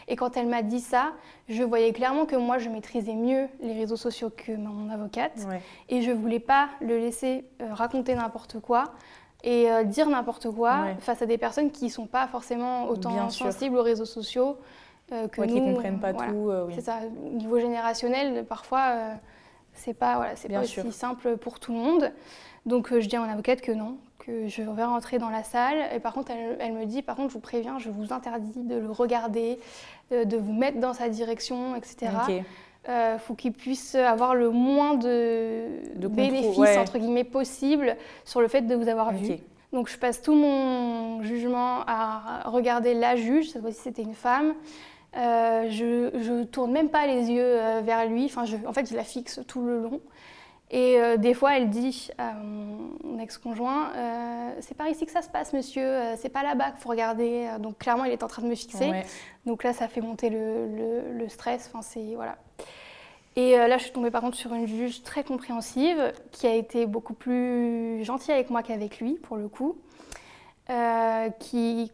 Et 0.09 0.16
quand 0.16 0.36
elle 0.39 0.47
m'a 0.47 0.62
dit 0.62 0.81
ça, 0.81 1.12
je 1.48 1.62
voyais 1.62 1.93
clairement 1.93 2.24
que 2.24 2.36
moi, 2.36 2.56
je 2.56 2.70
maîtrisais 2.70 3.14
mieux 3.14 3.47
les 3.60 3.74
réseaux 3.74 3.97
sociaux 3.97 4.31
que 4.35 4.52
mon 4.52 4.89
avocate, 4.89 5.47
et 5.90 6.01
je 6.01 6.10
voulais 6.10 6.40
pas 6.40 6.70
le 6.81 6.97
laisser 6.97 7.44
raconter 7.60 8.14
n'importe 8.14 8.59
quoi 8.59 8.94
et 9.43 9.70
euh, 9.70 9.85
dire 9.85 10.09
n'importe 10.09 10.51
quoi 10.51 10.94
face 11.01 11.23
à 11.23 11.27
des 11.27 11.39
personnes 11.39 11.70
qui 11.70 11.86
ne 11.86 11.90
sont 11.90 12.06
pas 12.06 12.27
forcément 12.28 12.89
autant 12.89 13.28
sensibles 13.31 13.77
aux 13.77 13.82
réseaux 13.82 14.05
sociaux 14.05 14.56
euh, 15.12 15.28
que 15.28 15.40
nous. 15.40 15.55
Qui 15.55 15.60
ne 15.60 15.74
comprennent 15.74 16.01
pas 16.01 16.12
tout. 16.12 16.48
Euh, 16.48 16.69
c'est 16.74 16.82
ça. 16.82 17.01
Au 17.27 17.31
niveau 17.31 17.59
générationnel, 17.59 18.44
parfois, 18.44 18.94
c'est 19.74 19.94
pas, 19.94 20.16
voilà, 20.16 20.36
c'est 20.36 20.48
pas 20.48 20.60
aussi 20.60 20.93
simple 20.93 21.36
pour 21.36 21.59
tout 21.59 21.73
le 21.73 21.78
monde. 21.78 22.12
Donc 22.66 22.97
je 22.97 23.06
dis 23.06 23.16
à 23.16 23.20
mon 23.20 23.28
avocate 23.28 23.60
que 23.60 23.73
non, 23.73 23.97
que 24.20 24.47
je 24.47 24.62
vais 24.62 24.85
rentrer 24.85 25.19
dans 25.19 25.31
la 25.31 25.43
salle. 25.43 25.78
Et 25.93 25.98
par 25.98 26.12
contre, 26.12 26.31
elle, 26.60 26.73
me 26.73 26.85
dit, 26.86 27.02
par 27.02 27.16
contre, 27.16 27.31
je 27.31 27.35
vous 27.35 27.40
préviens, 27.40 27.78
je 27.78 27.90
vous 27.90 28.12
interdis 28.12 28.52
de 28.62 28.77
le 28.77 28.90
regarder, 28.90 29.59
de, 30.12 30.36
vous 30.36 30.52
mettre 30.52 30.78
dans 30.78 30.94
sa 30.94 31.09
direction, 31.09 31.74
etc. 31.74 32.44
Il 32.89 33.19
faut 33.19 33.35
qu'il 33.35 33.53
puisse 33.53 33.95
avoir 33.95 34.35
le 34.35 34.51
moins 34.51 34.95
de, 34.95 35.67
bénéfices 35.97 36.77
entre 36.77 36.99
guillemets 36.99 37.25
possible 37.25 37.97
sur 38.25 38.41
le 38.41 38.49
fait 38.49 38.63
de 38.63 38.75
vous 38.75 38.89
avoir 38.89 39.13
vu. 39.13 39.37
Donc 39.73 39.89
je 39.89 39.97
passe 39.97 40.21
tout 40.21 40.35
mon 40.35 41.23
jugement 41.23 41.81
à 41.87 42.43
regarder 42.47 42.93
la 42.93 43.17
juge, 43.17 43.51
cette 43.51 43.63
fois-ci 43.63 43.81
c'était 43.83 44.03
une 44.03 44.15
femme, 44.15 44.55
Euh, 45.15 45.69
je, 45.69 46.11
je 46.21 46.45
tourne 46.45 46.73
même 46.73 46.89
pas 46.89 47.07
les 47.07 47.31
yeux 47.31 47.43
euh, 47.45 47.83
vers 47.85 48.09
lui. 48.09 48.25
Enfin, 48.25 48.47
je, 48.47 48.57
en 48.67 48.73
fait, 48.73 48.89
je 48.89 48.97
la 48.97 49.05
fixe 49.05 49.41
tout 49.47 49.63
le 49.63 49.83
long. 49.83 50.01
Et 50.73 50.99
euh, 50.99 51.16
des 51.16 51.35
fois, 51.35 51.57
elle 51.57 51.70
dit 51.70 52.09
à 52.19 52.32
mon 52.32 53.19
ex-conjoint 53.19 53.93
C'est 54.61 54.77
par 54.77 54.89
ici 54.89 55.07
que 55.07 55.12
ça 55.12 55.23
se 55.23 55.28
passe, 55.28 55.53
monsieur, 55.53 55.99
c'est 56.16 56.31
pas 56.31 56.43
là-bas 56.43 56.70
qu'il 56.70 56.81
faut 56.81 56.89
regarder. 56.89 57.49
Donc, 57.61 57.78
clairement, 57.78 58.05
il 58.05 58.12
est 58.12 58.23
en 58.23 58.28
train 58.28 58.43
de 58.43 58.49
me 58.49 58.55
fixer. 58.55 58.90
Donc 59.47 59.65
là, 59.65 59.73
ça 59.73 59.86
fait 59.89 60.01
monter 60.01 60.31
le, 60.31 60.66
le, 60.66 61.12
le 61.19 61.28
stress. 61.28 61.70
Enfin, 61.73 61.82
c'est. 61.82 62.15
Voilà. 62.15 62.36
Et 63.36 63.57
là, 63.57 63.78
je 63.78 63.85
suis 63.85 63.93
tombée 63.93 64.11
par 64.11 64.20
contre 64.23 64.36
sur 64.36 64.53
une 64.55 64.66
juge 64.66 65.03
très 65.03 65.24
compréhensive 65.24 66.12
qui 66.32 66.47
a 66.47 66.55
été 66.55 66.86
beaucoup 66.86 67.15
plus 67.15 68.03
gentille 68.05 68.32
avec 68.32 68.51
moi 68.51 68.62
qu'avec 68.62 68.99
lui, 68.99 69.15
pour 69.15 69.36
le 69.36 69.49
coup. 69.49 69.77
qui 71.39 71.93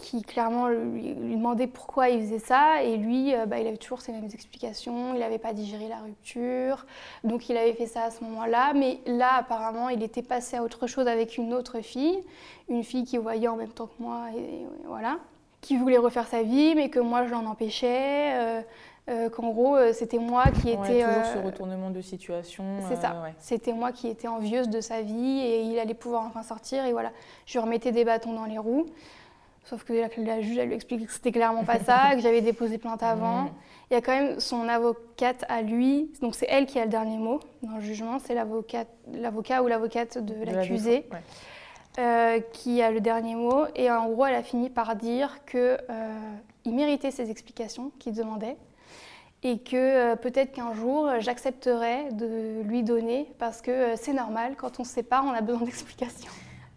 qui 0.00 0.22
clairement 0.22 0.68
lui, 0.68 1.14
demandait 1.14 1.66
pourquoi 1.66 2.08
il 2.08 2.20
faisait 2.22 2.38
ça. 2.38 2.82
Et 2.82 2.96
lui, 2.96 3.34
euh, 3.34 3.46
bah, 3.46 3.58
il 3.58 3.66
avait 3.66 3.76
toujours 3.76 4.00
ses 4.00 4.12
mêmes 4.12 4.28
explications. 4.32 5.14
Il 5.14 5.20
n'avait 5.20 5.38
pas 5.38 5.52
digéré 5.52 5.88
la 5.88 5.98
rupture. 5.98 6.86
Donc 7.24 7.48
il 7.48 7.56
avait 7.56 7.74
fait 7.74 7.86
ça 7.86 8.04
à 8.04 8.10
ce 8.10 8.24
moment-là. 8.24 8.72
Mais 8.74 9.00
là, 9.06 9.36
apparemment, 9.38 9.88
il 9.88 10.02
était 10.02 10.22
passé 10.22 10.56
à 10.56 10.62
autre 10.62 10.86
chose 10.86 11.06
avec 11.06 11.36
une 11.36 11.54
autre 11.54 11.80
fille. 11.80 12.18
Une 12.68 12.84
fille 12.84 13.04
qui 13.04 13.18
voyait 13.18 13.48
en 13.48 13.56
même 13.56 13.70
temps 13.70 13.86
que 13.86 14.02
moi. 14.02 14.26
Et, 14.36 14.66
voilà. 14.86 15.18
Qui 15.60 15.76
voulait 15.76 15.98
refaire 15.98 16.26
sa 16.26 16.42
vie, 16.42 16.74
mais 16.74 16.88
que 16.88 17.00
moi, 17.00 17.26
je 17.26 17.30
l'en 17.30 17.44
empêchais. 17.44 18.32
Euh, 18.32 18.62
euh, 19.08 19.28
qu'en 19.28 19.50
gros, 19.50 19.76
c'était 19.92 20.18
moi 20.18 20.44
qui 20.62 20.70
étais. 20.70 21.02
toujours 21.02 21.24
ce 21.34 21.44
retournement 21.44 21.90
de 21.90 22.00
situation. 22.00 22.64
C'est 22.88 22.96
ça. 22.96 23.16
C'était 23.38 23.72
moi 23.72 23.92
qui 23.92 24.08
étais 24.08 24.28
envieuse 24.28 24.68
de 24.68 24.80
sa 24.80 25.02
vie 25.02 25.40
et 25.40 25.62
il 25.62 25.78
allait 25.78 25.94
pouvoir 25.94 26.24
enfin 26.24 26.42
sortir. 26.42 26.84
Et 26.84 26.92
voilà, 26.92 27.10
je 27.44 27.58
remettais 27.58 27.92
des 27.92 28.04
bâtons 28.04 28.32
dans 28.32 28.44
les 28.44 28.58
roues. 28.58 28.86
Sauf 29.70 29.84
que 29.84 29.92
la, 29.92 30.40
juge, 30.40 30.58
elle 30.58 30.66
lui 30.66 30.74
expliqué 30.74 31.06
que 31.06 31.12
c'était 31.12 31.30
clairement 31.30 31.62
pas 31.62 31.78
ça, 31.78 32.16
que 32.16 32.20
j'avais 32.20 32.40
déposé 32.40 32.76
plainte 32.76 33.04
avant. 33.04 33.42
Mm. 33.42 33.50
Il 33.90 33.94
y 33.94 33.96
a 33.96 34.00
quand 34.00 34.10
même 34.10 34.40
son 34.40 34.68
avocate 34.68 35.44
à 35.48 35.62
lui, 35.62 36.10
donc 36.20 36.34
c'est 36.34 36.48
elle 36.48 36.66
qui 36.66 36.80
a 36.80 36.84
le 36.84 36.90
dernier 36.90 37.18
mot 37.18 37.38
dans 37.62 37.76
le 37.76 37.80
jugement, 37.80 38.18
c'est 38.18 38.34
l'avocat 38.34 39.62
ou 39.62 39.68
l'avocate 39.68 40.18
de, 40.18 40.44
l'accusé 40.44 41.06
euh, 42.00 42.40
qui 42.52 42.82
a 42.82 42.90
le 42.90 43.00
dernier 43.00 43.36
mot. 43.36 43.66
Et 43.76 43.88
en 43.92 44.08
gros, 44.08 44.26
elle 44.26 44.34
a 44.34 44.42
fini 44.42 44.70
par 44.70 44.96
dire 44.96 45.44
qu'il 45.44 45.60
euh, 45.60 46.18
méritait 46.66 47.12
ses 47.12 47.30
explications 47.30 47.92
qu'il 48.00 48.14
demandait 48.14 48.56
et 49.44 49.58
que 49.58 49.76
euh, 49.76 50.16
peut-être 50.16 50.50
qu'un 50.50 50.74
jour 50.74 51.08
j'accepterais 51.20 52.08
de 52.10 52.62
lui 52.62 52.82
donner 52.82 53.32
parce 53.38 53.62
que 53.62 53.94
c'est 53.94 54.14
normal, 54.14 54.56
quand 54.56 54.80
on 54.80 54.84
se 54.84 54.90
sépare, 54.90 55.24
on 55.24 55.32
a 55.32 55.42
besoin 55.42 55.62
d'explications. 55.62 56.32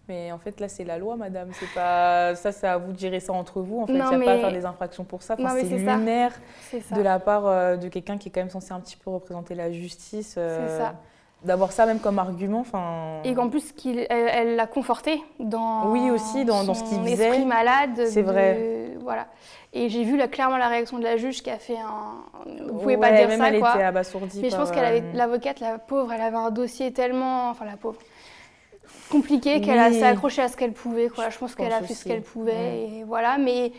Mais 0.09 0.33
en 0.33 0.37
fait, 0.37 0.59
là, 0.59 0.67
c'est 0.67 0.83
la 0.83 0.97
loi, 0.97 1.15
madame. 1.15 1.49
C'est 1.53 1.73
pas 1.73 2.35
ça, 2.35 2.51
c'est 2.51 2.67
à 2.67 2.77
vous 2.77 2.91
de 2.91 2.99
gérer 2.99 3.21
ça 3.21 3.31
entre 3.31 3.61
vous. 3.61 3.81
En 3.81 3.87
fait, 3.87 3.93
il 3.93 3.95
n'y 3.95 4.01
a 4.01 4.09
pas 4.09 4.33
à 4.33 4.37
faire 4.37 4.51
des 4.51 4.65
infractions 4.65 5.05
pour 5.05 5.23
ça. 5.23 5.35
c'est 5.37 5.63
lunaire 5.63 6.33
de 6.73 7.01
la 7.01 7.19
part 7.19 7.47
euh, 7.47 7.77
de 7.77 7.87
quelqu'un 7.87 8.17
qui 8.17 8.29
est 8.29 8.31
quand 8.31 8.41
même 8.41 8.49
censé 8.49 8.73
un 8.73 8.79
petit 8.79 8.97
peu 8.97 9.09
représenter 9.09 9.55
la 9.55 9.71
justice. 9.71 10.35
Euh, 10.37 10.79
ça. 10.79 10.95
D'avoir 11.45 11.73
ça 11.73 11.85
même 11.85 11.99
comme 11.99 12.19
argument, 12.19 12.61
enfin. 12.61 13.19
Et 13.25 13.33
qu'en 13.33 13.49
plus, 13.49 13.73
elle, 14.09 14.55
l'a 14.55 14.67
conforté 14.67 15.21
dans. 15.39 15.91
Oui, 15.91 16.09
aussi 16.09 16.45
dans, 16.45 16.63
dans 16.63 16.73
ce 16.73 16.83
qu'il 16.85 17.01
disait. 17.01 17.27
esprit 17.27 17.45
malade. 17.45 18.05
C'est 18.07 18.21
vrai. 18.21 18.91
Voilà. 19.01 19.27
Et 19.73 19.89
j'ai 19.89 20.03
vu 20.03 20.17
là, 20.17 20.27
clairement 20.27 20.57
la 20.57 20.67
réaction 20.67 20.99
de 20.99 21.03
la 21.03 21.17
juge 21.17 21.41
qui 21.41 21.49
a 21.49 21.57
fait 21.57 21.77
un. 21.77 22.23
Vous 22.69 22.79
pouvez 22.79 22.97
pas 22.97 23.11
dire 23.11 23.27
même 23.27 23.39
ça, 23.39 23.49
elle 23.49 23.59
quoi. 23.59 23.73
était 23.73 23.83
abasourdie. 23.83 24.39
Mais 24.41 24.49
je 24.49 24.55
pense 24.55 24.71
qu'elle 24.71 24.85
avait 24.85 25.03
l'avocate, 25.13 25.59
la 25.61 25.79
pauvre, 25.79 26.11
elle 26.13 26.21
avait 26.21 26.37
un 26.37 26.51
dossier 26.51 26.93
tellement, 26.93 27.49
enfin 27.49 27.65
la 27.65 27.77
pauvre 27.77 27.97
compliqué, 29.13 29.61
qu'elle 29.61 29.93
s'est 29.93 30.03
accrochée 30.03 30.41
à 30.41 30.47
ce 30.47 30.57
qu'elle 30.57 30.73
pouvait. 30.73 31.09
Quoi. 31.09 31.29
Je, 31.29 31.37
pense 31.37 31.55
qu'elle 31.55 31.71
a 31.71 31.81
fait 31.81 31.93
ce 31.93 32.03
qu'elle 32.03 32.21
pouvait. 32.21 32.87
Et 32.87 33.03
voilà, 33.03 33.37
mais 33.37 33.71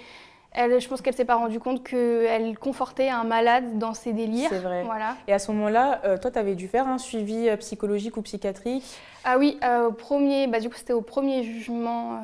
elle, 0.54 0.80
je 0.80 0.88
pense 0.88 1.02
qu'elle 1.02 1.14
s'est 1.14 1.24
pas 1.24 1.34
rendue 1.34 1.58
compte 1.58 1.82
qu'elle 1.82 2.56
confortait 2.58 3.08
un 3.08 3.24
malade 3.24 3.76
dans 3.78 3.92
ses 3.92 4.12
délires. 4.12 4.48
C'est 4.50 4.60
vrai. 4.60 4.84
Voilà. 4.84 5.16
Et 5.26 5.32
à 5.32 5.40
ce 5.40 5.50
moment-là, 5.50 6.00
euh, 6.04 6.16
toi, 6.16 6.30
tu 6.30 6.38
avais 6.38 6.54
dû 6.54 6.68
faire 6.68 6.86
un 6.86 6.98
suivi 6.98 7.48
euh, 7.48 7.56
psychologique 7.56 8.16
ou 8.16 8.22
psychiatrique? 8.22 8.84
Ah 9.24 9.36
oui, 9.36 9.58
euh, 9.64 9.88
au 9.88 9.92
premier, 9.92 10.46
bah, 10.46 10.60
du 10.60 10.70
coup, 10.70 10.76
c'était 10.76 10.92
au 10.92 11.02
premier 11.02 11.42
jugement 11.42 12.22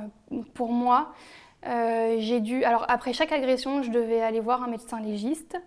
pour 0.54 0.70
moi. 0.70 1.12
j'ai 1.64 2.38
dû. 2.40 2.62
Alors 2.64 2.86
après 2.88 3.12
chaque 3.12 3.32
agression, 3.32 3.82
je 3.82 3.90
devais 3.90 4.22
aller 4.22 4.40
voir 4.40 4.62
un 4.62 4.68
médecin 4.68 5.00
légiste 5.00 5.58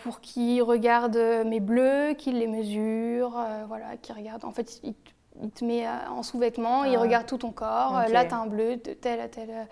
pour 0.00 0.20
qu'il 0.20 0.62
regarde 0.62 1.16
mes 1.46 1.60
bleus, 1.60 2.12
qu'il 2.18 2.38
les 2.38 2.46
mesure, 2.46 3.42
voilà, 3.68 3.96
qu'il 4.02 4.14
regarde. 4.14 4.44
En 4.44 4.52
fait, 4.52 4.80
il 4.82 4.94
il 5.42 5.50
te 5.50 5.64
met 5.64 5.86
euh, 5.86 5.90
en 6.10 6.22
sous-vêtements, 6.22 6.84
il 6.84 6.96
ah. 6.96 7.00
regarde 7.00 7.26
tout 7.26 7.38
ton 7.38 7.50
corps. 7.50 7.98
Euh, 7.98 8.08
là, 8.08 8.24
tu 8.24 8.34
as 8.34 8.38
un 8.38 8.46
bleu, 8.46 8.78
tel, 8.78 9.28
tel. 9.30 9.68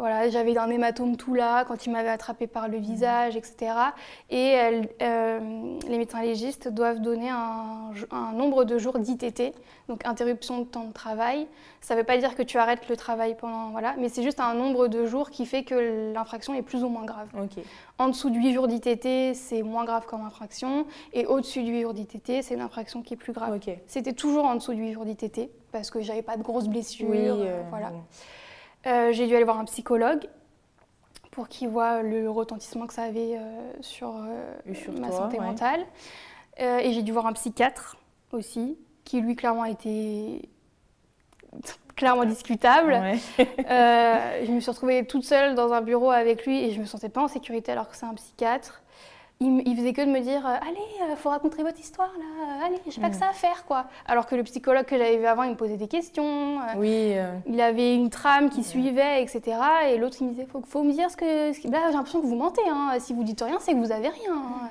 Euh, 0.00 0.08
voilà, 0.08 0.30
j'avais 0.30 0.56
un 0.56 0.70
hématome 0.70 1.16
tout 1.16 1.34
là 1.34 1.64
quand 1.64 1.86
il 1.86 1.92
m'avait 1.92 2.08
attrapé 2.08 2.46
par 2.46 2.68
le 2.68 2.78
visage, 2.78 3.36
etc. 3.36 3.72
Et 4.30 4.56
les 5.00 5.98
médecins 5.98 6.22
légistes 6.22 6.68
doivent 6.68 7.00
donner 7.00 7.28
un, 7.30 7.90
un 8.10 8.32
nombre 8.32 8.64
de 8.64 8.78
jours 8.78 8.98
d'ITT, 8.98 9.52
donc 9.88 10.06
interruption 10.06 10.60
de 10.60 10.64
temps 10.64 10.84
de 10.84 10.92
travail. 10.92 11.46
Ça 11.80 11.94
ne 11.94 12.00
veut 12.00 12.06
pas 12.06 12.16
dire 12.18 12.34
que 12.34 12.42
tu 12.42 12.58
arrêtes 12.58 12.88
le 12.88 12.96
travail 12.96 13.36
pendant, 13.36 13.70
voilà, 13.70 13.94
mais 13.98 14.08
c'est 14.08 14.22
juste 14.22 14.40
un 14.40 14.54
nombre 14.54 14.88
de 14.88 15.04
jours 15.04 15.30
qui 15.30 15.46
fait 15.46 15.64
que 15.64 16.12
l'infraction 16.14 16.54
est 16.54 16.62
plus 16.62 16.84
ou 16.84 16.88
moins 16.88 17.04
grave. 17.04 17.28
En 17.98 18.08
dessous 18.08 18.30
de 18.30 18.36
8 18.36 18.52
jours 18.54 18.68
d'ITT, 18.68 19.34
c'est 19.34 19.62
moins 19.62 19.84
grave 19.84 20.06
comme 20.06 20.22
infraction, 20.22 20.86
et 21.12 21.26
au-dessus 21.26 21.62
de 21.62 21.68
8 21.68 21.82
jours 21.82 21.94
d'ITT, 21.94 22.42
c'est 22.42 22.54
une 22.54 22.60
infraction 22.60 23.02
qui 23.02 23.14
est 23.14 23.16
plus 23.16 23.32
grave. 23.32 23.58
C'était 23.86 24.12
toujours 24.12 24.44
en 24.44 24.54
dessous 24.54 24.72
de 24.72 24.78
8 24.78 24.92
jours 24.92 25.04
d'ITT 25.04 25.50
parce 25.72 25.90
que 25.90 26.00
j'avais 26.00 26.22
pas 26.22 26.36
de 26.36 26.42
grosses 26.42 26.68
blessures, 26.68 27.08
euh, 27.12 27.62
voilà. 27.70 27.92
Euh, 28.86 29.12
j'ai 29.12 29.26
dû 29.26 29.34
aller 29.34 29.44
voir 29.44 29.58
un 29.58 29.64
psychologue 29.64 30.26
pour 31.30 31.48
qu'il 31.48 31.68
voit 31.68 32.02
le 32.02 32.30
retentissement 32.30 32.86
que 32.86 32.94
ça 32.94 33.02
avait 33.02 33.36
euh, 33.36 33.72
sur, 33.80 34.14
euh, 34.16 34.98
ma 34.98 35.10
santé 35.10 35.38
mentale. 35.38 35.84
et 36.58 36.92
j'ai 36.92 37.02
dû 37.02 37.12
voir 37.12 37.26
un 37.26 37.32
psychiatre 37.32 37.96
aussi, 38.32 38.76
qui 39.04 39.20
lui 39.20 39.36
clairement 39.36 39.62
a 39.62 39.70
été 39.70 40.48
clairement 41.96 42.24
discutable. 42.24 43.00
je 43.38 44.50
me 44.50 44.60
suis 44.60 44.70
retrouvée 44.70 45.04
toute 45.06 45.24
seule 45.24 45.54
dans 45.54 45.72
un 45.72 45.80
bureau 45.80 46.10
avec 46.10 46.46
lui 46.46 46.64
et 46.64 46.72
je 46.72 46.80
me 46.80 46.84
sentais 46.86 47.08
pas 47.08 47.22
en 47.22 47.28
sécurité 47.28 47.72
alors 47.72 47.88
que 47.88 47.96
c'est 47.96 48.06
un 48.06 48.14
psychiatre 48.14 48.82
il, 49.40 49.76
faisait 49.76 49.92
que 49.92 50.00
de 50.00 50.10
me 50.10 50.20
dire 50.20 50.44
euh, 50.44 50.56
Allez, 50.60 50.80
il 50.98 51.12
euh, 51.12 51.16
faut 51.16 51.28
raconter 51.28 51.62
votre 51.62 51.78
histoire 51.78 52.10
là, 52.18 52.66
allez, 52.66 52.80
j'ai 52.88 53.00
pas 53.00 53.08
que 53.08 53.14
mm. 53.14 53.20
ça 53.20 53.28
à 53.28 53.32
faire 53.32 53.64
quoi. 53.66 53.86
Alors 54.06 54.26
que 54.26 54.34
le 54.34 54.42
psychologue 54.42 54.84
que 54.84 54.98
j'avais 54.98 55.16
vu 55.16 55.26
avant, 55.26 55.44
il 55.44 55.50
me 55.50 55.56
posait 55.56 55.76
des 55.76 55.86
questions. 55.86 56.60
Euh, 56.60 56.64
oui. 56.76 57.14
Il 57.46 57.60
avait 57.60 57.94
une 57.94 58.10
trame 58.10 58.50
qui 58.50 58.64
suivait, 58.64 59.22
etc. 59.22 59.56
Et 59.90 59.96
l'autre, 59.96 60.16
il 60.20 60.26
me 60.26 60.30
disait 60.32 60.46
Faut, 60.50 60.60
faut 60.66 60.82
me 60.82 60.92
dire 60.92 61.10
ce 61.10 61.16
que. 61.16 61.70
Là, 61.70 61.84
j'ai 61.86 61.94
l'impression 61.94 62.20
que 62.20 62.26
vous 62.26 62.36
mentez. 62.36 62.68
Hein. 62.68 62.96
Si 62.98 63.12
vous 63.12 63.22
dites 63.22 63.40
rien, 63.40 63.58
c'est 63.60 63.72
que 63.72 63.78
vous 63.78 63.92
avez 63.92 64.08
rien. 64.08 64.32
Hein. 64.34 64.68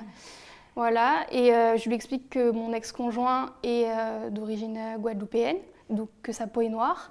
Voilà. 0.76 1.26
Et 1.32 1.48
je 1.48 1.88
lui 1.88 1.94
explique 1.94 2.30
que 2.30 2.50
mon 2.50 2.72
ex-conjoint 2.72 3.50
est 3.62 3.88
d'origine 4.30 4.78
guadeloupéenne, 4.98 5.56
donc 5.90 6.08
que 6.22 6.32
sa 6.32 6.46
peau 6.46 6.60
est 6.60 6.68
noire. 6.68 7.10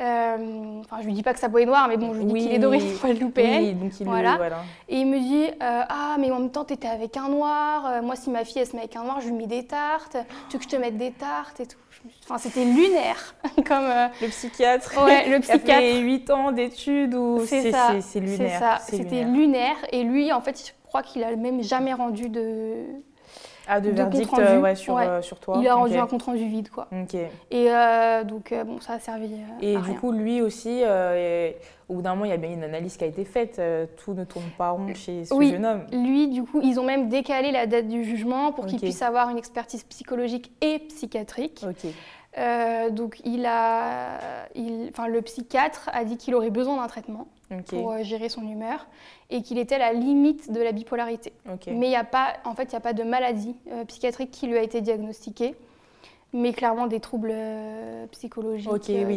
Euh, 0.00 0.80
enfin, 0.80 0.96
je 1.00 1.06
lui 1.06 1.12
dis 1.12 1.22
pas 1.22 1.34
que 1.34 1.38
sa 1.38 1.48
peau 1.48 1.58
est 1.58 1.66
noire, 1.66 1.86
mais 1.88 1.96
bon, 1.96 2.14
je 2.14 2.18
lui 2.18 2.26
dis 2.26 2.40
qu'il 2.40 2.52
est 2.52 2.58
d'origine 2.58 2.96
guadeloupéenne. 3.02 3.62
Oui, 3.62 3.74
donc 3.74 3.92
il 4.00 4.06
voilà. 4.06 4.36
voilà. 4.36 4.56
Et 4.88 4.98
il 4.98 5.06
me 5.06 5.18
dit 5.18 5.44
euh, 5.44 5.82
Ah, 5.88 6.16
mais 6.18 6.32
en 6.32 6.40
même 6.40 6.50
temps, 6.50 6.64
t'étais 6.64 6.88
avec 6.88 7.16
un 7.16 7.28
noir. 7.28 7.86
Euh, 7.86 8.02
moi, 8.02 8.16
si 8.16 8.30
ma 8.30 8.44
fille, 8.44 8.60
elle 8.60 8.66
se 8.66 8.72
met 8.72 8.80
avec 8.80 8.96
un 8.96 9.04
noir, 9.04 9.20
je 9.20 9.28
lui 9.28 9.34
mets 9.34 9.46
des 9.46 9.66
tartes. 9.66 10.16
Tu 10.48 10.56
veux 10.56 10.58
que 10.58 10.64
je 10.64 10.76
te 10.76 10.80
mette 10.80 10.98
des 10.98 11.12
tartes 11.12 11.60
et 11.60 11.66
tout. 11.66 11.78
Enfin, 12.24 12.38
c'était 12.38 12.64
lunaire. 12.64 13.36
comme, 13.66 13.86
le 14.20 14.28
psychiatre. 14.28 15.04
Ouais, 15.04 15.28
le 15.28 15.38
psychiatre. 15.40 15.70
a 15.70 15.80
fait 15.80 15.98
8 16.00 16.30
ans 16.30 16.50
d'études. 16.50 17.14
Ou... 17.14 17.42
C'est 17.46 17.70
ça. 17.70 17.92
C'est 18.00 18.20
lunaire. 18.20 18.38
C'est 18.38 18.58
ça. 18.58 18.78
C'était 18.80 19.22
lunaire. 19.22 19.76
Et 19.92 20.02
lui, 20.02 20.32
en 20.32 20.40
fait, 20.40 20.60
je 20.66 20.72
crois 20.88 21.02
qu'il 21.02 21.22
a 21.22 21.36
même 21.36 21.62
jamais 21.62 21.94
rendu 21.94 22.28
de 22.28 22.84
ah, 23.66 23.80
de, 23.80 23.90
verdict 23.90 24.30
euh, 24.38 24.60
ouais, 24.60 24.74
sur, 24.74 24.96
euh, 24.98 25.22
sur, 25.22 25.38
toi 25.38 25.58
Il 25.60 25.68
a 25.68 25.74
rendu 25.74 25.96
un 25.96 26.06
compte 26.06 26.22
rendu 26.22 26.46
vide, 26.46 26.68
quoi. 26.70 26.88
Et 27.50 27.70
euh, 27.70 28.24
donc, 28.24 28.54
bon, 28.66 28.80
ça 28.80 28.94
a 28.94 28.98
servi 28.98 29.30
Et 29.60 29.76
du 29.76 29.94
coup, 29.94 30.12
lui 30.12 30.40
aussi, 30.42 30.82
au 31.88 31.94
bout 31.94 32.02
d'un 32.02 32.10
moment, 32.10 32.24
il 32.24 32.30
y 32.30 32.34
a 32.34 32.36
bien 32.36 32.50
une 32.50 32.64
analyse 32.64 32.96
qui 32.96 33.04
a 33.04 33.06
été 33.06 33.24
faite. 33.24 33.60
tout 34.04 34.14
ne 34.14 34.24
tourne 34.24 34.50
pas 34.58 34.70
rond 34.70 34.94
chez 34.94 35.24
ce 35.24 35.34
jeune 35.34 35.66
homme. 35.66 35.86
Lui, 35.92 36.28
du 36.28 36.44
coup, 36.44 36.60
ils 36.62 36.78
ont 36.78 36.84
même 36.84 37.08
décalé 37.08 37.52
la 37.52 37.66
date 37.66 37.88
du 37.88 38.04
jugement 38.04 38.52
pour 38.52 38.66
qu'il 38.66 38.80
puisse 38.80 39.02
avoir 39.02 39.30
une 39.30 39.38
expertise 39.38 39.84
psychologique 39.84 40.52
et 40.60 40.78
psychiatrique. 40.80 41.64
donc, 42.92 43.20
il 43.24 43.46
a, 43.46 44.18
il, 44.54 44.90
le 45.08 45.22
psychiatre 45.22 45.90
a 45.92 46.04
dit 46.04 46.16
qu'il 46.16 46.34
aurait 46.34 46.50
besoin 46.50 46.76
d'un 46.76 46.88
traitement 46.88 47.28
pour 47.66 47.92
euh, 47.92 48.02
gérer 48.02 48.28
son 48.28 48.46
humeur 48.48 48.86
et 49.30 49.42
qu'il 49.42 49.58
était 49.58 49.76
à 49.76 49.78
la 49.78 49.92
limite 49.92 50.50
de 50.52 50.60
la 50.60 50.72
bipolarité. 50.72 51.32
Mais 51.66 51.86
il 51.86 51.90
n'y 51.90 51.96
a 51.96 52.04
pas, 52.04 52.34
en 52.44 52.54
fait, 52.54 52.72
il 52.72 52.76
a 52.76 52.80
pas 52.80 52.92
de 52.92 53.02
maladie 53.02 53.56
euh, 53.70 53.84
psychiatrique 53.84 54.30
qui 54.30 54.46
lui 54.46 54.58
a 54.58 54.62
été 54.62 54.80
diagnostiquée, 54.80 55.54
mais 56.32 56.52
clairement 56.52 56.86
des 56.86 57.00
troubles 57.00 57.30
euh, 57.32 58.06
psychologiques 58.08 58.70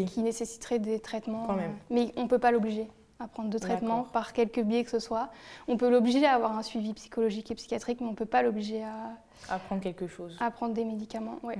qui 0.07 0.21
nécessiteraient 0.21 0.79
des 0.79 0.99
traitements. 0.99 1.47
mais 1.89 2.11
on 2.17 2.23
ne 2.23 2.27
peut 2.27 2.39
pas 2.39 2.51
l'obliger 2.51 2.87
à 3.19 3.27
prendre 3.27 3.49
de 3.49 3.57
traitement 3.57 4.03
par 4.03 4.31
quelque 4.31 4.61
biais 4.61 4.83
que 4.83 4.91
ce 4.91 4.99
soit. 4.99 5.29
On 5.67 5.75
peut 5.75 5.89
l'obliger 5.89 6.25
à 6.25 6.35
avoir 6.35 6.55
un 6.55 6.61
suivi 6.61 6.93
psychologique 6.93 7.49
et 7.49 7.55
psychiatrique, 7.55 7.99
mais 7.99 8.07
on 8.07 8.11
ne 8.11 8.15
peut 8.15 8.25
pas 8.25 8.43
l'obliger 8.43 8.83
à... 8.83 9.53
à 9.53 9.57
prendre 9.57 9.81
quelque 9.81 10.07
chose. 10.07 10.37
À 10.39 10.51
prendre 10.51 10.75
des 10.75 10.85
médicaments, 10.85 11.39
ouais. 11.41 11.57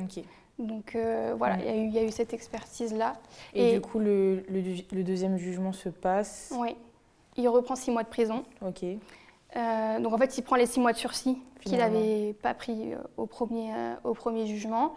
Donc 0.59 0.95
euh, 0.95 1.35
voilà, 1.37 1.57
il 1.63 1.93
y, 1.93 1.99
a 1.99 2.03
eu 2.03 2.11
cette 2.11 2.33
expertise-là. 2.33 3.15
Et, 3.53 3.73
du 3.73 3.81
coup, 3.81 3.99
le, 3.99 4.43
deuxième 4.91 5.37
jugement 5.37 5.71
se 5.71 5.89
passe 5.89 6.53
Oui. 6.57 6.75
Il 7.35 7.47
reprend 7.47 7.75
six 7.75 7.91
mois 7.91 8.03
de 8.03 8.09
prison. 8.09 8.43
Ok. 8.65 8.83
Euh, 8.83 9.99
donc 9.99 10.13
en 10.13 10.17
fait, 10.17 10.37
il 10.37 10.41
prend 10.41 10.55
les 10.55 10.65
six 10.65 10.79
mois 10.79 10.93
de 10.93 10.97
sursis 10.97 11.37
qu'il 11.61 11.77
n'avait 11.77 12.33
pas 12.41 12.53
pris 12.53 12.93
euh, 12.93 12.97
au, 13.17 13.27
premier, 13.27 13.71
au 14.03 14.13
premier 14.13 14.47
jugement. 14.47 14.95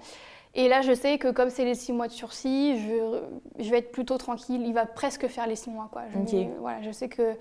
Et 0.54 0.68
là, 0.68 0.80
je 0.80 0.94
sais 0.94 1.18
que 1.18 1.30
comme 1.30 1.50
c'est 1.50 1.64
les 1.64 1.74
six 1.74 1.92
mois 1.92 2.08
de 2.08 2.12
sursis, 2.12 2.78
je, 2.78 3.22
je, 3.62 3.70
vais 3.70 3.78
être 3.78 3.92
plutôt 3.92 4.16
tranquille. 4.16 4.62
Il 4.64 4.72
va 4.72 4.86
presque 4.86 5.28
faire 5.28 5.46
les 5.46 5.56
six 5.56 5.70
mois. 5.70 5.88
Quoi. 5.92 6.04
Je, 6.12 6.58
voilà, 6.58 6.80
je 6.82 6.90
sais 6.90 7.08
que 7.08 7.34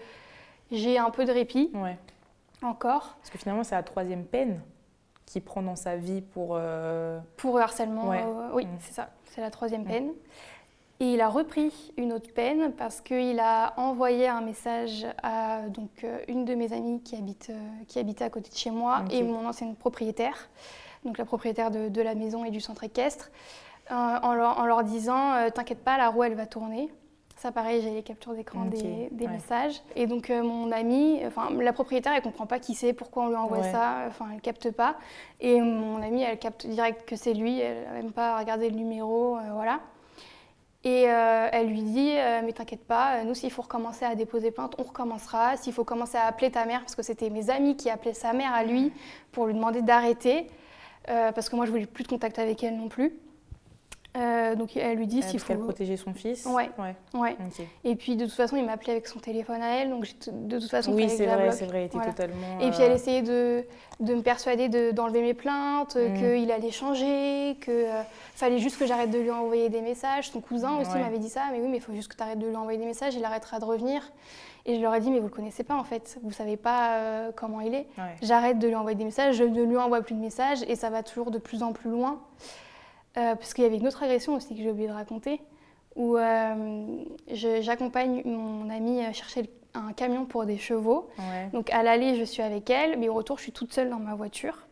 j'ai 0.71 0.97
un 0.97 1.09
peu 1.09 1.25
de 1.25 1.31
répit 1.31 1.71
ouais. 1.73 1.97
encore. 2.61 3.15
Parce 3.19 3.29
que 3.29 3.37
finalement, 3.37 3.63
c'est 3.63 3.75
la 3.75 3.83
troisième 3.83 4.25
peine 4.25 4.61
qu'il 5.29 5.41
prend 5.41 5.61
dans 5.61 5.75
sa 5.75 5.95
vie 5.95 6.21
pour... 6.21 6.59
Pour 7.37 7.59
harcèlement, 7.59 8.11
oui, 8.53 8.65
mm. 8.65 8.77
c'est 8.79 8.93
ça. 8.93 9.09
C'est 9.25 9.41
la 9.41 9.51
troisième 9.51 9.85
peine. 9.85 10.11
Et 11.01 11.13
il 11.13 11.21
a 11.21 11.29
repris 11.29 11.93
une 11.95 12.11
autre 12.11 12.33
peine 12.33 12.73
parce 12.73 12.99
qu'il 12.99 13.39
a 13.39 13.73
envoyé 13.77 14.27
un 14.27 14.41
message 14.41 15.07
à 15.23 15.61
donc, 15.69 15.89
euh, 16.03 16.19
une 16.27 16.43
de 16.43 16.55
mes 16.55 16.73
amies 16.73 17.01
qui, 17.01 17.15
habite, 17.15 17.51
euh, 17.51 17.69
qui 17.87 17.99
habitait 17.99 18.25
à 18.25 18.29
côté 18.29 18.49
de 18.49 18.55
chez 18.55 18.69
moi 18.69 19.05
et 19.09 19.23
mon 19.23 19.47
ancienne 19.47 19.75
propriétaire, 19.75 20.49
donc 21.05 21.17
la 21.17 21.23
propriétaire 21.23 21.71
de, 21.71 22.01
la 22.01 22.15
maison 22.15 22.43
et 22.43 22.51
du 22.51 22.59
centre 22.59 22.83
équestre, 22.83 23.31
euh, 23.91 23.93
en, 23.93 24.33
leur, 24.33 24.83
disant 24.83 25.49
T'inquiète 25.55 25.83
pas, 25.85 25.97
la 25.97 26.09
roue 26.09 26.23
elle 26.23 26.35
va 26.35 26.45
tourner. 26.45 26.89
Ça, 27.39 27.51
pareil, 27.51 27.81
j'ai 27.81 27.91
les 27.91 28.03
captures 28.03 28.33
d'écran 28.33 28.65
des, 28.65 29.09
messages. 29.27 29.81
Et 29.95 30.07
donc, 30.07 30.29
mon 30.29 30.71
amie, 30.71 31.21
enfin, 31.25 31.49
la 31.57 31.73
propriétaire, 31.73 32.13
elle 32.13 32.21
comprend 32.21 32.45
pas 32.45 32.59
qui 32.59 32.75
c'est, 32.75 32.91
pourquoi 32.93 33.23
on 33.23 33.29
lui 33.29 33.35
envoie 33.35 33.63
ça, 33.63 34.03
enfin, 34.07 34.27
elle 34.33 34.41
capte 34.41 34.71
pas. 34.71 34.97
Et 35.39 35.61
mon 35.61 36.01
amie, 36.01 36.21
elle 36.21 36.37
capte 36.37 36.67
direct 36.67 37.07
que 37.07 37.15
c'est 37.15 37.33
lui, 37.33 37.59
elle 37.59 37.85
n'a 37.85 37.93
même 37.93 38.11
pas 38.11 38.37
regardé 38.37 38.69
le 38.69 38.75
numéro, 38.75 39.37
voilà. 39.53 39.79
Et 40.85 41.09
euh, 41.09 41.49
elle 41.51 41.67
lui 41.67 41.81
dit 41.81 42.13
euh, 42.17 42.41
Mais 42.43 42.53
t'inquiète 42.53 42.85
pas, 42.85 43.17
euh, 43.17 43.23
nous, 43.23 43.35
s'il 43.35 43.51
faut 43.51 43.61
recommencer 43.61 44.05
à 44.05 44.15
déposer 44.15 44.51
plainte, 44.51 44.75
on 44.77 44.83
recommencera. 44.83 45.57
S'il 45.57 45.73
faut 45.73 45.83
commencer 45.83 46.17
à 46.17 46.25
appeler 46.25 46.51
ta 46.51 46.65
mère, 46.65 46.79
parce 46.81 46.95
que 46.95 47.03
c'était 47.03 47.29
mes 47.29 47.49
amis 47.49 47.75
qui 47.75 47.89
appelaient 47.89 48.13
sa 48.13 48.31
mère 48.31 48.53
à 48.53 48.63
lui 48.63 48.93
pour 49.31 49.47
lui 49.47 49.53
demander 49.53 49.81
d'arrêter, 49.81 50.47
parce 51.05 51.49
que 51.49 51.55
moi, 51.55 51.65
je 51.65 51.71
voulais 51.71 51.87
plus 51.87 52.03
de 52.03 52.09
contact 52.09 52.37
avec 52.39 52.63
elle 52.63 52.77
non 52.77 52.87
plus. 52.87 53.13
Euh, 54.17 54.55
donc 54.55 54.75
elle 54.75 54.97
lui 54.97 55.05
dit 55.05 55.21
s'il 55.21 55.39
faut. 55.39 55.47
qu'elle 55.47 55.59
protégeait 55.59 55.97
son 55.97 56.13
fils. 56.13 56.47
Ouais. 56.47 56.71
ouais. 57.13 57.37
Et 57.83 57.95
puis 57.95 58.15
de 58.15 58.25
toute 58.25 58.33
façon, 58.33 58.55
il 58.55 58.65
m'appelait 58.65 58.93
avec 58.93 59.07
son 59.07 59.19
téléphone 59.19 59.61
à 59.61 59.75
elle, 59.75 59.89
donc 59.91 60.07
de 60.31 60.59
toute 60.59 60.69
façon. 60.69 60.93
Oui, 60.93 61.09
c'est 61.09 61.27
vrai, 61.27 61.51
c'est 61.51 61.65
vrai, 61.65 61.85
était 61.85 61.99
totalement. 61.99 62.59
Et 62.59 62.71
puis 62.71 62.81
elle 62.81 62.91
euh, 62.91 62.95
essayait 62.95 63.21
de, 63.21 63.63
de 63.99 64.15
me 64.15 64.21
persuader 64.21 64.93
d'enlever 64.93 65.21
mes 65.21 65.35
plaintes, 65.35 65.95
mm. 65.95 66.13
qu'il 66.15 66.51
allait 66.51 66.71
changer, 66.71 67.57
qu'il 67.63 67.73
euh, 67.73 68.01
fallait 68.33 68.57
juste 68.57 68.79
que 68.79 68.87
j'arrête 68.87 69.11
de 69.11 69.19
lui 69.19 69.31
envoyer 69.31 69.69
des 69.69 69.81
messages. 69.81 70.31
Son 70.31 70.41
cousin 70.41 70.77
aussi 70.77 70.97
m'avait 70.97 71.19
dit 71.19 71.29
ça, 71.29 71.43
mais 71.51 71.59
oui, 71.59 71.67
mais 71.69 71.77
il 71.77 71.83
faut 71.83 71.93
juste 71.93 72.11
que 72.11 72.17
tu 72.17 72.23
arrêtes 72.23 72.39
de 72.39 72.47
lui 72.47 72.55
envoyer 72.55 72.79
des 72.79 72.85
messages, 72.85 73.13
il 73.15 73.23
arrêtera 73.23 73.59
de 73.59 73.65
revenir. 73.65 74.11
Et 74.65 74.75
je 74.75 74.81
leur 74.81 74.93
ai 74.93 74.99
dit, 74.99 75.11
mais 75.11 75.19
vous 75.19 75.27
le 75.27 75.33
connaissez 75.33 75.63
pas 75.63 75.75
en 75.75 75.83
fait, 75.83 76.19
vous 76.23 76.31
savez 76.31 76.57
pas 76.57 77.31
comment 77.35 77.61
il 77.61 77.75
est. 77.75 77.87
J'arrête 78.23 78.57
de 78.57 78.67
lui 78.67 78.75
envoyer 78.75 78.97
des 78.97 79.05
messages, 79.05 79.35
je 79.35 79.43
ne 79.43 79.63
lui 79.63 79.77
envoie 79.77 80.01
plus 80.01 80.15
de 80.15 80.19
messages 80.19 80.63
et 80.67 80.75
ça 80.75 80.89
va 80.89 81.03
toujours 81.03 81.29
de 81.29 81.37
plus 81.37 81.61
en 81.61 81.73
plus 81.73 81.91
loin. 81.91 82.19
Euh, 83.17 83.35
parce 83.35 83.53
qu'il 83.53 83.63
y 83.63 83.67
avait 83.67 83.77
une 83.77 83.87
autre 83.87 84.03
agression 84.03 84.35
aussi 84.35 84.55
que 84.55 84.61
j'ai 84.61 84.69
oublié 84.69 84.87
de 84.87 84.93
raconter, 84.93 85.41
où 85.95 86.15
euh, 86.15 86.85
j'accompagne 87.31 88.21
mon 88.23 88.69
amie 88.69 89.01
chercher 89.13 89.49
un 89.73 89.93
camion 89.93 90.25
pour 90.25 90.45
des 90.45 90.57
chevaux. 90.57 91.09
Donc 91.51 91.71
à 91.71 91.81
l'aller, 91.83 92.15
je 92.15 92.23
suis 92.23 92.43
avec 92.43 92.69
elle, 92.69 92.99
mais 92.99 93.09
au 93.09 93.13
retour, 93.15 93.37
je 93.37 93.43
suis 93.43 93.51
toute 93.51 93.73
seule 93.73 93.89
dans 93.89 93.99
ma 93.99 94.13
voiture. 94.13 94.67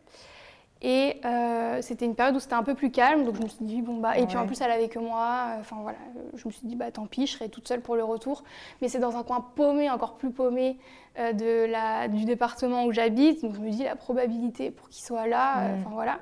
Et 0.80 1.20
euh, 1.24 1.82
c'était 1.82 2.04
une 2.04 2.14
période 2.14 2.36
où 2.36 2.38
c'était 2.38 2.54
un 2.54 2.62
peu 2.62 2.76
plus 2.76 2.92
calme, 2.92 3.24
donc 3.24 3.34
je 3.34 3.42
me 3.42 3.48
suis 3.48 3.64
dit, 3.64 3.82
bon 3.82 3.96
bah. 3.96 4.16
Et 4.16 4.26
puis 4.26 4.36
en 4.36 4.46
plus, 4.46 4.60
elle 4.60 4.70
avait 4.70 4.88
que 4.88 5.00
moi, 5.00 5.56
enfin 5.58 5.78
voilà, 5.82 5.98
je 6.34 6.46
me 6.46 6.52
suis 6.52 6.68
dit, 6.68 6.76
bah 6.76 6.92
tant 6.92 7.06
pis, 7.06 7.26
je 7.26 7.32
serai 7.32 7.48
toute 7.48 7.66
seule 7.66 7.80
pour 7.80 7.96
le 7.96 8.04
retour. 8.04 8.44
Mais 8.80 8.88
c'est 8.88 9.00
dans 9.00 9.16
un 9.16 9.24
coin 9.24 9.44
paumé, 9.56 9.90
encore 9.90 10.14
plus 10.14 10.30
paumé 10.30 10.78
de 11.16 11.64
la, 11.64 12.06
du 12.06 12.24
département 12.24 12.84
où 12.84 12.92
j'habite, 12.92 13.42
donc 13.42 13.56
je 13.56 13.60
me 13.60 13.70
dis, 13.70 13.82
la 13.82 13.96
probabilité 13.96 14.70
pour 14.70 14.88
qu'il 14.88 15.04
soit 15.04 15.26
là, 15.26 15.74
enfin 15.80 15.90
voilà. 15.92 16.20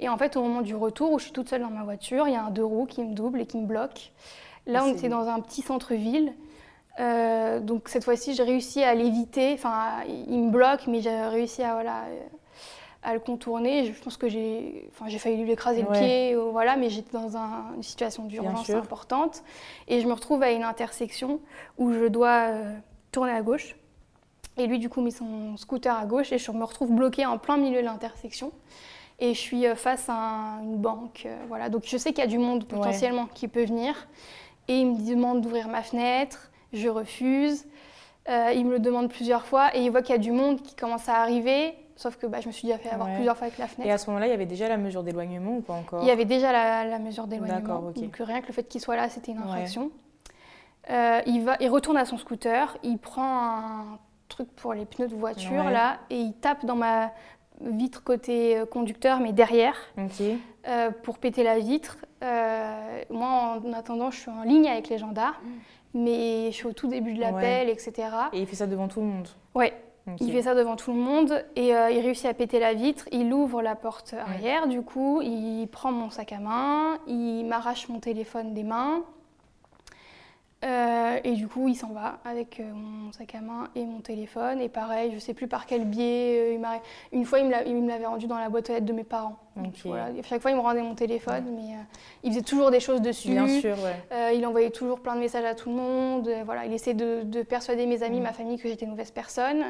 Et 0.00 0.08
en 0.08 0.16
fait, 0.18 0.36
au 0.36 0.42
moment 0.42 0.62
du 0.62 0.74
retour, 0.74 1.12
où 1.12 1.18
je 1.18 1.24
suis 1.24 1.32
toute 1.32 1.48
seule 1.48 1.62
dans 1.62 1.70
ma 1.70 1.84
voiture, 1.84 2.28
il 2.28 2.34
y 2.34 2.36
a 2.36 2.44
un 2.44 2.50
deux 2.50 2.64
roues 2.64 2.86
qui 2.86 3.02
me 3.02 3.14
double 3.14 3.40
et 3.40 3.46
qui 3.46 3.56
me 3.56 3.66
bloque. 3.66 4.12
Là, 4.66 4.84
on 4.84 4.92
était 4.92 5.08
dans 5.08 5.28
un 5.28 5.40
petit 5.40 5.62
centre-ville. 5.62 6.32
Euh, 6.98 7.60
donc 7.60 7.88
cette 7.88 8.04
fois-ci, 8.04 8.34
j'ai 8.34 8.42
réussi 8.42 8.82
à 8.82 8.94
l'éviter. 8.94 9.52
Enfin, 9.54 10.02
il 10.06 10.38
me 10.38 10.50
bloque, 10.50 10.86
mais 10.86 11.00
j'ai 11.00 11.22
réussi 11.26 11.62
à, 11.62 11.74
voilà, 11.74 12.04
à 13.02 13.14
le 13.14 13.20
contourner. 13.20 13.86
Je 13.86 14.02
pense 14.02 14.16
que 14.16 14.28
j'ai, 14.28 14.88
enfin, 14.90 15.08
j'ai 15.08 15.18
failli 15.18 15.42
lui 15.42 15.52
écraser 15.52 15.82
le 15.82 15.92
pied, 15.92 16.34
voilà, 16.34 16.76
mais 16.76 16.90
j'étais 16.90 17.12
dans 17.16 17.36
une 17.36 17.82
situation 17.82 18.24
d'urgence 18.24 18.68
importante. 18.70 19.42
Et 19.88 20.00
je 20.00 20.06
me 20.06 20.12
retrouve 20.12 20.42
à 20.42 20.50
une 20.50 20.64
intersection 20.64 21.40
où 21.78 21.92
je 21.92 22.06
dois 22.06 22.48
euh, 22.50 22.74
tourner 23.12 23.32
à 23.32 23.42
gauche. 23.42 23.76
Et 24.58 24.66
lui, 24.66 24.78
du 24.78 24.88
coup, 24.88 25.00
met 25.00 25.10
son 25.10 25.56
scooter 25.56 25.94
à 25.94 26.06
gauche 26.06 26.32
et 26.32 26.38
je 26.38 26.50
me 26.50 26.64
retrouve 26.64 26.90
bloquée 26.90 27.26
en 27.26 27.38
plein 27.38 27.56
milieu 27.58 27.80
de 27.80 27.84
l'intersection 27.84 28.52
et 29.18 29.34
je 29.34 29.38
suis 29.38 29.66
euh, 29.66 29.74
face 29.74 30.08
à 30.08 30.58
une 30.62 30.76
banque. 30.76 31.24
Euh, 31.26 31.36
voilà. 31.48 31.68
Donc 31.68 31.84
je 31.86 31.96
sais 31.96 32.10
qu'il 32.10 32.22
y 32.22 32.26
a 32.26 32.30
du 32.30 32.38
monde 32.38 32.66
potentiellement 32.66 33.26
qui 33.32 33.48
peut 33.48 33.64
venir. 33.64 34.08
Et 34.68 34.80
il 34.80 34.92
me 34.92 35.08
demande 35.08 35.42
d'ouvrir 35.42 35.68
ma 35.68 35.82
fenêtre, 35.82 36.50
je 36.72 36.88
refuse. 36.88 37.64
Euh, 38.28 38.52
il 38.54 38.66
me 38.66 38.72
le 38.72 38.78
demande 38.80 39.08
plusieurs 39.08 39.46
fois 39.46 39.74
et 39.76 39.84
il 39.84 39.90
voit 39.90 40.02
qu'il 40.02 40.14
y 40.14 40.18
a 40.18 40.20
du 40.20 40.32
monde 40.32 40.60
qui 40.60 40.74
commence 40.74 41.08
à 41.08 41.16
arriver. 41.16 41.74
Sauf 41.94 42.16
que 42.16 42.26
bah, 42.26 42.40
je 42.42 42.48
me 42.48 42.52
suis 42.52 42.66
déjà 42.66 42.78
fait 42.78 42.90
avoir 42.90 43.14
plusieurs 43.14 43.38
fois 43.38 43.46
avec 43.46 43.58
la 43.58 43.68
fenêtre. 43.68 43.88
Et 43.88 43.92
à 43.92 43.96
ce 43.96 44.08
moment-là, 44.10 44.26
il 44.26 44.30
y 44.30 44.34
avait 44.34 44.44
déjà 44.44 44.68
la 44.68 44.76
mesure 44.76 45.02
d'éloignement 45.02 45.56
ou 45.56 45.60
pas 45.62 45.72
encore? 45.72 46.02
Il 46.02 46.08
y 46.08 46.10
avait 46.10 46.26
déjà 46.26 46.52
la, 46.84 46.98
mesure 46.98 47.26
d'éloignement. 47.26 47.92
Donc 47.92 48.16
rien 48.18 48.42
que 48.42 48.48
le 48.48 48.52
fait 48.52 48.64
qu'il 48.64 48.82
soit 48.82 48.96
là, 48.96 49.08
c'était 49.08 49.32
une 49.32 49.38
infraction. 49.38 49.90
il, 50.90 51.42
va, 51.42 51.56
il 51.60 51.70
retourne 51.70 51.96
à 51.96 52.04
son 52.04 52.18
scooter, 52.18 52.76
il 52.82 52.98
prend 52.98 53.22
un 53.22 53.98
truc 54.28 54.48
pour 54.56 54.74
les 54.74 54.84
pneus 54.84 55.08
de 55.08 55.14
voiture 55.14 55.70
là 55.70 55.98
et 56.10 56.18
il 56.18 56.32
tape 56.34 56.66
dans 56.66 56.74
ma 56.74 57.12
vitre 57.60 58.02
côté 58.02 58.58
euh, 58.58 58.66
conducteur, 58.66 59.20
mais 59.20 59.32
derrière, 59.32 59.76
euh, 60.68 60.90
pour 61.02 61.18
péter 61.18 61.42
la 61.42 61.58
vitre. 61.58 61.98
Euh, 62.22 63.02
moi, 63.10 63.60
en 63.64 63.72
attendant, 63.72 64.10
je 64.10 64.20
suis 64.20 64.30
en 64.30 64.42
ligne 64.42 64.68
avec 64.68 64.88
les 64.88 64.98
gendarmes, 64.98 65.34
mm. 65.42 66.00
mais 66.00 66.46
je 66.50 66.56
suis 66.56 66.66
au 66.66 66.72
tout 66.72 66.88
début 66.88 67.14
de 67.14 67.20
l'appel, 67.20 67.68
etc. 67.68 67.92
Et 68.32 68.40
il 68.40 68.46
fait 68.46 68.56
ça 68.56 68.66
devant 68.66 68.88
tout 68.88 69.00
le 69.00 69.06
monde 69.06 69.28
Ouais. 69.54 69.72
Il 70.20 70.30
fait 70.30 70.42
ça 70.42 70.54
devant 70.54 70.76
tout 70.76 70.92
le 70.92 71.00
monde 71.00 71.44
et 71.56 71.70
il 71.70 71.98
réussit 71.98 72.26
à 72.26 72.34
péter 72.34 72.60
la 72.60 72.74
vitre. 72.74 73.08
Il 73.10 73.32
ouvre 73.34 73.60
la 73.60 73.74
porte 73.74 74.14
arrière, 74.14 74.68
du 74.68 74.82
coup, 74.82 75.20
il 75.20 75.66
prend 75.66 75.90
mon 75.90 76.10
sac 76.10 76.30
à 76.30 76.38
main, 76.38 76.98
il 77.08 77.44
m'arrache 77.44 77.88
mon 77.88 77.98
téléphone 77.98 78.54
des 78.54 78.62
mains. 78.62 79.02
Euh, 80.66 81.20
et 81.22 81.32
du 81.32 81.46
coup, 81.46 81.68
il 81.68 81.76
s'en 81.76 81.90
va 81.90 82.18
avec 82.24 82.58
euh, 82.58 82.64
mon 82.74 83.12
sac 83.12 83.34
à 83.36 83.40
main 83.40 83.68
et 83.76 83.84
mon 83.84 84.00
téléphone. 84.00 84.60
Et 84.60 84.68
pareil, 84.68 85.12
je 85.14 85.18
sais 85.18 85.32
plus 85.32 85.46
par 85.46 85.66
quel 85.66 85.84
biais. 85.84 86.56
Euh, 86.58 86.78
une 87.12 87.24
fois, 87.24 87.38
il 87.38 87.46
me 87.46 87.88
l'avait 87.88 88.06
rendu 88.06 88.26
dans 88.26 88.38
la 88.38 88.48
boîte 88.48 88.70
aux 88.70 88.72
lettres 88.72 88.86
de 88.86 88.92
mes 88.92 89.04
parents. 89.04 89.36
Chaque 90.28 90.42
fois, 90.42 90.50
il 90.50 90.56
me 90.56 90.60
rendait 90.60 90.82
mon 90.82 90.94
téléphone, 90.94 91.44
mais 91.56 91.76
il 92.22 92.32
faisait 92.32 92.42
toujours 92.42 92.70
des 92.70 92.80
choses 92.80 93.00
dessus. 93.00 93.28
Bien 93.28 93.48
sûr, 93.48 93.76
il 94.34 94.44
envoyait 94.44 94.70
toujours 94.70 95.00
plein 95.00 95.14
de 95.14 95.20
messages 95.20 95.44
à 95.44 95.54
tout 95.54 95.70
le 95.70 95.76
monde. 95.76 96.28
voilà, 96.44 96.66
il 96.66 96.72
essayait 96.72 96.94
de, 96.94 97.42
persuader 97.42 97.86
mes 97.86 98.02
amis, 98.02 98.20
mm. 98.20 98.24
ma 98.24 98.32
famille 98.32 98.58
que 98.58 98.68
j'étais 98.68 98.84
une 98.84 98.90
mauvaise 98.90 99.12
personne. 99.12 99.64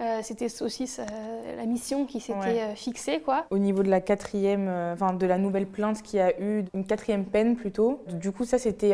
Euh, 0.00 0.18
c'était 0.22 0.48
aussi 0.62 0.90
la 1.56 1.64
mission 1.64 2.06
qui 2.06 2.20
s'était 2.20 2.60
euh, 2.60 2.74
fixée. 2.74 3.20
Quoi. 3.20 3.46
Au 3.50 3.58
niveau 3.58 3.82
de 3.82 3.90
la 3.90 4.00
quatrième, 4.00 4.66
euh, 4.68 4.94
enfin 4.94 5.12
de 5.12 5.26
la 5.26 5.38
nouvelle 5.38 5.66
plainte 5.66 6.02
qui 6.02 6.18
a 6.18 6.38
eu, 6.40 6.64
une 6.74 6.84
quatrième 6.84 7.24
peine 7.24 7.56
plutôt, 7.56 8.02
du 8.08 8.32
coup 8.32 8.44
ça 8.44 8.58
c'était 8.58 8.92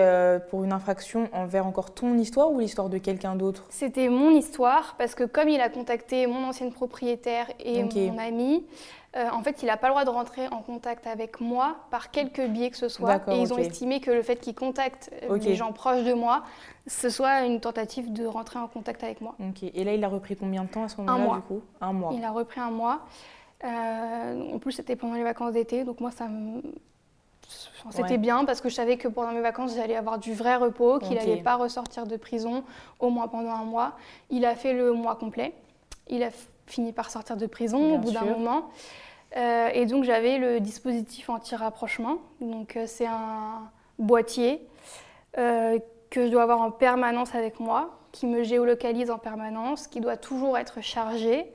pour 0.51 0.65
une 0.65 0.73
infraction 0.73 1.29
envers 1.33 1.67
encore 1.67 1.95
ton 1.95 2.17
histoire 2.19 2.53
ou 2.53 2.61
l'histoire 2.61 2.89
de 2.89 2.99
quelqu'un 2.99 3.37
d'autre? 3.37 3.65
C'était 3.71 4.09
mon 4.09 4.31
histoire 4.31 4.97
parce 4.99 5.15
que 5.15 5.25
comme 5.25 5.49
il 5.49 5.61
a 5.61 5.69
contacté 5.69 6.27
mon 6.27 6.45
ancienne 6.45 6.73
propriétaire 6.73 7.47
et 7.59 7.83
mon 7.83 8.19
ami, 8.19 8.65
euh, 9.19 9.31
en 9.31 9.43
fait, 9.43 9.63
il 9.63 9.67
n'a 9.67 9.77
pas 9.77 9.89
le 9.89 9.95
droit 9.95 10.05
de 10.05 10.11
rentrer 10.11 10.49
en 10.49 10.63
contact 10.63 11.07
avec 11.07 11.41
moi 11.41 11.77
par 11.91 12.11
quelque 12.11 12.47
biais 12.47 12.71
que 12.71 12.77
ce 12.77 12.89
soit. 12.89 13.21
Et 13.29 13.41
ils 13.41 13.53
ont 13.53 13.59
estimé 13.59 14.01
que 14.01 14.11
le 14.11 14.23
fait 14.23 14.37
qu'il 14.37 14.55
contacte 14.55 15.11
euh, 15.29 15.39
des 15.39 15.55
gens 15.57 15.73
proches 15.73 16.05
de 16.05 16.13
moi, 16.13 16.45
ce 16.87 17.11
soit 17.11 17.43
une 17.43 17.61
tentative 17.61 18.13
de 18.13 18.27
rentrer 18.27 18.59
en 18.59 18.69
contact 18.69 19.03
avec 19.03 19.21
moi. 19.21 19.35
Et 19.75 19.85
là, 19.85 19.95
il 19.95 20.05
a 20.05 20.09
repris 20.09 20.37
combien 20.37 20.65
de 20.65 20.69
temps 20.69 20.85
à 20.85 20.89
ce 20.89 21.01
moment-là, 21.01 21.37
du 21.37 21.43
coup? 21.43 21.63
Un 21.81 21.93
mois. 21.93 22.13
Il 22.15 22.25
a 22.25 22.31
repris 22.31 22.61
un 22.61 22.71
mois. 22.71 23.01
Euh, 23.65 24.55
en 24.55 24.59
plus, 24.59 24.73
c'était 24.73 24.95
pendant 24.95 25.15
les 25.15 25.25
vacances 25.25 25.53
d'été, 25.53 25.85
donc 25.85 26.01
moi, 26.01 26.11
ça 26.11 26.29
me... 26.29 26.63
C'était 27.91 28.19
bien 28.19 28.45
parce 28.45 28.61
que 28.61 28.69
je 28.69 28.75
savais 28.75 28.99
que 28.99 29.09
pendant 29.09 29.33
mes 29.33 29.41
vacances, 29.41 29.75
j'allais 29.75 29.97
avoir 29.97 30.19
du 30.19 30.35
vrai 30.35 30.57
repos, 30.57 30.99
qu'il 30.99 31.17
n'allait 31.17 31.43
pas 31.43 31.57
ressortir 31.57 32.07
de 32.07 32.17
prison 32.17 32.63
au 33.01 33.09
moins 33.09 33.27
pendant 33.27 33.53
un 33.53 33.65
mois. 33.65 33.93
Il 34.29 34.45
a 34.45 34.55
fait 34.55 34.75
le 34.75 34.93
mois 34.93 35.17
complet. 35.17 35.55
Il 36.09 36.23
a 36.23 36.29
fini 36.67 36.93
par 36.93 37.11
sortir 37.11 37.37
de 37.37 37.47
prison 37.47 37.95
au 37.95 37.99
bout 37.99 38.13
d'un 38.13 38.25
moment. 38.25 38.71
Euh, 39.37 39.69
et 39.73 39.87
donc 39.87 40.05
j'avais 40.05 40.39
le 40.39 40.61
dispositif 40.61 41.29
anti-rapprochement. 41.29 42.19
Donc 42.41 42.77
euh, 42.77 42.85
c'est 42.87 43.07
un 43.07 43.71
boîtier 43.99 44.67
euh, 45.37 45.79
que 46.11 46.27
je 46.27 46.31
dois 46.31 46.43
avoir 46.43 46.61
en 46.61 46.71
permanence 46.71 47.35
avec 47.35 47.61
moi, 47.61 47.99
qui 48.13 48.27
me 48.27 48.43
géolocalise 48.43 49.11
en 49.11 49.19
permanence, 49.19 49.87
qui 49.87 50.01
doit 50.01 50.17
toujours 50.17 50.57
être 50.57 50.81
chargé. 50.83 51.53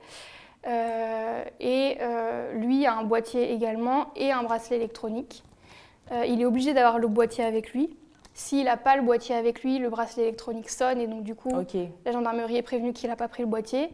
et 0.66 1.98
lui 2.54 2.86
a 2.86 2.94
un 2.94 3.02
boîtier 3.02 3.52
également 3.52 4.12
et 4.16 4.30
un 4.30 4.42
bracelet 4.44 4.76
électronique. 4.76 5.42
il 6.26 6.40
est 6.40 6.46
obligé 6.46 6.72
d'avoir 6.72 6.98
le 6.98 7.08
boîtier 7.08 7.44
avec 7.44 7.72
lui. 7.72 7.96
S'il 8.34 8.64
n'a 8.64 8.76
pas 8.76 8.96
le 8.96 9.02
boîtier 9.02 9.34
avec 9.34 9.62
lui, 9.62 9.78
le 9.78 9.90
bracelet 9.90 10.22
électronique 10.22 10.70
sonne 10.70 11.00
et 11.00 11.06
donc 11.06 11.24
du 11.24 11.34
coup 11.34 11.50
la 12.04 12.12
gendarmerie 12.12 12.56
est 12.56 12.62
prévenue 12.62 12.92
qu'il 12.92 13.10
n'a 13.10 13.16
pas 13.16 13.28
pris 13.28 13.42
le 13.42 13.48
boîtier. 13.48 13.90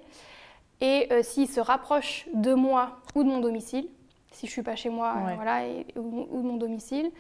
Et 0.81 1.09
s'il 1.23 1.49
se 1.49 1.61
rapproche 1.61 2.27
de 2.33 2.55
moi 2.55 3.01
ou 3.15 3.23
de 3.23 3.29
mon 3.29 3.41
domicile, 3.41 3.87
si 4.33 4.47
je 4.47 4.53
suis 4.53 4.63
pas 4.63 4.77
chez 4.77 4.89
moi, 4.89 5.15
voilà, 5.37 5.63
ou, 5.97 6.43
de 6.43 6.47
mon 6.47 6.57
domicile, 6.57 7.11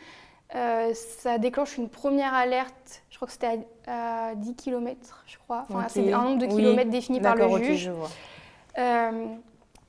ça 0.52 1.38
déclenche 1.38 1.76
une 1.76 1.88
première 1.88 2.32
alerte. 2.32 3.02
Je 3.10 3.16
crois 3.16 3.26
que 3.26 3.32
c'était 3.32 3.66
à, 3.86 4.34
10 4.34 4.54
km, 4.54 5.24
je 5.26 5.36
crois. 5.38 5.66
Enfin, 5.68 5.86
c'est 5.88 6.12
un 6.12 6.22
nombre 6.22 6.38
de 6.38 6.46
kilomètres 6.46 6.90
défini 6.90 7.20
par 7.20 7.36
le 7.36 7.62
juge. 7.62 7.90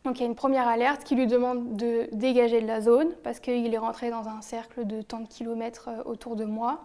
Donc 0.04 0.18
il 0.18 0.22
y 0.22 0.26
a 0.26 0.28
une 0.28 0.36
première 0.36 0.68
alerte 0.68 1.04
qui 1.04 1.16
lui 1.16 1.28
demande 1.28 1.76
de 1.76 2.10
dégager 2.12 2.62
de 2.62 2.68
la 2.68 2.82
zone 2.82 3.12
parce 3.24 3.40
qu'il 3.40 3.72
est 3.74 3.78
rentré 3.78 4.10
dans 4.10 4.28
un 4.28 4.42
cercle 4.42 4.86
de 4.86 5.02
tant 5.02 5.20
de 5.20 5.28
kilomètres 5.28 5.90
euh, 5.90 6.04
autour 6.06 6.36
de 6.36 6.46
moi. 6.46 6.84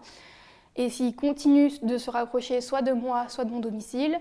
Et 0.75 0.89
s'il 0.89 1.15
continue 1.15 1.71
de 1.81 1.97
se 1.97 2.11
rapprocher 2.11 2.61
soit 2.61 2.83
de 2.83 2.91
moi, 2.91 3.25
soit 3.29 3.45
de 3.45 3.49
mon 3.49 3.59
domicile, 3.59 4.19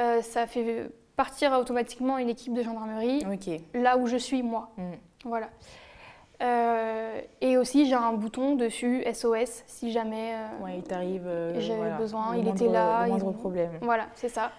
euh, 0.00 0.20
ça 0.22 0.48
fait 0.48 0.90
partir 1.16 1.52
automatiquement 1.52 2.18
une 2.18 2.28
équipe 2.28 2.54
de 2.54 2.62
gendarmerie 2.62 3.24
là 3.74 3.96
où 3.96 4.06
je 4.06 4.16
suis 4.16 4.42
moi. 4.42 4.70
Mm. 4.76 4.82
Voilà. 5.24 5.48
Euh, 6.42 7.20
et 7.40 7.56
aussi, 7.56 7.86
j'ai 7.86 7.94
un 7.94 8.12
bouton 8.14 8.56
dessus 8.56 9.04
SOS 9.12 9.62
si 9.66 9.92
jamais 9.92 10.34
ouais, 10.60 10.78
il 10.78 10.82
t'arrive. 10.82 11.28
j'ai 11.58 11.76
besoin, 11.98 12.36
il 12.36 12.48
était 12.48 12.68
là. 12.68 13.04
Le 13.04 13.10
moindre 13.10 13.32
problème. 13.32 13.78
Voilà, 13.80 14.06
c'est 14.14 14.28
ça. 14.28 14.50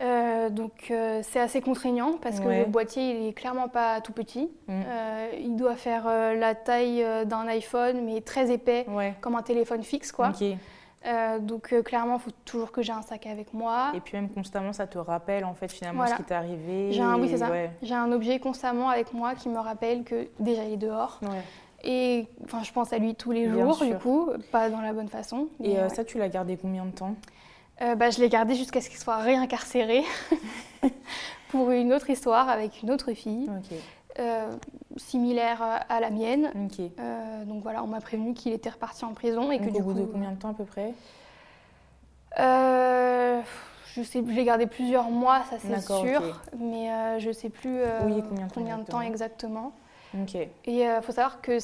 Euh, 0.00 0.50
donc 0.50 0.88
euh, 0.90 1.20
c'est 1.22 1.40
assez 1.40 1.60
contraignant 1.60 2.14
parce 2.20 2.40
que 2.40 2.48
le 2.48 2.64
boîtier 2.64 3.10
il 3.10 3.28
est 3.28 3.32
clairement 3.32 3.68
pas 3.68 4.00
tout 4.00 4.12
petit. 4.12 4.50
Mm. 4.68 4.80
Euh, 4.86 5.30
il 5.38 5.56
doit 5.56 5.76
faire 5.76 6.04
la 6.06 6.54
taille 6.54 7.04
d'un 7.26 7.46
iPhone 7.48 8.04
mais 8.04 8.20
très 8.20 8.50
épais 8.50 8.86
comme 9.20 9.34
un 9.34 9.42
téléphone 9.42 9.82
fixe 9.82 10.12
quoi. 10.12 10.32
Donc 11.40 11.74
clairement 11.84 12.16
il 12.16 12.20
faut 12.20 12.30
toujours 12.44 12.72
que 12.72 12.82
j'ai 12.82 12.92
un 12.92 13.02
sac 13.02 13.26
avec 13.26 13.54
moi. 13.54 13.92
Et 13.94 14.00
puis 14.00 14.16
même 14.16 14.28
constamment 14.28 14.72
ça 14.72 14.86
te 14.86 14.98
rappelle 14.98 15.44
en 15.44 15.54
fait 15.54 15.70
finalement 15.72 16.06
ce 16.06 16.14
qui 16.14 16.24
t'est 16.24 16.34
arrivé. 16.34 16.92
J'ai 16.92 17.02
un, 17.02 17.18
oui 17.18 17.28
c'est 17.30 17.38
ça. 17.38 17.50
J'ai 17.82 17.94
un 17.94 18.12
objet 18.12 18.38
constamment 18.38 18.88
avec 18.88 19.12
moi 19.12 19.34
qui 19.34 19.48
me 19.48 19.58
rappelle 19.58 20.04
que 20.04 20.28
déjà 20.38 20.64
il 20.64 20.74
est 20.74 20.76
dehors. 20.76 21.20
Et 21.82 22.26
enfin, 22.44 22.62
je 22.62 22.72
pense 22.72 22.92
à 22.92 22.98
lui 22.98 23.14
tous 23.14 23.32
les 23.32 23.48
jours, 23.48 23.82
du 23.82 23.94
coup, 23.94 24.28
pas 24.52 24.68
dans 24.68 24.82
la 24.82 24.92
bonne 24.92 25.08
façon. 25.08 25.48
Et 25.62 25.76
ça, 25.88 26.04
tu 26.04 26.18
l'as 26.18 26.28
gardé 26.28 26.56
combien 26.56 26.84
de 26.84 26.90
temps? 26.90 27.16
Euh, 27.82 27.94
bah, 27.94 28.10
je 28.10 28.20
l'ai 28.20 28.28
gardé 28.28 28.54
jusqu'à 28.54 28.80
ce 28.80 28.90
qu'il 28.90 28.98
soit 28.98 29.16
réincarcéré 29.16 30.04
pour 31.48 31.70
une 31.70 31.92
autre 31.92 32.10
histoire 32.10 32.48
avec 32.48 32.82
une 32.82 32.90
autre 32.90 33.12
fille. 33.12 33.48
Euh, 34.18 34.56
similaire 34.96 35.62
à 35.88 36.00
la 36.00 36.10
mienne. 36.10 36.50
Euh, 36.98 37.44
donc 37.44 37.62
voilà, 37.62 37.82
on 37.84 37.86
m'a 37.86 38.00
prévenu 38.00 38.34
qu'il 38.34 38.52
était 38.52 38.70
reparti 38.70 39.04
en 39.04 39.14
prison 39.14 39.52
et 39.52 39.58
que 39.58 39.70
du 39.70 39.80
au 39.80 39.82
bout 39.82 39.94
de 39.94 40.04
combien 40.04 40.32
de 40.32 40.36
temps 40.36 40.50
à 40.50 40.54
peu 40.54 40.64
près 40.64 40.92
Je 42.36 44.02
sais, 44.02 44.22
je 44.26 44.32
l'ai 44.32 44.44
gardé 44.44 44.66
plusieurs 44.66 45.10
mois, 45.10 45.42
ça 45.48 45.58
c'est 45.58 45.80
sûr, 45.80 46.42
mais 46.58 47.20
je 47.20 47.28
ne 47.28 47.32
sais 47.32 47.50
plus 47.50 47.78
combien, 48.52 48.78
de 48.78 48.84
temps 48.84 49.00
exactement. 49.00 49.72
Et 50.66 50.82
il 50.82 50.98
faut 51.02 51.12
savoir 51.12 51.40
que 51.40 51.58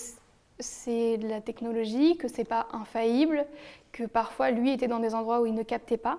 c'est 0.60 1.18
de 1.18 1.28
la 1.28 1.40
technologie, 1.40 2.16
que 2.16 2.28
c'est 2.28 2.44
pas 2.44 2.68
infaillible, 2.73 3.44
que 3.93 4.05
parfois 4.05 4.51
lui 4.51 4.70
était 4.70 4.89
dans 4.89 5.01
des 5.01 5.14
endroits 5.14 5.40
où 5.40 5.47
il 5.47 5.55
ne 5.55 5.62
captait 5.62 5.97
pas 5.97 6.18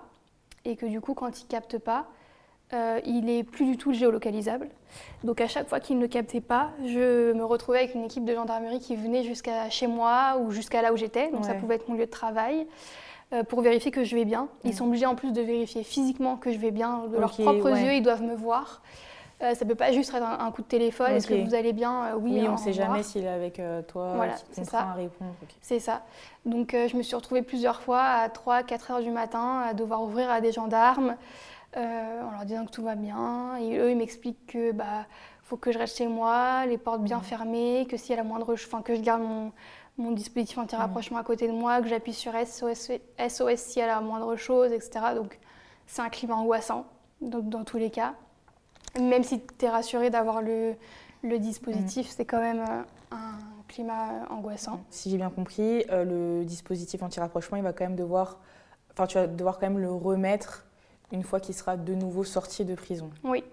et 0.66 0.76
que 0.76 0.86
du 0.86 1.00
coup 1.00 1.14
quand 1.14 1.42
il 1.42 1.48
capte 1.48 1.78
pas, 1.78 2.06
euh, 2.74 3.00
il 3.06 3.30
est 3.30 3.44
plus 3.44 3.66
du 3.66 3.78
tout 3.78 3.94
géolocalisable. 3.94 4.68
Donc 5.24 5.40
à 5.40 5.48
chaque 5.48 5.70
fois 5.70 5.80
qu'il 5.80 5.98
ne 6.00 6.08
captait 6.08 6.42
pas, 6.42 6.72
je 6.86 7.32
me 7.32 7.46
retrouvais 7.46 7.80
avec 7.80 7.96
une 7.96 8.06
équipe 8.06 8.26
de 8.26 8.34
gendarmerie 8.34 8.80
qui 8.80 8.98
venait 8.98 9.24
jusqu'à 9.24 9.70
chez 9.70 9.88
moi 9.88 10.38
ou 10.42 10.52
jusqu'à 10.52 10.82
là 10.82 10.92
où 10.92 10.98
j'étais, 10.98 11.32
donc 11.32 11.46
ça 11.46 11.54
pouvait 11.54 11.76
être 11.76 11.88
mon 11.88 11.96
lieu 11.96 12.06
de 12.06 12.12
travail, 12.12 12.68
euh, 13.32 13.44
pour 13.44 13.62
vérifier 13.62 13.92
que 13.92 14.04
je 14.04 14.16
vais 14.16 14.26
bien. 14.26 14.50
Ils 14.66 14.74
sont 14.74 14.86
obligés 14.86 15.06
en 15.06 15.16
plus 15.16 15.32
de 15.32 15.42
vérifier 15.42 15.84
physiquement 15.84 16.36
que 16.36 16.52
je 16.52 16.58
vais 16.58 16.72
bien, 16.72 17.06
de 17.08 17.18
leurs 17.18 17.32
propres 17.32 17.70
yeux, 17.70 17.94
ils 17.94 18.04
doivent 18.04 18.24
me 18.24 18.36
voir. 18.36 18.82
Euh, 19.44 19.54
ça 19.54 19.66
peut 19.66 19.76
pas 19.76 19.92
juste 19.92 20.14
être 20.14 20.24
un, 20.24 20.52
coup 20.52 20.64
de 20.64 20.68
téléphone. 20.68 21.12
Est-ce 21.12 21.28
que 21.28 21.36
vous 21.36 21.54
allez 21.54 21.72
bien? 21.72 22.16
Oui, 22.18 22.44
on 22.50 22.54
ne 22.54 22.58
sait 22.58 22.74
jamais 22.74 23.02
s'il 23.02 23.24
est 23.24 23.30
avec 23.30 23.62
toi, 23.88 24.14
voilà, 24.16 24.36
c'est 24.52 24.66
ça. 24.66 24.80
à 24.80 24.94
répondre. 24.94 25.32
C'est 25.62 25.80
ça. 25.80 26.02
Donc 26.46 26.72
je 26.74 26.98
me 26.98 27.02
suis 27.02 27.16
retrouvée 27.16 27.44
plusieurs 27.44 27.82
fois 27.82 28.02
à 28.02 28.28
3-4 28.28 28.92
heures 28.92 29.02
du 29.02 29.12
matin 29.12 29.62
à 29.62 29.74
devoir 29.74 30.04
ouvrir 30.04 30.30
à 30.30 30.42
des 30.42 30.52
gendarmes 30.52 31.16
en 31.76 32.32
leur 32.32 32.46
disant 32.46 32.66
que 32.66 32.72
tout 32.72 32.84
va 32.84 32.96
bien. 32.96 33.58
Et 33.58 33.78
eux, 33.78 33.92
ils 33.92 33.98
m'expliquent 33.98 34.48
que 34.48 34.72
bah 34.72 35.06
faut 35.44 35.58
que 35.58 35.72
je 35.72 35.78
reste 35.78 35.98
chez 35.98 36.08
moi, 36.08 36.66
les 36.66 36.78
portes 36.78 37.04
bien 37.04 37.22
fermées, 37.22 37.88
que 37.90 37.96
s'il 37.98 38.12
y 38.12 38.14
a 38.14 38.18
la 38.18 38.24
moindre, 38.24 38.54
enfin 38.54 38.82
que 38.82 38.96
je 38.96 39.02
garde 39.02 39.22
mon, 39.22 39.52
mon 39.98 40.12
dispositif 40.12 40.58
anti-rapprochement 40.58 41.18
à 41.18 41.24
côté 41.24 41.48
de 41.48 41.54
moi, 41.54 41.82
que 41.82 41.88
j'appuie 41.88 42.14
sur 42.14 42.34
SOS, 42.34 42.92
SOS 43.30 43.56
s'il 43.56 43.80
y 43.80 43.84
a 43.84 43.88
la 43.88 44.02
moindre 44.02 44.36
chose, 44.36 44.72
etc. 44.72 45.14
Donc 45.16 45.40
c'est 45.86 46.02
un 46.02 46.10
climat 46.10 46.36
angoissant, 46.36 46.86
donc 47.22 47.48
dans 47.48 47.64
tous 47.64 47.78
les 47.78 47.90
cas 47.90 48.14
même 49.00 49.24
si 49.24 49.42
tu 49.42 49.66
es 49.66 49.70
rassuré 49.70 50.10
d'avoir 50.10 50.42
le, 50.42 50.76
le, 51.24 51.40
dispositif, 51.40 52.08
mm. 52.08 52.14
c'est 52.16 52.26
quand 52.26 52.40
même 52.40 52.60
euh, 52.60 52.82
un 53.12 53.40
climat 53.68 54.26
angoissant. 54.30 54.82
Si 54.90 55.10
j'ai 55.10 55.18
bien 55.18 55.30
compris, 55.30 55.86
euh, 55.90 56.40
le 56.40 56.46
dispositif 56.46 57.04
anti-rapprochement, 57.04 57.58
il 57.58 57.64
va 57.64 57.74
quand 57.74 57.86
même 57.86 57.96
devoir, 57.96 58.40
enfin, 58.94 59.08
tu 59.08 59.18
vas 59.18 59.28
devoir 59.28 59.60
quand 59.60 59.68
même 59.68 59.80
le 59.80 59.92
remettre 59.92 60.67
une 61.12 61.24
fois 61.24 61.40
qu'il 61.40 61.56
sera 61.56 61.78
de 61.78 61.94
nouveau 61.94 62.24
sorti 62.24 62.66
de 62.66 62.76
prison. 62.76 63.10
Oui. 63.24 63.44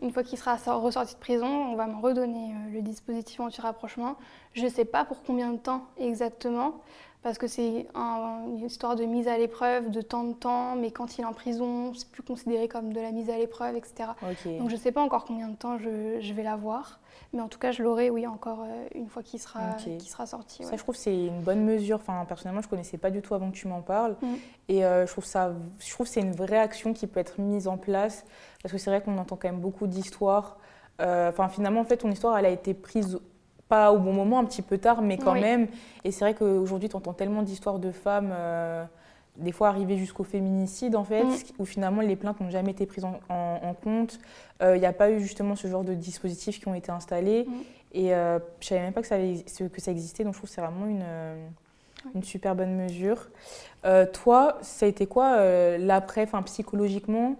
Une 0.00 0.12
fois 0.12 0.22
qu'il 0.22 0.38
sera 0.38 0.54
ressorti 0.76 1.14
de 1.14 1.18
prison, 1.18 1.46
on 1.46 1.74
va 1.74 1.86
me 1.88 2.00
redonner 2.00 2.52
euh, 2.52 2.72
le 2.72 2.82
dispositif 2.82 3.40
anti-rapprochement. 3.40 4.16
Je 4.52 4.64
ne 4.64 4.68
sais 4.68 4.84
pas 4.84 5.04
pour 5.04 5.22
combien 5.24 5.52
de 5.52 5.58
temps 5.58 5.86
exactement, 5.98 6.80
parce 7.22 7.36
que 7.36 7.46
c'est 7.46 7.86
une 7.94 8.64
histoire 8.64 8.94
de 8.94 9.04
mise 9.04 9.26
à 9.26 9.36
l'épreuve 9.36 9.90
de 9.90 10.00
temps 10.00 10.24
de 10.24 10.34
temps, 10.34 10.76
mais 10.76 10.90
quand 10.90 11.18
il 11.18 11.22
est 11.22 11.24
en 11.24 11.32
prison, 11.32 11.92
c'est 11.94 12.08
plus 12.08 12.22
considéré 12.22 12.68
comme 12.68 12.92
de 12.92 13.00
la 13.00 13.10
mise 13.10 13.28
à 13.28 13.36
l'épreuve, 13.36 13.76
etc. 13.76 14.10
Donc 14.58 14.70
je 14.70 14.74
ne 14.74 14.80
sais 14.80 14.92
pas 14.92 15.02
encore 15.02 15.24
combien 15.24 15.48
de 15.48 15.56
temps 15.56 15.78
je, 15.78 16.20
je 16.20 16.32
vais 16.32 16.44
l'avoir, 16.44 17.00
mais 17.32 17.40
en 17.40 17.48
tout 17.48 17.58
cas 17.58 17.72
je 17.72 17.82
l'aurai, 17.82 18.08
oui, 18.10 18.26
encore 18.26 18.62
euh, 18.62 18.86
une 18.94 19.08
fois 19.08 19.22
qu'il 19.22 19.40
sera, 19.40 19.76
sera 19.78 20.26
sorti. 20.26 20.64
Ça, 20.64 20.76
je 20.76 20.82
trouve 20.82 20.94
c'est 20.94 21.26
une 21.26 21.40
bonne 21.40 21.64
mesure. 21.64 21.96
Enfin, 21.96 22.24
personnellement, 22.26 22.62
je 22.62 22.66
ne 22.66 22.70
connaissais 22.70 22.98
pas 22.98 23.10
du 23.10 23.20
tout 23.20 23.34
avant 23.34 23.50
que 23.50 23.56
tu 23.56 23.66
m'en 23.66 23.82
parles, 23.82 24.16
mm. 24.22 24.34
et 24.68 24.84
euh, 24.84 25.06
je 25.06 25.12
trouve 25.12 25.24
ça, 25.24 25.52
je 25.80 25.90
trouve 25.90 26.06
c'est 26.06 26.20
une 26.20 26.34
vraie 26.34 26.58
action 26.58 26.92
qui 26.92 27.06
peut 27.08 27.20
être 27.20 27.40
mise 27.40 27.66
en 27.66 27.78
place, 27.78 28.24
parce 28.62 28.72
que 28.72 28.78
c'est 28.78 28.90
vrai 28.90 29.02
qu'on 29.02 29.18
entend 29.18 29.36
quand 29.36 29.48
même 29.48 29.60
beaucoup 29.60 29.88
d'histoires. 29.88 30.58
Euh, 31.00 31.28
enfin, 31.28 31.48
finalement, 31.48 31.80
en 31.80 31.84
fait, 31.84 31.98
ton 31.98 32.10
histoire, 32.10 32.38
elle 32.38 32.46
a 32.46 32.50
été 32.50 32.74
prise 32.74 33.18
pas 33.68 33.92
au 33.92 33.98
bon 33.98 34.12
moment, 34.12 34.38
un 34.38 34.44
petit 34.44 34.62
peu 34.62 34.78
tard, 34.78 35.02
mais 35.02 35.18
quand 35.18 35.34
même. 35.34 35.68
Et 36.04 36.10
c'est 36.10 36.24
vrai 36.24 36.34
qu'aujourd'hui, 36.34 36.88
tu 36.88 36.96
entends 36.96 37.12
tellement 37.12 37.42
d'histoires 37.42 37.78
de 37.78 37.90
femmes, 37.90 38.30
euh, 38.32 38.84
des 39.36 39.52
fois 39.52 39.68
arrivées 39.68 39.98
jusqu'au 39.98 40.24
féminicide, 40.24 40.96
en 40.96 41.04
fait, 41.04 41.24
mm. 41.24 41.34
où 41.58 41.64
finalement 41.64 42.00
les 42.00 42.16
plaintes 42.16 42.40
n'ont 42.40 42.50
jamais 42.50 42.70
été 42.70 42.86
prises 42.86 43.04
en, 43.04 43.74
compte. 43.82 44.18
Il 44.60 44.66
euh, 44.66 44.78
n'y 44.78 44.86
a 44.86 44.92
pas 44.92 45.10
eu 45.10 45.20
justement 45.20 45.54
ce 45.54 45.68
genre 45.68 45.84
de 45.84 45.94
dispositifs 45.94 46.60
qui 46.60 46.68
ont 46.68 46.74
été 46.74 46.90
installés. 46.90 47.44
Mm. 47.44 47.52
Et 47.92 48.14
euh, 48.14 48.38
je 48.60 48.66
ne 48.66 48.68
savais 48.68 48.80
même 48.80 48.92
pas 48.92 49.02
que 49.02 49.06
ça, 49.06 49.16
que 49.18 49.80
ça 49.80 49.90
existait, 49.90 50.24
donc 50.24 50.34
je 50.34 50.38
trouve 50.38 50.50
que 50.50 50.54
c'est 50.54 50.60
vraiment 50.60 50.86
une, 50.86 51.04
une, 52.14 52.22
super 52.22 52.54
bonne 52.54 52.74
mesure. 52.74 53.28
toi, 54.12 54.58
ça 54.62 54.86
a 54.86 54.88
été 54.88 55.06
quoi 55.06 55.38
l'après, 55.78 56.26
psychologiquement 56.44 57.36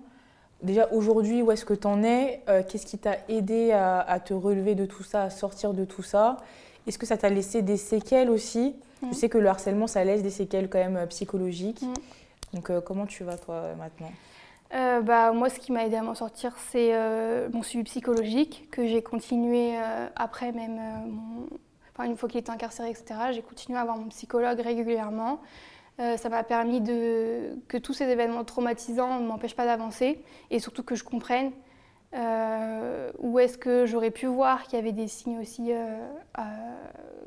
Déjà 0.63 0.89
aujourd'hui, 0.91 1.43
où 1.43 1.53
est-ce 1.53 1.65
que 1.65 1.75
tu 1.75 1.87
en 1.87 2.03
es? 2.03 2.43
Euh, 2.49 2.63
Qu'est-ce 2.69 2.87
qui 2.87 2.99
t'a 2.99 3.19
aidé 3.29 3.71
à, 3.73 4.21
te 4.25 4.35
relever 4.35 4.75
de 4.75 4.87
tout 4.87 5.05
ça, 5.05 5.25
à 5.25 5.31
sortir 5.31 5.73
de 5.73 5.85
tout 5.85 6.03
ça? 6.03 6.39
Est-ce 6.87 6.99
que 6.99 7.07
ça 7.07 7.17
t'a 7.17 7.29
laissé 7.29 7.63
des 7.63 7.77
séquelles 7.77 8.31
aussi? 8.31 8.75
Je 9.03 9.09
mm. 9.09 9.13
sais 9.13 9.29
que 9.29 9.39
le 9.39 9.49
harcèlement, 9.49 9.87
ça 9.87 10.03
laisse 10.03 10.23
des 10.23 10.31
séquelles 10.31 10.69
quand 10.69 10.79
même 10.79 10.97
euh, 10.97 11.07
psychologiques. 11.07 11.83
Mm. 11.83 11.95
Donc 12.55 12.71
euh, 12.71 12.81
comment 12.81 13.07
tu 13.07 13.23
vas 13.23 13.37
toi 13.37 13.63
maintenant? 13.79 14.11
Bah, 14.73 15.33
Moi, 15.33 15.49
ce 15.49 15.61
qui 15.61 15.71
m'a 15.71 15.87
aidé 15.87 15.97
à 15.97 16.03
m'en 16.03 16.15
sortir, 16.15 16.55
c'est 16.71 16.93
mon 17.53 17.63
suivi 17.63 17.85
psychologique 17.85 18.69
que 18.71 18.87
j'ai 18.87 19.01
continué 19.01 19.79
après 20.15 20.53
même, 20.53 20.79
enfin, 21.95 22.07
une 22.07 22.19
fois 22.19 22.29
qu'il 22.29 22.41
était 22.41 22.51
incarcéré, 22.51 22.91
etc. 22.91 23.15
J'ai 23.33 23.41
continué 23.41 23.79
à 23.79 23.83
avoir 23.83 23.97
mon 23.97 24.09
psychologue 24.09 24.61
régulièrement. 24.61 25.41
Euh, 26.01 26.17
ça 26.17 26.29
m'a 26.29 26.45
permis 26.45 26.81
de, 26.81 27.59
que 27.67 27.77
tous 27.77 27.93
ces 27.93 28.05
événements 28.05 28.45
traumatisants 28.45 29.19
ne 29.19 29.27
m'empêchent 29.27 29.57
pas 29.57 29.65
d'avancer 29.65 30.23
et 30.51 30.61
surtout 30.61 30.85
que 30.85 30.95
je 30.95 31.03
comprenne 31.03 31.51
euh, 32.15 33.11
où 33.19 33.41
est-ce 33.41 33.59
que 33.59 33.85
j'aurais 33.85 34.13
pu 34.13 34.27
voir 34.27 34.63
qu'il 34.63 34.79
y 34.79 34.81
avait 34.83 34.93
des 34.93 35.09
signes 35.09 35.41
aussi 35.41 35.73
euh, 35.73 35.99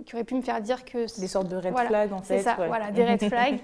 qui 0.06 0.16
auraient 0.16 0.24
pu 0.24 0.36
me 0.36 0.42
faire 0.42 0.62
dire 0.62 0.86
que... 0.86 1.00
Des 1.20 1.28
sortes 1.28 1.50
de 1.50 1.58
red 1.58 1.78
flags 1.78 2.14
en 2.14 2.22
fait. 2.22 2.38
C'est 2.38 2.44
ça, 2.44 2.56
voilà, 2.56 2.92
des 2.92 3.06
red 3.06 3.22
flags. 3.28 3.60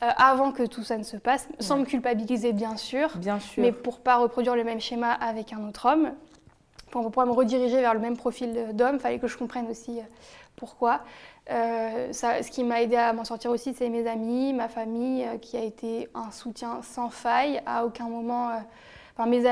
avant 0.00 0.52
que 0.52 0.62
tout 0.62 0.84
ça 0.84 0.96
ne 0.96 1.02
se 1.02 1.16
passe, 1.16 1.48
sans 1.58 1.78
me 1.78 1.84
culpabiliser 1.84 2.52
bien 2.52 2.76
sûr, 2.76 3.16
bien 3.16 3.40
sûr, 3.40 3.60
mais 3.60 3.72
pour 3.72 3.98
pas 3.98 4.16
reproduire 4.16 4.54
le 4.54 4.62
même 4.62 4.80
schéma 4.80 5.10
avec 5.12 5.52
un 5.52 5.66
autre 5.66 5.86
homme, 5.86 6.12
pour 6.92 7.04
pouvoir 7.06 7.26
me 7.26 7.32
rediriger 7.32 7.80
vers 7.80 7.94
le 7.94 8.00
même 8.00 8.16
profil 8.16 8.68
d'homme, 8.74 8.94
il 8.94 9.00
fallait 9.00 9.18
que 9.18 9.26
je 9.26 9.36
comprenne 9.36 9.66
aussi 9.68 10.00
pourquoi. 10.54 11.00
Euh, 11.50 12.12
ce 12.12 12.50
qui 12.50 12.64
m'a 12.64 12.82
aidé 12.82 12.96
à 12.96 13.12
m'en 13.12 13.24
sortir 13.24 13.50
aussi, 13.50 13.72
c'est 13.74 13.88
mes 13.88 14.06
amis, 14.08 14.52
ma 14.52 14.68
famille, 14.68 15.24
euh, 15.24 15.38
qui 15.38 15.56
a 15.56 15.62
été 15.62 16.08
un 16.14 16.30
soutien 16.32 16.80
sans 16.82 17.08
faille. 17.08 17.60
À 17.66 17.84
aucun 17.84 18.08
moment. 18.08 18.50
Euh, 18.50 18.54
enfin, 19.16 19.28
mes, 19.28 19.42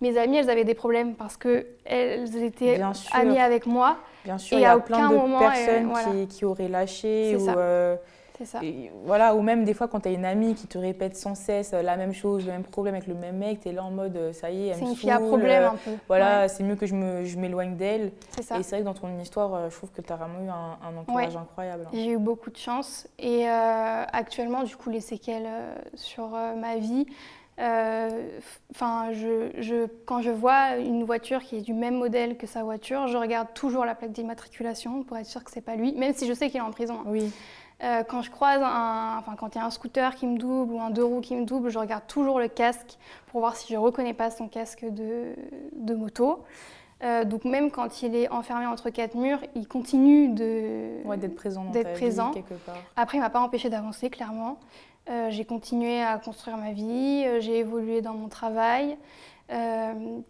mes 0.00 0.18
amies, 0.18 0.38
elles 0.38 0.50
avaient 0.50 0.64
des 0.64 0.74
problèmes 0.74 1.14
parce 1.14 1.36
qu'elles 1.36 2.42
étaient 2.42 2.80
amies 3.12 3.38
avec 3.38 3.66
moi. 3.66 3.98
Bien 4.24 4.38
sûr, 4.38 4.58
il 4.58 4.62
y 4.62 4.64
a 4.64 4.78
plein 4.78 5.10
de 5.10 5.38
personnes 5.38 6.26
qui, 6.26 6.36
qui, 6.36 6.44
auraient 6.44 6.68
lâché 6.68 7.36
ou 7.36 7.48
ça. 8.44 8.58
Et 8.64 8.90
voilà, 9.04 9.36
ou 9.36 9.42
même 9.42 9.64
des 9.64 9.74
fois 9.74 9.86
quand 9.86 10.00
tu 10.00 10.08
as 10.08 10.12
une 10.12 10.24
amie 10.24 10.56
qui 10.56 10.66
te 10.66 10.76
répète 10.76 11.16
sans 11.16 11.36
cesse 11.36 11.70
la 11.72 11.96
même 11.96 12.12
chose, 12.12 12.44
le 12.44 12.50
même 12.52 12.64
problème 12.64 12.96
avec 12.96 13.06
le 13.06 13.14
même 13.14 13.36
mec, 13.36 13.60
tu 13.60 13.68
es 13.68 13.72
là 13.72 13.84
en 13.84 13.92
mode 13.92 14.32
ça 14.32 14.50
y 14.50 14.64
est, 14.64 14.66
elle 14.70 14.74
C'est 14.78 14.84
me 14.86 14.90
une 14.90 14.96
fille 14.96 15.10
à 15.12 15.18
saoule, 15.18 15.28
problème 15.28 15.62
euh, 15.62 15.68
un 15.70 15.76
peu. 15.76 15.90
Voilà, 16.08 16.42
Ouais, 16.42 16.48
c'est 16.48 16.64
mieux 16.64 16.74
que 16.74 16.86
je 16.86 16.94
m'éloigne 17.38 17.76
d'elle. 17.76 18.10
c'est 18.30 18.42
ça. 18.42 18.58
Et 18.58 18.64
c'est 18.64 18.70
vrai 18.70 18.80
que 18.80 18.84
dans 18.86 18.94
ton 18.94 19.16
histoire, 19.20 19.54
euh, 19.54 19.70
je 19.70 19.76
trouve 19.76 19.92
que 19.92 20.00
tu 20.02 20.12
as 20.12 20.16
vraiment 20.16 20.40
eu 20.44 20.48
un, 20.48 20.78
un 20.88 20.96
entourage 21.00 21.36
incroyable. 21.36 21.86
J'ai 21.92 22.10
eu 22.10 22.18
beaucoup 22.18 22.50
de 22.50 22.56
chance 22.56 23.06
et 23.20 23.48
euh, 23.48 24.04
actuellement, 24.12 24.64
du 24.64 24.74
coup, 24.74 24.90
les 24.90 25.00
séquelles 25.00 25.46
euh, 25.46 25.74
sur 25.94 26.34
euh, 26.34 26.54
ma 26.56 26.76
vie. 26.76 27.06
euh, 27.60 28.08
Enfin, 28.72 29.12
je, 29.12 29.50
je- 29.58 29.86
quand 30.06 30.20
je 30.22 30.30
vois 30.30 30.76
une 30.76 31.04
voiture 31.04 31.40
qui 31.40 31.56
est 31.56 31.60
du 31.60 31.72
même 31.72 31.94
modèle 31.96 32.36
que 32.36 32.46
sa 32.48 32.64
voiture, 32.64 33.06
je 33.06 33.16
regarde 33.16 33.48
toujours 33.54 33.84
la 33.84 33.94
plaque 33.94 34.10
d'immatriculation 34.12 35.04
pour 35.04 35.16
être 35.16 35.26
sûre 35.26 35.44
que 35.44 35.50
c'est 35.52 35.60
pas 35.60 35.76
lui, 35.76 35.92
même 35.94 36.12
si 36.14 36.26
je 36.26 36.32
sais 36.32 36.48
qu'il 36.50 36.58
est 36.58 36.64
en 36.64 36.72
prison. 36.72 36.94
hein. 37.00 37.04
Oui, 37.06 37.32
Euh, 37.84 38.02
quand 38.02 38.22
je 38.22 38.30
croise 38.30 38.62
un, 38.62 39.18
enfin, 39.18 39.34
quand 39.36 39.54
il 39.54 39.58
y 39.58 39.60
a 39.60 39.66
un 39.66 39.70
scooter 39.70 40.14
qui 40.14 40.26
me 40.26 40.38
double 40.38 40.72
ou 40.72 40.80
un 40.80 40.90
deux 40.90 41.04
roues 41.04 41.20
qui 41.20 41.36
me 41.36 41.44
double, 41.44 41.68
je 41.68 41.78
regarde 41.78 42.06
toujours 42.06 42.38
le 42.38 42.48
casque 42.48 42.98
pour 43.26 43.40
voir 43.40 43.56
si 43.56 43.72
je 43.72 43.78
reconnais 43.78 44.14
pas 44.14 44.30
son 44.30 44.48
casque 44.48 44.86
de, 44.88 45.34
de 45.72 45.94
moto. 45.94 46.44
Euh, 47.02 47.24
donc 47.24 47.44
même 47.44 47.70
quand 47.70 48.02
il 48.02 48.14
est 48.14 48.30
enfermé 48.30 48.66
entre 48.66 48.88
quatre 48.88 49.16
murs, 49.16 49.40
il 49.54 49.68
continue 49.68 50.28
de 50.28 51.02
ouais, 51.04 51.18
d'être 51.18 51.34
présent 51.34 51.64
d'être 51.64 51.92
présent. 51.92 52.28
vie 52.28 52.42
quelque 52.42 52.54
part. 52.54 52.76
après, 52.96 53.18
il 53.18 53.20
m'a 53.20 53.30
pas 53.30 53.40
empêché 53.40 53.68
d'avancer, 53.68 54.08
clairement. 54.08 54.58
Euh, 55.10 55.26
j'ai 55.28 55.44
continué 55.44 56.02
à 56.02 56.16
construire 56.16 56.56
ma 56.56 56.72
vie, 56.72 57.26
j'ai 57.40 57.58
évolué 57.58 58.00
dans 58.00 58.14
mon 58.14 58.28
travail. 58.28 58.96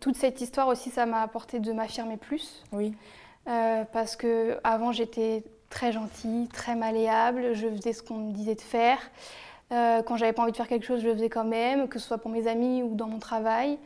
Toute 0.01 0.17
cette 0.17 0.41
histoire 0.41 0.67
aussi, 0.67 0.91
ça 0.91 1.07
m'a 1.07 1.23
apporté 1.23 1.61
de 1.61 1.73
m'affirmer 1.73 2.17
plus. 2.17 2.65
Oui, 2.73 2.93
parce 3.45 4.17
que 4.17 4.59
avant 4.65 4.91
j'étais 4.91 5.45
très 5.75 5.91
gentille, 5.93 6.47
très 6.49 6.77
malléable, 6.77 7.53
je 7.55 7.69
faisais 7.69 7.93
ce 7.93 8.03
qu'on 8.03 8.15
me 8.15 8.33
disait 8.33 8.55
de 8.55 8.61
faire. 8.61 8.99
Euh, 9.73 10.03
quand 10.03 10.17
j'avais 10.17 10.33
pas 10.33 10.43
envie 10.43 10.53
de 10.53 10.57
faire 10.57 10.69
quelque 10.69 10.87
chose, 10.87 11.01
je 11.01 11.09
le 11.09 11.15
faisais 11.15 11.29
quand 11.29 11.45
même, 11.45 11.89
que 11.89 11.99
ce 11.99 12.07
soit 12.07 12.19
pour 12.19 12.31
mes 12.31 12.47
amis 12.47 12.83
ou 12.85 12.95
dans 12.95 13.09
mon 13.09 13.19
travail. 13.19 13.77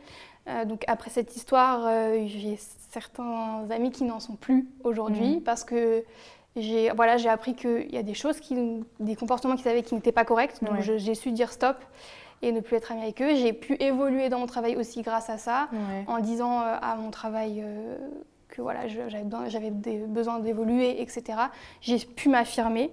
Euh, 0.47 0.65
donc 0.65 0.83
après 0.87 1.09
cette 1.09 1.35
histoire, 1.35 1.85
euh, 1.87 2.25
j'ai 2.27 2.57
certains 2.91 3.65
amis 3.71 3.89
qui 3.91 4.03
n'en 4.03 4.19
sont 4.19 4.35
plus 4.35 4.67
aujourd'hui 4.83 5.35
Mhm. 5.37 5.41
parce 5.41 5.63
que 5.63 6.03
j'ai 6.55 6.91
voilà, 6.91 7.17
j'ai 7.17 7.29
appris 7.29 7.55
qu'il 7.55 7.91
y 7.91 7.97
a 7.97 8.03
des 8.03 8.13
choses, 8.13 8.39
qui, 8.39 8.55
des 8.99 9.15
comportements 9.15 9.55
qu'ils 9.55 9.67
avaient 9.67 9.83
qui 9.83 9.95
n'étaient 9.95 10.11
pas 10.11 10.25
corrects. 10.25 10.63
Donc 10.63 10.75
Ouais. 10.79 10.97
j'ai 10.99 11.15
su 11.15 11.31
dire 11.31 11.51
stop 11.51 11.77
et 12.43 12.51
ne 12.51 12.59
plus 12.59 12.75
être 12.77 12.91
amie 12.91 13.01
avec 13.01 13.19
eux. 13.21 13.33
J'ai 13.35 13.53
pu 13.53 13.73
évoluer 13.79 14.29
dans 14.29 14.39
mon 14.39 14.45
travail 14.47 14.75
aussi 14.75 15.01
grâce 15.01 15.29
à 15.29 15.37
ça 15.39 15.69
ouais. 15.73 16.03
en 16.07 16.19
disant 16.19 16.61
euh, 16.61 16.75
à 16.81 16.95
mon 16.95 17.09
travail 17.09 17.63
que 18.49 18.61
voilà, 18.61 18.87
j'avais 18.87 19.71
besoin 19.71 20.39
d'évoluer, 20.39 21.01
etc. 21.01 21.39
J'ai 21.81 21.99
pu 21.99 22.29
m'affirmer. 22.29 22.91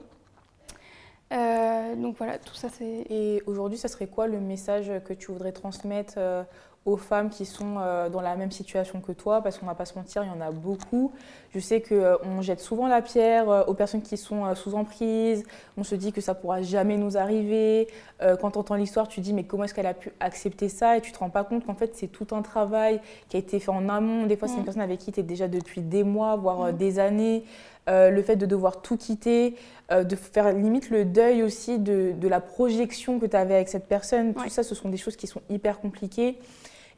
Euh, 1.33 1.97
donc 1.97 2.17
voilà, 2.19 2.39
tout 2.39 2.55
ça 2.55 2.69
c'est. 2.69 3.07
Et 3.11 3.43
aujourd'hui, 3.47 3.79
ça 3.79 3.89
serait 3.89 4.07
quoi 4.07 4.29
le 4.29 4.39
message 4.39 4.93
que 5.05 5.13
tu 5.13 5.33
voudrais 5.33 5.53
transmettre 5.53 6.15
euh, 6.19 6.45
aux 6.87 6.97
femmes 6.97 7.29
qui 7.31 7.45
sont 7.45 7.75
euh, 7.79 8.09
dans 8.09 8.21
la 8.23 8.37
même 8.37 8.51
situation 8.53 9.01
que 9.01 9.13
toi 9.13 9.43
Parce 9.43 9.59
qu'on 9.59 9.67
va 9.67 9.75
pas 9.75 9.85
se 9.85 9.95
mentir, 9.99 10.23
il 10.25 10.29
y 10.29 10.31
en 10.31 10.41
a 10.41 10.51
beaucoup. 10.53 11.13
Je 11.53 11.59
sais 11.59 11.83
qu'on 11.83 12.41
jette 12.41 12.61
souvent 12.61 12.87
la 12.87 13.03
pierre 13.03 13.51
euh, 13.51 13.65
aux 13.67 13.75
personnes 13.75 14.03
qui 14.03 14.17
sont 14.17 14.47
euh, 14.47 14.55
sous 14.55 14.75
emprise. 14.75 15.45
On 15.77 15.85
se 15.85 15.95
dit 15.95 16.13
que 16.13 16.21
ça 16.21 16.35
pourra 16.35 16.63
jamais 16.63 16.97
nous 16.97 17.17
arriver. 17.17 17.89
Euh, 18.23 18.37
quand 18.37 18.53
tu 18.53 18.59
entends 18.59 18.77
l'histoire, 18.77 19.09
tu 19.09 19.21
dis 19.21 19.33
mais 19.33 19.43
comment 19.45 19.65
est-ce 19.65 19.75
qu'elle 19.75 19.87
a 19.87 19.95
pu 19.95 20.13
accepter 20.21 20.69
ça? 20.69 20.97
Et 20.97 21.01
tu 21.01 21.13
te 21.13 21.19
rends 21.19 21.29
pas 21.31 21.45
compte 21.45 21.67
qu'en 21.67 21.75
fait, 21.75 21.95
c'est 21.95 22.07
tout 22.09 22.29
un 22.33 22.43
travail 22.43 23.01
qui 23.29 23.37
a 23.37 23.41
été 23.41 23.59
fait 23.61 23.71
en 23.71 23.89
amont. 23.89 24.27
Des 24.27 24.37
fois, 24.37 24.49
c'est 24.49 24.55
Mm. 24.55 24.59
une 24.59 24.65
personne 24.65 24.83
avec 24.83 25.01
qui 25.01 25.13
tu 25.13 25.21
es 25.21 25.23
déjà 25.25 25.49
depuis 25.49 25.81
des 25.83 26.05
mois, 26.05 26.37
voire 26.37 26.63
euh, 26.63 26.73
Mm. 26.73 26.77
des 26.77 26.99
années. 26.99 27.45
Euh, 27.89 28.11
le 28.11 28.21
fait 28.21 28.35
de 28.35 28.47
devoir 28.47 28.83
tout 28.83 28.97
quitter, 28.97 29.55
euh, 29.93 30.03
de 30.03 30.17
faire 30.17 30.53
limite 30.53 30.91
le 30.91 31.05
deuil 31.05 31.45
aussi 31.45 31.79
de, 31.79 32.13
de 32.19 32.27
la 32.29 32.41
projection 32.41 33.21
que 33.21 33.27
tu 33.27 33.37
avais 33.37 33.55
avec 33.55 33.69
cette 33.69 33.87
personne. 33.87 34.29
Ouais. 34.37 34.43
Tout 34.43 34.49
ça, 34.49 34.65
ce 34.65 34.75
sont 34.75 34.89
des 34.89 34.97
choses 34.97 35.15
qui 35.15 35.29
sont 35.29 35.41
hyper 35.51 35.79
compliquées. 35.79 36.37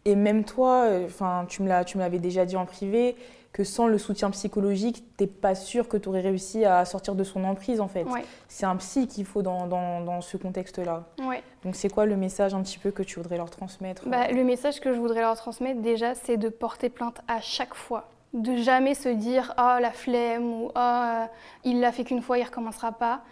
Et 0.05 0.15
même 0.15 0.45
toi, 0.45 0.85
euh, 0.85 1.07
enfin, 1.07 1.45
tu 1.49 1.63
me 1.63 1.69
l'as- 1.69 1.85
tu 1.85 1.99
me 1.99 2.03
l'avais 2.03 2.19
déjà 2.19 2.45
dit 2.47 2.57
en 2.57 2.67
privé, 2.67 3.17
que 3.53 3.65
sans 3.65 3.87
le 3.87 3.99
soutien 3.99 4.31
psychologique, 4.31 5.05
t'es 5.17 5.27
pas 5.27 5.55
sûr 5.55 5.89
que 5.89 5.97
tu 5.97 6.09
aurais 6.09 6.21
réussi 6.21 6.65
à 6.65 6.85
sortir 6.85 7.15
de 7.15 7.25
son 7.25 7.45
emprise 7.45 7.81
en 7.81 7.89
fait. 7.89 8.05
Ouais, 8.05 8.25
C'est 8.47 8.67
un 8.67 8.77
psy 8.77 9.07
qu'il 9.09 9.25
faut 9.25 9.43
dans, 9.43 9.67
dans- 9.67 10.01
dans 10.03 10.21
ce 10.21 10.37
contexte-là. 10.37 11.05
ouais. 11.27 11.43
Donc 11.65 11.75
c'est 11.75 11.89
quoi 11.89 12.05
le 12.07 12.17
message 12.17 12.55
un 12.55 12.63
petit 12.63 12.79
peu 12.79 12.91
que 12.91 13.03
tu 13.03 13.19
voudrais 13.19 13.37
leur 13.39 13.51
transmettre 13.51 14.07
Bah, 14.09 14.29
le 14.31 14.45
message 14.45 14.81
que 14.81 14.93
je 14.93 14.99
voudrais 14.99 15.23
leur 15.23 15.35
transmettre 15.37 15.81
déjà, 15.81 16.15
c'est 16.15 16.37
de 16.37 16.49
porter 16.51 16.89
plainte 16.91 17.21
à 17.27 17.41
chaque 17.41 17.75
fois. 17.75 18.09
De 18.35 18.57
jamais 18.57 18.95
se 18.95 19.09
dire 19.09 19.55
ah 19.57 19.79
la 19.81 19.91
flemme 19.91 20.45
ou 20.45 20.71
ah 20.75 21.23
euh, 21.23 21.27
il 21.65 21.81
l'a 21.81 21.91
fait 21.91 22.05
qu'une 22.05 22.21
fois, 22.23 22.39
il 22.39 22.45
recommencera 22.45 22.93
pas. 22.93 23.23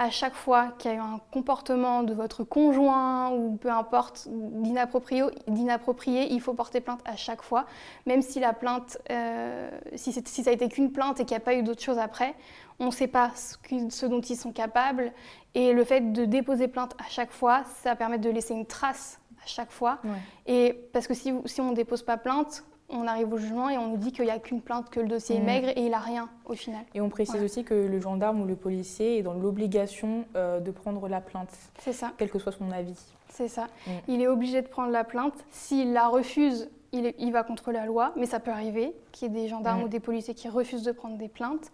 À 0.00 0.10
chaque 0.10 0.34
fois 0.34 0.68
qu'il 0.78 0.92
y 0.92 0.94
a 0.94 0.96
eu 0.96 1.00
un 1.00 1.20
comportement 1.32 2.04
de 2.04 2.14
votre 2.14 2.44
conjoint 2.44 3.30
ou 3.30 3.56
peu 3.56 3.68
importe 3.68 4.28
d'inapproprié, 4.30 6.32
il 6.32 6.40
faut 6.40 6.54
porter 6.54 6.80
plainte 6.80 7.00
à 7.04 7.16
chaque 7.16 7.42
fois, 7.42 7.66
même 8.06 8.22
si 8.22 8.38
la 8.38 8.52
plainte, 8.52 8.96
euh, 9.10 9.68
si, 9.96 10.12
ça 10.12 10.50
a 10.50 10.52
été 10.52 10.68
qu'une 10.68 10.92
plainte 10.92 11.18
et 11.18 11.24
qu'il 11.24 11.36
n'y 11.36 11.42
a 11.42 11.44
pas 11.44 11.54
eu 11.54 11.64
d'autre 11.64 11.82
chose 11.82 11.98
après, 11.98 12.36
on 12.78 12.86
ne 12.86 12.90
sait 12.92 13.08
pas 13.08 13.32
ce, 13.34 14.06
dont 14.06 14.20
ils 14.20 14.36
sont 14.36 14.52
capables. 14.52 15.12
Et 15.56 15.72
le 15.72 15.82
fait 15.82 16.12
de 16.12 16.24
déposer 16.24 16.68
plainte 16.68 16.94
à 17.04 17.08
chaque 17.08 17.32
fois, 17.32 17.64
ça 17.82 17.96
permet 17.96 18.18
de 18.18 18.30
laisser 18.30 18.54
une 18.54 18.66
trace 18.66 19.18
à 19.42 19.46
chaque 19.46 19.72
fois. 19.72 19.98
Ouais. 20.04 20.10
Et 20.46 20.74
parce 20.92 21.08
que 21.08 21.14
si, 21.14 21.34
si 21.44 21.60
on 21.60 21.70
ne 21.70 21.74
dépose 21.74 22.04
pas 22.04 22.18
plainte, 22.18 22.62
on 22.90 23.06
arrive 23.06 23.32
au 23.32 23.36
jugement 23.36 23.68
et 23.68 23.76
on 23.76 23.88
nous 23.88 23.96
dit 23.96 24.12
qu'il 24.12 24.24
n'y 24.24 24.30
a 24.30 24.38
qu'une 24.38 24.62
plainte, 24.62 24.88
que 24.90 25.00
le 25.00 25.08
dossier 25.08 25.36
est 25.36 25.40
Mhm. 25.40 25.44
maigre 25.46 25.68
et 25.68 25.80
il 25.84 25.90
n'a 25.90 25.98
rien 25.98 26.28
au 26.46 26.54
final. 26.54 26.84
Et 26.94 27.00
on 27.00 27.08
précise 27.10 27.32
Voilà. 27.34 27.44
aussi 27.44 27.64
que 27.64 27.74
le 27.74 28.00
gendarme 28.00 28.40
ou 28.40 28.46
le 28.46 28.56
policier 28.56 29.18
est 29.18 29.22
dans 29.22 29.34
l'obligation 29.34 30.24
euh, 30.36 30.60
de 30.60 30.70
prendre 30.70 31.06
la 31.08 31.20
plainte, 31.20 31.50
C'est 31.78 31.92
ça, 31.92 32.12
quel 32.16 32.30
que 32.30 32.38
soit 32.38 32.52
son 32.52 32.70
avis. 32.70 32.98
c'est 33.28 33.48
ça. 33.48 33.66
Mm. 33.86 33.90
Il 34.08 34.22
est 34.22 34.26
obligé 34.28 34.62
de 34.62 34.68
prendre 34.68 34.90
la 34.90 35.04
plainte. 35.04 35.34
S'il 35.50 35.92
la 35.92 36.08
refuse, 36.08 36.70
il, 36.92 37.04
est- 37.06 37.14
il 37.18 37.30
va 37.32 37.42
contre 37.42 37.72
la 37.72 37.84
loi, 37.84 38.12
mais 38.16 38.24
ça 38.26 38.40
peut 38.40 38.50
arriver 38.50 38.94
qu'il 39.12 39.28
y 39.28 39.30
ait 39.38 39.42
des 39.42 39.48
gendarmes 39.48 39.80
Mm. 39.80 39.84
ou 39.84 39.88
des 39.88 40.00
policiers 40.00 40.34
qui 40.34 40.48
refusent 40.48 40.82
de 40.84 40.92
prendre 40.92 41.18
des 41.18 41.28
plaintes. 41.28 41.70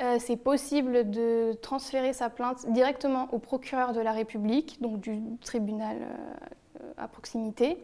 Euh, 0.00 0.16
c'est 0.20 0.36
possible 0.36 1.10
de 1.10 1.52
transférer 1.62 2.12
sa 2.12 2.28
plainte 2.30 2.66
directement 2.72 3.28
au 3.32 3.38
procureur 3.38 3.92
de 3.92 4.00
la 4.00 4.12
République, 4.12 4.80
donc 4.80 5.00
du 5.00 5.20
tribunal 5.40 5.96
euh, 6.00 6.92
à 6.96 7.06
proximité, 7.08 7.78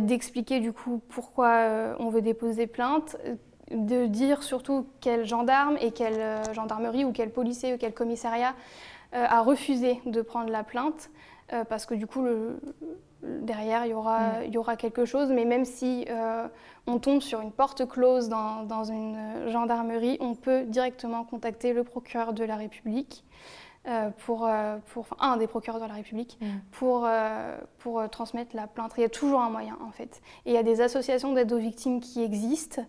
d'expliquer 0.00 0.60
du 0.60 0.72
coup 0.72 1.00
pourquoi 1.08 1.48
euh, 1.48 1.94
on 1.98 2.08
veut 2.10 2.22
déposer 2.22 2.66
plainte, 2.66 3.16
euh, 3.24 3.34
de 3.70 4.06
dire 4.06 4.42
surtout 4.42 4.86
quel 5.00 5.26
gendarme 5.26 5.76
et 5.80 5.90
quelle 5.92 6.20
euh, 6.20 6.54
gendarmerie 6.54 7.04
ou 7.04 7.12
quel 7.12 7.30
policier 7.30 7.74
ou 7.74 7.78
quel 7.78 7.92
commissariat 7.94 8.54
euh, 9.14 9.24
a 9.28 9.40
refusé 9.40 10.00
de 10.06 10.22
prendre 10.22 10.50
la 10.50 10.64
plainte, 10.64 11.10
euh, 11.52 11.64
parce 11.64 11.86
que 11.86 11.94
du 11.94 12.06
coup 12.06 12.22
le- 12.22 12.60
derrière 13.22 13.84
il 13.84 13.90
y, 13.90 13.94
aura, 13.94 14.18
Mm. 14.20 14.44
il 14.46 14.52
y 14.54 14.58
aura 14.58 14.76
quelque 14.76 15.04
chose, 15.04 15.30
mais 15.30 15.44
même 15.44 15.64
si 15.64 16.06
euh, 16.08 16.46
on 16.86 16.98
tombe 16.98 17.20
sur 17.20 17.40
une 17.40 17.52
porte 17.52 17.86
close 17.86 18.28
dans, 18.28 18.62
dans 18.62 18.84
une 18.84 19.16
euh, 19.16 19.48
gendarmerie, 19.50 20.16
on 20.20 20.34
peut 20.34 20.62
directement 20.62 21.24
contacter 21.24 21.72
le 21.72 21.84
procureur 21.84 22.32
de 22.32 22.44
la 22.44 22.56
République. 22.56 23.24
Euh, 23.88 24.10
pour, 24.26 24.46
euh, 24.46 24.76
pour, 24.92 25.02
enfin, 25.02 25.16
un 25.20 25.36
des 25.36 25.46
procureurs 25.46 25.80
de 25.80 25.86
la 25.86 25.94
République 25.94 26.38
Mm. 26.40 26.46
pour, 26.72 27.04
euh, 27.06 27.56
pour 27.78 28.08
transmettre 28.10 28.54
la 28.54 28.66
plainte. 28.66 28.92
Il 28.96 29.00
y 29.00 29.04
a 29.04 29.08
toujours 29.08 29.40
un 29.40 29.50
moyen 29.50 29.78
en 29.86 29.90
fait. 29.90 30.20
Et 30.46 30.50
il 30.50 30.54
y 30.54 30.58
a 30.58 30.62
des 30.62 30.80
associations 30.80 31.32
d'aide 31.32 31.52
aux 31.52 31.58
victimes 31.58 32.00
qui 32.00 32.22
existent 32.22 32.82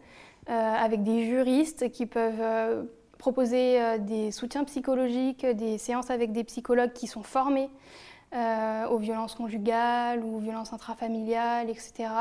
avec 0.47 1.03
des 1.03 1.27
juristes 1.27 1.91
qui 1.91 2.07
peuvent 2.07 2.87
proposer 3.19 3.99
des 3.99 4.31
soutiens 4.31 4.63
psychologiques, 4.63 5.45
des 5.45 5.77
séances 5.77 6.09
avec 6.09 6.31
des 6.31 6.43
psychologues 6.43 6.91
qui 6.91 7.05
sont 7.05 7.21
formés 7.21 7.69
euh, 8.35 8.87
aux 8.89 8.99
violences 8.99 9.33
conjugales 9.33 10.23
ou 10.23 10.35
aux 10.37 10.39
violences 10.39 10.71
intrafamiliales, 10.71 11.67
etc. 11.67 12.11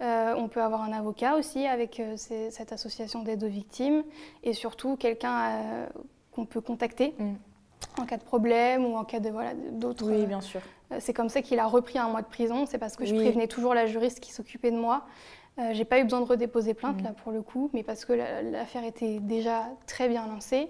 Euh, 0.00 0.34
on 0.36 0.48
peut 0.48 0.60
avoir 0.60 0.82
un 0.82 0.92
avocat 0.92 1.36
aussi 1.36 1.68
avec 1.68 2.00
euh, 2.00 2.16
cette 2.16 2.72
association 2.72 3.22
d'aide 3.22 3.44
aux 3.44 3.48
victimes 3.48 4.02
et 4.42 4.54
surtout 4.54 4.96
quelqu'un 4.96 5.86
qu'on 6.32 6.46
peut 6.46 6.60
contacter 6.60 7.14
Mm. 7.18 7.34
En 7.98 8.04
cas 8.06 8.16
de 8.16 8.22
problème 8.24 8.84
ou 8.84 8.96
en 8.96 9.04
cas 9.04 9.20
de 9.20 9.30
voilà 9.30 9.52
d'autres. 9.72 10.04
Oui, 10.06 10.26
bien 10.26 10.40
sûr. 10.40 10.60
Euh, 10.92 10.96
C'est 11.00 11.12
comme 11.14 11.28
ça 11.28 11.42
qu'il 11.42 11.58
a 11.58 11.66
repris 11.66 11.98
un 11.98 12.08
mois 12.08 12.22
de 12.22 12.26
prison. 12.28 12.66
C'est 12.66 12.78
parce 12.78 12.96
que 12.96 13.04
je 13.04 13.14
prévenais 13.14 13.46
toujours 13.48 13.74
la 13.74 13.86
juriste 13.86 14.20
qui 14.20 14.32
s'occupait 14.32 14.70
de 14.70 14.76
moi. 14.78 15.02
Euh, 15.58 15.70
J'ai 15.72 15.84
pas 15.86 15.98
eu 15.98 16.04
besoin 16.04 16.20
de 16.20 16.26
redéposer 16.26 16.74
plainte 16.74 17.00
Mm. 17.00 17.04
là 17.04 17.10
pour 17.22 17.32
le 17.32 17.40
coup, 17.42 17.70
mais 17.72 17.82
parce 17.82 18.04
que 18.04 18.12
la- 18.12 18.42
l'affaire 18.42 18.84
était 18.84 19.18
déjà 19.20 19.64
très 19.86 20.08
bien 20.08 20.26
lancée. 20.26 20.68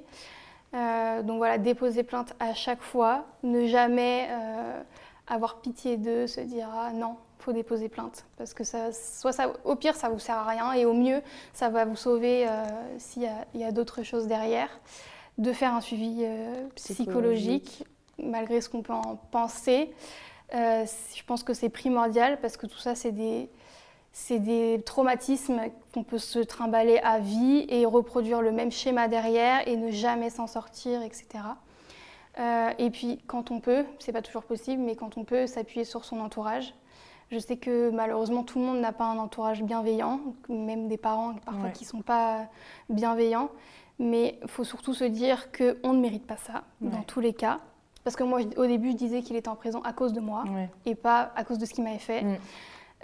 Euh, 0.75 1.23
donc 1.23 1.39
voilà, 1.39 1.59
déposer 1.59 2.03
plainte 2.03 2.35
à 2.41 2.55
chaque 2.55 2.83
fois, 2.83 3.25
ne 3.43 3.67
jamais 3.67 4.29
euh, 4.31 4.83
avoir 5.29 5.57
pitié 5.57 5.97
d'eux, 5.97 6.27
se 6.27 6.41
dire 6.41 6.69
ah 6.73 6.93
non, 6.93 7.17
faut 7.39 7.53
déposer 7.53 7.89
plainte 7.89 8.25
parce 8.37 8.53
que 8.55 8.65
ça, 8.65 8.93
soit 8.93 9.33
ça, 9.33 9.53
au 9.65 9.77
pire 9.77 9.95
ça 9.95 10.09
vous 10.09 10.19
sert 10.19 10.37
à 10.37 10.45
rien 10.45 10.73
et 10.73 10.85
au 10.85 10.93
mieux 10.93 11.21
ça 11.53 11.69
va 11.69 11.85
vous 11.85 11.95
sauver 11.97 12.47
euh, 12.49 12.65
s'il 12.99 13.23
y 13.23 13.27
a, 13.27 13.45
il 13.55 13.61
y 13.61 13.65
a 13.65 13.71
d'autres 13.73 14.03
choses 14.03 14.27
derrière. 14.27 14.69
De 15.39 15.53
faire 15.53 15.75
un 15.75 15.81
suivi 15.81 16.21
euh, 16.21 16.67
psychologique 16.77 17.85
malgré 18.19 18.61
ce 18.61 18.69
qu'on 18.69 18.83
peut 18.83 18.93
en 18.93 19.17
penser. 19.31 19.93
Euh, 20.55 20.85
je 21.15 21.23
pense 21.25 21.43
que 21.43 21.55
c'est 21.55 21.69
primordial 21.69 22.41
parce 22.41 22.57
que 22.57 22.67
tout 22.67 22.79
ça, 22.79 22.95
c'est 22.95 23.13
des, 23.13 23.51
c'est 24.13 24.39
des 24.39 24.81
traumatismes 24.85 25.61
qu'on 25.93 26.05
peut 26.05 26.19
se 26.19 26.39
trimballer 26.39 26.99
à 26.99 27.19
vie 27.19 27.67
et 27.69 27.85
reproduire 27.85 28.41
le 28.41 28.53
même 28.53 28.71
schéma 28.71 29.09
derrière 29.09 29.67
et 29.69 29.77
ne 29.77 29.91
jamais 29.91 30.31
s'en 30.31 30.47
sortir, 30.47 31.03
etc. 31.03 31.27
Euh, 32.39 32.71
et 32.79 32.91
puis 32.91 33.19
quand 33.27 33.51
on 33.51 33.61
peut, 33.61 33.85
c'est 33.99 34.13
pas 34.13 34.23
toujours 34.23 34.45
possible, 34.45 34.83
mais 34.83 34.95
quand 34.95 35.17
on 35.17 35.25
peut, 35.25 35.47
s'appuyer 35.47 35.85
sur 35.85 36.05
son 36.05 36.21
entourage. 36.21 36.75
Je 37.31 37.39
sais 37.41 37.57
que 37.57 37.91
malheureusement 37.91 38.45
tout 38.45 38.61
le 38.61 38.67
monde 38.67 38.79
n'a 38.79 38.93
pas 38.93 39.07
un 39.07 39.19
entourage 39.19 39.63
bienveillant, 39.63 40.21
même 40.49 40.87
des 40.87 40.97
parents 40.97 41.35
parfois 41.45 41.71
qui 41.71 41.85
sont 41.85 42.01
pas 42.01 42.47
bienveillants. 42.89 43.51
Mais 43.99 44.39
il 44.43 44.49
faut 44.49 44.65
surtout 44.65 44.93
se 44.95 45.05
dire 45.05 45.51
qu'on 45.53 45.93
ne 45.93 46.01
mérite 46.01 46.27
pas 46.27 46.37
ça 46.37 46.65
dans 46.81 47.03
tous 47.03 47.21
les 47.21 47.33
cas. 47.33 47.61
Parce 48.05 48.15
que 48.15 48.23
moi, 48.23 48.41
au 48.57 48.67
début, 48.67 48.93
je 48.93 48.97
disais 48.97 49.23
qu'il 49.23 49.35
était 49.35 49.49
en 49.49 49.57
prison 49.57 49.81
à 49.83 49.93
cause 49.93 50.13
de 50.13 50.21
moi 50.21 50.45
et 50.85 50.95
pas 50.95 51.33
à 51.35 51.45
cause 51.45 51.59
de 51.59 51.67
ce 51.67 51.75
qu'il 51.75 51.83
m'avait 51.83 51.99
fait. 51.99 52.23
Mm. 52.23 52.37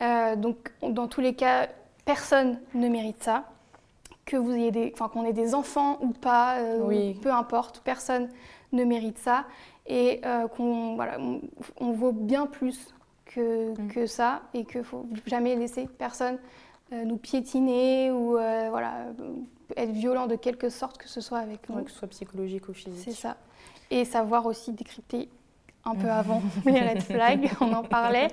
Euh, 0.01 0.37
donc, 0.37 0.73
dans 0.83 1.09
tous 1.09 1.21
les 1.21 1.35
cas, 1.35 1.69
personne 2.05 2.61
ne 2.75 2.89
mérite 2.89 3.23
ça. 3.23 3.49
Que 4.25 4.37
vous 4.37 4.53
ayez 4.53 4.71
des, 4.71 4.93
qu'on 4.93 5.25
ait 5.25 5.33
des 5.33 5.57
enfants 5.57 5.99
ou 6.01 6.11
pas, 6.11 6.59
euh, 6.59 7.13
peu 7.21 7.33
importe, 7.33 7.81
personne 7.85 8.29
ne 8.71 8.85
mérite 8.85 9.19
ça 9.19 9.45
et 9.89 10.21
euh, 10.25 10.47
qu'on, 10.47 10.95
voilà, 10.95 11.19
on, 11.81 11.91
vaut 11.91 12.13
bien 12.13 12.47
plus 12.47 12.95
que, 13.25 13.73
mm. 13.73 13.89
que 13.89 14.07
ça 14.07 14.43
et 14.55 14.65
qu'il 14.65 14.85
faut 14.85 15.07
jamais 15.27 15.57
laisser 15.57 15.89
personne 15.99 16.39
nous 16.93 17.17
piétiner 17.17 18.13
ou 18.13 18.33
voilà, 18.33 19.07
être 19.77 19.93
violent 19.93 20.27
de 20.27 20.37
quelque 20.37 20.69
sorte 20.69 20.99
que 20.99 21.09
ce 21.09 21.21
soit 21.21 21.39
avec 21.39 21.69
nous. 21.69 21.83
que 21.83 21.91
ce 21.91 21.99
soit 21.99 22.09
psychologique 22.09 22.69
ou 22.69 22.73
physique. 22.73 23.05
C'est 23.05 23.21
ça. 23.21 23.37
Et 23.91 24.05
savoir 24.05 24.47
aussi 24.47 24.73
décrypter 24.73 25.29
un 25.85 25.95
peu 25.95 26.09
avant 26.09 26.43
les 26.65 26.81
red 26.81 27.03
flags, 27.03 27.51
on 27.61 27.73
en 27.73 27.83
parlait. 27.83 28.29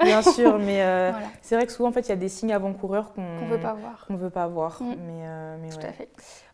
Bien 0.00 0.22
sûr, 0.22 0.58
mais 0.58 0.82
euh, 0.82 1.12
c'est 1.42 1.56
vrai 1.56 1.66
que 1.66 1.72
souvent 1.72 1.90
en 1.90 1.92
fait 1.92 2.00
il 2.00 2.08
y 2.08 2.12
a 2.12 2.16
des 2.16 2.28
signes 2.28 2.52
avant-coureurs 2.52 3.12
qu'on 3.12 3.22
ne 3.22 3.50
veut 3.50 3.60
pas 3.60 3.74
voir. 3.74 4.06
Qu'on 4.06 4.16
veut 4.16 4.30
pas 4.30 4.46
voir. 4.46 4.80
Mais, 4.80 5.26
euh, 5.26 5.56
Tout 5.70 5.86
à 5.86 5.92
fait. 5.92 6.08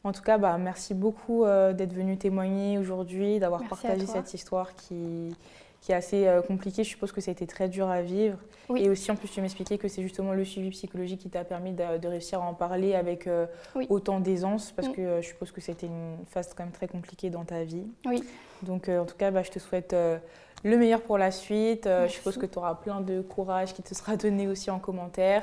En 0.05 0.13
tout 0.13 0.23
cas, 0.23 0.39
bah, 0.39 0.59
merci 0.59 0.95
beaucoup 0.95 1.45
euh, 1.45 1.73
d'être 1.73 1.93
venu 1.93 2.19
témoigner 2.19 2.79
aujourd'hui, 2.79 3.39
d'avoir 3.39 3.63
partagé 3.69 4.07
cette 4.07 4.35
histoire 4.35 4.75
qui, 4.75 5.37
qui 5.83 5.91
est 5.91 5.97
assez 5.97 6.27
euh, 6.27 6.41
compliqué. 6.41 6.85
Je 6.85 6.89
suppose 6.89 7.13
que 7.13 7.21
ça 7.21 7.31
a 7.31 7.33
été 7.33 7.47
très 7.47 7.69
dur 7.69 7.89
à 7.89 8.01
vivre. 8.01 8.39
Et 8.77 8.89
aussi, 8.89 9.11
en 9.11 9.17
plus, 9.17 9.29
tu 9.29 9.43
m'expliquais 9.43 9.77
que 9.77 9.89
c'est 9.89 10.01
justement 10.01 10.33
le 10.33 10.45
suivi 10.45 10.71
psychologique 10.71 11.21
qui 11.21 11.29
t'a 11.29 11.45
permis 11.45 11.73
de, 11.73 12.09
réussir 12.09 12.41
à 12.41 12.47
en 12.47 12.55
parler 12.55 12.95
avec 12.95 13.27
euh, 13.27 13.47
autant 13.91 14.21
d'aisance, 14.21 14.73
parce 14.73 14.89
mm. 14.89 14.93
que 14.93 15.01
euh, 15.03 15.21
je 15.21 15.27
suppose 15.27 15.51
que 15.51 15.61
c'était 15.61 15.89
une 15.89 16.17
phase 16.31 16.55
quand 16.57 16.63
même 16.63 16.73
très 16.73 16.87
compliquée 16.89 17.29
dans 17.29 17.45
ta 17.45 17.65
vie. 17.65 17.85
Oui. 18.07 18.23
Donc, 18.63 18.89
en 18.89 19.05
tout 19.05 19.17
cas, 19.17 19.33
bah, 19.33 19.43
je 19.43 19.51
te 19.51 19.59
souhaite 19.59 19.95
le 20.65 20.77
meilleur 20.77 21.03
pour 21.03 21.19
la 21.19 21.31
suite. 21.31 21.87
Euh, 21.87 22.07
je 22.07 22.13
suppose 22.13 22.37
que 22.37 22.47
tu 22.47 22.59
auras 22.59 22.75
plein 22.75 23.01
de 23.01 23.21
courage 23.21 23.75
qui 23.75 23.83
te 23.83 23.95
sera 23.95 24.17
donné 24.17 24.49
aussi 24.49 24.71
en 24.71 24.79
commentaire. 24.79 25.43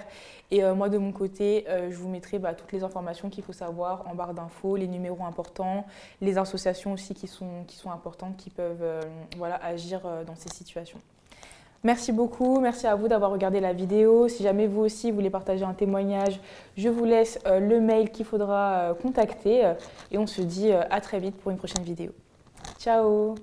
Et 0.51 0.63
euh, 0.63 0.73
moi, 0.73 0.89
de 0.89 0.97
mon 0.97 1.11
côté, 1.11 1.65
euh, 1.67 1.91
je 1.91 1.95
vous 1.95 2.09
mettrai 2.09 2.39
bah, 2.39 2.53
toutes 2.53 2.71
les 2.71 2.83
informations 2.83 3.29
qu'il 3.29 3.43
faut 3.43 3.53
savoir 3.53 4.05
en 4.07 4.15
barre 4.15 4.33
d'infos, 4.33 4.75
les 4.75 4.87
numéros 4.87 5.23
importants, 5.25 5.85
les 6.21 6.37
associations 6.37 6.93
aussi 6.93 7.13
qui 7.13 7.27
sont, 7.27 7.63
qui 7.67 7.75
sont 7.75 7.91
importantes, 7.91 8.37
qui 8.37 8.49
peuvent 8.49 9.05
voilà, 9.37 9.55
agir 9.63 10.01
dans 10.25 10.35
ces 10.35 10.49
situations. 10.49 10.99
Merci 11.83 12.11
beaucoup, 12.11 12.59
merci 12.59 12.87
à 12.87 12.95
vous 12.95 13.07
d'avoir 13.07 13.31
regardé 13.31 13.61
la 13.61 13.71
vidéo. 13.71 14.27
Si 14.27 14.43
jamais 14.43 14.67
vous 14.67 14.81
aussi 14.81 15.11
voulez 15.11 15.29
partager 15.29 15.63
un 15.63 15.73
témoignage, 15.73 16.41
je 16.75 16.89
vous 16.89 17.05
laisse 17.05 17.39
le 17.45 17.79
mail 17.79 18.11
qu'il 18.11 18.25
faudra 18.25 18.93
contacter 19.01 19.73
et 20.11 20.17
on 20.17 20.27
se 20.27 20.41
dit 20.41 20.73
à 20.73 20.99
très 20.99 21.19
vite 21.19 21.37
pour 21.37 21.51
une 21.51 21.57
prochaine 21.57 21.83
vidéo. 21.83 22.11
Ciao 22.79 23.35